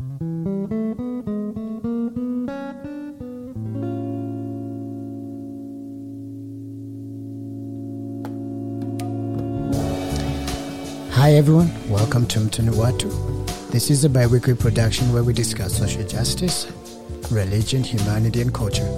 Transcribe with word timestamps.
Hi 0.00 0.06
everyone, 11.34 11.70
welcome 11.90 12.26
to 12.28 12.40
Mtu 12.40 12.62
Ni 12.62 12.70
Watu. 12.70 13.10
This 13.72 13.90
is 13.90 14.04
a 14.04 14.08
bi-weekly 14.08 14.54
production 14.54 15.12
where 15.12 15.22
we 15.22 15.34
discuss 15.34 15.76
social 15.76 16.04
justice, 16.04 16.66
religion, 17.30 17.84
humanity, 17.84 18.40
and 18.40 18.54
culture. 18.54 18.88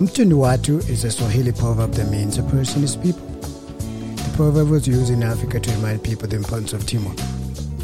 Mtu 0.00 0.26
Ni 0.26 0.34
Watu 0.34 0.86
is 0.90 1.04
a 1.04 1.10
Swahili 1.10 1.52
proverb 1.52 1.92
that 1.92 2.10
means 2.10 2.36
a 2.36 2.42
person 2.42 2.84
is 2.84 2.94
people. 2.94 3.26
The 4.16 4.32
proverb 4.36 4.68
was 4.68 4.86
used 4.86 5.08
in 5.08 5.22
Africa 5.22 5.60
to 5.60 5.70
remind 5.76 6.02
people 6.04 6.28
the 6.28 6.36
importance 6.36 6.74
of 6.74 6.84
teamwork, 6.84 7.16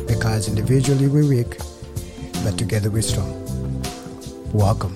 because 0.06 0.48
individually 0.48 1.08
we're 1.08 1.26
weak, 1.26 1.56
but 2.46 2.56
together 2.56 2.90
we're 2.92 3.02
strong. 3.02 3.32
Welcome. 4.52 4.94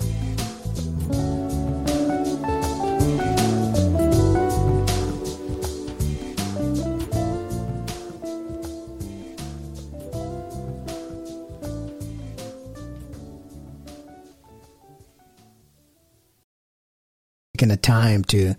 taking 17.59 17.69
the 17.69 17.77
time 17.77 18.23
to, 18.23 18.55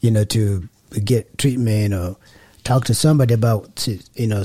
you 0.00 0.10
know, 0.10 0.24
to 0.24 0.68
get 1.02 1.38
treatment 1.38 1.94
or 1.94 2.16
talk 2.64 2.84
to 2.84 2.92
somebody 2.92 3.32
about, 3.32 3.88
you 4.14 4.26
know, 4.26 4.44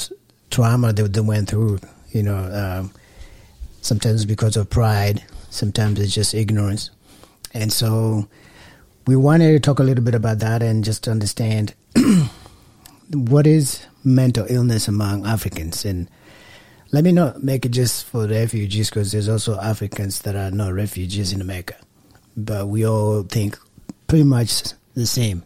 trauma 0.50 0.94
that 0.94 1.12
they 1.12 1.20
went 1.20 1.50
through, 1.50 1.80
you 2.12 2.24
know, 2.24 2.38
um, 2.80 2.92
sometimes 3.86 4.26
because 4.26 4.58
of 4.58 4.68
pride, 4.70 5.24
sometimes 5.52 6.00
it's 6.00 6.14
just 6.14 6.34
ignorance. 6.34 6.90
And 7.54 7.72
so 7.72 8.28
we 9.06 9.16
wanted 9.16 9.54
to 9.54 9.60
talk 9.60 9.78
a 9.78 9.84
little 9.84 10.04
bit 10.04 10.16
about 10.16 10.40
that 10.40 10.64
and 10.64 10.84
just 10.84 11.08
understand 11.08 11.76
what 13.14 13.46
is 13.46 13.86
mental 14.04 14.48
illness 14.50 14.88
among 14.88 15.28
Africans. 15.28 15.86
And 15.86 16.10
let 16.92 17.04
me 17.04 17.12
not 17.12 17.44
make 17.44 17.64
it 17.64 17.70
just 17.70 18.06
for 18.06 18.28
refugees 18.28 18.90
because 18.90 19.12
there's 19.12 19.30
also 19.30 19.60
Africans 19.60 20.24
that 20.24 20.36
are 20.36 20.50
not 20.50 20.74
refugees 20.74 21.32
in 21.32 21.40
America. 21.40 21.76
But 22.36 22.68
we 22.68 22.88
all 22.88 23.22
think 23.22 23.58
pretty 24.08 24.24
much 24.24 24.74
the 24.96 25.06
same 25.06 25.44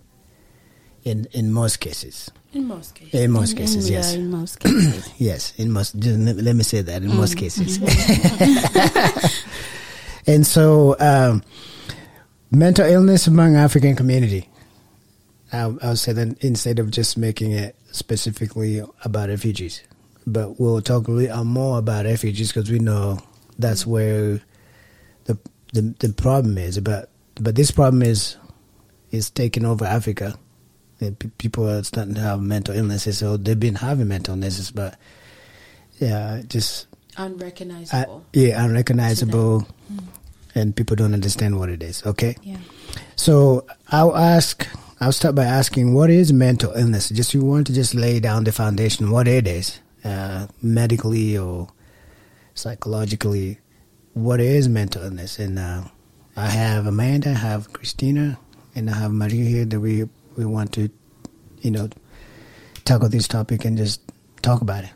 in 1.03 1.27
in 1.33 1.51
most 1.51 1.81
cases. 1.81 2.31
In 2.53 2.65
most 2.65 2.95
cases. 2.95 3.21
In 3.21 3.31
most 3.31 3.55
cases, 3.55 3.87
In- 3.87 3.93
yes. 3.93 4.13
Yeah, 4.13 4.19
in 4.19 4.31
most 4.31 4.59
cases. 4.59 5.13
Yes, 5.19 5.53
in 5.57 5.71
most. 5.71 5.93
Let 5.95 6.37
let 6.37 6.55
me 6.55 6.63
say 6.63 6.81
that 6.81 7.03
in 7.03 7.15
most 7.15 7.35
Mm, 7.35 7.37
cases. 7.37 7.77
and 10.27 10.45
so, 10.47 10.95
um, 10.99 11.43
mental 12.51 12.85
illness 12.85 13.27
among 13.27 13.55
African 13.55 13.95
community. 13.95 14.49
I, 15.53 15.61
I 15.81 15.89
would 15.89 15.99
say 15.99 16.13
that 16.13 16.43
instead 16.43 16.79
of 16.79 16.91
just 16.91 17.17
making 17.17 17.51
it 17.51 17.75
specifically 17.91 18.81
about 19.03 19.29
refugees, 19.29 19.81
but 20.27 20.59
we'll 20.59 20.81
talk 20.81 21.07
a 21.07 21.11
little 21.11 21.43
more 21.43 21.79
about 21.79 22.05
refugees 22.05 22.51
because 22.51 22.69
we 22.69 22.79
know 22.79 23.19
that's 23.57 23.85
where 23.85 24.39
the, 25.25 25.37
the 25.73 25.93
the 25.99 26.13
problem 26.13 26.57
is. 26.57 26.79
But 26.79 27.09
but 27.35 27.55
this 27.55 27.71
problem 27.71 28.01
is 28.01 28.37
is 29.11 29.29
taking 29.29 29.65
over 29.65 29.85
Africa. 29.85 30.35
People 31.37 31.69
are 31.69 31.83
starting 31.83 32.13
to 32.15 32.21
have 32.21 32.41
mental 32.41 32.75
illnesses, 32.75 33.17
so 33.19 33.37
they've 33.37 33.59
been 33.59 33.75
having 33.75 34.07
mental 34.07 34.33
illnesses, 34.35 34.69
but 34.71 34.97
yeah, 35.99 36.41
just 36.47 36.87
uh, 37.17 37.23
Unrecognizable. 37.23 38.25
yeah, 38.33 38.63
unrecognizable, 38.65 39.65
and 40.55 40.75
people 40.75 40.95
don't 40.97 41.13
understand 41.13 41.57
what 41.57 41.69
it 41.69 41.81
is. 41.83 42.05
Okay, 42.05 42.35
Yeah. 42.43 42.57
so 43.15 43.65
I'll 43.89 44.15
ask. 44.15 44.67
I'll 45.01 45.13
start 45.13 45.33
by 45.35 45.45
asking, 45.45 45.93
what 45.93 46.09
is 46.09 46.33
mental 46.33 46.73
illness? 46.73 47.07
Just 47.07 47.33
you 47.33 47.45
want 47.45 47.67
to 47.67 47.73
just 47.73 47.95
lay 47.95 48.19
down 48.19 48.43
the 48.43 48.51
foundation, 48.51 49.11
what 49.11 49.29
it 49.29 49.47
is, 49.47 49.79
uh, 50.03 50.47
medically 50.61 51.37
or 51.37 51.69
psychologically. 52.53 53.59
What 54.13 54.41
is 54.41 54.67
mental 54.67 55.03
illness? 55.03 55.39
And 55.39 55.57
uh, 55.57 55.83
I 56.35 56.47
have 56.49 56.85
Amanda, 56.85 57.29
I 57.29 57.33
have 57.33 57.71
Christina, 57.71 58.37
and 58.75 58.89
I 58.89 58.95
have 58.95 59.11
Maria 59.13 59.45
here 59.45 59.63
that 59.65 59.79
we 59.79 60.03
we 60.39 60.45
want 60.45 60.71
to, 60.73 60.89
you 61.61 61.69
know, 61.69 61.89
tackle 62.85 63.09
this 63.09 63.27
topic 63.27 63.65
and 63.65 63.77
just 63.77 64.01
talk 64.41 64.61
about 64.61 64.85
it. 64.85 64.91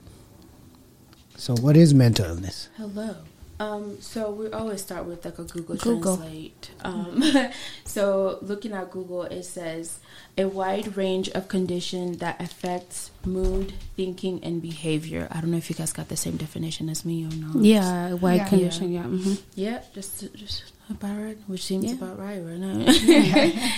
So, 1.36 1.54
what 1.58 1.76
is 1.76 1.94
mental 1.94 2.26
illness? 2.26 2.70
Hello. 2.78 3.16
Um, 3.60 4.02
so 4.02 4.32
we 4.32 4.50
always 4.52 4.82
start 4.82 5.06
with 5.06 5.24
like 5.24 5.38
a 5.38 5.44
Google, 5.44 5.76
Google. 5.76 6.18
Translate. 6.18 6.72
Um, 6.84 7.24
so 7.86 8.40
looking 8.42 8.74
at 8.74 8.90
Google, 8.92 9.24
it 9.24 9.44
says 9.44 10.00
a 10.38 10.46
wide 10.46 10.98
range 10.98 11.30
of 11.30 11.48
condition 11.50 12.18
that 12.18 12.42
affects 12.42 13.12
mood, 13.26 13.74
thinking, 13.96 14.44
and 14.44 14.62
behavior. 14.62 15.28
I 15.30 15.40
don't 15.40 15.52
know 15.52 15.58
if 15.58 15.70
you 15.70 15.76
guys 15.76 15.94
got 15.94 16.10
the 16.10 16.18
same 16.18 16.36
definition 16.38 16.90
as 16.90 17.06
me 17.06 17.26
or 17.26 17.36
not. 17.36 17.64
Yeah, 17.64 18.14
wide 18.14 18.38
Yeah. 18.38 18.50
condition. 18.50 18.92
Yeah. 18.92 19.04
hmm 19.04 19.34
Yeah, 19.56 19.82
just 19.94 20.34
just 20.34 20.73
about 20.90 21.18
right, 21.22 21.38
which 21.48 21.64
seems 21.64 21.86
Yeah. 21.86 21.94
about 21.94 22.20
right 22.20 22.42
right 22.44 22.60
now. 22.60 22.86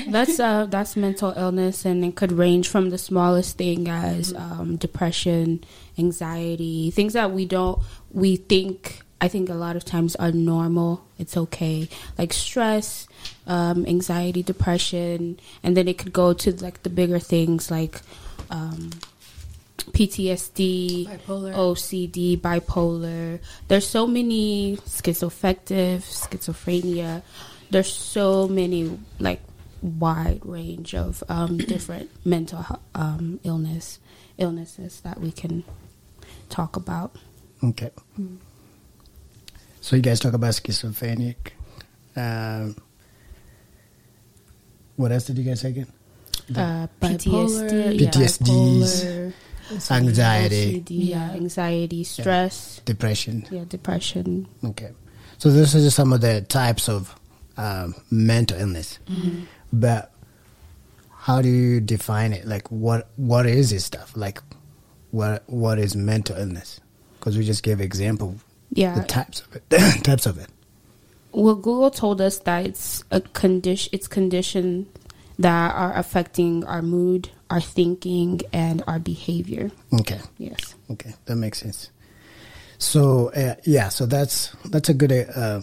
That's 0.11 0.39
uh 0.39 0.65
that's 0.69 0.95
mental 0.95 1.33
illness, 1.37 1.85
and 1.85 2.03
it 2.03 2.15
could 2.15 2.31
range 2.31 2.67
from 2.67 2.89
the 2.89 2.97
smallest 2.97 3.57
thing 3.57 3.87
as 3.87 4.33
um, 4.33 4.75
depression, 4.77 5.63
anxiety, 5.97 6.91
things 6.91 7.13
that 7.13 7.31
we 7.31 7.45
don't 7.45 7.79
we 8.11 8.35
think. 8.37 9.01
I 9.21 9.27
think 9.29 9.49
a 9.49 9.53
lot 9.55 9.75
of 9.77 9.85
times 9.85 10.15
are 10.17 10.31
normal. 10.31 11.05
It's 11.17 11.37
okay, 11.37 11.87
like 12.17 12.33
stress, 12.33 13.07
um, 13.47 13.85
anxiety, 13.85 14.43
depression, 14.43 15.39
and 15.63 15.75
then 15.77 15.87
it 15.87 15.97
could 15.97 16.11
go 16.13 16.33
to 16.33 16.51
like 16.61 16.83
the 16.83 16.89
bigger 16.89 17.17
things 17.19 17.71
like 17.71 18.01
um, 18.51 18.89
PTSD, 19.91 21.07
Bipolar. 21.07 21.53
OCD, 21.53 22.39
bipolar. 22.39 23.39
There's 23.67 23.87
so 23.87 24.07
many 24.07 24.77
schizoaffective, 24.77 26.01
schizophrenia. 26.01 27.21
There's 27.69 27.91
so 27.91 28.47
many 28.47 28.97
like 29.19 29.41
wide 29.81 30.41
range 30.43 30.95
of 30.95 31.23
um, 31.29 31.57
different 31.73 32.09
mental 32.25 32.65
um, 32.93 33.39
illness 33.43 33.99
illnesses 34.37 35.01
that 35.01 35.19
we 35.19 35.31
can 35.31 35.63
talk 36.49 36.75
about. 36.75 37.15
Okay. 37.63 37.91
So 39.81 39.95
you 39.95 40.01
guys 40.01 40.19
talk 40.19 40.33
about 40.33 40.55
schizophrenic. 40.55 41.53
Um, 42.15 42.75
what 44.95 45.11
else 45.11 45.25
did 45.25 45.37
you 45.37 45.43
guys 45.43 45.61
say 45.61 45.69
again? 45.69 45.87
Uh, 46.55 46.87
Bipolar, 47.01 47.69
PTSD, 47.69 47.99
yeah. 47.99 48.09
PTSDs, 48.09 49.33
bipolar, 49.69 49.91
anxiety, 49.91 50.81
OCD, 50.81 50.85
yeah, 50.89 51.31
anxiety, 51.31 52.03
stress, 52.03 52.81
depression. 52.85 53.45
yeah, 53.51 53.63
depression. 53.67 54.47
Okay. 54.63 54.91
So 55.37 55.49
those 55.51 55.75
are 55.75 55.79
just 55.79 55.95
some 55.95 56.13
of 56.13 56.21
the 56.21 56.41
types 56.41 56.87
of 56.89 57.13
um, 57.57 57.95
mental 58.11 58.59
illness. 58.59 58.99
But 59.73 60.11
how 61.17 61.41
do 61.41 61.49
you 61.49 61.81
define 61.81 62.31
it? 62.33 62.45
Like, 62.45 62.69
what 62.71 63.07
what 63.17 63.45
is 63.45 63.69
this 63.71 63.85
stuff? 63.85 64.13
Like, 64.15 64.41
what 65.11 65.43
what 65.47 65.79
is 65.79 65.95
mental 65.95 66.37
illness? 66.37 66.79
Because 67.19 67.37
we 67.37 67.43
just 67.43 67.63
gave 67.63 67.81
example 67.81 68.35
Yeah, 68.71 68.95
the 68.99 69.03
types 69.05 69.41
of 69.41 69.55
it. 69.55 69.69
types 70.03 70.25
of 70.25 70.37
it. 70.37 70.47
well, 71.31 71.55
Google 71.55 71.91
told 71.91 72.21
us 72.21 72.37
that 72.39 72.65
it's 72.65 73.03
a 73.11 73.19
condition. 73.21 73.89
It's 73.93 74.07
condition 74.07 74.87
that 75.39 75.73
are 75.75 75.95
affecting 75.97 76.63
our 76.65 76.81
mood, 76.81 77.29
our 77.49 77.61
thinking, 77.61 78.41
and 78.53 78.83
our 78.87 78.99
behavior. 78.99 79.71
Okay. 79.99 80.19
Yes. 80.37 80.75
Okay, 80.91 81.13
that 81.25 81.35
makes 81.35 81.59
sense. 81.59 81.89
So 82.77 83.29
uh, 83.31 83.55
yeah, 83.63 83.89
so 83.89 84.05
that's 84.05 84.55
that's 84.65 84.89
a 84.89 84.93
good 84.93 85.11
uh, 85.11 85.61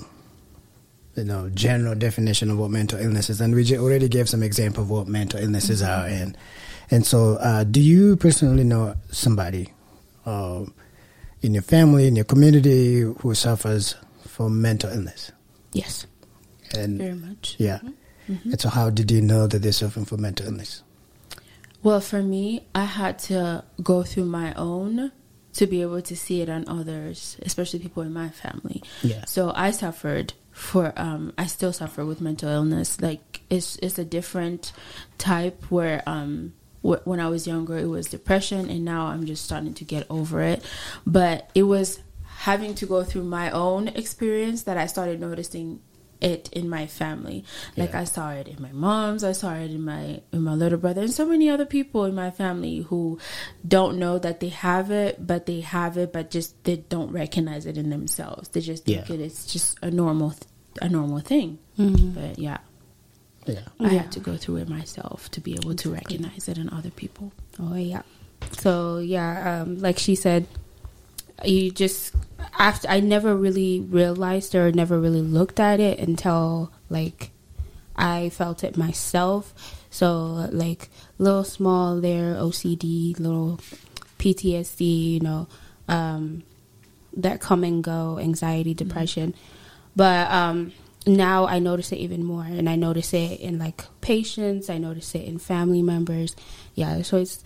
you 1.15 1.25
know 1.25 1.51
general 1.51 1.95
definition 1.95 2.51
of 2.51 2.59
what 2.59 2.71
mental 2.71 2.99
illness 2.99 3.31
is, 3.31 3.41
and 3.41 3.55
we 3.55 3.65
j- 3.65 3.79
already 3.79 4.09
gave 4.09 4.29
some 4.29 4.43
example 4.43 4.83
of 4.83 4.91
what 4.91 5.07
mental 5.09 5.39
illnesses 5.41 5.83
are, 5.83 6.07
and 6.07 6.37
and 6.91 7.07
so 7.07 7.37
uh, 7.37 7.65
do 7.65 7.81
you 7.81 8.17
personally 8.17 8.65
know 8.65 8.95
somebody 9.11 9.73
uh, 10.27 10.65
in 11.43 11.55
your 11.55 11.63
family, 11.63 12.07
in 12.07 12.17
your 12.17 12.25
community, 12.25 13.01
who 13.01 13.35
suffers 13.35 13.95
from 14.27 14.61
mental 14.63 14.91
illness? 14.91 15.33
Yes. 15.73 16.07
And 16.75 16.99
Very 16.99 17.15
much. 17.15 17.57
yeah, 17.59 17.81
and 18.29 18.61
so 18.61 18.69
how 18.69 18.91
did 18.91 19.11
you 19.11 19.21
know 19.21 19.47
that 19.47 19.61
they're 19.61 19.73
suffering 19.73 20.07
from 20.07 20.23
mental 20.23 20.47
illness? 20.47 20.83
Well, 21.83 22.01
for 22.01 22.23
me, 22.23 22.67
I 22.75 22.85
had 22.85 23.19
to 23.21 23.65
go 23.83 24.03
through 24.05 24.27
my 24.27 24.55
own 24.55 25.11
to 25.55 25.67
be 25.67 25.83
able 25.83 26.01
to 26.03 26.17
see 26.17 26.41
it 26.41 26.49
on 26.49 26.65
others, 26.69 27.37
especially 27.43 27.81
people 27.81 28.03
in 28.03 28.13
my 28.13 28.29
family. 28.29 28.83
Yeah. 29.03 29.25
So 29.27 29.53
I 29.55 29.71
suffered 29.71 30.35
for 30.53 30.93
um 30.97 31.33
I 31.39 31.47
still 31.47 31.73
suffer 31.73 32.05
with 32.05 32.21
mental 32.21 32.49
illness. 32.49 33.01
Like 33.01 33.41
it's 33.51 33.77
it's 33.77 33.99
a 33.99 34.05
different 34.05 34.73
type 35.19 35.65
where 35.71 36.03
um 36.07 36.55
wh- 36.83 37.05
when 37.05 37.21
I 37.21 37.29
was 37.29 37.47
younger 37.47 37.79
it 37.79 37.87
was 37.87 38.07
depression 38.07 38.69
and 38.71 38.85
now 38.85 39.07
I'm 39.07 39.27
just 39.27 39.45
starting 39.45 39.75
to 39.75 39.85
get 39.85 40.07
over 40.09 40.41
it. 40.43 40.63
But 41.07 41.51
it 41.55 41.65
was 41.65 42.01
having 42.25 42.75
to 42.77 42.87
go 42.87 43.03
through 43.05 43.25
my 43.25 43.51
own 43.51 43.89
experience 43.89 44.65
that 44.65 44.77
I 44.77 44.87
started 44.87 45.21
noticing 45.21 45.81
it 46.23 46.49
in 46.53 46.69
my 46.69 46.87
family. 46.87 47.45
Like 47.77 47.91
Yeah. 47.93 48.01
I 48.03 48.05
saw 48.05 48.31
it 48.31 48.47
in 48.49 48.63
my 48.63 48.73
mom's, 48.73 49.25
I 49.25 49.33
saw 49.33 49.55
it 49.55 49.71
in 49.71 49.85
my 49.85 50.21
in 50.33 50.43
my 50.43 50.55
little 50.55 50.79
brother, 50.79 51.03
and 51.03 51.13
so 51.13 51.27
many 51.27 51.51
other 51.51 51.67
people 51.67 52.05
in 52.05 52.15
my 52.15 52.31
family 52.31 52.79
who 52.89 53.19
don't 53.67 53.99
know 53.99 54.19
that 54.19 54.41
they 54.41 54.49
have 54.51 54.91
it, 54.91 55.27
but 55.27 55.47
they 55.47 55.61
have 55.61 55.97
it, 55.99 56.13
but 56.13 56.31
just 56.31 56.63
they 56.65 56.77
don't 56.77 57.11
recognize 57.11 57.67
it 57.67 57.77
in 57.77 57.91
themselves. 57.91 58.49
They 58.51 58.61
just 58.61 58.85
think 58.85 59.09
Yeah. 59.09 59.15
it 59.15 59.21
is 59.21 59.47
just 59.47 59.77
a 59.83 59.91
normal 59.91 60.31
th- 60.31 60.47
a 60.81 60.89
normal 60.89 61.21
thing. 61.21 61.59
Mhm. 61.79 62.15
But 62.15 62.39
yeah, 62.39 62.59
Yeah. 63.47 63.67
I 63.81 63.85
Yeah. 63.91 64.03
had 64.03 64.13
to 64.13 64.21
go 64.21 64.37
through 64.37 64.57
it 64.63 64.69
myself 64.69 65.29
to 65.33 65.41
be 65.41 65.55
able 65.55 65.75
to 65.75 65.91
recognize 65.91 66.49
it 66.49 66.57
in 66.57 66.69
other 66.71 66.91
people. 66.91 67.33
Oh 67.59 67.75
yeah. 67.75 68.03
So 68.59 68.99
yeah, 68.99 69.63
um, 69.63 69.79
like 69.81 69.99
she 69.99 70.15
said, 70.15 70.47
you 71.45 71.71
just 71.71 72.15
after 72.59 72.89
I 72.89 73.01
never 73.01 73.35
really 73.35 73.81
realized 73.81 74.55
or 74.55 74.71
never 74.73 75.01
really 75.01 75.23
looked 75.23 75.61
at 75.61 75.81
it 75.81 75.99
until 75.99 76.73
like 76.89 77.31
I 77.97 78.31
felt 78.31 78.65
it 78.65 78.77
myself. 78.77 79.55
So 79.91 80.49
like 80.51 80.89
little 81.19 81.45
small 81.45 82.01
there 82.01 82.35
OCD, 82.35 83.19
little 83.19 83.61
PTSD, 84.19 85.13
you 85.15 85.21
know, 85.21 85.49
um, 85.89 86.43
that 87.17 87.41
come 87.41 87.65
and 87.65 87.83
go, 87.85 88.19
anxiety, 88.19 88.75
depression. 88.75 89.35
But 89.95 90.31
um, 90.31 90.73
now 91.07 91.47
I 91.47 91.59
notice 91.59 91.93
it 91.93 91.99
even 91.99 92.25
more, 92.25 92.45
and 92.45 92.69
I 92.69 92.77
notice 92.77 93.13
it 93.13 93.41
in 93.41 93.59
like 93.59 93.83
patients. 94.01 94.71
I 94.71 94.79
notice 94.79 95.15
it 95.15 95.25
in 95.25 95.39
family 95.39 95.83
members. 95.83 96.35
Yeah, 96.75 97.03
so 97.03 97.19
it's 97.19 97.45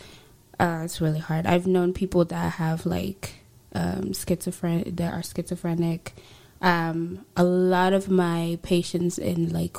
uh, 0.60 0.82
it's 0.84 1.00
really 1.00 1.18
hard. 1.18 1.46
I've 1.46 1.66
known 1.66 1.92
people 1.92 2.24
that 2.26 2.54
have 2.54 2.86
like 2.86 3.45
um, 3.76 4.12
schizophrenic 4.12 4.96
that 4.96 5.12
are 5.12 5.22
schizophrenic. 5.22 6.14
Um, 6.62 7.24
a 7.36 7.44
lot 7.44 7.92
of 7.92 8.08
my 8.08 8.58
patients 8.62 9.18
in 9.18 9.50
like 9.52 9.76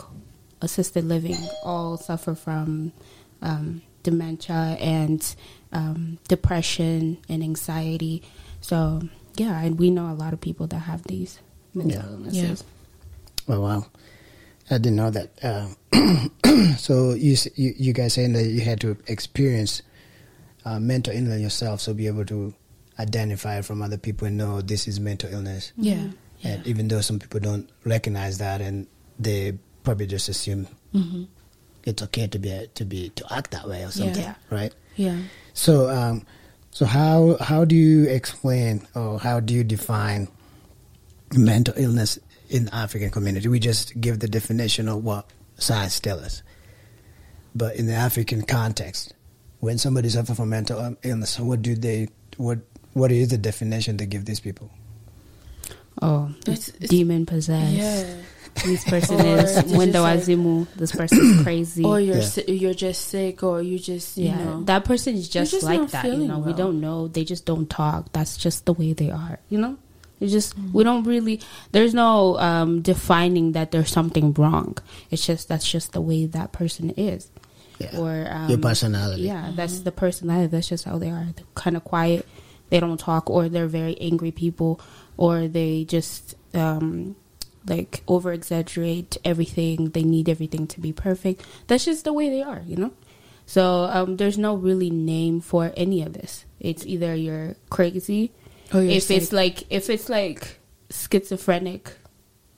assisted 0.62 1.04
living 1.06 1.38
all 1.64 1.98
suffer 1.98 2.36
from 2.36 2.92
um, 3.42 3.82
dementia 4.04 4.78
and 4.80 5.36
um, 5.72 6.20
depression 6.28 7.18
and 7.28 7.42
anxiety. 7.44 8.22
So 8.62 9.02
yeah, 9.36 9.60
and 9.62 9.80
we 9.80 9.90
know 9.92 10.12
a 10.12 10.14
lot 10.16 10.34
of 10.34 10.42
people 10.42 10.68
that 10.68 10.80
have 10.80 11.04
these 11.04 11.40
mental 11.74 12.02
Yeah. 12.02 12.10
illnesses. 12.10 12.64
Oh 13.50 13.62
wow, 13.62 13.86
I 14.70 14.78
didn't 14.78 14.96
know 14.98 15.10
that. 15.12 15.30
Uh, 15.42 15.68
so 16.78 17.14
you, 17.14 17.36
you 17.56 17.74
you 17.78 17.94
guys 17.94 18.14
saying 18.14 18.34
that 18.34 18.44
you 18.44 18.62
had 18.62 18.80
to 18.82 18.98
experience 19.08 19.82
uh, 20.66 20.80
mental 20.80 21.14
illness 21.14 21.42
yourself, 21.42 21.80
so 21.82 21.94
be 21.94 22.08
able 22.08 22.26
to 22.26 22.54
identify 23.00 23.58
it 23.60 23.66
from 23.66 23.82
other 23.82 23.98
people 23.98 24.28
and 24.28 24.38
know 24.38 24.62
this 24.62 24.88
is 24.88 25.00
mental 25.00 25.32
illness. 25.32 25.72
Yeah. 25.78 26.10
And 26.44 26.66
even 26.68 26.88
though 26.88 27.02
some 27.02 27.20
people 27.20 27.40
don't 27.40 27.70
recognize 27.84 28.38
that, 28.40 28.62
and 28.62 28.88
they 29.20 29.58
probably 29.84 30.08
just 30.08 30.30
assume 30.30 30.68
Mm-hmm. 30.94 31.24
it's 31.84 32.02
okay 32.04 32.28
to 32.28 32.40
be 32.40 32.68
to 32.76 32.86
be 32.86 33.10
to 33.10 33.26
act 33.34 33.52
that 33.52 33.68
way 33.68 33.84
or 33.84 33.92
something, 33.92 34.24
Yeah. 34.24 34.36
right? 34.50 34.74
Yeah. 34.96 35.18
So, 35.54 35.90
um, 35.90 36.26
so 36.72 36.86
how 36.86 37.38
how 37.42 37.66
do 37.66 37.76
you 37.76 38.06
explain 38.06 38.88
or 38.96 39.20
how 39.20 39.40
do 39.40 39.54
you 39.54 39.64
define 39.64 40.28
mental 41.36 41.74
illness 41.78 42.18
in 42.50 42.66
the 42.66 42.76
African 42.76 43.10
community? 43.12 43.48
We 43.48 43.60
just 43.60 44.00
give 44.00 44.20
the 44.20 44.28
definition 44.28 44.88
of 44.88 45.04
what 45.04 45.30
science 45.58 46.00
tells 46.00 46.22
us, 46.22 46.44
but 47.56 47.76
in 47.76 47.86
the 47.88 47.94
African 47.94 48.42
context, 48.44 49.14
when 49.60 49.78
somebody 49.78 50.10
suffers 50.10 50.38
from 50.38 50.50
mental 50.50 50.96
illness, 51.04 51.40
what 51.40 51.62
do 51.62 51.76
they 51.76 52.08
what 52.38 52.60
what 52.94 53.12
is 53.12 53.30
the 53.30 53.38
definition 53.38 53.98
they 53.98 54.06
give 54.06 54.26
these 54.26 54.40
people? 54.40 54.70
Oh, 56.02 56.30
It's- 56.42 56.70
it's- 56.70 56.90
demon 56.90 57.26
possessed. 57.26 57.74
Yeah. 57.74 58.06
This 58.66 58.84
person 58.86 59.22
Or 59.22 59.38
is 59.38 59.56
it's 59.58 59.72
Wendo 59.72 59.92
just 59.94 60.00
like- 60.04 60.20
Azimu. 60.20 60.68
This 60.76 60.92
person's 60.92 61.44
crazy. 61.44 61.84
Or 61.84 62.00
you're 62.00 62.18
Yeah. 62.18 62.24
si- 62.24 62.52
you're 62.52 62.74
just 62.74 63.06
sick, 63.08 63.44
or 63.44 63.62
you 63.62 63.78
just 63.78 64.18
you 64.18 64.26
yeah, 64.30 64.44
know 64.44 64.64
that 64.64 64.84
person 64.84 65.14
is 65.16 65.30
just, 65.30 65.52
just 65.52 65.64
like 65.64 65.92
that. 65.92 66.06
You 66.06 66.12
feeling 66.12 66.28
know, 66.30 66.40
we 66.40 66.54
don't 66.54 66.82
know. 66.82 67.08
They 67.08 67.24
just 67.24 67.46
don't 67.46 67.70
talk. 67.70 68.12
That's 68.14 68.36
just 68.36 68.66
the 68.66 68.74
way 68.74 68.94
they 68.94 69.12
are. 69.12 69.38
You 69.50 69.60
know, 69.60 69.78
it's 70.20 70.32
just 70.32 70.56
Mm-hmm. 70.58 70.74
we 70.74 70.84
don't 70.84 71.04
really. 71.04 71.40
There's 71.72 71.94
no 71.94 72.40
um, 72.40 72.82
defining 72.82 73.52
that 73.52 73.70
there's 73.70 73.92
something 73.92 74.34
wrong. 74.34 74.78
It's 75.12 75.24
just 75.26 75.48
that's 75.50 75.70
just 75.70 75.92
the 75.94 76.02
way 76.02 76.26
that 76.26 76.52
person 76.52 76.90
is. 76.98 77.30
Yeah. 77.78 77.96
Or 78.00 78.28
um, 78.28 78.50
Your 78.50 78.58
personality. 78.58 79.22
Yeah, 79.24 79.52
that's 79.56 79.82
the 79.82 79.92
personality. 79.92 80.48
That's 80.48 80.68
just 80.70 80.86
how 80.86 80.98
they 80.98 81.12
are. 81.12 81.28
They're 81.36 81.46
kind 81.54 81.78
of 81.78 81.84
quiet. 81.84 82.26
They 82.70 82.80
don't 82.80 83.00
talk, 83.00 83.30
or 83.30 83.50
they're 83.50 83.68
very 83.68 83.98
angry 84.02 84.32
people, 84.32 84.80
or 85.16 85.48
they 85.48 85.86
just 85.86 86.36
um, 86.54 87.16
like 87.68 88.04
over 88.08 88.34
exaggerate 88.34 89.18
everything. 89.24 89.90
They 89.92 90.04
need 90.04 90.28
everything 90.30 90.68
to 90.68 90.80
be 90.82 90.92
perfect. 90.94 91.44
That's 91.68 91.86
just 91.86 92.04
the 92.04 92.14
way 92.14 92.30
they 92.30 92.42
are, 92.42 92.62
you 92.66 92.76
know. 92.76 92.92
So 93.46 93.86
um, 93.86 94.18
there's 94.18 94.38
no 94.38 94.56
really 94.56 94.90
name 94.90 95.40
for 95.40 95.72
any 95.78 96.02
of 96.04 96.12
this. 96.14 96.44
It's 96.60 96.86
either 96.86 97.16
you're 97.16 97.56
crazy, 97.70 98.32
Or 98.74 98.82
you're 98.82 98.92
if 98.92 99.10
it's 99.10 99.32
like 99.32 99.64
if 99.72 99.90
it's 99.90 100.10
like 100.10 100.60
schizophrenic, 100.90 101.94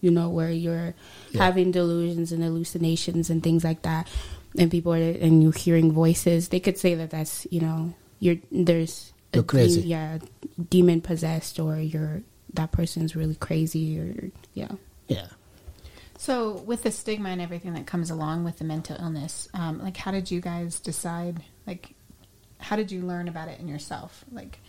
you 0.01 0.09
know, 0.11 0.29
where 0.29 0.49
you're 0.51 0.95
Yeah. 1.31 1.43
having 1.45 1.71
delusions 1.71 2.31
and 2.31 2.43
hallucinations 2.43 3.29
and 3.29 3.43
things 3.43 3.63
like 3.63 3.83
that, 3.83 4.07
and 4.57 4.71
people 4.71 4.93
are 4.93 4.97
and 4.97 5.43
you're 5.43 5.51
hearing 5.53 5.91
voices, 5.91 6.49
they 6.49 6.59
could 6.59 6.77
say 6.77 6.95
that 6.95 7.11
that's 7.11 7.45
you 7.51 7.61
know 7.61 7.93
you're 8.19 8.37
there's 8.51 9.13
You're 9.33 9.43
crazy. 9.43 9.81
de- 9.81 9.87
yeah, 9.87 10.19
demon 10.69 11.01
possessed, 11.01 11.59
or 11.59 11.77
you're 11.77 12.21
that 12.53 12.71
person's 12.71 13.15
really 13.15 13.35
crazy, 13.35 13.99
or 13.99 14.31
yeah. 14.53 14.71
Yeah. 15.07 15.27
So, 16.17 16.51
with 16.51 16.83
the 16.83 16.91
stigma 16.91 17.29
and 17.29 17.41
everything 17.41 17.73
that 17.75 17.85
comes 17.85 18.09
along 18.09 18.43
with 18.43 18.57
the 18.57 18.65
mental 18.65 18.97
illness, 18.99 19.47
um, 19.53 19.81
like, 19.81 19.95
how 19.95 20.11
did 20.11 20.29
you 20.29 20.41
guys 20.41 20.79
decide? 20.79 21.41
Like, 21.65 21.93
how 22.57 22.75
did 22.75 22.91
you 22.91 23.01
learn 23.01 23.27
about 23.27 23.47
it 23.47 23.59
in 23.59 23.67
yourself? 23.67 24.25
Like, 24.31 24.59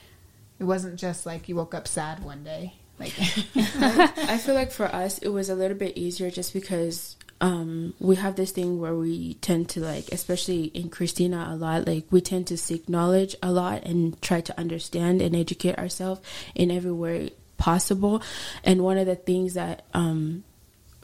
it 0.60 0.64
wasn't 0.64 0.96
just 0.96 1.26
like 1.26 1.48
you 1.48 1.56
woke 1.56 1.74
up 1.74 1.88
sad 1.88 2.22
one 2.22 2.44
day. 2.44 2.74
Like, 3.00 3.14
I 3.56 4.38
feel 4.38 4.54
like 4.54 4.70
for 4.70 4.84
us 4.84 5.18
it 5.18 5.28
was 5.28 5.48
a 5.48 5.54
little 5.54 5.76
bit 5.76 5.96
easier 5.96 6.30
just 6.30 6.52
because 6.52 7.16
um, 7.40 7.94
we 7.98 8.16
have 8.16 8.36
this 8.36 8.50
thing 8.50 8.78
where 8.80 8.94
we 8.94 9.34
tend 9.34 9.70
to 9.70 9.80
like, 9.80 10.08
especially 10.12 10.64
in 10.64 10.90
Christina 10.90 11.48
a 11.50 11.56
lot, 11.56 11.86
like 11.86 12.04
we 12.10 12.20
tend 12.20 12.46
to 12.48 12.56
seek 12.56 12.88
knowledge 12.88 13.34
a 13.42 13.50
lot 13.50 13.84
and 13.84 14.20
try 14.20 14.40
to 14.42 14.58
understand 14.58 15.22
and 15.22 15.34
educate 15.34 15.78
ourselves 15.78 16.20
in 16.54 16.70
every 16.70 16.92
way 16.92 17.30
possible. 17.56 18.22
And 18.62 18.82
one 18.82 18.98
of 18.98 19.06
the 19.06 19.16
things 19.16 19.54
that 19.54 19.84
um, 19.94 20.44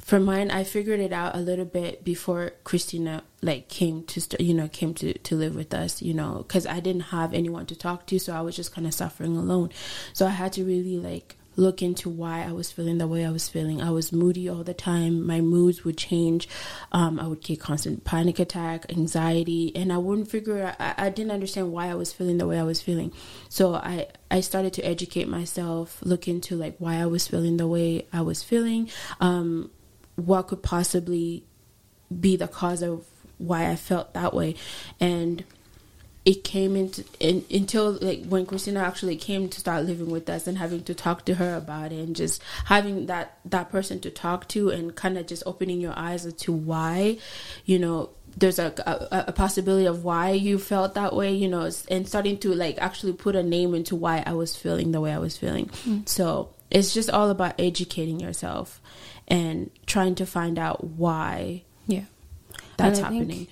for 0.06 0.20
mine, 0.20 0.50
I 0.50 0.62
figured 0.62 1.00
it 1.00 1.12
out 1.12 1.34
a 1.34 1.40
little 1.40 1.64
bit 1.64 2.04
before 2.04 2.52
Christina 2.64 3.24
like 3.42 3.68
came 3.68 4.04
to 4.04 4.20
st- 4.20 4.40
you 4.40 4.54
know 4.54 4.68
came 4.68 4.94
to 4.94 5.14
to 5.14 5.34
live 5.34 5.56
with 5.56 5.74
us. 5.74 6.00
You 6.00 6.14
know, 6.14 6.44
because 6.46 6.64
I 6.64 6.78
didn't 6.80 7.10
have 7.10 7.34
anyone 7.34 7.66
to 7.66 7.76
talk 7.76 8.06
to, 8.06 8.18
so 8.20 8.32
I 8.32 8.40
was 8.42 8.54
just 8.54 8.72
kind 8.72 8.86
of 8.86 8.94
suffering 8.94 9.36
alone. 9.36 9.70
So 10.12 10.26
I 10.26 10.30
had 10.30 10.52
to 10.54 10.64
really 10.64 10.98
like 10.98 11.36
look 11.56 11.82
into 11.82 12.08
why 12.08 12.42
I 12.42 12.52
was 12.52 12.70
feeling 12.70 12.98
the 12.98 13.06
way 13.06 13.24
I 13.24 13.30
was 13.30 13.48
feeling. 13.48 13.82
I 13.82 13.90
was 13.90 14.12
moody 14.12 14.48
all 14.48 14.62
the 14.62 14.74
time. 14.74 15.26
My 15.26 15.40
moods 15.40 15.84
would 15.84 15.96
change. 15.96 16.48
Um, 16.92 17.18
I 17.18 17.26
would 17.26 17.42
get 17.42 17.60
constant 17.60 18.04
panic 18.04 18.38
attack, 18.38 18.86
anxiety, 18.90 19.72
and 19.74 19.92
I 19.92 19.98
wouldn't 19.98 20.30
figure. 20.30 20.74
I, 20.78 20.94
I 20.98 21.10
didn't 21.10 21.32
understand 21.32 21.72
why 21.72 21.88
I 21.88 21.94
was 21.94 22.12
feeling 22.12 22.38
the 22.38 22.46
way 22.46 22.58
I 22.58 22.62
was 22.62 22.80
feeling. 22.80 23.12
So 23.48 23.74
I 23.74 24.08
I 24.30 24.40
started 24.40 24.72
to 24.74 24.82
educate 24.82 25.28
myself, 25.28 25.98
look 26.02 26.28
into 26.28 26.56
like 26.56 26.76
why 26.78 26.96
I 26.96 27.06
was 27.06 27.26
feeling 27.26 27.56
the 27.56 27.66
way 27.66 28.06
I 28.12 28.20
was 28.20 28.42
feeling. 28.42 28.90
Um, 29.20 29.70
what 30.16 30.48
could 30.48 30.62
possibly 30.62 31.44
be 32.20 32.36
the 32.36 32.48
cause 32.48 32.82
of 32.82 33.04
why 33.38 33.68
I 33.68 33.76
felt 33.76 34.14
that 34.14 34.32
way, 34.32 34.54
and 35.00 35.44
it 36.26 36.42
came 36.42 36.74
into 36.76 37.04
in, 37.20 37.44
until 37.50 37.92
like 38.02 38.26
when 38.26 38.44
Christina 38.44 38.80
actually 38.80 39.16
came 39.16 39.48
to 39.48 39.60
start 39.60 39.84
living 39.86 40.10
with 40.10 40.28
us 40.28 40.46
and 40.48 40.58
having 40.58 40.82
to 40.82 40.94
talk 40.94 41.24
to 41.26 41.34
her 41.36 41.54
about 41.54 41.92
it 41.92 42.00
and 42.00 42.14
just 42.16 42.42
having 42.66 43.06
that 43.06 43.38
that 43.44 43.70
person 43.70 44.00
to 44.00 44.10
talk 44.10 44.48
to 44.48 44.68
and 44.70 44.94
kind 44.96 45.16
of 45.16 45.26
just 45.28 45.44
opening 45.46 45.80
your 45.80 45.94
eyes 45.96 46.26
as 46.26 46.34
to 46.34 46.52
why, 46.52 47.16
you 47.64 47.78
know. 47.78 48.10
There's 48.38 48.58
a, 48.58 48.74
a 48.86 49.24
a 49.28 49.32
possibility 49.32 49.86
of 49.86 50.04
why 50.04 50.32
you 50.32 50.58
felt 50.58 50.92
that 50.92 51.14
way, 51.16 51.32
you 51.32 51.48
know, 51.48 51.70
and 51.88 52.06
starting 52.06 52.36
to 52.40 52.52
like 52.52 52.76
actually 52.76 53.14
put 53.14 53.34
a 53.34 53.42
name 53.42 53.74
into 53.74 53.96
why 53.96 54.22
I 54.26 54.34
was 54.34 54.54
feeling 54.54 54.92
the 54.92 55.00
way 55.00 55.10
I 55.10 55.16
was 55.16 55.38
feeling. 55.38 55.70
So 56.04 56.50
it's 56.70 56.92
just 56.92 57.08
all 57.08 57.30
about 57.30 57.54
educating 57.58 58.20
yourself 58.20 58.82
and 59.26 59.70
trying 59.86 60.16
to 60.16 60.26
find 60.26 60.58
out 60.58 60.84
why 60.84 61.62
Yeah. 61.86 62.04
that's 62.76 62.98
happening. 62.98 63.48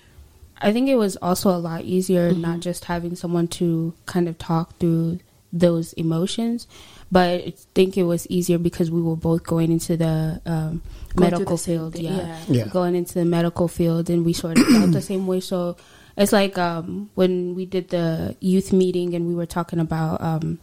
I 0.64 0.72
think 0.72 0.88
it 0.88 0.96
was 0.96 1.16
also 1.16 1.50
a 1.50 1.58
lot 1.58 1.84
easier 1.84 2.32
not 2.32 2.60
just 2.60 2.86
having 2.86 3.16
someone 3.16 3.48
to 3.48 3.92
kind 4.06 4.28
of 4.28 4.38
talk 4.38 4.78
through 4.78 5.20
those 5.52 5.92
emotions, 5.92 6.66
but 7.12 7.28
I 7.28 7.52
think 7.74 7.98
it 7.98 8.04
was 8.04 8.26
easier 8.28 8.58
because 8.58 8.90
we 8.90 9.02
were 9.02 9.14
both 9.14 9.44
going 9.44 9.70
into 9.70 9.96
the 9.96 10.40
um, 10.46 10.82
Going 11.14 11.30
medical 11.30 11.56
the 11.58 11.62
field. 11.62 11.96
Yeah. 11.96 12.16
yeah. 12.16 12.38
Yeah. 12.48 12.66
going 12.68 12.94
into 12.94 13.14
the 13.14 13.26
medical 13.26 13.68
field, 13.68 14.08
and 14.08 14.24
we 14.24 14.32
sort 14.32 14.58
of 14.58 14.66
felt 14.72 14.92
the 14.92 15.02
same 15.02 15.26
way. 15.26 15.40
So 15.40 15.76
it's 16.16 16.32
like 16.32 16.56
um, 16.56 17.10
when 17.14 17.54
we 17.54 17.66
did 17.66 17.90
the 17.90 18.34
youth 18.40 18.72
meeting 18.72 19.14
and 19.14 19.26
we 19.26 19.34
were 19.34 19.46
talking 19.46 19.78
about 19.78 20.20
um, 20.22 20.58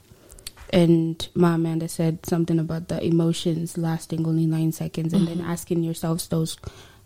and 0.74 1.28
my 1.36 1.56
Amanda 1.56 1.88
said 1.88 2.26
something 2.26 2.60
about 2.60 2.88
the 2.88 3.04
emotions 3.04 3.78
lasting 3.78 4.26
only 4.26 4.46
nine 4.46 4.72
seconds, 4.72 5.14
and 5.14 5.28
then 5.28 5.42
asking 5.42 5.84
yourselves 5.84 6.28
those 6.28 6.58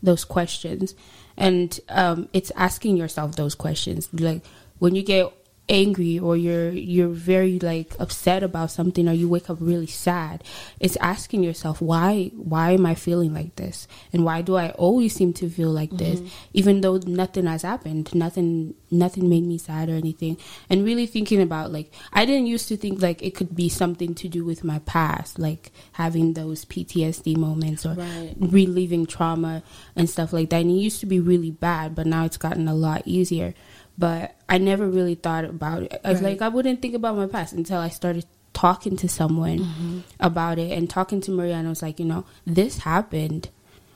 those 0.01 0.23
questions, 0.23 0.95
and 1.37 1.79
um, 1.89 2.29
it's 2.33 2.51
asking 2.55 2.97
yourself 2.97 3.35
those 3.35 3.55
questions. 3.55 4.09
Like 4.13 4.43
when 4.79 4.95
you 4.95 5.03
get 5.03 5.31
angry 5.67 6.19
or 6.19 6.38
you're 6.38 6.69
you're 6.69 7.07
very 7.07 7.57
like 7.60 7.95
upset 8.00 8.43
about 8.43 8.69
something 8.69 9.07
or 9.07 9.13
you 9.13 9.27
wake 9.27 9.50
up 9.50 9.57
really 9.60 9.88
sad 9.88 10.43
it's 10.79 10.95
asking 10.98 11.43
yourself 11.43 11.81
why 11.81 12.29
why 12.36 12.72
am 12.72 12.86
i 12.86 12.93
feeling 12.95 13.34
like 13.34 13.55
this? 13.55 13.88
And 14.12 14.25
why 14.25 14.41
do 14.41 14.55
i 14.55 14.69
always 14.72 15.13
seem 15.13 15.34
to 15.34 15.50
feel 15.50 15.69
like 15.69 15.91
mm-hmm. 15.91 16.22
this 16.22 16.34
even 16.53 16.81
though 16.81 16.98
nothing 17.05 17.45
has 17.45 17.62
happened? 17.62 18.13
Nothing 18.15 18.74
nothing 18.89 19.29
made 19.29 19.43
me 19.43 19.57
sad 19.57 19.89
or 19.89 19.93
anything. 19.93 20.38
And 20.69 20.84
really 20.84 21.05
thinking 21.05 21.41
about 21.41 21.72
like 21.72 21.91
i 22.13 22.25
didn't 22.25 22.48
used 22.48 22.67
to 22.69 22.77
think 22.77 23.01
like 23.01 23.22
it 23.22 23.36
could 23.36 23.55
be 23.55 23.69
something 23.69 24.15
to 24.15 24.27
do 24.27 24.43
with 24.43 24.63
my 24.63 24.79
past 24.79 25.38
like 25.39 25.72
having 25.93 26.34
those 26.34 26.65
ptsd 26.65 27.38
moments 27.38 27.86
or 27.86 27.93
Right. 27.95 28.36
reliving 28.38 29.05
trauma 29.05 29.63
and 29.95 30.10
stuff 30.10 30.34
like 30.34 30.50
that. 30.50 30.62
And 30.62 30.72
it 30.72 30.74
used 30.74 31.00
to 31.00 31.05
be 31.05 31.19
really 31.19 31.51
bad 31.51 31.95
but 31.95 32.05
now 32.07 32.25
it's 32.25 32.38
gotten 32.38 32.67
a 32.67 32.75
lot 32.75 33.03
easier 33.05 33.53
but 33.97 34.35
I 34.49 34.57
never 34.57 34.87
really 34.87 35.15
thought 35.15 35.45
about 35.45 35.83
it. 35.83 36.01
I 36.03 36.11
was 36.11 36.21
Right. 36.21 36.31
like, 36.33 36.41
I 36.41 36.49
wouldn't 36.49 36.81
think 36.81 36.95
about 36.95 37.15
my 37.17 37.27
past 37.27 37.53
until 37.53 37.77
I 37.79 37.89
started 37.89 38.25
talking 38.53 38.95
to 38.97 39.09
someone 39.09 39.59
Mm-hmm. 39.59 39.99
about 40.19 40.59
it 40.59 40.71
and 40.77 40.89
talking 40.89 41.21
to 41.21 41.31
Maria, 41.31 41.55
and 41.55 41.67
I 41.67 41.69
was 41.69 41.81
like, 41.81 41.99
you 41.99 42.05
know, 42.05 42.25
this 42.45 42.79
happened. 42.79 43.49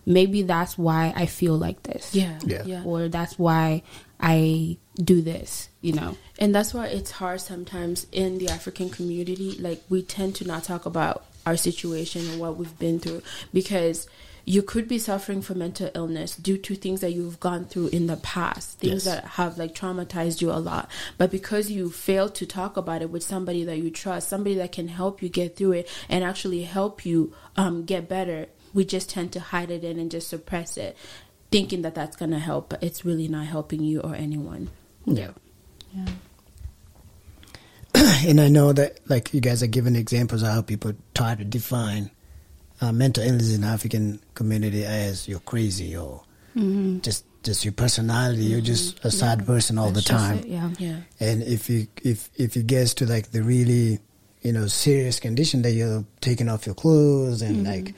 Maybe 0.06 0.42
that's 0.42 0.78
why 0.78 1.14
I 1.16 1.26
feel 1.28 1.56
like 1.58 1.84
this. 1.84 2.16
Yeah, 2.16 2.40
Yeah. 2.46 2.64
yeah. 2.66 2.84
Or 2.84 3.08
that's 3.10 3.38
why 3.38 3.84
I 4.20 4.78
do 5.02 5.22
this, 5.22 5.70
you 5.82 5.94
know. 5.94 6.18
And 6.40 6.54
that's 6.56 6.74
why 6.74 6.88
it's 6.88 7.12
hard 7.12 7.42
sometimes 7.42 8.08
in 8.12 8.38
the 8.38 8.50
African 8.50 8.90
community. 8.90 9.56
Like, 9.60 9.82
we 9.90 10.02
tend 10.02 10.36
to 10.36 10.46
not 10.48 10.64
talk 10.64 10.86
about 10.86 11.26
our 11.46 11.56
situation 11.56 12.28
and 12.30 12.40
what 12.40 12.58
we've 12.58 12.78
been 12.80 13.00
through 13.00 13.22
because 13.54 14.08
you 14.50 14.64
could 14.64 14.88
be 14.88 14.98
suffering 14.98 15.44
from 15.44 15.60
mental 15.60 15.92
illness 15.94 16.36
due 16.36 16.58
to 16.58 16.74
things 16.74 17.02
that 17.02 17.12
you've 17.12 17.40
gone 17.40 17.66
through 17.66 17.86
in 17.90 18.08
the 18.08 18.18
past, 18.18 18.80
things 18.80 19.06
Yes. 19.06 19.14
that 19.14 19.24
have 19.24 19.60
like 19.60 19.76
traumatized 19.76 20.42
you 20.42 20.50
a 20.50 20.58
lot. 20.58 20.90
But 21.20 21.30
because 21.30 21.70
you 21.70 21.92
fail 21.92 22.30
to 22.30 22.48
talk 22.48 22.76
about 22.76 23.04
it 23.04 23.12
with 23.12 23.22
somebody 23.22 23.64
that 23.66 23.78
you 23.78 23.92
trust, 23.92 24.28
somebody 24.28 24.56
that 24.56 24.72
can 24.72 24.88
help 24.88 25.22
you 25.22 25.30
get 25.30 25.56
through 25.56 25.74
it 25.74 25.88
and 26.10 26.24
actually 26.24 26.64
help 26.64 27.06
you 27.06 27.32
um, 27.58 27.86
get 27.86 28.10
better, 28.10 28.48
we 28.74 28.86
just 28.86 29.12
tend 29.12 29.34
to 29.34 29.40
hide 29.40 29.70
it 29.70 29.84
in 29.84 30.00
and 30.00 30.10
just 30.10 30.30
suppress 30.30 30.78
it, 30.78 30.98
thinking 31.52 31.84
that 31.84 31.94
that's 31.94 32.16
going 32.16 32.32
to 32.32 32.40
help, 32.40 32.70
but 32.70 32.82
it's 32.82 33.06
really 33.06 33.28
not 33.28 33.46
helping 33.46 33.84
you 33.84 34.00
or 34.02 34.16
anyone. 34.16 34.72
Yeah. 35.06 35.30
Yeah. 35.94 36.08
and 38.28 38.42
I 38.42 38.48
know 38.48 38.74
that 38.74 39.00
like 39.08 39.32
you 39.32 39.42
guys 39.42 39.62
are 39.62 39.68
giving 39.68 39.96
examples 39.96 40.42
of 40.42 40.48
how 40.48 40.64
people 40.64 40.94
try 41.14 41.36
to 41.36 41.46
define 41.46 42.10
uh, 42.82 42.92
mental 42.92 43.24
illness 43.24 43.54
in 43.54 43.62
the 43.62 43.68
African 43.68 44.22
community 44.34 44.86
as 44.86 45.28
you're 45.28 45.40
crazy 45.42 45.96
or 45.96 46.24
mm-hmm. 46.56 47.00
just 47.00 47.26
just 47.44 47.64
your 47.64 47.72
personality. 47.72 48.44
You're 48.44 48.62
just 48.62 48.98
a 48.98 49.08
mm-hmm. 49.08 49.10
sad 49.10 49.46
person 49.46 49.78
all 49.78 49.88
the 49.88 49.96
That's 49.96 50.08
just 50.08 50.26
time. 50.26 50.40
it, 50.40 50.48
yeah. 50.48 50.70
Yeah. 50.78 50.98
And 51.20 51.44
if 51.44 51.70
you 51.70 51.88
if 52.04 52.30
if 52.36 52.56
it 52.58 52.68
gets 52.68 52.94
to 52.96 53.06
like 53.06 53.32
the 53.32 53.44
really 53.44 54.00
you 54.42 54.54
know 54.54 54.68
serious 54.68 55.20
condition 55.20 55.62
that 55.64 55.72
you're 55.72 56.06
taking 56.22 56.50
off 56.50 56.66
your 56.66 56.76
clothes 56.76 57.42
and 57.42 57.66
mm-hmm. 57.66 57.86
like 57.86 57.96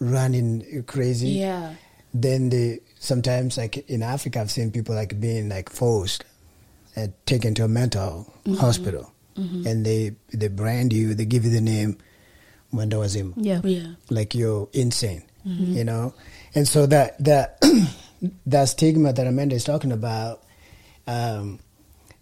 running 0.00 0.84
crazy, 0.86 1.30
Yeah. 1.30 1.74
then 2.12 2.50
they 2.50 2.80
sometimes 2.98 3.56
like 3.56 3.88
in 3.88 4.02
Africa 4.02 4.40
I've 4.40 4.50
seen 4.50 4.70
people 4.70 4.94
like 4.94 5.20
being 5.20 5.48
like 5.48 5.70
forced 5.70 6.24
and 6.96 7.12
taken 7.26 7.54
to 7.54 7.64
a 7.64 7.68
mental 7.68 8.32
hospital 8.58 9.12
and 9.36 9.84
they 9.84 10.14
they 10.32 10.48
brand 10.48 10.92
you, 10.92 11.14
they 11.14 11.24
give 11.24 11.44
you 11.44 11.50
the 11.50 11.60
name 11.60 11.98
Mwendawazimu 12.74 13.32
Yeah. 13.36 13.60
Yeah. 13.64 13.86
like 14.10 14.38
you're 14.38 14.68
insane, 14.72 15.22
you 15.44 15.84
know, 15.84 16.12
and 16.54 16.66
so 16.68 16.86
that 16.86 17.16
that 17.24 17.62
that 18.46 18.68
stigma 18.68 19.12
that 19.12 19.26
Amanda 19.26 19.54
is 19.56 19.64
talking 19.64 19.92
about, 19.92 20.42
um, 21.06 21.58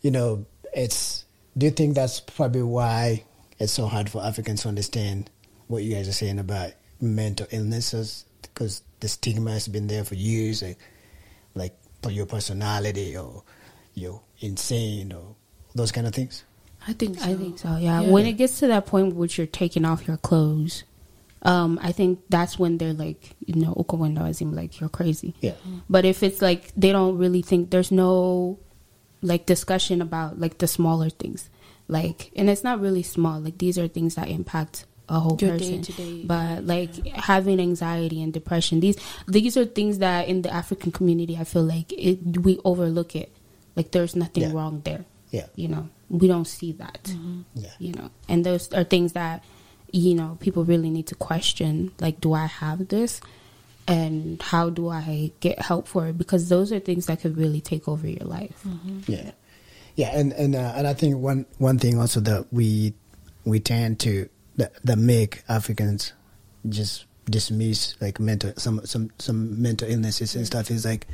you 0.03 0.11
know, 0.11 0.45
it's. 0.75 1.25
Do 1.57 1.67
you 1.67 1.73
think 1.73 1.95
that's 1.95 2.21
probably 2.21 2.63
why 2.63 3.25
it's 3.59 3.73
so 3.73 3.87
hard 3.87 4.09
for 4.09 4.23
Africans 4.25 4.63
to 4.63 4.69
understand 4.69 5.29
what 5.69 5.83
you 5.85 5.95
guys 5.95 6.09
are 6.09 6.13
saying 6.13 6.39
about 6.39 6.73
mental 7.01 7.47
illnesses? 7.51 8.25
Because 8.41 8.83
the 9.01 9.09
stigma 9.09 9.51
has 9.53 9.69
been 9.69 9.87
there 9.87 10.05
for 10.05 10.15
years, 10.15 10.63
like, 10.63 10.79
like 11.55 11.75
for 12.03 12.11
your 12.11 12.27
personality 12.27 13.17
or 13.17 13.43
you're 13.95 14.21
insane 14.41 15.13
or 15.13 15.37
those 15.75 15.93
kind 15.93 16.07
of 16.07 16.15
things. 16.15 16.43
I 16.87 16.93
think 16.93 17.19
so. 17.19 17.31
I 17.31 17.35
think 17.35 17.59
so. 17.59 17.77
Yeah. 17.77 18.01
Yeah. 18.03 18.11
When 18.11 18.27
it 18.27 18.35
gets 18.35 18.59
to 18.61 18.67
that 18.69 18.87
point 18.87 19.15
which 19.15 19.39
you're 19.39 19.47
taking 19.47 19.85
off 19.85 20.07
your 20.07 20.17
clothes, 20.17 20.85
um, 21.43 21.79
I 21.83 21.93
think 21.93 22.21
that's 22.29 22.59
when 22.59 22.79
they're 22.79 22.93
like, 22.93 23.35
you 23.45 23.55
know, 23.61 23.75
Okawendo 23.75 24.29
as 24.29 24.41
in 24.41 24.55
like 24.55 24.81
you're 24.81 24.89
crazy. 24.89 25.35
Yeah. 25.41 25.55
But 25.89 26.05
if 26.05 26.23
it's 26.23 26.41
like 26.43 26.73
they 26.77 26.93
don't 26.93 27.19
really 27.19 27.43
think 27.43 27.71
there's 27.71 27.91
no 27.93 28.59
like 29.23 29.47
discussion 29.47 30.03
about 30.03 30.39
like 30.41 30.59
the 30.59 30.67
smaller 30.67 31.11
things, 31.11 31.49
like, 31.89 32.31
and 32.37 32.49
it's 32.51 32.65
not 32.65 32.81
really 32.81 33.03
small. 33.03 33.41
Like 33.41 33.59
these 33.59 33.79
are 33.79 33.89
things 33.89 34.15
that 34.17 34.29
impact 34.29 34.87
a 35.09 35.19
whole 35.21 35.37
Your 35.41 35.51
person. 35.59 35.83
day-to-day, 35.83 36.25
But 36.25 36.65
like 36.65 37.07
having 37.09 37.61
anxiety 37.61 38.23
and 38.23 38.33
depression, 38.33 38.81
these 38.81 38.97
these 39.29 39.57
are 39.57 39.65
things 39.65 39.99
that 39.99 40.29
in 40.29 40.43
the 40.43 40.53
African 40.53 40.91
community, 40.93 41.37
I 41.37 41.45
feel 41.45 41.65
like 41.65 41.93
it, 41.93 42.39
we 42.39 42.59
overlook 42.65 43.15
it. 43.17 43.33
Like 43.77 43.91
there's 43.91 44.15
nothing 44.17 44.45
Yeah. 44.45 44.53
wrong 44.53 44.83
there. 44.85 45.05
Yeah. 45.31 45.47
You 45.57 45.69
know, 45.69 45.89
we 46.13 46.29
don't 46.29 46.47
see 46.47 46.73
that 46.73 47.05
mm-hmm. 47.05 47.41
Yeah. 47.55 47.71
you 47.79 47.93
know? 47.95 48.11
And 48.29 48.45
those 48.45 48.73
are 48.73 48.85
things 48.85 49.15
that 49.15 49.43
you 49.91 50.15
know 50.15 50.39
people 50.41 50.65
really 50.65 50.89
need 50.89 51.07
to 51.07 51.15
question 51.15 51.93
like 52.01 52.21
do 52.21 52.33
i 52.35 52.47
have 52.47 52.89
this? 52.89 53.21
And 53.89 54.41
how 54.41 54.71
do 54.71 54.89
i 54.89 55.33
get 55.41 55.59
help 55.59 55.89
for 55.89 56.07
it? 56.07 56.19
Because 56.19 56.49
those 56.49 56.71
are 56.71 56.79
things 56.79 57.07
that 57.07 57.21
could 57.21 57.37
really 57.37 57.61
take 57.61 57.89
over 57.89 58.07
your 58.07 58.27
life. 58.27 58.63
Mm-hmm. 58.65 59.11
Yeah, 59.11 59.33
yeah, 59.97 60.17
and 60.17 60.33
and 60.35 60.55
uh, 60.55 60.73
and 60.77 60.87
I 60.87 60.95
think 60.95 61.17
one 61.17 61.47
one 61.59 61.79
thing 61.79 61.99
also 61.99 62.21
that 62.21 62.47
we 62.53 62.95
we 63.45 63.59
tend 63.59 63.99
to 64.01 64.29
that, 64.57 64.73
that 64.85 64.99
make 64.99 65.43
Africans 65.49 66.13
just 66.69 67.07
dismiss 67.29 67.97
like 68.01 68.21
mental 68.21 68.53
some 68.57 68.85
some 68.85 69.11
some 69.19 69.61
mental 69.61 69.89
illnesses 69.89 70.35
and 70.37 70.45
mm-hmm. 70.45 70.59
stuff 70.59 70.71
is 70.71 70.85
like 70.85 71.07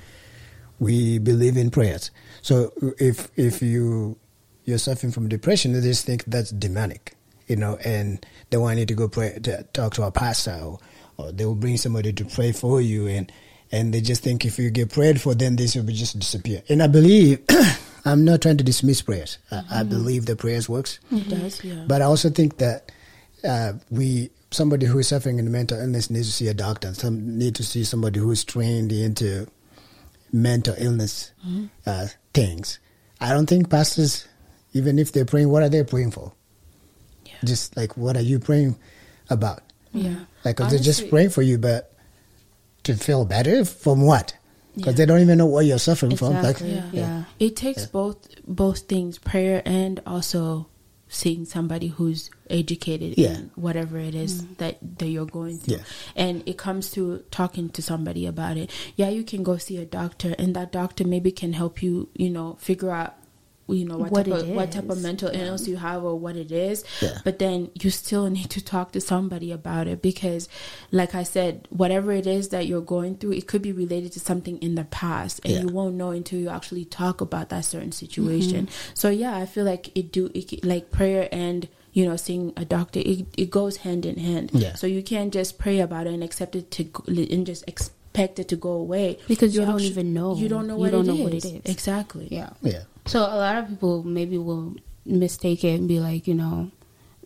we 0.78 1.19
believe 1.19 1.57
in 1.57 1.71
prayers. 1.71 2.11
So 2.43 2.73
if 2.99 3.31
if 3.37 3.62
you 3.62 4.19
you're 4.68 4.78
suffering 4.78 5.12
from 5.12 5.28
depression, 5.28 5.72
they 5.72 5.80
just 5.80 6.04
think 6.04 6.25
that's 6.26 6.50
demonic, 6.50 7.14
you 7.46 7.56
know, 7.56 7.76
and 7.84 8.25
they 8.50 8.58
want 8.58 8.78
you 8.78 8.84
to 8.87 8.94
go 8.94 9.08
pray 9.08 9.38
to 9.42 9.62
talk 9.72 9.94
to 9.94 10.02
a 10.02 10.10
pastor 10.12 10.58
or, 10.62 10.78
or 11.16 11.32
they 11.32 11.46
will 11.46 11.54
bring 11.54 11.78
somebody 11.78 12.12
to 12.12 12.25
pray 12.26 12.52
for 12.52 12.80
you 12.80 13.06
and 13.08 13.32
and 13.72 13.92
they 13.92 14.00
just 14.00 14.22
think 14.22 14.44
if 14.46 14.58
you 14.58 14.70
get 14.70 14.90
prayed 14.90 15.20
for, 15.20 15.34
then 15.34 15.56
this 15.56 15.75
will 15.76 15.84
just 15.84 16.18
disappear. 16.18 16.62
And 16.70 16.82
I 16.82 16.87
believe 16.87 17.40
I'm 18.06 18.25
not 18.25 18.40
trying 18.40 18.56
to 18.56 18.64
dismiss 18.64 19.02
prayers. 19.02 19.37
I, 19.50 19.62
I 19.70 19.82
believe 19.82 20.25
the 20.25 20.37
prayers 20.37 20.68
works, 20.70 21.00
It 21.12 21.28
does, 21.28 21.62
yeah. 21.62 21.84
but 21.87 22.00
I 22.00 22.06
also 22.06 22.30
think 22.30 22.56
that 22.58 22.90
uh, 23.44 23.72
we 23.90 24.30
somebody 24.50 24.87
who 24.87 24.98
is 24.98 25.08
suffering 25.08 25.38
in 25.38 25.50
mental 25.52 25.78
illness 25.78 26.08
needs 26.10 26.28
to 26.28 26.32
see 26.32 26.48
a 26.48 26.54
doctor. 26.54 26.94
Some 26.94 27.38
need 27.38 27.54
to 27.56 27.62
see 27.64 27.84
somebody 27.84 28.20
who 28.20 28.30
is 28.30 28.44
trained 28.44 28.92
into 28.92 29.46
mental 30.32 30.75
illness 30.78 31.32
uh, 31.87 32.06
things. 32.32 32.78
I 33.20 33.32
don't 33.32 33.46
think 33.48 33.68
pastors, 33.70 34.26
even 34.72 34.98
if 34.98 35.12
they're 35.12 35.25
praying, 35.25 35.48
what 35.48 35.62
are 35.62 35.68
they 35.68 35.82
praying 35.84 36.10
for? 36.12 36.32
Yeah. 37.25 37.32
Just 37.44 37.76
like 37.76 37.96
what 37.96 38.16
are 38.16 38.22
you 38.22 38.38
praying 38.38 38.76
about? 39.30 39.62
yeah. 39.92 40.25
Like 40.44 40.56
'cause 40.56 40.70
they're 40.70 40.78
just 40.80 41.08
praying 41.10 41.30
for 41.30 41.42
you, 41.42 41.58
but 41.58 41.94
to 42.84 42.94
feel 42.94 43.25
better 43.25 43.64
from 43.64 44.02
what? 44.02 44.34
Because 44.76 44.92
Yeah. 44.94 44.96
they 44.98 45.06
don't 45.06 45.20
even 45.20 45.38
know 45.38 45.46
what 45.46 45.66
you're 45.66 45.78
suffering 45.78 46.14
from. 46.16 46.34
Like, 46.34 46.60
Exactly. 46.60 46.72
Yeah. 46.75 46.84
Yeah. 46.92 47.25
It 47.40 47.56
takes 47.56 47.87
both 47.87 48.18
both 48.46 48.80
things, 48.80 49.18
prayer 49.18 49.60
and 49.66 50.00
also 50.06 50.68
seeing 51.08 51.44
somebody 51.46 51.88
who's 51.88 52.30
educated 52.50 53.16
Yeah. 53.16 53.30
in 53.34 53.50
whatever 53.56 53.98
it 53.98 54.14
is 54.14 54.42
mm. 54.42 54.56
that 54.58 54.78
that 54.98 55.08
you're 55.08 55.26
going 55.26 55.58
through. 55.58 55.78
Yeah. 55.78 55.82
And 56.14 56.42
it 56.46 56.58
comes 56.58 56.90
to 56.92 57.25
talking 57.30 57.70
to 57.70 57.82
somebody 57.82 58.26
about 58.26 58.56
it. 58.56 58.70
Yeah, 58.94 59.08
you 59.08 59.25
can 59.25 59.42
go 59.42 59.56
see 59.56 59.78
a 59.78 59.87
doctor 59.87 60.34
and 60.38 60.54
that 60.54 60.70
doctor 60.70 61.06
maybe 61.06 61.32
can 61.32 61.54
help 61.54 61.82
you, 61.82 62.08
you 62.14 62.30
know, 62.30 62.56
figure 62.60 62.90
out 62.90 63.14
you 63.68 63.84
know 63.84 63.98
what, 63.98 64.10
What 64.10 64.25
type 64.26 64.34
it 64.34 64.40
of 64.42 64.48
what 64.50 64.72
type 64.72 64.88
of 64.88 64.96
is. 64.96 65.02
mental 65.02 65.28
illness 65.28 65.68
you 65.68 65.76
have 65.76 66.02
or 66.04 66.18
what 66.18 66.37
it 66.37 66.50
is 66.50 66.84
Yeah. 67.02 67.18
but 67.25 67.38
then 67.38 67.70
you 67.75 67.90
still 67.90 68.28
need 68.38 68.48
to 68.50 68.64
talk 68.64 68.92
to 68.92 69.00
somebody 69.00 69.52
about 69.52 69.87
it 69.87 70.00
because 70.00 70.48
like 70.90 71.14
i 71.14 71.22
said 71.22 71.68
whatever 71.70 72.12
it 72.12 72.26
is 72.26 72.48
that 72.48 72.66
you're 72.66 72.80
going 72.80 73.16
through 73.16 73.32
it 73.32 73.46
could 73.46 73.60
be 73.62 73.72
related 73.72 74.12
to 74.12 74.20
something 74.20 74.56
in 74.58 74.75
the 74.75 74.84
past 74.84 75.40
and 75.44 75.52
Yeah. 75.52 75.60
you 75.62 75.68
won't 75.68 75.96
know 75.96 76.10
until 76.10 76.38
you 76.40 76.48
actually 76.48 76.84
talk 76.87 77.20
about 77.20 77.50
that 77.50 77.64
certain 77.64 77.92
situation 77.92 78.66
mm-hmm. 78.66 78.90
so 78.94 79.10
yeah 79.10 79.37
i 79.37 79.44
feel 79.46 79.64
like 79.64 79.96
it 79.96 80.12
do 80.12 80.30
it, 80.34 80.64
like 80.64 80.90
prayer 80.90 81.28
and 81.30 81.68
you 81.92 82.06
know 82.06 82.16
seeing 82.16 82.52
a 82.56 82.64
doctor 82.64 83.00
it, 83.00 83.26
it 83.37 83.50
goes 83.50 83.78
hand 83.78 84.06
in 84.06 84.16
hand 84.18 84.50
Yeah. 84.52 84.75
so 84.75 84.87
you 84.87 85.02
can't 85.02 85.32
just 85.32 85.58
pray 85.58 85.80
about 85.80 86.06
it 86.06 86.14
and 86.14 86.22
accept 86.25 86.56
it 86.56 86.70
to 86.72 86.84
go- 86.84 87.04
and 87.08 87.44
just 87.46 87.64
expect 87.68 88.38
it 88.38 88.48
to 88.48 88.56
go 88.56 88.72
away 88.72 89.18
Because 89.28 89.54
you 89.54 89.60
don't 89.64 89.75
actu- 89.76 89.87
even 89.87 90.12
know. 90.14 90.34
you 90.37 90.48
don't 90.48 90.66
know 90.66 90.75
You 90.75 90.80
what, 90.80 90.90
don't 90.92 91.04
it, 91.04 91.08
know 91.08 91.14
is. 91.14 91.20
what 91.20 91.34
it 91.34 91.44
is. 91.44 91.60
exactly 91.66 92.28
yeah 92.30 92.50
yeah, 92.62 92.82
So 93.08 93.20
a 93.20 93.36
lot 93.36 93.56
of 93.56 93.68
people 93.68 94.02
maybe 94.04 94.36
will 94.38 94.76
mistake 95.06 95.64
it 95.64 95.78
and 95.80 95.88
be 95.88 95.98
like, 95.98 96.26
you 96.28 96.34
know, 96.34 96.70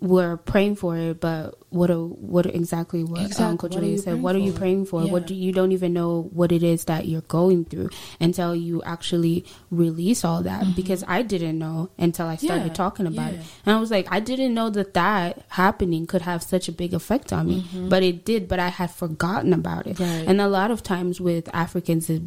we're 0.00 0.36
praying 0.36 0.74
for 0.76 0.96
it, 0.96 1.20
but 1.20 1.54
what 1.70 1.88
are, 1.90 1.96
what 1.98 2.46
exactly 2.46 3.04
what 3.04 3.22
Exactly. 3.26 3.44
Uncle 3.46 3.68
Julian 3.68 3.92
you 3.92 3.98
said? 3.98 4.20
What 4.22 4.34
are 4.34 4.40
you 4.40 4.52
praying 4.52 4.86
for? 4.86 5.06
What 5.06 5.26
do 5.28 5.34
you 5.34 5.52
don't 5.52 5.70
even 5.72 5.92
know 5.92 6.28
what 6.32 6.50
it 6.52 6.62
is 6.64 6.84
that 6.86 7.06
you're 7.06 7.20
going 7.22 7.64
through 7.64 7.90
until 8.20 8.54
you 8.54 8.82
actually 8.84 9.44
release 9.70 10.24
all 10.24 10.42
that. 10.42 10.74
Because 10.74 11.04
I 11.06 11.22
didn't 11.22 11.58
know 11.58 11.90
until 11.98 12.26
I 12.26 12.36
started 12.36 12.60
Mm-hmm. 12.62 12.68
Yeah. 12.68 12.74
talking 12.74 13.06
about 13.06 13.32
Yeah. 13.32 13.40
it, 13.40 13.46
and 13.66 13.76
I 13.76 13.80
was 13.80 13.90
like, 13.92 14.06
I 14.10 14.18
didn't 14.20 14.54
know 14.54 14.70
that 14.70 14.94
that 14.94 15.44
happening 15.50 16.06
could 16.06 16.22
have 16.22 16.42
such 16.42 16.68
a 16.68 16.72
big 16.72 16.94
effect 16.94 17.32
on 17.32 17.46
me, 17.48 17.64
but 17.88 18.02
it 18.02 18.24
did. 18.24 18.46
But 18.48 18.58
I 18.58 18.68
had 18.68 18.90
forgotten 18.90 19.52
about 19.52 19.86
it, 19.86 19.96
Mm-hmm. 19.96 20.02
Right. 20.18 20.28
and 20.28 20.40
a 20.40 20.48
lot 20.48 20.70
of 20.72 20.82
times 20.82 21.20
with 21.20 21.48
Africans, 21.54 22.10
it, 22.10 22.22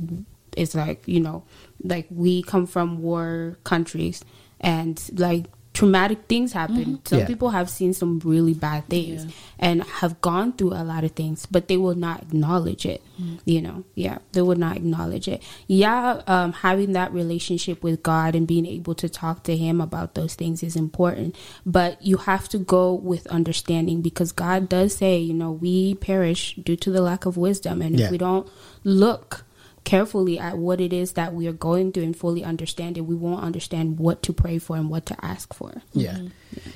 it's 0.56 0.76
like 0.76 1.04
you 1.08 1.20
know, 1.20 1.44
like 1.88 2.08
we 2.10 2.42
come 2.44 2.66
from 2.68 3.02
war 3.02 3.58
countries, 3.64 4.24
and 4.60 5.02
like 5.18 5.46
traumatic 5.74 6.20
things 6.30 6.54
happen. 6.54 7.00
Some 7.04 7.20
Yeah. 7.20 7.26
people 7.28 7.50
have 7.50 7.70
seen 7.70 7.94
some 7.94 8.20
really 8.24 8.54
bad 8.54 8.88
things 8.88 9.26
Yeah. 9.26 9.32
and 9.60 9.84
have 9.84 10.22
gone 10.22 10.54
through 10.54 10.72
a 10.72 10.86
lot 10.86 11.04
of 11.04 11.12
things, 11.12 11.46
but 11.52 11.68
they 11.68 11.76
will 11.76 11.96
not 11.96 12.22
acknowledge 12.22 12.86
it. 12.86 13.04
You 13.44 13.62
know, 13.62 13.84
yeah, 13.94 14.20
they 14.32 14.42
would 14.42 14.58
not 14.58 14.78
acknowledge 14.78 15.28
it. 15.28 15.42
Yeah, 15.68 16.22
um, 16.28 16.54
having 16.54 16.94
that 16.94 17.14
relationship 17.14 17.84
with 17.84 18.04
God 18.04 18.36
and 18.36 18.48
being 18.48 18.66
able 18.66 18.96
to 18.96 19.10
talk 19.10 19.44
to 19.44 19.56
Him 19.58 19.82
about 19.82 20.16
those 20.16 20.34
things 20.36 20.64
is 20.64 20.78
important, 20.78 21.36
but 21.66 22.02
you 22.02 22.18
have 22.18 22.48
to 22.50 22.58
go 22.58 22.94
with 22.94 23.28
understanding 23.28 24.02
because 24.02 24.32
God 24.32 24.70
does 24.70 24.96
say, 24.96 25.18
you 25.20 25.34
know, 25.34 25.52
we 25.52 25.96
perish 25.96 26.56
due 26.64 26.76
to 26.78 26.90
the 26.92 27.02
lack 27.02 27.26
of 27.26 27.36
wisdom, 27.36 27.82
and 27.82 28.00
Yeah. 28.00 28.06
if 28.06 28.12
we 28.12 28.18
don't 28.18 28.48
look 28.86 29.45
carefully 29.86 30.38
at 30.38 30.58
what 30.58 30.82
it 30.82 30.92
is 30.92 31.14
that 31.14 31.34
we 31.34 31.48
are 31.48 31.54
going 31.54 31.92
through 31.92 32.04
and 32.04 32.18
fully 32.18 32.44
understand 32.44 32.98
it, 32.98 33.02
we 33.02 33.16
won't 33.16 33.44
understand 33.44 33.98
what 34.00 34.22
to 34.24 34.34
pray 34.34 34.58
for 34.58 34.76
and 34.76 34.90
what 34.90 35.06
to 35.06 35.26
ask 35.26 35.54
for. 35.54 35.82
Yeah, 35.94 36.18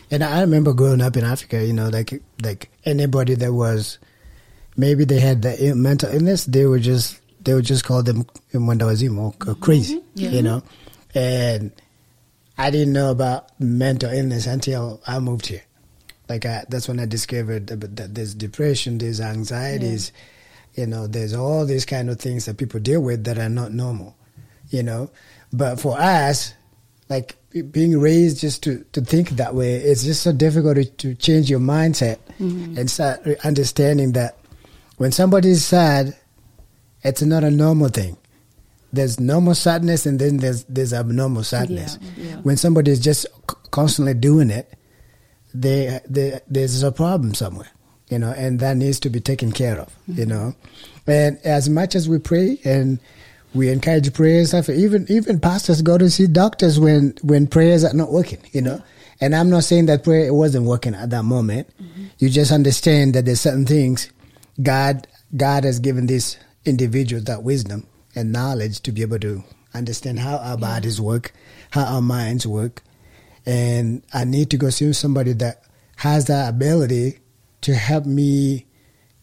and 0.09 0.23
I 0.23 0.41
remember 0.41 0.73
growing 0.73 1.01
up 1.01 1.17
in 1.17 1.25
Africa. 1.25 1.65
You 1.65 1.73
know, 1.73 1.89
like 1.89 2.21
like 2.41 2.69
anybody 2.85 3.35
that 3.35 3.53
was 3.53 3.99
maybe 4.77 5.03
they 5.03 5.19
had 5.19 5.41
the 5.41 5.73
mental 5.75 6.09
illness, 6.13 6.45
they 6.45 6.65
would 6.65 6.83
just 6.83 7.19
they 7.41 7.53
would 7.53 7.65
just 7.65 7.83
call 7.83 8.03
them 8.03 8.25
mwendawazimu 8.53 9.47
or 9.47 9.55
crazy. 9.55 9.97
Mm-hmm. 9.97 10.19
Yeah. 10.19 10.29
You 10.29 10.41
know, 10.41 10.63
and 11.13 11.71
I 12.57 12.71
didn't 12.71 12.93
know 12.93 13.11
about 13.11 13.59
mental 13.59 14.11
illness 14.11 14.45
until 14.45 15.01
I 15.07 15.19
moved 15.19 15.47
here. 15.47 15.63
Like 16.27 16.45
I, 16.45 16.65
that's 16.69 16.87
when 16.87 16.99
I 16.99 17.05
discovered 17.05 17.67
that 17.67 17.95
that 17.95 18.15
there's 18.15 18.35
depression, 18.35 18.99
there's 18.99 19.19
anxieties, 19.19 20.11
you 20.75 20.85
know, 20.85 21.07
there's 21.07 21.33
all 21.33 21.65
these 21.65 21.85
kind 21.85 22.09
of 22.09 22.19
things 22.19 22.45
that 22.45 22.57
people 22.57 22.79
deal 22.79 23.01
with 23.01 23.23
that 23.25 23.37
are 23.37 23.49
not 23.49 23.71
normal, 23.73 24.15
you 24.69 24.83
know. 24.83 25.09
But 25.51 25.79
for 25.79 25.99
us, 25.99 26.53
like 27.09 27.35
being 27.71 27.99
raised 27.99 28.39
just 28.39 28.63
to, 28.63 28.85
to 28.91 29.01
think 29.01 29.31
that 29.31 29.55
way, 29.55 29.75
it's 29.75 30.03
just 30.03 30.21
so 30.21 30.31
difficult 30.31 30.75
to, 30.75 30.85
to 30.85 31.15
change 31.15 31.49
your 31.49 31.59
mindset 31.59 32.19
mm-hmm. 32.39 32.77
and 32.77 32.89
start 32.89 33.21
understanding 33.43 34.13
that 34.13 34.37
when 34.97 35.11
somebody 35.11 35.49
is 35.49 35.65
sad, 35.65 36.15
it's 37.03 37.21
not 37.21 37.43
a 37.43 37.51
normal 37.51 37.89
thing. 37.89 38.17
There's 38.91 39.19
normal 39.19 39.55
sadness 39.55 40.05
and 40.05 40.19
then 40.19 40.37
there's 40.37 40.63
there's 40.65 40.93
abnormal 40.93 41.43
sadness. 41.43 41.97
yeah. 42.17 42.35
When 42.37 42.57
somebody 42.57 42.91
is 42.91 42.99
just 42.99 43.23
c- 43.23 43.55
constantly 43.71 44.13
doing 44.15 44.49
it, 44.49 44.73
they, 45.53 45.99
they, 46.07 46.39
there's 46.47 46.83
a 46.83 46.91
problem 46.91 47.33
somewhere, 47.33 47.69
you 48.09 48.19
know, 48.19 48.31
and 48.31 48.59
that 48.59 48.77
needs 48.77 48.99
to 49.01 49.09
be 49.09 49.19
taken 49.19 49.51
care 49.51 49.79
of, 49.79 49.93
you 50.07 50.25
know. 50.25 50.55
And 51.07 51.39
as 51.43 51.69
much 51.69 51.95
as 51.95 52.09
we 52.09 52.19
pray 52.19 52.59
and 52.63 52.99
we 53.53 53.69
encourage 53.69 54.13
prayer 54.13 54.45
stuff, 54.45 54.69
even 54.69 55.05
even 55.09 55.39
pastors 55.39 55.81
go 55.81 55.97
to 55.97 56.09
see 56.09 56.27
doctors 56.27 56.79
when 56.79 57.13
when 57.21 57.47
prayers 57.47 57.83
are 57.83 57.93
not 57.93 58.11
working, 58.11 58.39
you 58.51 58.61
know. 58.61 58.81
And 59.21 59.35
I'm 59.35 59.49
not 59.49 59.63
saying 59.63 59.87
that 59.87 60.03
prayer 60.03 60.33
wasn't 60.33 60.65
working 60.65 60.95
at 60.95 61.09
that 61.09 61.23
moment. 61.23 61.69
You 62.19 62.29
just 62.29 62.51
understand 62.51 63.13
that 63.15 63.25
there's 63.25 63.41
certain 63.41 63.65
things 63.65 64.11
God 64.61 65.07
God 65.35 65.63
has 65.63 65.79
given 65.79 66.07
this 66.07 66.37
individual 66.65 67.21
that 67.23 67.43
wisdom 67.43 67.87
and 68.15 68.31
knowledge 68.31 68.81
to 68.81 68.91
be 68.91 69.01
able 69.01 69.19
to 69.19 69.43
understand 69.73 70.19
how 70.19 70.37
our 70.37 70.57
bodies 70.57 70.99
work, 70.99 71.33
how 71.71 71.85
our 71.85 72.01
minds 72.01 72.45
work, 72.47 72.81
and 73.45 74.03
I 74.13 74.25
need 74.25 74.49
to 74.51 74.57
go 74.57 74.69
see 74.69 74.91
somebody 74.93 75.33
that 75.33 75.63
has 75.97 76.25
that 76.25 76.49
ability 76.49 77.19
to 77.61 77.75
help 77.75 78.05
me 78.05 78.65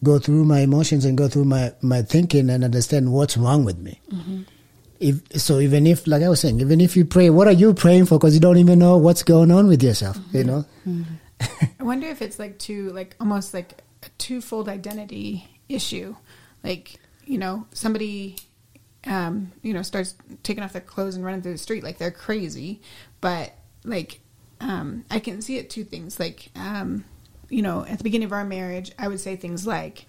go 0.03 0.19
through 0.19 0.45
my 0.45 0.59
emotions 0.59 1.05
and 1.05 1.17
go 1.17 1.27
through 1.27 1.45
my, 1.45 1.73
my 1.81 2.01
thinking 2.01 2.49
and 2.49 2.63
understand 2.63 3.11
what's 3.11 3.37
wrong 3.37 3.65
with 3.65 3.77
me. 3.79 3.99
If 4.99 5.21
so, 5.33 5.59
even 5.59 5.85
if, 5.85 6.07
like 6.07 6.23
I 6.23 6.29
was 6.29 6.39
saying, 6.39 6.59
even 6.59 6.81
if 6.81 6.97
you 6.97 7.05
pray, 7.05 7.29
what 7.29 7.47
are 7.47 7.53
you 7.53 7.73
praying 7.73 8.07
for? 8.07 8.17
Because 8.17 8.33
you 8.33 8.39
don't 8.39 8.57
even 8.57 8.79
know 8.79 8.97
what's 8.97 9.23
going 9.23 9.51
on 9.51 9.67
with 9.67 9.83
yourself. 9.83 10.17
You 10.31 10.43
know, 10.43 10.65
I 11.39 11.83
wonder 11.83 12.07
if 12.07 12.21
it's 12.21 12.39
like 12.39 12.57
two, 12.57 12.89
like 12.91 13.15
almost 13.19 13.53
like 13.53 13.83
a 14.03 14.09
twofold 14.17 14.67
identity 14.67 15.47
issue. 15.69 16.15
Like, 16.63 16.95
you 17.25 17.37
know, 17.37 17.67
somebody, 17.73 18.37
um, 19.05 19.51
you 19.61 19.73
know, 19.73 19.83
starts 19.83 20.15
taking 20.41 20.63
off 20.63 20.73
their 20.73 20.81
clothes 20.81 21.15
and 21.15 21.23
running 21.23 21.43
through 21.43 21.53
the 21.53 21.57
street 21.59 21.83
like 21.83 21.99
they're 21.99 22.09
crazy. 22.09 22.81
But 23.21 23.53
like, 23.83 24.19
um, 24.59 25.05
I 25.11 25.19
can 25.19 25.43
see 25.43 25.57
it 25.57 25.69
two 25.69 25.83
things. 25.83 26.19
Like, 26.19 26.49
um, 26.55 27.05
you 27.49 27.61
know, 27.61 27.85
at 27.85 27.97
the 27.97 28.03
beginning 28.03 28.25
of 28.25 28.33
our 28.33 28.43
marriage, 28.45 28.91
I 28.99 29.07
would 29.07 29.19
say 29.19 29.35
things 29.35 29.65
like, 29.67 30.05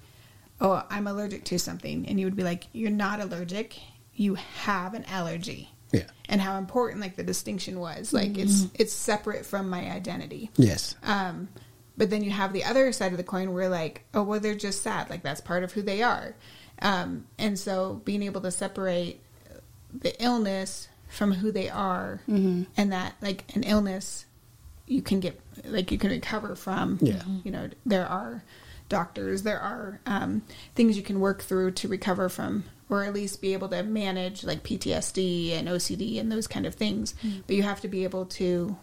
"Oh, 0.61 0.83
I'm 0.90 1.07
allergic 1.07 1.44
to 1.46 1.59
something," 1.59 2.07
and 2.09 2.18
you 2.18 2.27
would 2.27 2.37
be 2.37 2.42
like, 2.42 2.66
"You're 2.72 2.90
not 2.90 3.20
allergic. 3.20 3.79
You 4.14 4.35
have 4.35 4.94
an 4.94 5.05
allergy." 5.05 5.70
yeah, 5.92 6.03
And 6.29 6.38
how 6.40 6.59
important 6.59 7.01
like 7.01 7.16
the 7.16 7.22
distinction 7.22 7.81
was. 7.81 8.12
Like, 8.12 8.37
it's 8.37 8.66
it's 8.74 8.92
separate 8.92 9.46
from 9.46 9.70
my 9.70 9.90
identity. 9.90 10.51
yes, 10.57 10.94
Um, 11.03 11.48
but 11.96 12.11
then 12.11 12.22
you 12.22 12.31
have 12.31 12.53
the 12.53 12.64
other 12.64 12.92
side 12.92 13.12
of 13.12 13.16
the 13.18 13.24
coin 13.24 13.53
where 13.55 13.68
like, 13.70 14.05
oh 14.12 14.22
well, 14.22 14.38
they're 14.38 14.55
just 14.55 14.83
sad. 14.83 15.09
Like 15.09 15.22
that's 15.22 15.40
part 15.40 15.62
of 15.64 15.72
who 15.72 15.81
they 15.83 16.03
are. 16.03 16.35
Um, 16.83 17.27
and 17.38 17.59
so 17.59 18.03
being 18.05 18.22
able 18.22 18.40
to 18.42 18.51
separate 18.51 19.20
the 19.92 20.12
illness 20.22 20.88
from 21.09 21.33
who 21.33 21.51
they 21.51 21.70
are, 21.70 22.20
and 22.27 22.66
that 22.92 23.14
like 23.22 23.44
an 23.57 23.62
illness 23.62 24.27
you 24.87 25.01
can 25.01 25.20
get 25.20 25.40
like 25.64 25.90
you 25.90 25.99
can 25.99 26.11
recover 26.11 26.55
from. 26.57 26.99
Yeah. 27.01 27.23
You 27.44 27.51
know, 27.51 27.68
there 27.87 28.07
are 28.07 28.42
doctors, 28.88 29.42
there 29.42 29.61
are 29.61 30.01
um, 30.07 30.42
things 30.75 30.97
you 30.97 31.03
can 31.03 31.21
work 31.21 31.42
through 31.42 31.73
to 31.73 31.88
recover 31.88 32.29
from, 32.29 32.64
or 32.88 33.05
at 33.05 33.12
least 33.12 33.40
be 33.42 33.53
able 33.53 33.68
to 33.68 33.83
manage 33.83 34.44
like 34.44 34.62
PTSD 34.62 35.53
and 35.53 35.68
OCD 35.68 36.18
and 36.18 36.33
those 36.33 36.47
kind 36.47 36.64
of 36.66 36.75
things. 36.75 37.14
But 37.47 37.55
you 37.57 37.62
have 37.64 37.81
to 37.83 37.88
be 37.88 38.05
able 38.05 38.25
to 38.27 38.77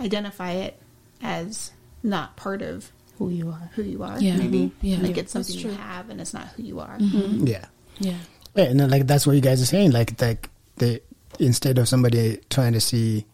identify 0.00 0.52
it 0.52 0.78
as 1.22 1.72
not 2.02 2.36
part 2.36 2.60
of 2.62 2.92
Who 3.18 3.30
you 3.30 3.48
are. 3.50 3.70
who 3.74 3.82
you 3.82 4.02
are. 4.02 4.18
Yeah. 4.20 4.36
Maybe 4.36 4.58
Mhm. 4.58 4.72
Yeah. 4.82 4.98
like 4.98 5.16
it's 5.16 5.32
something 5.32 5.56
you 5.56 5.70
have 5.70 6.10
and 6.10 6.20
it's 6.20 6.34
not 6.34 6.48
who 6.48 6.62
you 6.62 6.80
are. 6.80 6.96
yeah. 7.00 7.64
Yeah. 7.98 8.18
Yeah, 8.54 8.64
and 8.64 8.80
then, 8.80 8.90
like 8.90 9.06
that's 9.06 9.26
what 9.26 9.34
you 9.34 9.42
guys 9.42 9.60
are 9.62 9.66
saying. 9.66 9.90
Like, 9.92 10.20
like 10.20 10.48
they 10.76 11.00
instead 11.38 11.76
of 11.78 11.88
somebody 11.88 12.38
trying 12.50 12.72
to 12.74 12.80
see, 12.80 13.26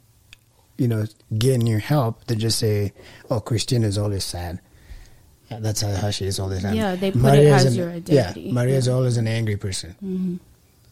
you 0.79 0.89
know, 0.89 1.05
getting 1.37 1.67
your 1.67 1.79
help, 1.79 2.25
they 2.27 2.35
just 2.35 2.59
say, 2.59 2.93
"Oh, 3.31 3.41
Christine 3.41 3.85
is 3.85 3.99
always 3.99 4.25
sad." 4.25 4.61
Yeah, 5.51 5.59
that's 5.61 5.83
how, 5.83 5.93
how 5.95 6.11
she 6.11 6.27
is 6.27 6.39
all 6.39 6.49
the 6.49 6.61
time. 6.61 6.75
Yeah, 6.75 6.97
they 6.97 7.11
put 7.13 7.35
it 7.35 7.47
as 7.47 7.67
an- 7.67 7.75
your 7.75 7.91
identity. 7.91 8.41
Yeah, 8.43 8.53
Maria's 8.53 8.89
always 8.89 9.17
an 9.19 9.29
angry 9.29 9.57
person, 9.57 9.91
mm-hmm. 10.03 10.37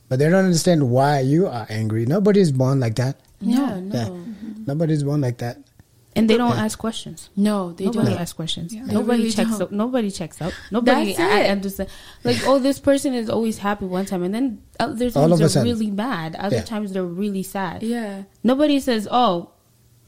but 0.09 0.19
they 0.19 0.29
don't 0.29 0.45
understand 0.45 0.91
why 0.91 1.21
you 1.21 1.47
are 1.47 1.67
angry. 1.71 2.05
Nobody's 2.07 2.53
born 2.53 2.79
like 2.81 2.97
that. 2.97 3.21
Yeah, 3.41 3.81
no. 3.81 3.95
Yeah, 3.97 4.05
mm-hmm. 4.09 4.65
nobody's 4.67 5.03
born 5.03 5.23
like 5.23 5.39
that. 5.39 5.59
And 6.17 6.29
they 6.29 6.37
don't 6.37 6.57
Yeah. 6.57 6.65
ask 6.65 6.77
questions. 6.79 7.31
No, 7.37 7.73
they 7.73 7.85
nobody 7.87 8.11
don't. 8.11 8.21
ask 8.21 8.35
questions. 8.35 8.75
Yeah. 8.75 8.85
Nobody 8.85 9.23
really 9.23 9.31
checks 9.31 9.51
don't. 9.53 9.63
up. 9.63 9.71
Nobody 9.73 10.11
checks 10.11 10.43
up. 10.43 10.53
Nobody. 10.73 11.15
That's 11.15 11.21
I, 11.21 11.39
I 11.39 11.41
it. 11.45 11.51
understand. 11.51 11.89
Like, 12.25 12.39
oh, 12.47 12.59
this 12.59 12.81
person 12.81 13.15
is 13.15 13.31
always 13.31 13.59
happy 13.59 13.85
one 13.87 14.07
time, 14.07 14.25
and 14.25 14.35
then 14.35 14.61
there's 14.99 15.17
All 15.17 15.29
times 15.29 15.41
of 15.41 15.53
they're 15.55 15.63
really 15.63 15.91
mad. 15.91 16.35
Other 16.35 16.57
Yeah. 16.57 16.63
times 16.63 16.93
they're 16.93 17.05
really 17.05 17.45
sad. 17.45 17.85
Yeah. 17.85 18.25
Nobody 18.43 18.81
says, 18.81 19.07
"Oh, 19.11 19.51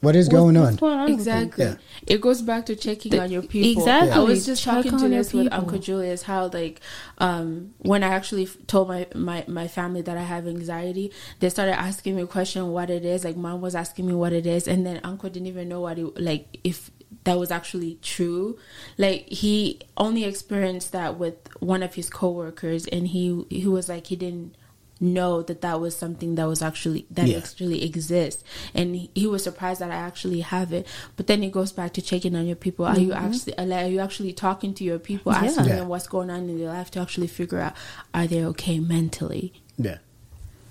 What 0.03 0.15
is 0.15 0.27
going 0.27 0.57
on? 0.57 0.75
going 0.75 0.99
on?" 0.99 1.11
Exactly. 1.11 1.65
Yeah. 1.65 1.75
It 2.05 2.19
goes 2.21 2.41
back 2.41 2.65
to 2.67 2.75
checking 2.75 3.11
The- 3.11 3.21
on 3.21 3.31
your 3.31 3.41
people. 3.41 3.81
exactly. 3.81 4.11
I 4.11 4.19
was 4.19 4.45
just 4.45 4.61
Check 4.63 4.73
talking 4.75 4.97
to 4.99 5.05
on 5.05 5.11
your 5.13 5.23
this 5.23 5.33
with. 5.33 5.51
Uncle 5.53 5.79
Julius 5.79 6.23
how 6.23 6.49
like 6.53 6.81
um 7.17 7.73
when 7.79 8.03
I 8.03 8.07
actually 8.09 8.43
f- 8.43 8.57
told 8.67 8.87
my, 8.89 9.07
my 9.15 9.45
my 9.47 9.67
family 9.67 10.01
that 10.01 10.17
I 10.17 10.23
have 10.23 10.47
anxiety, 10.47 11.11
they 11.39 11.49
started 11.49 11.79
asking 11.79 12.15
me 12.17 12.23
a 12.23 12.27
question 12.27 12.71
what 12.71 12.89
it 12.89 13.05
is. 13.05 13.23
Like 13.23 13.37
mom 13.37 13.61
was 13.61 13.75
asking 13.75 14.05
me 14.07 14.13
what 14.13 14.33
it 14.33 14.45
is, 14.45 14.67
and 14.67 14.85
then 14.85 14.99
Uncle 15.03 15.29
didn't 15.29 15.47
even 15.47 15.69
know 15.69 15.81
what 15.81 15.97
it 15.97 16.19
like 16.19 16.57
if 16.63 16.91
that 17.25 17.37
was 17.39 17.51
actually 17.51 17.99
true. 18.01 18.57
Like 18.97 19.29
he 19.29 19.79
only 19.97 20.25
experienced 20.25 20.91
that 20.91 21.17
with 21.17 21.35
one 21.61 21.81
of 21.83 21.93
his 21.95 22.09
coworkers, 22.09 22.85
and 22.87 23.07
he 23.07 23.45
he 23.49 23.67
was 23.67 23.87
like 23.87 24.07
he 24.07 24.15
didn't 24.17 24.55
know 25.03 25.41
that 25.43 25.61
that 25.61 25.79
was 25.79 25.95
something 25.95 26.35
that 26.35 26.45
was 26.47 26.61
actually 26.61 27.05
that 27.11 27.27
Yeah. 27.27 27.37
actually 27.37 27.83
exists 27.83 28.43
and 28.73 28.95
he, 28.95 29.09
he 29.13 29.27
was 29.27 29.43
surprised 29.43 29.81
that 29.81 29.91
i 29.91 29.95
actually 29.95 30.39
have 30.41 30.71
it 30.71 30.87
but 31.17 31.27
then 31.27 31.43
it 31.43 31.51
goes 31.51 31.71
back 31.71 31.93
to 31.93 32.01
checking 32.01 32.35
on 32.35 32.47
your 32.47 32.55
people 32.55 32.85
are 32.85 32.97
you 32.97 33.09
mm-hmm. 33.09 33.25
actually 33.25 33.53
like, 33.57 33.85
are 33.85 33.89
you 33.89 33.99
actually 33.99 34.33
talking 34.33 34.73
to 34.75 34.83
your 34.83 34.99
people 34.99 35.31
asking 35.31 35.65
Yeah. 35.65 35.75
them 35.77 35.87
what's 35.89 36.07
going 36.07 36.29
on 36.29 36.49
in 36.49 36.57
their 36.57 36.69
life 36.69 36.89
to 36.91 36.99
actually 36.99 37.27
figure 37.27 37.59
out 37.59 37.73
are 38.13 38.27
they 38.27 38.43
okay 38.45 38.79
mentally 38.79 39.53
Yeah, 39.77 39.97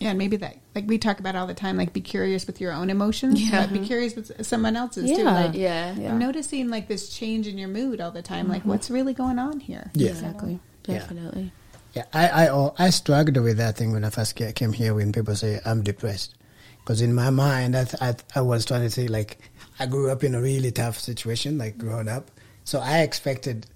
Yeah, 0.01 0.11
and 0.11 0.19
maybe 0.19 0.37
that 0.39 0.57
like 0.75 0.89
we 0.89 0.99
talk 0.99 1.21
about 1.21 1.37
all 1.37 1.47
the 1.47 1.55
time, 1.55 1.77
like 1.77 1.93
be 1.93 2.01
curious 2.01 2.47
with 2.47 2.61
your 2.61 2.73
own 2.73 2.89
emotions, 2.89 3.41
Yeah. 3.43 3.67
but 3.67 3.73
be 3.73 3.81
curious 3.87 4.17
with 4.17 4.45
someone 4.47 4.75
else's 4.77 5.11
too. 5.11 5.23
Yeah. 5.23 5.31
Like 5.31 5.55
Yeah. 5.55 5.95
Yeah. 5.95 6.11
I'm 6.11 6.19
noticing 6.19 6.71
like 6.71 6.89
this 6.89 7.09
change 7.11 7.47
in 7.47 7.59
your 7.59 7.69
mood 7.69 8.01
all 8.01 8.11
the 8.11 8.23
time. 8.23 8.49
Like 8.49 8.61
mm-hmm. 8.61 8.71
what's 8.71 8.91
really 8.91 9.13
going 9.13 9.39
on 9.39 9.61
here? 9.61 9.91
Yeah. 9.95 10.11
Exactly. 10.11 10.61
Yeah. 10.87 10.99
Definitely. 10.99 11.53
Yeah, 11.95 12.05
I 12.13 12.47
I 12.47 12.71
I 12.79 12.91
struggled 12.91 13.37
with 13.37 13.59
that 13.59 13.77
thing 13.77 13.93
when 13.93 14.05
I 14.05 14.11
first 14.11 14.35
came 14.37 14.73
here. 14.73 14.95
When 14.95 15.13
people 15.13 15.37
say 15.37 15.61
I'm 15.65 15.83
depressed, 15.83 16.35
because 16.79 17.01
in 17.03 17.15
my 17.15 17.31
mind, 17.31 17.77
I, 17.77 17.85
th- 17.85 18.03
I 18.03 18.15
I 18.35 18.41
was 18.41 18.65
trying 18.65 18.83
to 18.83 18.91
say 18.91 19.09
like 19.09 19.39
I 19.79 19.87
grew 19.87 20.11
up 20.11 20.25
in 20.25 20.35
a 20.35 20.41
really 20.41 20.71
tough 20.71 20.99
situation, 20.99 21.59
like 21.59 21.77
growing 21.77 22.09
up. 22.09 22.31
So 22.65 22.81
I 22.81 23.01
expected, 23.01 23.67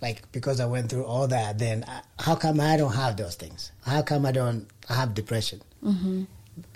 like 0.00 0.30
because 0.30 0.60
I 0.60 0.66
went 0.66 0.90
through 0.90 1.04
all 1.04 1.26
that, 1.28 1.58
then 1.58 1.84
I, 1.88 2.02
how 2.22 2.36
come 2.36 2.60
I 2.60 2.76
don't 2.76 2.94
have 2.94 3.16
those 3.16 3.34
things? 3.34 3.72
How 3.84 4.02
come 4.02 4.26
I 4.26 4.32
don't 4.32 4.68
have 4.88 5.14
depression? 5.14 5.60
Mm-hmm. 5.82 6.24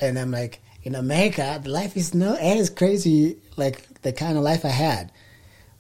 And 0.01 0.19
I'm 0.19 0.31
like, 0.31 0.61
in 0.83 0.95
America, 0.95 1.63
life 1.67 1.97
is 1.97 2.15
no 2.15 2.35
as 2.35 2.71
crazy 2.71 3.37
like 3.57 4.03
the 4.03 4.13
kind 4.13 4.37
of 4.37 4.43
life 4.43 4.65
I 4.65 4.69
had, 4.69 5.13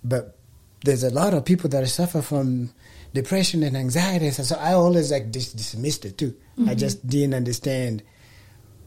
but 0.05 0.37
there's 0.85 1.03
a 1.03 1.11
lot 1.11 1.35
of 1.35 1.45
people 1.45 1.69
that 1.71 1.87
suffer 1.89 2.23
from 2.23 2.73
depression 3.13 3.63
and 3.63 3.77
anxiety. 3.77 4.31
So 4.31 4.57
I 4.57 4.73
always 4.73 5.11
like 5.11 5.31
dis- 5.31 5.53
dismissed 5.53 6.05
it 6.05 6.19
too. 6.19 6.37
I 6.57 6.61
mm-hmm. 6.61 6.75
just 6.77 7.07
didn't 7.07 7.35
understand 7.35 8.03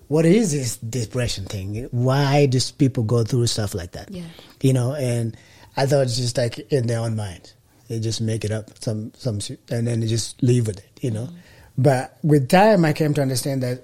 what 0.07 0.25
is 0.25 0.51
this 0.51 0.77
depression 0.77 1.45
thing. 1.45 1.88
Why 1.91 2.45
does 2.45 2.71
people 2.71 3.03
go 3.03 3.23
through 3.23 3.47
stuff 3.47 3.73
like 3.73 3.93
that? 3.93 4.12
Yeah. 4.12 4.25
You 4.62 4.73
know, 4.73 4.93
and 4.93 5.36
I 5.75 5.86
thought 5.86 6.03
it's 6.03 6.17
just 6.17 6.38
like 6.38 6.59
in 6.71 6.88
their 6.88 6.99
own 6.99 7.15
mind. 7.15 7.53
They 7.89 7.99
just 7.99 8.21
make 8.21 8.45
it 8.45 8.51
up 8.51 8.69
some 8.79 9.12
some 9.17 9.39
and 9.69 9.88
then 9.88 9.99
they 9.99 10.07
just 10.07 10.41
leave 10.41 10.67
with 10.67 10.79
it. 10.79 10.99
You 11.01 11.12
know, 11.12 11.25
mm-hmm. 11.25 11.38
but 11.77 12.17
with 12.23 12.49
time 12.49 12.86
I 12.86 12.93
came 12.93 13.13
to 13.15 13.21
understand 13.21 13.63
that 13.63 13.81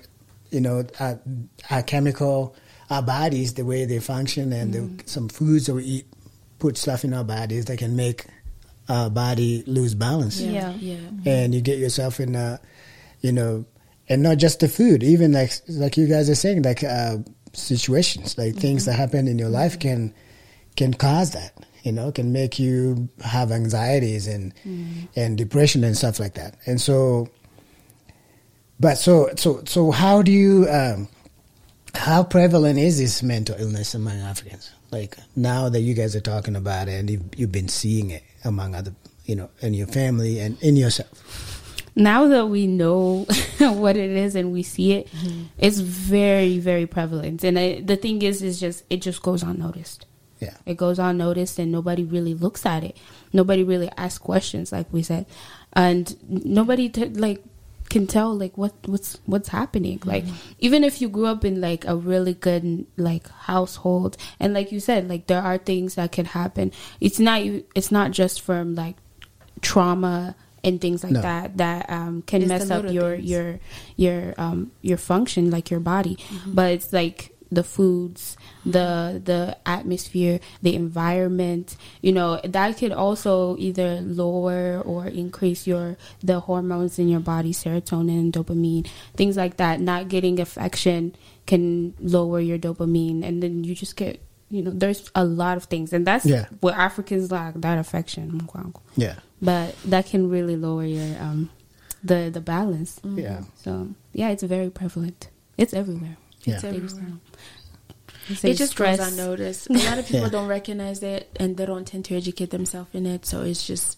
you 0.52 0.62
know 0.62 0.86
our, 1.00 1.20
our 1.70 1.84
chemical, 1.84 2.56
our 2.90 3.02
bodies, 3.02 3.56
the 3.56 3.66
way 3.66 3.86
they 3.86 4.00
function, 4.00 4.54
and 4.54 4.74
the, 4.74 4.80
mm-hmm. 4.80 5.00
some 5.06 5.30
foods 5.30 5.66
that 5.66 5.74
we 5.74 5.84
eat 5.84 6.06
put 6.60 6.78
stuff 6.78 7.04
in 7.04 7.14
our 7.14 7.24
bodies 7.24 7.66
that 7.66 7.78
can 7.80 7.96
make 7.96 8.26
our 8.90 9.10
body 9.10 9.64
lose 9.68 9.94
balance 9.96 10.42
Yeah. 10.42 10.74
Yeah. 10.80 10.98
and 11.26 11.54
you 11.54 11.62
get 11.62 11.78
yourself 11.78 12.20
in 12.20 12.36
a, 12.36 12.60
you 13.22 13.32
know, 13.32 13.66
and 14.10 14.24
not 14.24 14.38
just 14.38 14.60
the 14.60 14.68
food, 14.68 15.04
even 15.04 15.32
like 15.32 15.52
like 15.68 15.96
you 15.96 16.08
guys 16.08 16.30
are 16.30 16.36
saying, 16.36 16.64
like 16.64 16.84
uh, 16.84 17.18
situations, 17.54 18.38
like 18.38 18.56
things 18.56 18.86
that 18.86 18.94
happen 18.94 19.28
in 19.28 19.38
your 19.38 19.50
life 19.50 19.80
can 19.80 20.14
can 20.76 20.94
cause 20.94 21.32
that, 21.32 21.54
you 21.84 21.92
know, 21.92 22.12
can 22.12 22.32
make 22.34 22.58
you 22.58 23.08
have 23.24 23.52
anxieties 23.52 24.26
and 24.28 24.54
and 25.16 25.38
depression 25.38 25.84
and 25.84 25.96
stuff 25.96 26.20
like 26.20 26.34
that. 26.34 26.56
And 26.66 26.82
so, 26.82 27.28
but 28.80 28.98
so 28.98 29.30
so 29.36 29.62
so 29.66 29.92
how 29.92 30.22
do 30.22 30.32
you? 30.32 30.68
Um, 30.70 31.08
how 31.96 32.24
prevalent 32.24 32.78
is 32.78 33.00
this 33.00 33.24
mental 33.24 33.56
illness 33.60 33.94
among 33.96 34.20
Africans? 34.20 34.72
Like 34.92 35.18
now 35.36 35.70
that 35.70 35.82
you 35.82 35.94
guys 35.96 36.16
are 36.16 36.22
talking 36.22 36.56
about 36.56 36.88
it 36.88 36.94
and 37.00 37.10
you've, 37.10 37.24
you've 37.36 37.52
been 37.52 37.68
seeing 37.68 38.12
it 38.12 38.24
among 38.44 38.76
other, 38.76 38.94
you 39.26 39.36
know, 39.36 39.50
in 39.62 39.74
your 39.74 39.88
family 39.88 40.40
and 40.40 40.62
in 40.62 40.76
yourself. 40.76 41.24
now 41.96 42.28
that 42.28 42.48
we 42.48 42.68
know 42.68 43.26
what 43.60 43.98
it 43.98 44.12
is 44.12 44.36
and 44.36 44.52
we 44.54 44.64
see 44.64 44.94
it, 44.94 45.12
mm-hmm. 45.12 45.44
it's 45.58 45.80
very, 45.80 46.60
very 46.60 46.86
prevalent. 46.88 47.44
And 47.44 47.60
I, 47.60 47.82
the 47.82 47.96
thing 47.96 48.22
is, 48.22 48.42
is 48.42 48.60
just 48.60 48.84
it 48.90 49.02
just 49.02 49.22
goes 49.22 49.44
unnoticed. 49.44 50.06
Yeah. 50.40 50.56
It 50.66 50.78
goes 50.78 51.00
unnoticed, 51.00 51.60
and 51.60 51.70
nobody 51.70 52.06
really 52.06 52.34
looks 52.34 52.66
at 52.66 52.84
it. 52.84 52.96
Nobody 53.34 53.64
really 53.64 53.90
asks 53.98 54.20
questions, 54.20 54.72
like 54.72 54.88
we 54.94 55.04
said, 55.04 55.26
and 55.74 56.16
nobody 56.30 56.88
t- 56.88 57.10
like 57.10 57.44
can 57.90 58.06
tell 58.08 58.36
like 58.38 58.58
what 58.58 58.74
what's 58.86 59.18
what's 59.26 59.50
happening. 59.50 60.00
Like 60.06 60.26
even 60.60 60.84
if 60.84 61.02
you 61.02 61.10
grew 61.10 61.26
up 61.26 61.44
in 61.44 61.60
like 61.60 61.86
a 61.86 61.96
really 61.96 62.34
good 62.36 62.86
like 62.98 63.28
household, 63.30 64.16
and 64.40 64.54
like 64.54 64.72
you 64.72 64.80
said, 64.80 65.10
like 65.10 65.28
there 65.28 65.42
are 65.42 65.58
things 65.58 65.96
that 65.96 66.12
can 66.12 66.26
happen. 66.26 66.72
It's 67.02 67.20
not 67.20 67.42
it's 67.76 67.92
not 67.92 68.12
just 68.12 68.42
from 68.42 68.76
like 68.76 68.96
trauma 69.62 70.36
and 70.64 70.80
things 70.82 71.04
like 71.04 71.14
No. 71.14 71.22
that 71.22 71.58
that 71.58 71.90
um, 71.90 72.22
can 72.22 72.42
It's 72.42 72.50
mess 72.50 72.70
up 72.72 72.84
little 72.84 72.92
your 72.94 73.16
things. 73.16 73.30
your 73.30 73.60
your 73.96 74.34
um 74.38 74.72
your 74.82 74.98
function 74.98 75.50
like 75.52 75.72
your 75.72 75.80
body 75.80 76.18
but 76.46 76.72
it's 76.74 76.92
like 76.94 77.34
the 77.52 77.64
foods 77.64 78.38
the 78.66 79.20
the 79.26 79.58
atmosphere 79.66 80.40
the 80.62 80.76
environment 80.76 81.76
you 82.02 82.12
know 82.12 82.40
that 82.44 82.78
could 82.78 82.92
also 82.92 83.56
either 83.58 84.02
lower 84.02 84.82
or 84.86 85.08
increase 85.08 85.66
your 85.66 85.98
the 86.22 86.40
hormones 86.42 87.00
in 87.00 87.08
your 87.10 87.20
body 87.20 87.52
serotonin 87.52 88.32
dopamine 88.32 88.88
things 89.16 89.36
like 89.36 89.58
that 89.58 89.82
not 89.82 90.08
getting 90.10 90.40
affection 90.40 91.16
can 91.48 91.94
lower 92.00 92.40
your 92.40 92.58
dopamine 92.60 93.24
and 93.24 93.42
then 93.42 93.64
you 93.64 93.74
just 93.74 93.96
get 93.96 94.22
you 94.52 94.62
know 94.62 94.72
there's 94.72 95.10
a 95.16 95.24
lot 95.26 95.58
of 95.58 95.64
things 95.66 95.92
and 95.94 96.06
that's 96.06 96.26
Yeah. 96.26 96.46
what 96.60 96.76
africans 96.76 97.32
lack 97.32 97.56
that 97.56 97.78
affection 97.80 98.48
Yeah. 98.96 99.16
but 99.42 99.76
that 99.86 100.06
can 100.06 100.30
really 100.30 100.56
lower 100.56 100.86
your 100.86 101.18
um 101.20 101.50
the 102.04 102.30
the 102.32 102.42
balance 102.42 103.00
Yeah. 103.04 103.42
so 103.56 103.90
yeah 104.14 104.30
it's 104.30 104.44
very 104.44 104.70
prevalent 104.70 105.30
it's 105.58 105.74
everywhere 105.74 106.18
Yeah. 106.44 106.56
It's 106.56 106.64
everywhere. 106.64 107.14
It's 108.30 108.44
It 108.44 108.58
just 108.58 108.72
stress. 108.74 109.00
goes 109.00 109.12
unnoticed. 109.14 109.70
A 109.70 109.74
lot 109.74 109.98
of 109.98 110.06
people 110.06 110.22
Yeah. 110.22 110.30
don't 110.30 110.48
recognize 110.48 111.02
it, 111.04 111.30
and 111.40 111.58
they 111.58 111.66
don't 111.66 111.86
tend 111.88 112.06
to 112.06 112.16
educate 112.16 112.52
themselves 112.52 112.90
in 112.94 113.06
it. 113.06 113.26
So 113.26 113.42
it's 113.44 113.66
just 113.66 113.98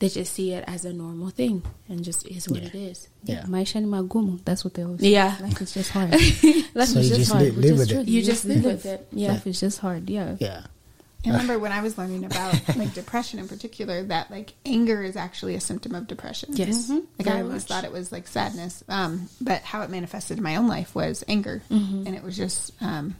they 0.00 0.08
just 0.08 0.32
see 0.32 0.52
it 0.52 0.64
as 0.66 0.84
a 0.84 0.92
normal 0.92 1.30
thing, 1.30 1.62
and 1.88 2.02
just 2.02 2.26
is 2.26 2.48
what 2.48 2.62
Yeah. 2.62 2.68
it 2.68 2.74
is. 2.74 3.08
Yeah. 3.24 3.44
maisha 3.46 3.80
ni 3.80 3.86
magumu 3.86 4.40
that's 4.44 4.64
what 4.64 4.74
they 4.74 4.82
always 4.82 5.00
say. 5.00 5.10
Yeah. 5.12 5.36
say. 5.36 5.44
life 5.44 5.60
is 5.62 5.74
just 5.74 5.90
hard 5.96 6.10
life 6.10 6.88
So 6.88 6.98
is 6.98 7.10
you 7.10 7.16
just 7.16 7.18
just 7.20 7.32
hard 7.32 7.44
live- 7.44 7.56
live 7.58 7.72
is 7.74 7.78
with 7.78 7.92
it. 7.92 8.08
You 8.08 8.22
just 8.22 8.44
live 8.44 8.64
with 8.64 8.86
it. 8.86 9.06
Yeah. 9.12 9.32
life 9.32 9.46
is 9.46 9.60
just 9.60 9.78
hard 9.78 10.08
yeah 10.10 10.36
Yeah. 10.40 10.62
I 11.26 11.30
remember 11.30 11.58
when 11.58 11.72
I 11.72 11.82
was 11.82 11.98
learning 11.98 12.24
about 12.24 12.76
like 12.76 12.94
depression 12.94 13.38
in 13.40 13.48
particular 13.48 14.02
that 14.04 14.30
like 14.30 14.54
anger 14.64 15.02
is 15.02 15.16
actually 15.16 15.54
a 15.54 15.60
symptom 15.60 15.94
of 15.94 16.06
depression. 16.06 16.50
Yes. 16.54 16.86
Mm-hmm. 16.86 16.96
Mhm. 16.98 17.06
Like 17.18 17.28
I 17.28 17.40
always 17.42 17.62
much. 17.62 17.68
thought 17.68 17.84
it 17.84 17.92
was 17.92 18.10
like 18.10 18.26
sadness. 18.26 18.82
Um, 18.88 19.28
but 19.40 19.62
how 19.62 19.82
it 19.82 19.90
manifested 19.90 20.38
in 20.38 20.42
my 20.44 20.56
own 20.56 20.66
life 20.66 20.94
was 20.94 21.22
anger. 21.28 21.62
Mm-hmm. 21.70 22.06
And 22.06 22.16
it 22.16 22.22
was 22.22 22.36
just 22.36 22.72
um, 22.82 23.16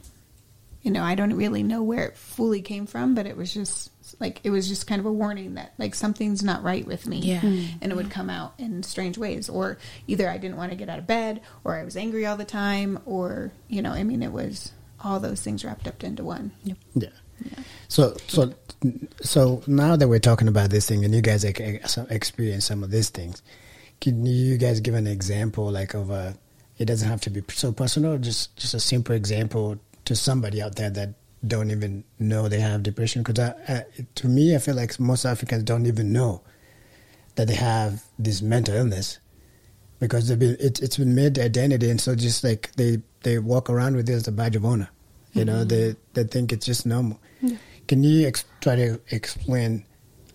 you 0.83 0.91
know, 0.91 1.03
I 1.03 1.15
don't 1.15 1.35
really 1.35 1.63
know 1.63 1.83
where 1.83 2.07
it 2.07 2.17
fully 2.17 2.63
came 2.63 2.87
from, 2.87 3.15
but 3.15 3.27
it 3.27 3.37
was 3.37 3.53
just 3.53 3.91
like 4.19 4.41
it 4.45 4.51
was 4.51 4.67
just 4.67 4.87
kind 4.87 4.99
of 4.99 5.05
a 5.05 5.13
warning 5.13 5.55
that 5.55 5.75
like 5.79 5.95
something's 5.95 6.43
not 6.43 6.63
right 6.63 6.87
with 6.87 7.07
me. 7.07 7.19
Yeah. 7.19 7.41
And 7.43 7.93
it 7.93 7.95
would 7.97 8.11
come 8.11 8.31
out 8.31 8.55
in 8.59 8.83
strange 8.83 9.19
ways. 9.19 9.51
Or 9.51 9.77
either 10.07 10.27
I 10.29 10.39
didn't 10.39 10.57
want 10.57 10.71
to 10.71 10.77
get 10.77 10.89
out 10.89 10.99
of 10.99 11.07
bed 11.07 11.43
or 11.65 11.77
I 11.77 11.85
was 11.85 11.99
angry 11.99 12.25
all 12.25 12.39
the 12.39 12.47
time 12.47 12.99
or 13.05 13.53
you 13.69 13.83
know, 13.83 13.93
I 13.93 14.05
mean 14.05 14.23
it 14.23 14.33
was 14.33 14.73
all 15.05 15.21
those 15.21 15.43
things 15.43 15.65
wrapped 15.67 15.87
up 15.87 16.03
into 16.03 16.25
one. 16.25 16.53
Yeah. 16.65 17.09
So 17.88 18.16
so 18.29 18.55
so 19.20 19.62
now 19.66 19.96
that 19.96 20.09
we're 20.09 20.20
talking 20.20 20.48
about 20.48 20.70
this 20.70 20.88
thing 20.88 21.05
and 21.05 21.14
you 21.14 21.20
guys 21.20 21.44
ex- 21.44 21.61
ex- 21.61 21.98
experience 22.11 22.64
some 22.64 22.83
of 22.83 22.90
these 22.90 23.11
things, 23.11 23.42
can 24.00 24.24
you 24.24 24.57
guys 24.57 24.81
give 24.81 24.94
an 24.94 25.07
example 25.07 25.70
like 25.70 25.94
of 25.94 26.11
a? 26.11 26.37
It 26.79 26.87
doesn't 26.87 27.09
have 27.09 27.20
to 27.22 27.31
be 27.31 27.42
so 27.48 27.72
personal. 27.72 28.16
Just 28.18 28.57
just 28.57 28.74
a 28.74 28.81
simple 28.81 29.14
example 29.14 29.79
to 30.07 30.16
somebody 30.16 30.62
out 30.62 30.76
there 30.76 30.90
that 30.90 31.14
don't 31.46 31.70
even 31.70 32.05
know 32.18 32.48
they 32.48 32.61
have 32.61 32.83
depression. 32.83 33.22
Because 33.22 33.50
to 34.14 34.29
me, 34.29 34.55
I 34.55 34.59
feel 34.59 34.74
like 34.74 34.98
most 34.98 35.24
Africans 35.24 35.64
don't 35.64 35.87
even 35.87 36.12
know 36.12 36.42
that 37.37 37.48
they 37.48 37.55
have 37.55 38.05
this 38.18 38.42
mental 38.42 38.74
illness 38.74 39.18
because 40.00 40.35
been 40.35 40.57
it, 40.59 40.83
it's 40.83 40.96
been 40.96 41.14
made 41.14 41.38
identity, 41.38 41.90
and 41.90 42.00
so 42.00 42.14
just 42.14 42.42
like 42.42 42.72
they 42.76 43.03
they 43.22 43.38
walk 43.38 43.70
around 43.70 43.96
with 43.96 44.09
it 44.09 44.14
as 44.14 44.26
a 44.26 44.33
badge 44.33 44.57
of 44.57 44.64
honor. 44.64 44.88
You 45.33 45.45
know, 45.45 45.64
they 45.64 45.97
they 46.14 46.25
think 46.25 46.53
it's 46.53 46.66
just 46.66 46.87
normal. 46.87 47.21
Can 47.87 48.05
you 48.05 48.27
ex- 48.27 48.45
try 48.61 48.77
to 48.77 49.01
explain 49.11 49.85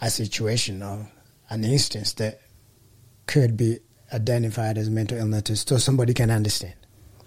a 0.01 0.10
situation 0.10 0.84
or 0.84 1.10
an 1.49 1.63
instance 1.63 2.13
that 2.13 2.41
could 3.27 3.55
be 3.55 3.79
identified 4.13 4.77
as 4.77 4.89
mental 4.89 5.17
illness 5.17 5.63
so 5.65 5.77
somebody 5.77 6.13
can 6.13 6.31
understand, 6.31 6.75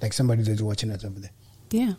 like 0.02 0.12
somebody 0.12 0.42
that's 0.42 0.62
watching 0.62 0.90
us 0.90 1.04
over 1.04 1.20
there? 1.20 1.30
Yeah. 1.70 1.94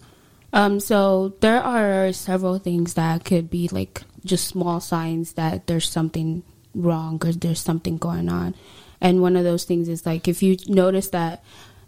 Um, 0.51 0.79
so 0.79 1.35
there 1.41 1.61
are 1.61 2.11
several 2.13 2.57
things 2.57 2.95
that 2.95 3.23
could 3.23 3.49
be 3.49 3.67
like 3.71 4.01
just 4.25 4.47
small 4.47 4.79
signs 4.79 5.33
that 5.33 5.67
there's 5.67 5.87
something 5.87 6.43
wrong 6.73 7.21
or 7.23 7.31
there's 7.31 7.59
something 7.59 7.97
going 7.97 8.29
on. 8.29 8.55
And 9.01 9.21
one 9.21 9.35
of 9.35 9.43
those 9.43 9.63
things 9.63 9.87
is 9.87 10.05
like 10.05 10.27
if 10.27 10.43
you 10.43 10.57
notice 10.67 11.09
that 11.09 11.43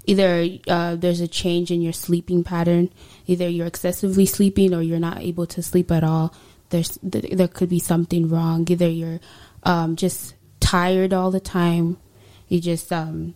either 0.05 0.47
uh, 0.67 0.95
there's 0.95 1.21
a 1.21 1.27
change 1.27 1.71
in 1.71 1.81
your 1.81 1.93
sleeping 1.93 2.43
pattern, 2.43 2.91
either 3.27 3.47
you're 3.47 3.67
excessively 3.67 4.25
sleeping 4.25 4.73
or 4.73 4.81
you're 4.81 4.99
not 4.99 5.19
able 5.19 5.45
to 5.47 5.61
sleep 5.61 5.91
at 5.91 6.03
all. 6.03 6.33
There's 6.69 6.97
th- 6.99 7.35
there 7.35 7.47
could 7.47 7.69
be 7.69 7.79
something 7.79 8.29
wrong. 8.29 8.65
Either 8.69 8.87
you're 8.87 9.19
um, 9.63 9.95
just 9.95 10.35
tired 10.59 11.13
all 11.13 11.31
the 11.31 11.39
time. 11.39 11.97
You 12.47 12.59
just 12.59 12.91
um, 12.91 13.35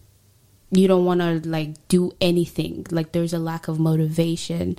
you 0.71 0.87
don't 0.87 1.05
want 1.05 1.21
to 1.21 1.47
like 1.47 1.87
do 1.87 2.11
anything 2.19 2.85
like 2.91 3.11
there's 3.11 3.33
a 3.33 3.39
lack 3.39 3.67
of 3.67 3.79
motivation 3.79 4.75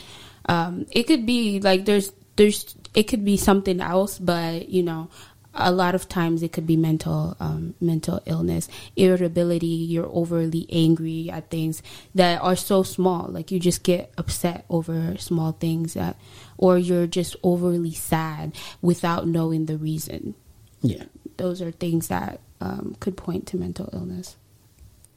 um 0.48 0.86
it 0.90 1.04
could 1.04 1.26
be 1.26 1.60
like 1.60 1.84
there's 1.84 2.12
there's 2.36 2.76
it 2.94 3.04
could 3.04 3.24
be 3.24 3.36
something 3.36 3.80
else 3.80 4.18
but 4.18 4.68
you 4.68 4.82
know 4.82 5.08
a 5.58 5.72
lot 5.72 5.94
of 5.94 6.08
times 6.08 6.42
it 6.42 6.52
could 6.52 6.66
be 6.66 6.76
mental 6.76 7.36
um, 7.40 7.74
mental 7.80 8.20
illness 8.26 8.68
irritability 8.94 9.66
you're 9.66 10.08
overly 10.12 10.66
angry 10.70 11.30
at 11.30 11.50
things 11.50 11.82
that 12.14 12.40
are 12.42 12.56
so 12.56 12.82
small 12.82 13.26
like 13.28 13.50
you 13.50 13.58
just 13.60 13.82
get 13.82 14.12
upset 14.18 14.64
over 14.68 15.16
small 15.18 15.52
things 15.52 15.94
that 15.94 16.16
or 16.58 16.76
you're 16.78 17.06
just 17.06 17.36
overly 17.42 17.92
sad 17.92 18.52
without 18.82 19.26
knowing 19.26 19.66
the 19.66 19.76
reason 19.76 20.34
Yeah. 20.82 21.04
those 21.36 21.62
are 21.62 21.70
things 21.70 22.08
that 22.08 22.40
um, 22.60 22.96
could 23.00 23.16
point 23.16 23.46
to 23.48 23.56
mental 23.56 23.88
illness 23.92 24.36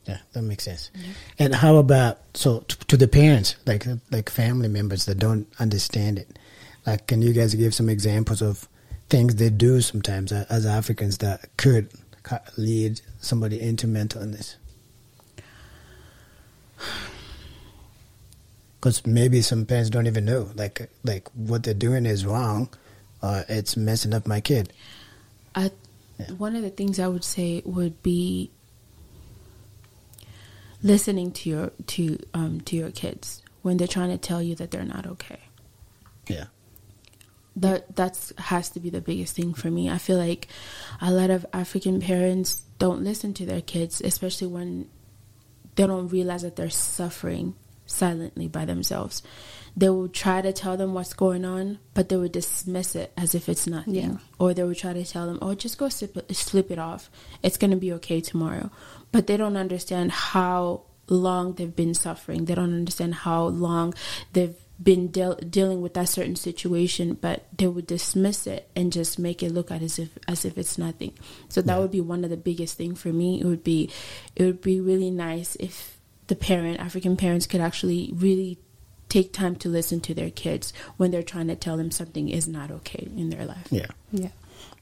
Yeah, 0.05 0.19
that 0.33 0.41
makes 0.41 0.63
sense. 0.63 0.89
And 1.37 1.53
how 1.53 1.75
about 1.77 2.17
so 2.33 2.59
t- 2.67 2.75
to 2.87 2.97
the 2.97 3.07
parents, 3.07 3.55
like 3.67 3.85
like 4.11 4.29
family 4.31 4.67
members 4.67 5.05
that 5.05 5.19
don't 5.19 5.45
understand 5.59 6.17
it? 6.17 6.39
Like, 6.87 7.05
can 7.05 7.21
you 7.21 7.31
guys 7.31 7.53
give 7.53 7.73
some 7.75 7.89
examples 7.91 8.41
of 8.41 8.67
things 9.09 9.35
they 9.35 9.49
do 9.49 9.81
sometimes 9.81 10.31
as 10.31 10.65
Africans 10.65 11.17
that 11.19 11.49
could 11.57 11.89
lead 12.57 13.01
somebody 13.19 13.59
into 13.59 13.87
mental 13.87 14.21
illness? 14.21 14.57
Because 18.79 19.05
maybe 19.07 19.41
some 19.41 19.65
parents 19.65 19.89
don't 19.89 20.07
even 20.07 20.25
know, 20.25 20.49
like 20.55 20.89
like 21.03 21.27
what 21.33 21.63
they're 21.63 21.73
doing 21.73 22.05
is 22.05 22.25
wrong, 22.25 22.69
or 23.21 23.45
it's 23.49 23.75
messing 23.75 24.13
up 24.13 24.27
my 24.27 24.41
kid. 24.41 24.71
I, 25.55 25.71
Yeah. 26.19 26.31
One 26.33 26.55
of 26.55 26.63
the 26.63 26.69
things 26.69 26.99
I 26.99 27.07
would 27.07 27.23
say 27.23 27.61
would 27.65 28.03
be 28.03 28.51
listening 30.83 31.31
to 31.31 31.49
your 31.49 31.71
to 31.87 32.17
um 32.33 32.61
to 32.61 32.75
your 32.75 32.91
kids 32.91 33.41
when 33.61 33.77
they're 33.77 33.87
trying 33.87 34.09
to 34.09 34.17
tell 34.17 34.41
you 34.41 34.55
that 34.55 34.71
they're 34.71 34.83
not 34.83 35.05
okay. 35.05 35.39
Yeah, 36.27 36.45
That 37.55 37.95
that's 37.95 38.31
has 38.37 38.69
to 38.69 38.79
be 38.79 38.89
the 38.89 39.01
biggest 39.01 39.35
thing 39.35 39.53
for 39.53 39.69
me. 39.69 39.89
I 39.89 39.97
feel 39.97 40.17
like 40.17 40.47
a 41.01 41.11
lot 41.11 41.29
of 41.29 41.45
African 41.51 41.99
parents 41.99 42.61
don't 42.77 43.03
listen 43.03 43.33
to 43.35 43.45
their 43.45 43.61
kids, 43.61 44.01
especially 44.01 44.47
when 44.47 44.87
they 45.75 45.85
don't 45.85 46.07
realize 46.07 46.43
that 46.43 46.55
they're 46.55 46.69
suffering 46.69 47.55
silently 47.85 48.47
by 48.47 48.65
themselves. 48.65 49.23
They 49.75 49.89
will 49.89 50.09
try 50.09 50.41
to 50.41 50.53
tell 50.53 50.77
them 50.77 50.93
what's 50.93 51.13
going 51.13 51.45
on, 51.45 51.79
but 51.93 52.09
they 52.09 52.17
would 52.17 52.31
dismiss 52.31 52.95
it 52.95 53.11
as 53.17 53.33
if 53.35 53.49
it's 53.49 53.67
nothing. 53.67 53.95
Yeah. 53.95 54.17
Or 54.37 54.53
they 54.53 54.63
would 54.63 54.77
try 54.77 54.93
to 54.93 55.05
tell 55.05 55.25
them, 55.25 55.39
"Oh, 55.41 55.53
just 55.53 55.77
go 55.77 55.89
slip 55.89 56.15
it, 56.17 56.35
slip 56.35 56.71
it 56.71 56.79
off. 56.79 57.09
It's 57.43 57.57
going 57.57 57.71
to 57.71 57.77
be 57.77 57.93
okay 57.93 58.21
tomorrow." 58.21 58.71
But 59.11 59.27
they 59.27 59.37
don't 59.37 59.57
understand 59.57 60.11
how 60.11 60.83
long 61.07 61.53
they've 61.53 61.75
been 61.75 61.93
suffering. 61.93 62.45
They 62.45 62.55
don't 62.55 62.73
understand 62.73 63.15
how 63.15 63.47
long 63.47 63.93
they've 64.33 64.55
been 64.81 65.07
deal 65.07 65.35
dealing 65.35 65.81
with 65.81 65.93
that 65.95 66.09
certain 66.09 66.35
situation, 66.35 67.15
but 67.15 67.45
they 67.55 67.67
would 67.67 67.87
dismiss 67.87 68.47
it 68.47 68.69
and 68.75 68.93
just 68.93 69.19
make 69.19 69.43
it 69.43 69.51
look 69.51 69.71
at 69.71 69.81
as 69.81 69.99
if 69.99 70.17
as 70.27 70.45
if 70.45 70.57
it's 70.57 70.77
nothing. 70.77 71.13
So 71.49 71.61
that 71.61 71.79
would 71.79 71.91
be 71.91 72.01
one 72.01 72.23
of 72.23 72.29
the 72.29 72.37
biggest 72.37 72.77
thing 72.77 72.95
for 72.95 73.09
me. 73.09 73.41
It 73.41 73.45
would 73.45 73.63
be 73.63 73.89
it 74.35 74.45
would 74.45 74.61
be 74.61 74.79
really 74.79 75.11
nice 75.11 75.55
if 75.57 75.97
the 76.27 76.35
parent, 76.35 76.79
African 76.79 77.17
parents, 77.17 77.47
could 77.47 77.61
actually 77.61 78.11
really 78.13 78.59
take 79.09 79.33
time 79.33 79.55
to 79.55 79.69
listen 79.69 79.99
to 79.99 80.13
their 80.13 80.29
kids 80.29 80.71
when 80.97 81.11
they're 81.11 81.23
trying 81.23 81.47
to 81.47 81.55
tell 81.55 81.75
them 81.75 81.89
something 81.91 82.29
is 82.29 82.47
not 82.47 82.69
okay 82.69 83.07
in 83.17 83.31
their 83.31 83.45
life. 83.45 83.67
yeah, 83.71 83.87
Yeah. 84.11 84.29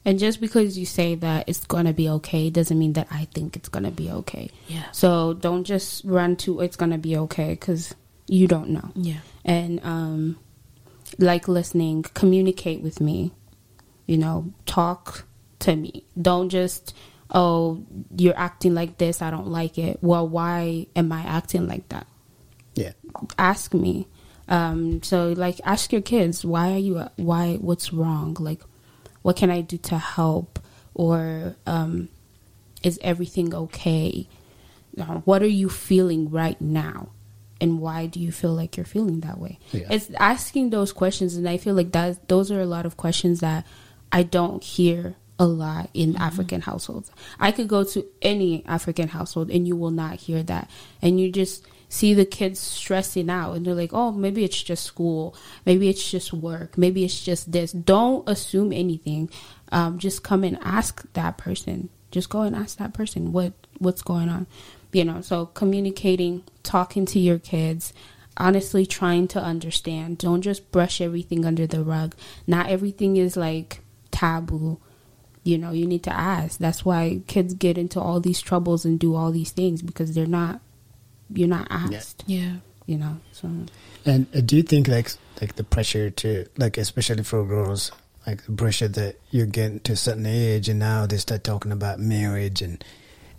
And 0.04 0.18
just 0.18 0.40
because 0.40 0.78
you 0.78 0.86
say 0.86 1.16
that 1.16 1.48
it's 1.48 1.66
going 1.66 1.86
to 1.86 1.92
be 1.92 2.08
okay 2.08 2.50
doesn't 2.50 2.78
mean 2.78 2.92
that 2.94 3.08
I 3.10 3.26
think 3.26 3.56
it's 3.56 3.68
going 3.68 3.84
to 3.84 3.90
be 3.90 4.10
okay. 4.10 4.50
Yeah. 4.68 4.90
So 4.92 5.34
don't 5.34 5.64
just 5.64 6.04
run 6.04 6.36
to 6.36 6.60
it's 6.60 6.76
going 6.76 6.92
to 6.92 6.98
be 6.98 7.16
okay 7.16 7.50
because 7.50 7.94
you 8.28 8.46
don't 8.46 8.70
know. 8.70 8.90
Yeah. 8.94 9.20
And 9.44 9.80
um, 9.84 10.38
like 11.18 11.48
listening, 11.48 12.04
communicate 12.14 12.82
with 12.82 13.00
me. 13.00 13.32
You 14.06 14.18
know, 14.18 14.52
talk 14.64 15.26
to 15.60 15.76
me. 15.76 16.04
Don't 16.20 16.48
just, 16.48 16.94
oh, 17.30 17.84
you're 18.16 18.38
acting 18.38 18.74
like 18.74 18.98
this. 18.98 19.20
I 19.20 19.30
don't 19.30 19.48
like 19.48 19.76
it. 19.76 19.98
Well, 20.00 20.26
why 20.26 20.86
am 20.96 21.12
I 21.12 21.22
acting 21.22 21.66
like 21.66 21.88
that? 21.90 22.06
yeah, 22.78 22.92
ask 23.38 23.74
me. 23.74 24.06
Um, 24.48 25.02
so 25.02 25.32
like 25.32 25.60
ask 25.64 25.92
your 25.92 26.00
kids 26.00 26.42
why 26.42 26.72
are 26.72 26.78
you 26.78 27.04
why 27.16 27.56
what's 27.56 27.92
wrong 27.92 28.34
like 28.40 28.62
what 29.20 29.36
can 29.36 29.50
I 29.50 29.60
do 29.60 29.76
to 29.76 29.98
help 29.98 30.58
or 30.94 31.54
um, 31.66 32.08
is 32.82 32.98
everything 33.02 33.54
okay? 33.54 34.26
Uh, 34.98 35.18
what 35.26 35.42
are 35.42 35.46
you 35.46 35.68
feeling 35.68 36.30
right 36.30 36.58
now? 36.60 37.08
And 37.60 37.80
why 37.80 38.06
do 38.06 38.20
you 38.20 38.30
feel 38.30 38.54
like 38.54 38.76
you're 38.76 38.86
feeling 38.86 39.20
that 39.20 39.38
way? 39.38 39.58
Yeah. 39.72 39.88
It's 39.90 40.10
asking 40.18 40.70
those 40.70 40.92
questions, 40.92 41.36
and 41.36 41.48
I 41.48 41.56
feel 41.56 41.74
like 41.74 41.92
that 41.92 42.28
those 42.28 42.50
are 42.52 42.60
a 42.60 42.66
lot 42.66 42.86
of 42.86 42.96
questions 42.96 43.40
that 43.40 43.66
I 44.12 44.22
don't 44.22 44.62
hear 44.62 45.16
a 45.38 45.46
lot 45.46 45.90
in 45.94 46.16
African 46.16 46.60
households. 46.62 47.10
I 47.38 47.52
could 47.52 47.68
go 47.68 47.84
to 47.84 48.04
any 48.22 48.64
African 48.66 49.08
household, 49.08 49.50
and 49.50 49.66
you 49.66 49.76
will 49.76 49.90
not 49.90 50.16
hear 50.16 50.42
that, 50.44 50.70
and 51.02 51.20
you 51.20 51.30
just 51.32 51.66
see 51.88 52.12
the 52.12 52.24
kids 52.24 52.60
stressing 52.60 53.30
out, 53.30 53.54
and 53.54 53.66
they're 53.66 53.74
like, 53.74 53.92
"Oh, 53.92 54.12
maybe 54.12 54.44
it's 54.44 54.62
just 54.62 54.84
school, 54.84 55.34
maybe 55.64 55.88
it's 55.88 56.10
just 56.10 56.32
work, 56.32 56.76
maybe 56.78 57.04
it's 57.04 57.24
just 57.24 57.50
this." 57.50 57.72
Don't 57.72 58.28
assume 58.28 58.72
anything. 58.72 59.30
Um, 59.72 59.98
just 59.98 60.22
come 60.22 60.44
and 60.44 60.58
ask 60.62 61.04
that 61.14 61.38
person. 61.38 61.88
Just 62.10 62.30
go 62.30 62.42
and 62.42 62.56
ask 62.56 62.78
that 62.78 62.94
person 62.94 63.32
what 63.32 63.52
what's 63.78 64.02
going 64.02 64.28
on. 64.28 64.46
You 64.92 65.04
know, 65.04 65.20
so 65.20 65.46
communicating, 65.46 66.44
talking 66.62 67.04
to 67.06 67.18
your 67.18 67.38
kids, 67.38 67.92
honestly 68.38 68.86
trying 68.86 69.28
to 69.28 69.40
understand. 69.40 70.18
Don't 70.18 70.42
just 70.42 70.70
brush 70.72 71.00
everything 71.00 71.44
under 71.44 71.66
the 71.66 71.82
rug. 71.82 72.14
Not 72.46 72.68
everything 72.70 73.16
is 73.16 73.36
like 73.36 73.80
taboo. 74.10 74.78
You 75.44 75.58
know, 75.58 75.72
you 75.72 75.86
need 75.86 76.02
to 76.04 76.12
ask. 76.12 76.58
That's 76.58 76.84
why 76.84 77.20
kids 77.26 77.54
get 77.54 77.78
into 77.78 78.00
all 78.00 78.20
these 78.20 78.40
troubles 78.40 78.84
and 78.84 78.98
do 78.98 79.14
all 79.14 79.30
these 79.30 79.50
things 79.50 79.82
because 79.82 80.14
they're 80.14 80.26
not 80.26 80.60
you're 81.30 81.48
not 81.48 81.66
asked. 81.70 82.24
Yeah. 82.26 82.56
You 82.86 82.98
know. 82.98 83.18
So 83.32 83.50
And 84.04 84.26
uh, 84.34 84.40
do 84.40 84.56
you 84.56 84.62
think 84.62 84.88
like 84.88 85.10
like 85.40 85.56
the 85.56 85.64
pressure 85.64 86.10
to 86.10 86.46
like 86.56 86.78
especially 86.78 87.22
for 87.22 87.44
girls 87.44 87.92
like 88.26 88.44
the 88.44 88.52
pressure 88.52 88.88
that 88.88 89.16
you 89.30 89.46
get 89.46 89.84
to 89.84 89.92
a 89.92 89.96
certain 89.96 90.26
age 90.26 90.68
and 90.68 90.78
now 90.78 91.06
they 91.06 91.16
start 91.16 91.44
talking 91.44 91.72
about 91.72 91.98
marriage 91.98 92.60
and 92.60 92.84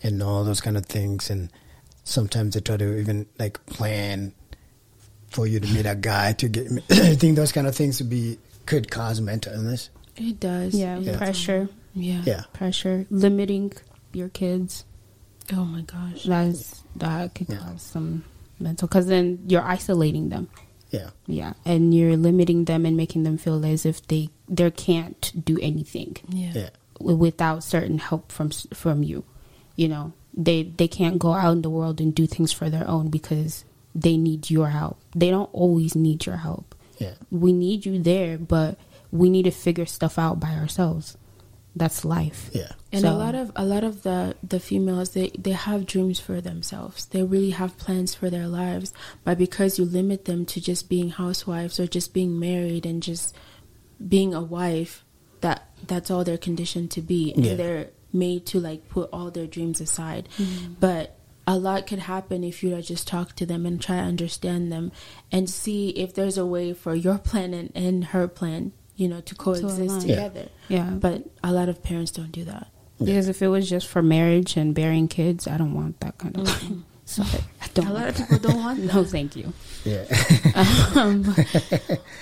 and 0.03 0.21
all 0.23 0.43
those 0.43 0.61
kind 0.61 0.77
of 0.77 0.85
things 0.85 1.29
and 1.29 1.51
sometimes 2.03 2.53
they 2.53 2.59
try 2.61 2.77
to 2.77 2.97
even 2.99 3.25
like 3.37 3.63
plan 3.67 4.33
for 5.29 5.45
you 5.45 5.59
to 5.59 5.67
meet 5.73 5.85
a 5.85 5.95
guy 5.95 6.33
to 6.33 6.47
get 6.49 6.67
I 6.91 7.15
think 7.15 7.35
those 7.35 7.51
kind 7.51 7.67
of 7.67 7.75
things 7.75 7.99
would 8.01 8.09
be 8.09 8.37
could 8.65 8.89
cause 8.91 9.19
mental 9.21 9.53
illness. 9.53 9.89
It 10.15 10.39
does. 10.39 10.73
yeah, 10.75 10.97
Yeah. 10.97 11.17
pressure, 11.17 11.69
Yeah. 11.93 12.21
Yeah. 12.25 12.43
pressure, 12.53 13.05
limiting 13.09 13.73
your 14.13 14.29
kids. 14.29 14.85
Oh 15.53 15.65
my 15.65 15.81
gosh. 15.81 16.23
That's 16.23 16.83
that 16.97 17.33
could 17.35 17.49
Yeah. 17.49 17.57
cause 17.59 17.81
some 17.81 18.23
mental 18.59 18.87
because 18.87 19.07
then 19.07 19.39
you're 19.47 19.63
isolating 19.63 20.29
them. 20.29 20.49
Yeah. 20.91 21.11
Yeah, 21.27 21.53
and 21.65 21.93
you're 21.93 22.17
limiting 22.17 22.65
them 22.65 22.85
and 22.85 22.97
making 22.97 23.21
them 23.23 23.37
feel 23.37 23.63
as 23.65 23.85
if 23.85 24.05
they 24.07 24.29
they 24.47 24.71
can't 24.71 25.31
do 25.45 25.59
anything 25.61 26.17
Yeah. 26.29 26.51
Yeah. 26.55 26.69
without 26.99 27.63
certain 27.63 27.99
help 27.99 28.31
from 28.31 28.49
from 28.73 29.03
you. 29.03 29.23
You 29.81 29.87
know, 29.93 30.05
they 30.47 30.59
they 30.79 30.87
can't 30.99 31.17
go 31.25 31.31
out 31.33 31.53
in 31.57 31.61
the 31.61 31.69
world 31.77 31.97
and 32.01 32.13
do 32.13 32.25
things 32.27 32.51
for 32.51 32.67
their 32.69 32.87
own 32.95 33.05
because 33.09 33.53
they 34.03 34.15
need 34.17 34.49
your 34.49 34.69
help. 34.79 34.97
They 35.21 35.29
don't 35.35 35.49
always 35.63 35.95
need 35.95 36.25
your 36.27 36.37
help. 36.47 36.75
Yeah. 37.03 37.13
We 37.31 37.51
need 37.53 37.85
you 37.87 37.95
there, 38.11 38.37
but 38.37 38.71
we 39.19 39.29
need 39.29 39.45
to 39.51 39.51
figure 39.65 39.85
stuff 39.87 40.19
out 40.19 40.37
by 40.45 40.51
ourselves. 40.61 41.17
That's 41.81 42.03
life. 42.03 42.49
Yeah. 42.51 42.71
And 42.91 43.01
So- 43.03 43.13
a 43.15 43.17
lot 43.25 43.35
of 43.35 43.51
a 43.55 43.63
lot 43.73 43.83
of 43.89 44.03
the 44.07 44.35
the 44.53 44.59
females 44.59 45.09
they 45.17 45.29
they 45.45 45.55
have 45.67 45.85
dreams 45.93 46.19
for 46.19 46.41
themselves. 46.41 47.05
They 47.13 47.23
really 47.23 47.51
have 47.61 47.77
plans 47.77 48.11
for 48.19 48.29
their 48.29 48.47
lives, 48.61 48.91
but 49.23 49.37
because 49.37 49.79
you 49.79 49.85
limit 49.85 50.25
them 50.25 50.41
to 50.51 50.57
just 50.59 50.89
being 50.89 51.09
housewives 51.21 51.79
or 51.79 51.87
just 51.87 52.09
being 52.13 52.33
married 52.49 52.85
and 52.85 53.01
just 53.11 53.33
being 54.15 54.33
a 54.33 54.41
wife, 54.59 54.93
that 55.45 55.59
that's 55.87 56.09
all 56.11 56.23
they're 56.25 56.45
conditioned 56.49 56.89
to 56.91 57.01
be, 57.01 57.31
and 57.33 57.45
Yeah. 57.45 57.55
they're 57.61 57.87
made 58.11 58.45
to 58.47 58.59
like 58.59 58.87
put 58.89 59.09
all 59.13 59.31
their 59.31 59.47
dreams 59.47 59.81
aside. 59.81 60.27
But 60.79 61.15
a 61.47 61.57
lot 61.57 61.87
could 61.87 61.99
happen 61.99 62.43
if 62.43 62.61
you 62.63 62.79
just 62.81 63.07
talk 63.07 63.35
to 63.37 63.45
them 63.45 63.65
and 63.65 63.81
try 63.81 63.97
to 63.97 64.03
understand 64.03 64.71
them 64.71 64.91
and 65.31 65.49
see 65.49 65.89
if 65.89 66.13
there's 66.13 66.37
a 66.37 66.45
way 66.45 66.73
for 66.73 66.93
your 66.93 67.17
plan 67.17 67.53
and, 67.53 67.71
and 67.75 68.05
her 68.05 68.27
plan, 68.27 68.71
you 68.95 69.07
know, 69.07 69.21
to 69.21 69.33
coexist 69.35 69.79
align. 69.79 69.89
Yeah. 70.07 70.15
together. 70.15 70.49
Yeah, 70.67 70.89
But 70.91 71.23
a 71.43 71.51
lot 71.51 71.67
of 71.69 71.81
parents 71.81 72.11
don't 72.11 72.31
do 72.31 72.43
that. 72.45 72.67
because 72.99 73.27
if 73.29 73.41
it 73.41 73.47
was 73.47 73.67
just 73.69 73.87
for 73.87 74.03
marriage 74.03 74.57
and 74.57 74.75
bearing 74.75 75.07
kids, 75.07 75.47
I 75.47 75.57
don't 75.57 75.73
want 75.73 75.99
that 76.01 76.17
kind 76.17 76.37
of 76.37 76.47
thing. 76.49 76.85
So 77.09 77.23
I 77.23 77.65
don't. 77.73 77.87
A 77.87 77.91
lot 77.91 77.95
want 78.03 78.09
of 78.09 78.17
that. 78.17 78.29
people 78.29 78.49
don't 78.51 78.59
want 78.63 78.81
that. 78.85 78.93
No, 78.93 79.03
thank 79.03 79.35
you. 79.35 79.51
Yeah. 79.83 80.03
um, 80.95 81.23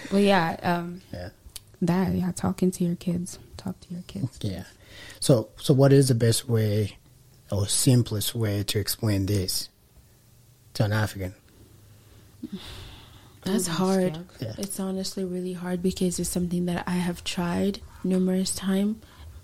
but 0.10 0.22
yeah, 0.22 0.56
um, 0.64 1.02
yeah. 1.12 1.30
that 1.82 2.14
yeah, 2.16 2.32
talking 2.32 2.72
to 2.72 2.86
your 2.86 2.96
kids, 2.96 3.38
talk 3.58 3.78
to 3.82 3.94
your 3.94 4.04
kids. 4.08 4.40
Yeah. 4.42 4.64
So 5.20 5.50
so 5.58 5.74
what 5.74 5.94
is 5.94 6.08
the 6.08 6.16
best 6.16 6.48
way 6.48 6.98
or 7.52 7.68
simplest 7.68 8.36
way 8.36 8.64
to 8.64 8.80
explain 8.80 9.26
this 9.26 9.70
to 10.74 10.86
an 10.86 10.94
African? 10.94 11.34
That's 13.44 13.68
hard. 13.68 14.20
Yeah. 14.42 14.56
It's 14.58 14.80
honestly 14.80 15.24
really 15.24 15.54
hard 15.54 15.82
because 15.82 16.20
it's 16.20 16.30
something 16.30 16.66
that 16.66 16.84
I 16.86 16.96
have 16.96 17.24
tried 17.24 17.80
numerous 18.04 18.54
times 18.54 18.98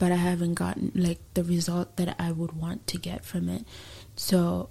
but 0.04 0.12
I 0.12 0.16
haven't 0.16 0.56
gotten 0.56 0.92
like 0.96 1.20
the 1.34 1.46
result 1.46 1.96
that 1.96 2.18
I 2.20 2.34
would 2.34 2.52
want 2.54 2.88
to 2.88 2.98
get 2.98 3.24
from 3.24 3.48
it. 3.48 3.66
So 4.18 4.68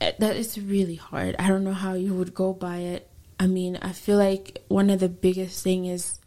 eh, 0.00 0.10
that 0.18 0.34
is 0.34 0.58
really 0.58 0.96
hard. 0.96 1.36
I 1.38 1.46
don't 1.46 1.62
know 1.62 1.74
how 1.74 1.94
you 1.94 2.12
would 2.14 2.34
go 2.34 2.52
by 2.52 2.78
it. 2.78 3.08
I 3.38 3.46
mean, 3.46 3.78
I 3.82 3.92
feel 3.92 4.18
like 4.18 4.64
one 4.66 4.90
of 4.90 4.98
the 4.98 5.08
biggest 5.08 5.62
thing 5.62 5.84
is 5.84 6.18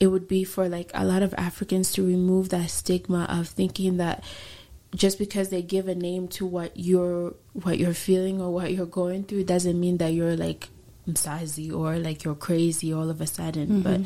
it 0.00 0.06
would 0.08 0.28
be 0.28 0.44
for 0.44 0.68
like 0.68 0.90
a 0.94 1.04
lot 1.04 1.22
of 1.22 1.34
Africans 1.36 1.92
to 1.92 2.06
remove 2.06 2.50
that 2.50 2.70
stigma 2.70 3.26
of 3.28 3.48
thinking 3.48 3.96
that 3.98 4.22
just 4.94 5.18
because 5.18 5.48
they 5.50 5.60
give 5.62 5.88
a 5.88 5.94
name 5.94 6.28
to 6.28 6.46
what 6.46 6.72
you're 6.76 7.34
what 7.52 7.78
you're 7.78 7.94
feeling 7.94 8.40
or 8.40 8.50
what 8.52 8.72
you're 8.72 8.86
going 8.86 9.24
through 9.24 9.44
doesn't 9.44 9.78
mean 9.78 9.98
that 9.98 10.12
you're 10.14 10.36
like 10.36 10.68
msazi 11.06 11.72
or 11.72 11.98
like 11.98 12.22
you're 12.24 12.34
crazy 12.34 12.92
all 12.92 13.10
of 13.10 13.20
a 13.20 13.26
sudden. 13.26 13.66
Mm-hmm. 13.68 13.82
But 13.82 14.00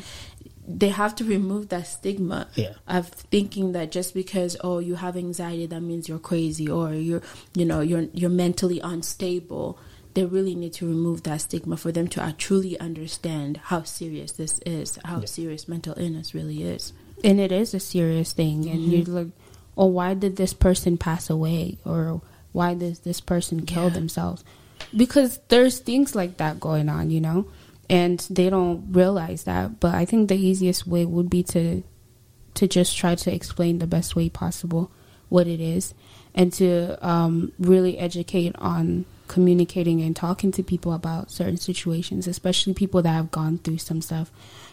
they 0.67 0.89
have 0.89 1.13
to 1.15 1.23
remove 1.25 1.69
that 1.69 1.87
stigma 1.87 2.47
Yeah. 2.55 2.73
of 2.87 3.09
thinking 3.09 3.73
that 3.73 3.91
just 3.91 4.13
because 4.13 4.55
oh 4.61 4.79
you 4.79 4.95
have 4.95 5.15
anxiety 5.17 5.65
that 5.67 5.81
means 5.81 6.07
you're 6.09 6.19
crazy 6.19 6.69
or 6.69 6.93
you're 6.93 7.21
you 7.53 7.65
know 7.65 7.81
you're 7.81 8.07
you're 8.13 8.29
mentally 8.29 8.79
unstable 8.79 9.77
they 10.13 10.25
really 10.25 10.55
need 10.55 10.73
to 10.73 10.87
remove 10.87 11.23
that 11.23 11.41
stigma 11.41 11.75
for 11.77 11.91
them 11.91 12.07
to 12.09 12.23
uh, 12.23 12.31
truly 12.37 12.79
understand 12.79 13.57
how 13.65 13.83
serious 13.83 14.31
this 14.33 14.59
is 14.65 14.99
how 15.05 15.23
serious 15.25 15.67
mental 15.67 15.93
illness 15.97 16.33
really 16.35 16.63
is. 16.63 16.93
And 17.23 17.39
it 17.39 17.51
is 17.51 17.73
a 17.73 17.79
serious 17.79 18.33
thing 18.33 18.69
and 18.69 18.81
you're 18.91 19.05
like 19.05 19.27
oh 19.77 19.87
why 19.87 20.13
did 20.13 20.35
this 20.35 20.53
person 20.53 20.97
pass 20.97 21.29
away? 21.29 21.77
or 21.85 22.21
why 22.51 22.75
does 22.75 22.99
this 22.99 23.19
person 23.21 23.65
kill 23.65 23.83
Yeah. 23.85 23.89
themselves? 23.89 24.43
Because 24.95 25.39
there's 25.47 25.79
things 25.79 26.13
like 26.15 26.37
that 26.37 26.59
going 26.59 26.89
on 26.89 27.09
you 27.09 27.21
know? 27.21 27.47
And 27.89 28.19
they 28.29 28.49
don't 28.49 28.91
realize 28.91 29.43
that 29.43 29.79
but 29.79 29.93
i 29.93 30.05
think 30.05 30.29
the 30.29 30.35
easiest 30.37 30.87
way 30.87 31.05
would 31.05 31.29
be 31.29 31.43
to 31.43 31.83
to 32.53 32.67
just 32.67 32.95
try 32.97 33.13
to 33.15 33.33
explain 33.33 33.79
the 33.79 33.87
best 33.87 34.15
way 34.15 34.29
possible 34.29 34.89
what 35.29 35.47
it 35.47 35.59
is 35.59 35.93
and 36.35 36.53
to 36.53 36.97
um, 37.07 37.51
really 37.59 37.97
educate 37.97 38.55
on 38.57 39.05
communicating 39.27 40.01
and 40.01 40.15
talking 40.15 40.51
to 40.51 40.63
people 40.63 40.93
about 40.93 41.31
certain 41.31 41.57
situations, 41.57 42.27
especially 42.27 42.73
people 42.73 43.01
that 43.01 43.09
have 43.09 43.31
gone 43.31 43.57
through 43.57 43.77
some 43.77 44.01
stuff. 44.01 44.31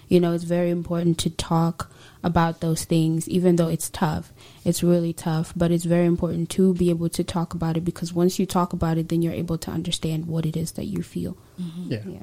You 0.09 0.19
know, 0.19 0.33
it's 0.33 0.45
very 0.45 0.71
important 0.71 1.19
to 1.19 1.31
talk 1.31 1.91
about 2.23 2.61
those 2.61 2.85
things, 2.85 3.29
even 3.29 3.57
though 3.57 3.69
it's 3.69 3.89
tough. 3.89 4.33
It's 4.65 4.83
really 4.83 5.13
tough, 5.13 5.53
but 5.57 5.71
it's 5.71 5.85
very 5.85 6.07
important 6.07 6.51
to 6.51 6.75
be 6.75 6.91
able 6.91 7.09
to 7.11 7.25
talk 7.25 7.55
about 7.55 7.77
it 7.77 7.85
because 7.85 8.13
once 8.13 8.39
you 8.39 8.47
talk 8.47 8.73
about 8.73 8.99
it, 8.99 9.09
then 9.09 9.23
you're 9.23 9.33
able 9.33 9.59
to 9.59 9.71
understand 9.71 10.27
what 10.27 10.47
it 10.47 10.57
is 10.57 10.73
that 10.73 10.87
you 10.87 11.03
feel. 11.03 11.37
Mm-hmm. 11.61 11.93
Yeah. 11.93 12.03
Yeah. 12.07 12.23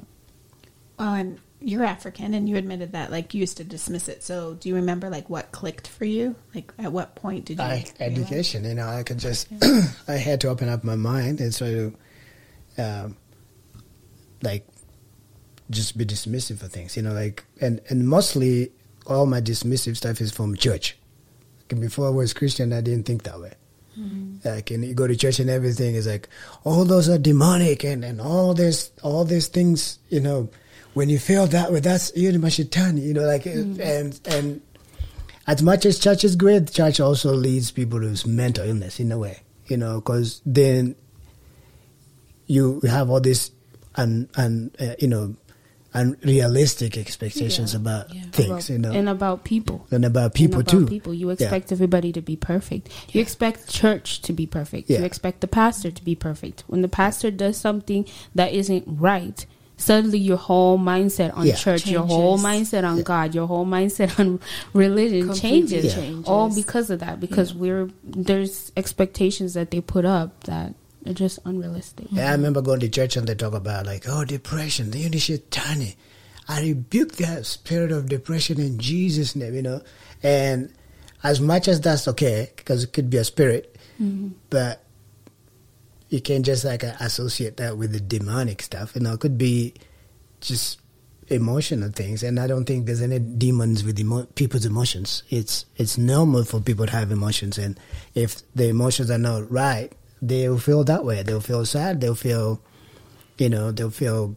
Well, 0.98 1.14
and 1.14 1.38
you're 1.60 1.84
African, 1.84 2.34
and 2.34 2.48
you 2.48 2.56
admitted 2.56 2.92
that 2.92 3.10
like 3.10 3.34
you 3.34 3.40
used 3.40 3.56
to 3.56 3.64
dismiss 3.64 4.08
it. 4.08 4.22
So, 4.22 4.54
do 4.54 4.68
you 4.68 4.76
remember 4.76 5.10
like 5.10 5.28
what 5.28 5.50
clicked 5.50 5.88
for 5.88 6.04
you? 6.04 6.36
Like, 6.54 6.72
at 6.78 6.92
what 6.92 7.14
point 7.14 7.46
did 7.46 7.58
you? 7.58 7.64
I, 7.64 7.84
education, 8.00 8.64
you 8.64 8.74
know, 8.74 8.86
I 8.86 9.02
could 9.02 9.18
just, 9.18 9.48
I 10.08 10.12
had 10.12 10.40
to 10.42 10.48
open 10.48 10.68
up 10.68 10.84
my 10.84 10.96
mind 10.96 11.40
and 11.40 11.56
try 11.56 11.70
to, 11.70 11.94
um, 12.78 13.16
like, 14.42 14.66
just 15.70 15.98
be 15.98 16.04
dismissive 16.04 16.62
of 16.62 16.72
things, 16.72 16.96
you 16.96 17.02
know, 17.02 17.12
like, 17.12 17.44
and, 17.60 17.80
and 17.88 18.08
mostly 18.08 18.70
all 19.06 19.26
my 19.26 19.40
dismissive 19.40 19.96
stuff 19.96 20.20
is 20.20 20.32
from 20.32 20.56
church. 20.56 20.96
Like, 21.70 21.80
before 21.80 22.06
I 22.06 22.10
was 22.10 22.32
Christian, 22.32 22.72
I 22.72 22.80
didn't 22.80 23.04
think 23.04 23.24
that 23.24 23.40
way. 23.40 23.52
Like, 24.44 24.70
and 24.70 24.84
you 24.84 24.94
go 24.94 25.06
to 25.06 25.16
church 25.16 25.40
and 25.40 25.50
everything 25.50 25.94
is 25.94 26.06
like, 26.06 26.28
all 26.64 26.84
those 26.84 27.08
are 27.08 27.18
demonic 27.18 27.84
and, 27.84 28.04
and 28.04 28.20
all 28.20 28.54
this, 28.54 28.92
all 29.02 29.24
these 29.24 29.48
things, 29.48 29.98
you 30.08 30.20
know, 30.20 30.48
when 30.94 31.08
you 31.08 31.18
feel 31.18 31.46
that 31.48 31.72
way, 31.72 31.80
that's, 31.80 32.16
you're 32.16 32.32
the 32.32 32.38
mashitani, 32.38 33.02
you 33.02 33.14
know, 33.14 33.22
like, 33.22 33.44
and, 33.46 33.80
and, 34.26 34.60
as 35.46 35.62
much 35.62 35.86
as 35.86 35.98
church 35.98 36.24
is 36.24 36.36
great, 36.36 36.70
church 36.70 37.00
also 37.00 37.32
leads 37.32 37.70
people 37.70 38.00
to 38.00 38.28
mental 38.28 38.68
illness 38.68 39.00
in 39.00 39.10
a 39.10 39.18
way, 39.18 39.40
you 39.66 39.78
know, 39.78 39.96
because 40.00 40.42
then 40.44 40.94
you 42.48 42.80
have 42.88 43.08
all 43.10 43.20
these 43.20 43.52
un, 43.94 44.28
un, 44.36 44.70
uh, 44.80 44.94
you 44.98 45.06
know, 45.06 45.34
unrealistic 45.94 46.96
expectations 46.98 47.74
about 47.74 48.14
Yeah. 48.14 48.22
things, 48.32 48.48
About- 48.48 48.68
you 48.70 48.78
know, 48.78 48.92
and 48.92 49.08
about 49.08 49.44
people. 49.44 49.86
and 49.90 50.04
about 50.04 50.34
people 50.34 50.60
and 50.60 50.68
about 50.68 50.80
too. 50.80 50.86
People, 50.86 51.14
you 51.14 51.26
Yeah. 51.28 51.32
expect 51.34 51.72
everybody 51.72 52.12
to 52.12 52.20
be 52.20 52.36
perfect. 52.36 52.88
You 53.12 53.20
expect 53.20 53.68
church 53.68 54.20
to 54.22 54.32
be 54.32 54.46
perfect. 54.46 54.90
Yeah. 54.90 55.00
You 55.00 55.04
expect 55.04 55.40
the 55.40 55.48
pastor 55.48 55.90
to 55.90 56.04
be 56.04 56.14
perfect. 56.14 56.64
When 56.66 56.82
the 56.82 56.88
pastor 56.88 57.30
does 57.30 57.56
something 57.56 58.04
that 58.34 58.52
isn't 58.52 58.84
right, 58.86 59.44
suddenly 59.76 60.18
your 60.18 60.36
whole 60.36 60.78
mindset 60.78 61.36
on 61.36 61.46
Yeah. 61.46 61.54
church, 61.54 61.86
your 61.86 62.02
whole 62.04 62.38
mindset 62.38 62.84
on 62.84 63.02
God, 63.02 63.34
your 63.34 63.46
whole 63.46 63.66
mindset 63.66 64.18
on 64.20 64.40
religion 64.74 65.28
Completely 65.28 65.40
changes. 65.50 65.94
changes. 65.94 66.24
All 66.26 66.52
because 66.54 66.90
of 66.90 66.98
that. 67.00 67.18
Because 67.20 67.54
we're 67.54 67.88
there's 68.04 68.72
expectations 68.76 69.54
that 69.54 69.70
they 69.70 69.80
put 69.80 70.04
up 70.04 70.44
that 70.44 70.74
are 71.06 71.12
just 71.12 71.38
unrealistic. 71.44 72.06
Yeah, 72.10 72.28
I 72.28 72.32
remember 72.32 72.60
going 72.62 72.80
to 72.80 72.88
church 72.88 73.16
and 73.16 73.26
they 73.26 73.34
talk 73.34 73.54
about 73.54 73.86
like, 73.86 74.04
oh, 74.08 74.24
depression, 74.24 74.90
the 74.90 75.04
Unishitani. 75.04 75.96
I 76.48 76.62
rebuke 76.62 77.12
that 77.16 77.44
spirit 77.46 77.92
of 77.92 78.08
depression 78.08 78.58
in 78.60 78.78
Jesus' 78.78 79.36
name, 79.36 79.54
you 79.54 79.62
know. 79.62 79.82
And 80.22 80.72
as 81.22 81.40
much 81.40 81.68
as 81.68 81.80
that's 81.80 82.08
okay, 82.08 82.50
because 82.56 82.84
it 82.84 82.92
could 82.92 83.10
be 83.10 83.18
a 83.18 83.24
spirit, 83.24 83.76
but 84.50 84.84
you 86.08 86.20
can't 86.20 86.44
just 86.44 86.64
like 86.64 86.84
uh, 86.84 86.94
associate 87.00 87.56
that 87.58 87.76
with 87.76 87.92
the 87.92 88.00
demonic 88.00 88.62
stuff. 88.62 88.94
You 88.94 89.02
know, 89.02 89.12
it 89.12 89.20
could 89.20 89.36
be 89.36 89.74
just 90.40 90.80
emotional 91.28 91.90
things, 91.90 92.22
and 92.22 92.40
I 92.40 92.46
don't 92.46 92.64
think 92.64 92.86
there's 92.86 93.02
any 93.02 93.18
demons 93.18 93.84
with 93.84 94.00
emo- 94.00 94.24
people's 94.34 94.64
emotions. 94.64 95.22
It's 95.28 95.66
it's 95.76 95.98
normal 95.98 96.44
for 96.44 96.60
people 96.60 96.86
to 96.86 96.92
have 96.92 97.10
emotions, 97.10 97.58
and 97.58 97.78
if 98.14 98.40
the 98.54 98.68
emotions 98.68 99.10
are 99.10 99.18
not 99.18 99.50
right, 99.50 99.92
they'll 100.22 100.58
feel 100.58 100.84
that 100.84 101.04
way. 101.04 101.22
They'll 101.22 101.40
feel 101.40 101.64
sad. 101.66 102.00
They'll 102.00 102.14
feel, 102.14 102.60
you 103.38 103.48
know, 103.48 103.70
they'll 103.72 103.90
feel 103.90 104.36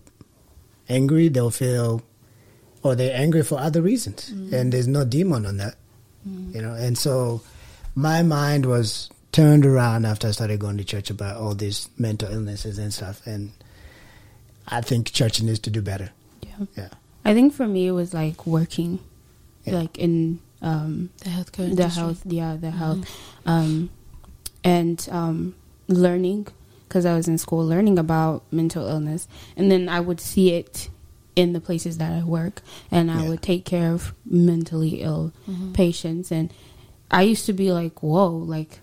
angry. 0.89 1.27
They'll 1.29 1.51
feel, 1.51 2.01
or 2.83 2.95
they're 2.95 3.15
angry 3.15 3.43
for 3.43 3.59
other 3.59 3.81
reasons, 3.81 4.29
and 4.29 4.71
there's 4.71 4.87
no 4.87 5.05
demon 5.05 5.45
on 5.45 5.57
that, 5.57 5.75
you 6.25 6.61
know. 6.61 6.73
And 6.73 6.97
so, 6.97 7.41
my 7.95 8.23
mind 8.23 8.65
was 8.65 9.09
turned 9.31 9.65
around 9.65 10.05
after 10.05 10.27
I 10.27 10.31
started 10.31 10.59
going 10.59 10.77
to 10.77 10.83
church 10.83 11.09
about 11.09 11.37
all 11.37 11.55
these 11.55 11.89
mental 11.97 12.31
illnesses 12.31 12.77
and 12.77 12.93
stuff, 12.93 13.25
and 13.25 13.51
I 14.67 14.81
think 14.81 15.11
church 15.11 15.41
needs 15.41 15.59
to 15.59 15.69
do 15.69 15.81
better. 15.81 16.11
Yeah. 16.41 16.65
Yeah. 16.77 16.89
I 17.23 17.33
think 17.33 17.53
for 17.53 17.67
me 17.67 17.87
it 17.87 17.91
was 17.91 18.13
like 18.13 18.45
working, 18.47 18.99
Yeah. 19.65 19.75
like 19.75 19.97
in 19.97 20.39
um, 20.61 21.09
the 21.19 21.29
healthcare 21.29 21.55
the 21.57 21.63
industry. 21.65 22.01
health, 22.03 22.21
yeah, 22.25 22.55
the 22.59 22.71
health, 22.71 23.07
um, 23.45 23.89
and 24.63 25.07
um, 25.11 25.55
learning 25.91 26.47
because 26.87 27.05
I 27.05 27.15
was 27.15 27.27
in 27.27 27.37
school 27.37 27.65
learning 27.65 27.97
about 27.99 28.43
mental 28.51 28.85
illness, 28.87 29.27
and 29.55 29.71
then 29.71 29.87
I 29.87 29.99
would 30.01 30.19
see 30.19 30.53
it 30.53 30.89
in 31.37 31.53
the 31.53 31.61
places 31.61 31.97
that 31.99 32.11
I 32.11 32.23
work, 32.23 32.61
and 32.91 33.09
I 33.09 33.23
Yeah. 33.23 33.29
would 33.29 33.41
take 33.41 33.63
care 33.63 33.93
of 33.93 34.13
mentally 34.25 35.01
ill 35.01 35.31
mm-hmm. 35.49 35.71
patients, 35.71 36.31
and 36.31 36.51
I 37.09 37.21
used 37.23 37.45
to 37.45 37.53
be 37.53 37.71
like, 37.71 38.01
whoa, 38.03 38.27
like. 38.29 38.79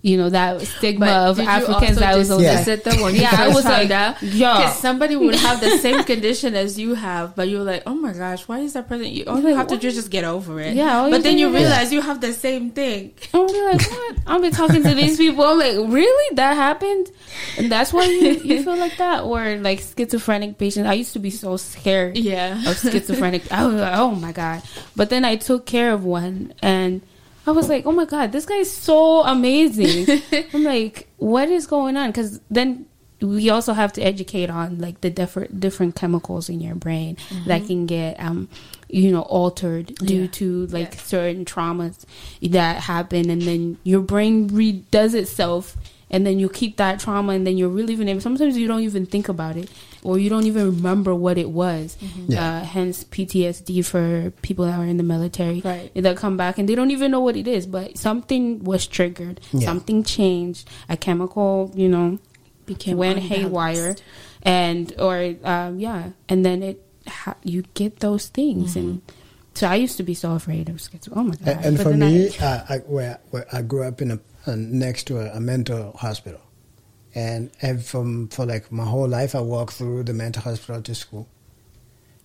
You 0.00 0.16
know 0.16 0.28
that 0.30 0.60
stigma 0.60 1.06
But 1.06 1.30
of 1.30 1.40
Africans 1.40 1.98
that 1.98 2.16
was 2.16 2.28
Yeah. 2.30 2.54
like, 2.54 2.68
it 2.68 2.84
though 2.84 3.02
when 3.02 3.16
Yeah, 3.16 3.34
I 3.36 3.48
was 3.48 3.64
like, 3.64 3.90
out? 3.90 4.22
yeah. 4.22 4.70
Somebody 4.70 5.16
would 5.16 5.34
have 5.34 5.60
the 5.60 5.76
same 5.78 6.04
condition 6.04 6.54
as 6.54 6.78
you 6.78 6.94
have, 6.94 7.34
but 7.34 7.48
you're 7.48 7.64
like, 7.64 7.82
oh 7.84 7.94
my 7.96 8.12
gosh, 8.12 8.46
why 8.46 8.60
is 8.60 8.74
that 8.74 8.86
present? 8.86 9.10
You, 9.10 9.24
all 9.26 9.38
you 9.40 9.44
like, 9.48 9.56
have 9.56 9.66
to 9.68 9.76
do 9.76 9.88
is 9.88 9.96
just 9.96 10.10
get 10.10 10.22
over 10.22 10.60
it. 10.60 10.76
Yeah, 10.76 11.08
but 11.10 11.24
then 11.24 11.36
you 11.36 11.52
realize 11.52 11.92
you 11.92 12.00
have 12.00 12.20
the 12.20 12.32
same 12.32 12.70
thing. 12.70 13.12
I'm 13.34 13.48
be 13.48 13.60
like, 13.60 13.90
what? 13.90 14.16
I'll 14.28 14.40
be 14.40 14.50
talking 14.50 14.84
to 14.84 14.94
these 14.94 15.16
people. 15.16 15.42
I'm 15.42 15.58
like, 15.58 15.92
really? 15.92 16.34
That 16.36 16.54
happened? 16.54 17.10
And 17.56 17.70
that's 17.70 17.92
why 17.92 18.04
you, 18.04 18.34
you 18.44 18.62
feel 18.62 18.76
like 18.76 18.96
that? 18.98 19.24
Or 19.24 19.56
like 19.56 19.80
schizophrenic 19.80 20.58
patients. 20.58 20.86
I 20.86 20.94
used 20.94 21.12
to 21.14 21.18
be 21.18 21.30
so 21.30 21.56
scared 21.56 22.16
Yeah. 22.16 22.54
of 22.70 22.78
schizophrenic. 22.78 23.50
I 23.50 23.66
was 23.66 23.74
like, 23.80 23.98
oh 23.98 24.12
my 24.12 24.30
God. 24.30 24.62
But 24.94 25.10
then 25.10 25.24
I 25.24 25.34
took 25.34 25.66
care 25.66 25.92
of 25.92 26.04
one 26.04 26.54
and 26.62 27.02
I 27.48 27.52
was 27.52 27.68
like, 27.68 27.86
oh 27.86 27.92
my 27.92 28.04
God, 28.04 28.30
this 28.32 28.44
guy 28.44 28.56
is 28.56 28.70
so 28.70 29.22
amazing. 29.24 30.20
I'm 30.52 30.64
like, 30.64 31.08
what 31.16 31.48
is 31.48 31.66
going 31.66 31.96
on? 31.96 32.10
Because 32.10 32.40
then 32.50 32.84
we 33.20 33.48
also 33.50 33.72
have 33.72 33.92
to 33.94 34.02
educate 34.02 34.50
on 34.50 34.78
like 34.78 35.00
the 35.00 35.10
different 35.10 35.58
different 35.58 35.96
chemicals 35.96 36.48
in 36.48 36.60
your 36.60 36.76
brain 36.76 37.16
that 37.46 37.66
can 37.66 37.84
get 37.86 38.20
um 38.20 38.48
you 38.88 39.10
know 39.10 39.22
altered 39.22 39.86
due 39.96 40.22
Yeah. 40.22 40.26
to 40.38 40.66
like 40.66 40.92
Yeah. 40.94 41.00
certain 41.00 41.44
traumas 41.44 42.04
that 42.42 42.76
happen 42.84 43.28
and 43.28 43.42
then 43.42 43.76
your 43.82 44.00
brain 44.02 44.48
redoes 44.50 45.14
itself 45.14 45.76
and 46.10 46.26
then 46.26 46.38
you 46.38 46.48
keep 46.48 46.76
that 46.78 46.98
trauma 47.00 47.32
and 47.32 47.46
then 47.46 47.56
you're 47.58 47.68
reliving 47.68 48.08
it 48.08 48.20
sometimes 48.22 48.56
you 48.56 48.66
don't 48.66 48.80
even 48.82 49.04
think 49.06 49.28
about 49.28 49.56
it 49.56 49.68
or 50.02 50.18
you 50.18 50.28
don't 50.30 50.46
even 50.46 50.64
remember 50.66 51.14
what 51.14 51.36
it 51.38 51.50
was 51.50 51.96
Yeah. 52.28 52.60
uh, 52.60 52.64
hence 52.64 53.04
ptsd 53.04 53.84
for 53.84 54.30
people 54.42 54.64
that 54.66 54.78
are 54.78 54.86
in 54.86 54.96
the 54.96 55.02
military 55.02 55.60
Right. 55.64 55.90
that 55.94 56.16
come 56.16 56.36
back 56.36 56.58
and 56.58 56.68
they 56.68 56.74
don't 56.74 56.90
even 56.90 57.10
know 57.10 57.20
what 57.20 57.36
it 57.36 57.46
is 57.46 57.66
but 57.66 57.98
something 57.98 58.64
was 58.64 58.86
triggered 58.86 59.40
Yeah. 59.52 59.66
something 59.66 60.02
changed 60.02 60.68
a 60.88 60.96
chemical 60.96 61.70
you 61.74 61.88
know 61.88 62.18
Became 62.66 62.96
went 62.98 63.18
unbalanced. 63.18 63.44
haywire 63.44 63.96
and 64.42 64.92
or 64.98 65.34
um, 65.44 65.78
yeah 65.80 66.10
and 66.28 66.44
then 66.44 66.62
it 66.62 66.82
ha- 67.06 67.36
you 67.42 67.62
get 67.74 68.00
those 68.00 68.28
things 68.28 68.76
and 68.76 69.02
So 69.58 69.66
I 69.66 69.74
used 69.74 69.96
to 69.98 70.04
be 70.06 70.14
so 70.14 70.38
afraid 70.38 70.68
of 70.70 70.76
schizophrenia. 70.78 71.16
Oh 71.18 71.24
my 71.26 71.34
god! 71.34 71.48
And, 71.48 71.64
and 71.66 71.74
for 71.82 71.90
me, 71.90 72.30
I- 72.38 72.46
uh, 72.46 72.64
I, 72.68 72.76
where, 72.86 73.18
where 73.34 73.46
I 73.50 73.62
grew 73.66 73.82
up 73.82 73.98
in 74.00 74.12
a, 74.14 74.18
next 74.46 75.04
to 75.08 75.18
a, 75.20 75.36
a 75.36 75.40
mental 75.40 75.92
hospital, 75.96 76.40
and, 77.14 77.50
from 77.84 78.28
for 78.28 78.46
like 78.46 78.70
my 78.72 78.84
whole 78.84 79.08
life, 79.08 79.34
I 79.34 79.40
walked 79.40 79.74
through 79.74 80.04
the 80.04 80.12
mental 80.14 80.42
hospital 80.42 80.80
to 80.82 80.94
school, 80.94 81.28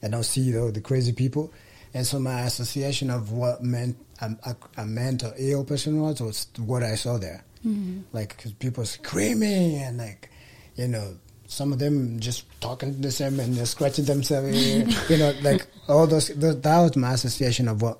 and 0.01 0.14
I'll 0.16 0.24
see 0.24 0.41
know, 0.53 0.72
the 0.72 0.82
crazy 0.82 1.11
people, 1.14 1.51
and 1.93 2.05
so 2.05 2.20
my 2.20 2.41
association 2.41 3.09
of 3.09 3.32
what 3.32 3.64
meant 3.64 3.97
a, 4.22 4.32
a, 4.45 4.55
a 4.82 4.86
mental 4.86 5.34
ill 5.38 5.64
person 5.66 6.01
was 6.01 6.22
was 6.22 6.47
what 6.57 6.84
I 6.84 6.95
saw 6.95 7.18
there, 7.18 7.43
Mm-hmm. 7.66 8.01
like 8.11 8.38
'cause 8.38 8.51
people 8.53 8.86
screaming 8.86 9.76
and 9.78 9.97
like, 9.97 10.30
you 10.76 10.88
know. 10.88 11.16
Some 11.45 11.72
of 11.72 11.78
them 11.78 12.20
just 12.20 12.45
talking 12.61 12.95
to 12.95 12.99
themselves 12.99 13.38
and 13.38 13.53
they're 13.53 13.68
scratching 13.68 14.05
themselves, 14.05 14.57
you 15.09 15.18
know, 15.18 15.34
like 15.43 15.68
all 15.88 16.07
those, 16.07 16.30
those. 16.30 16.59
That 16.61 16.80
was 16.82 16.95
my 16.95 17.14
association 17.14 17.68
of 17.68 17.82
what 17.84 17.99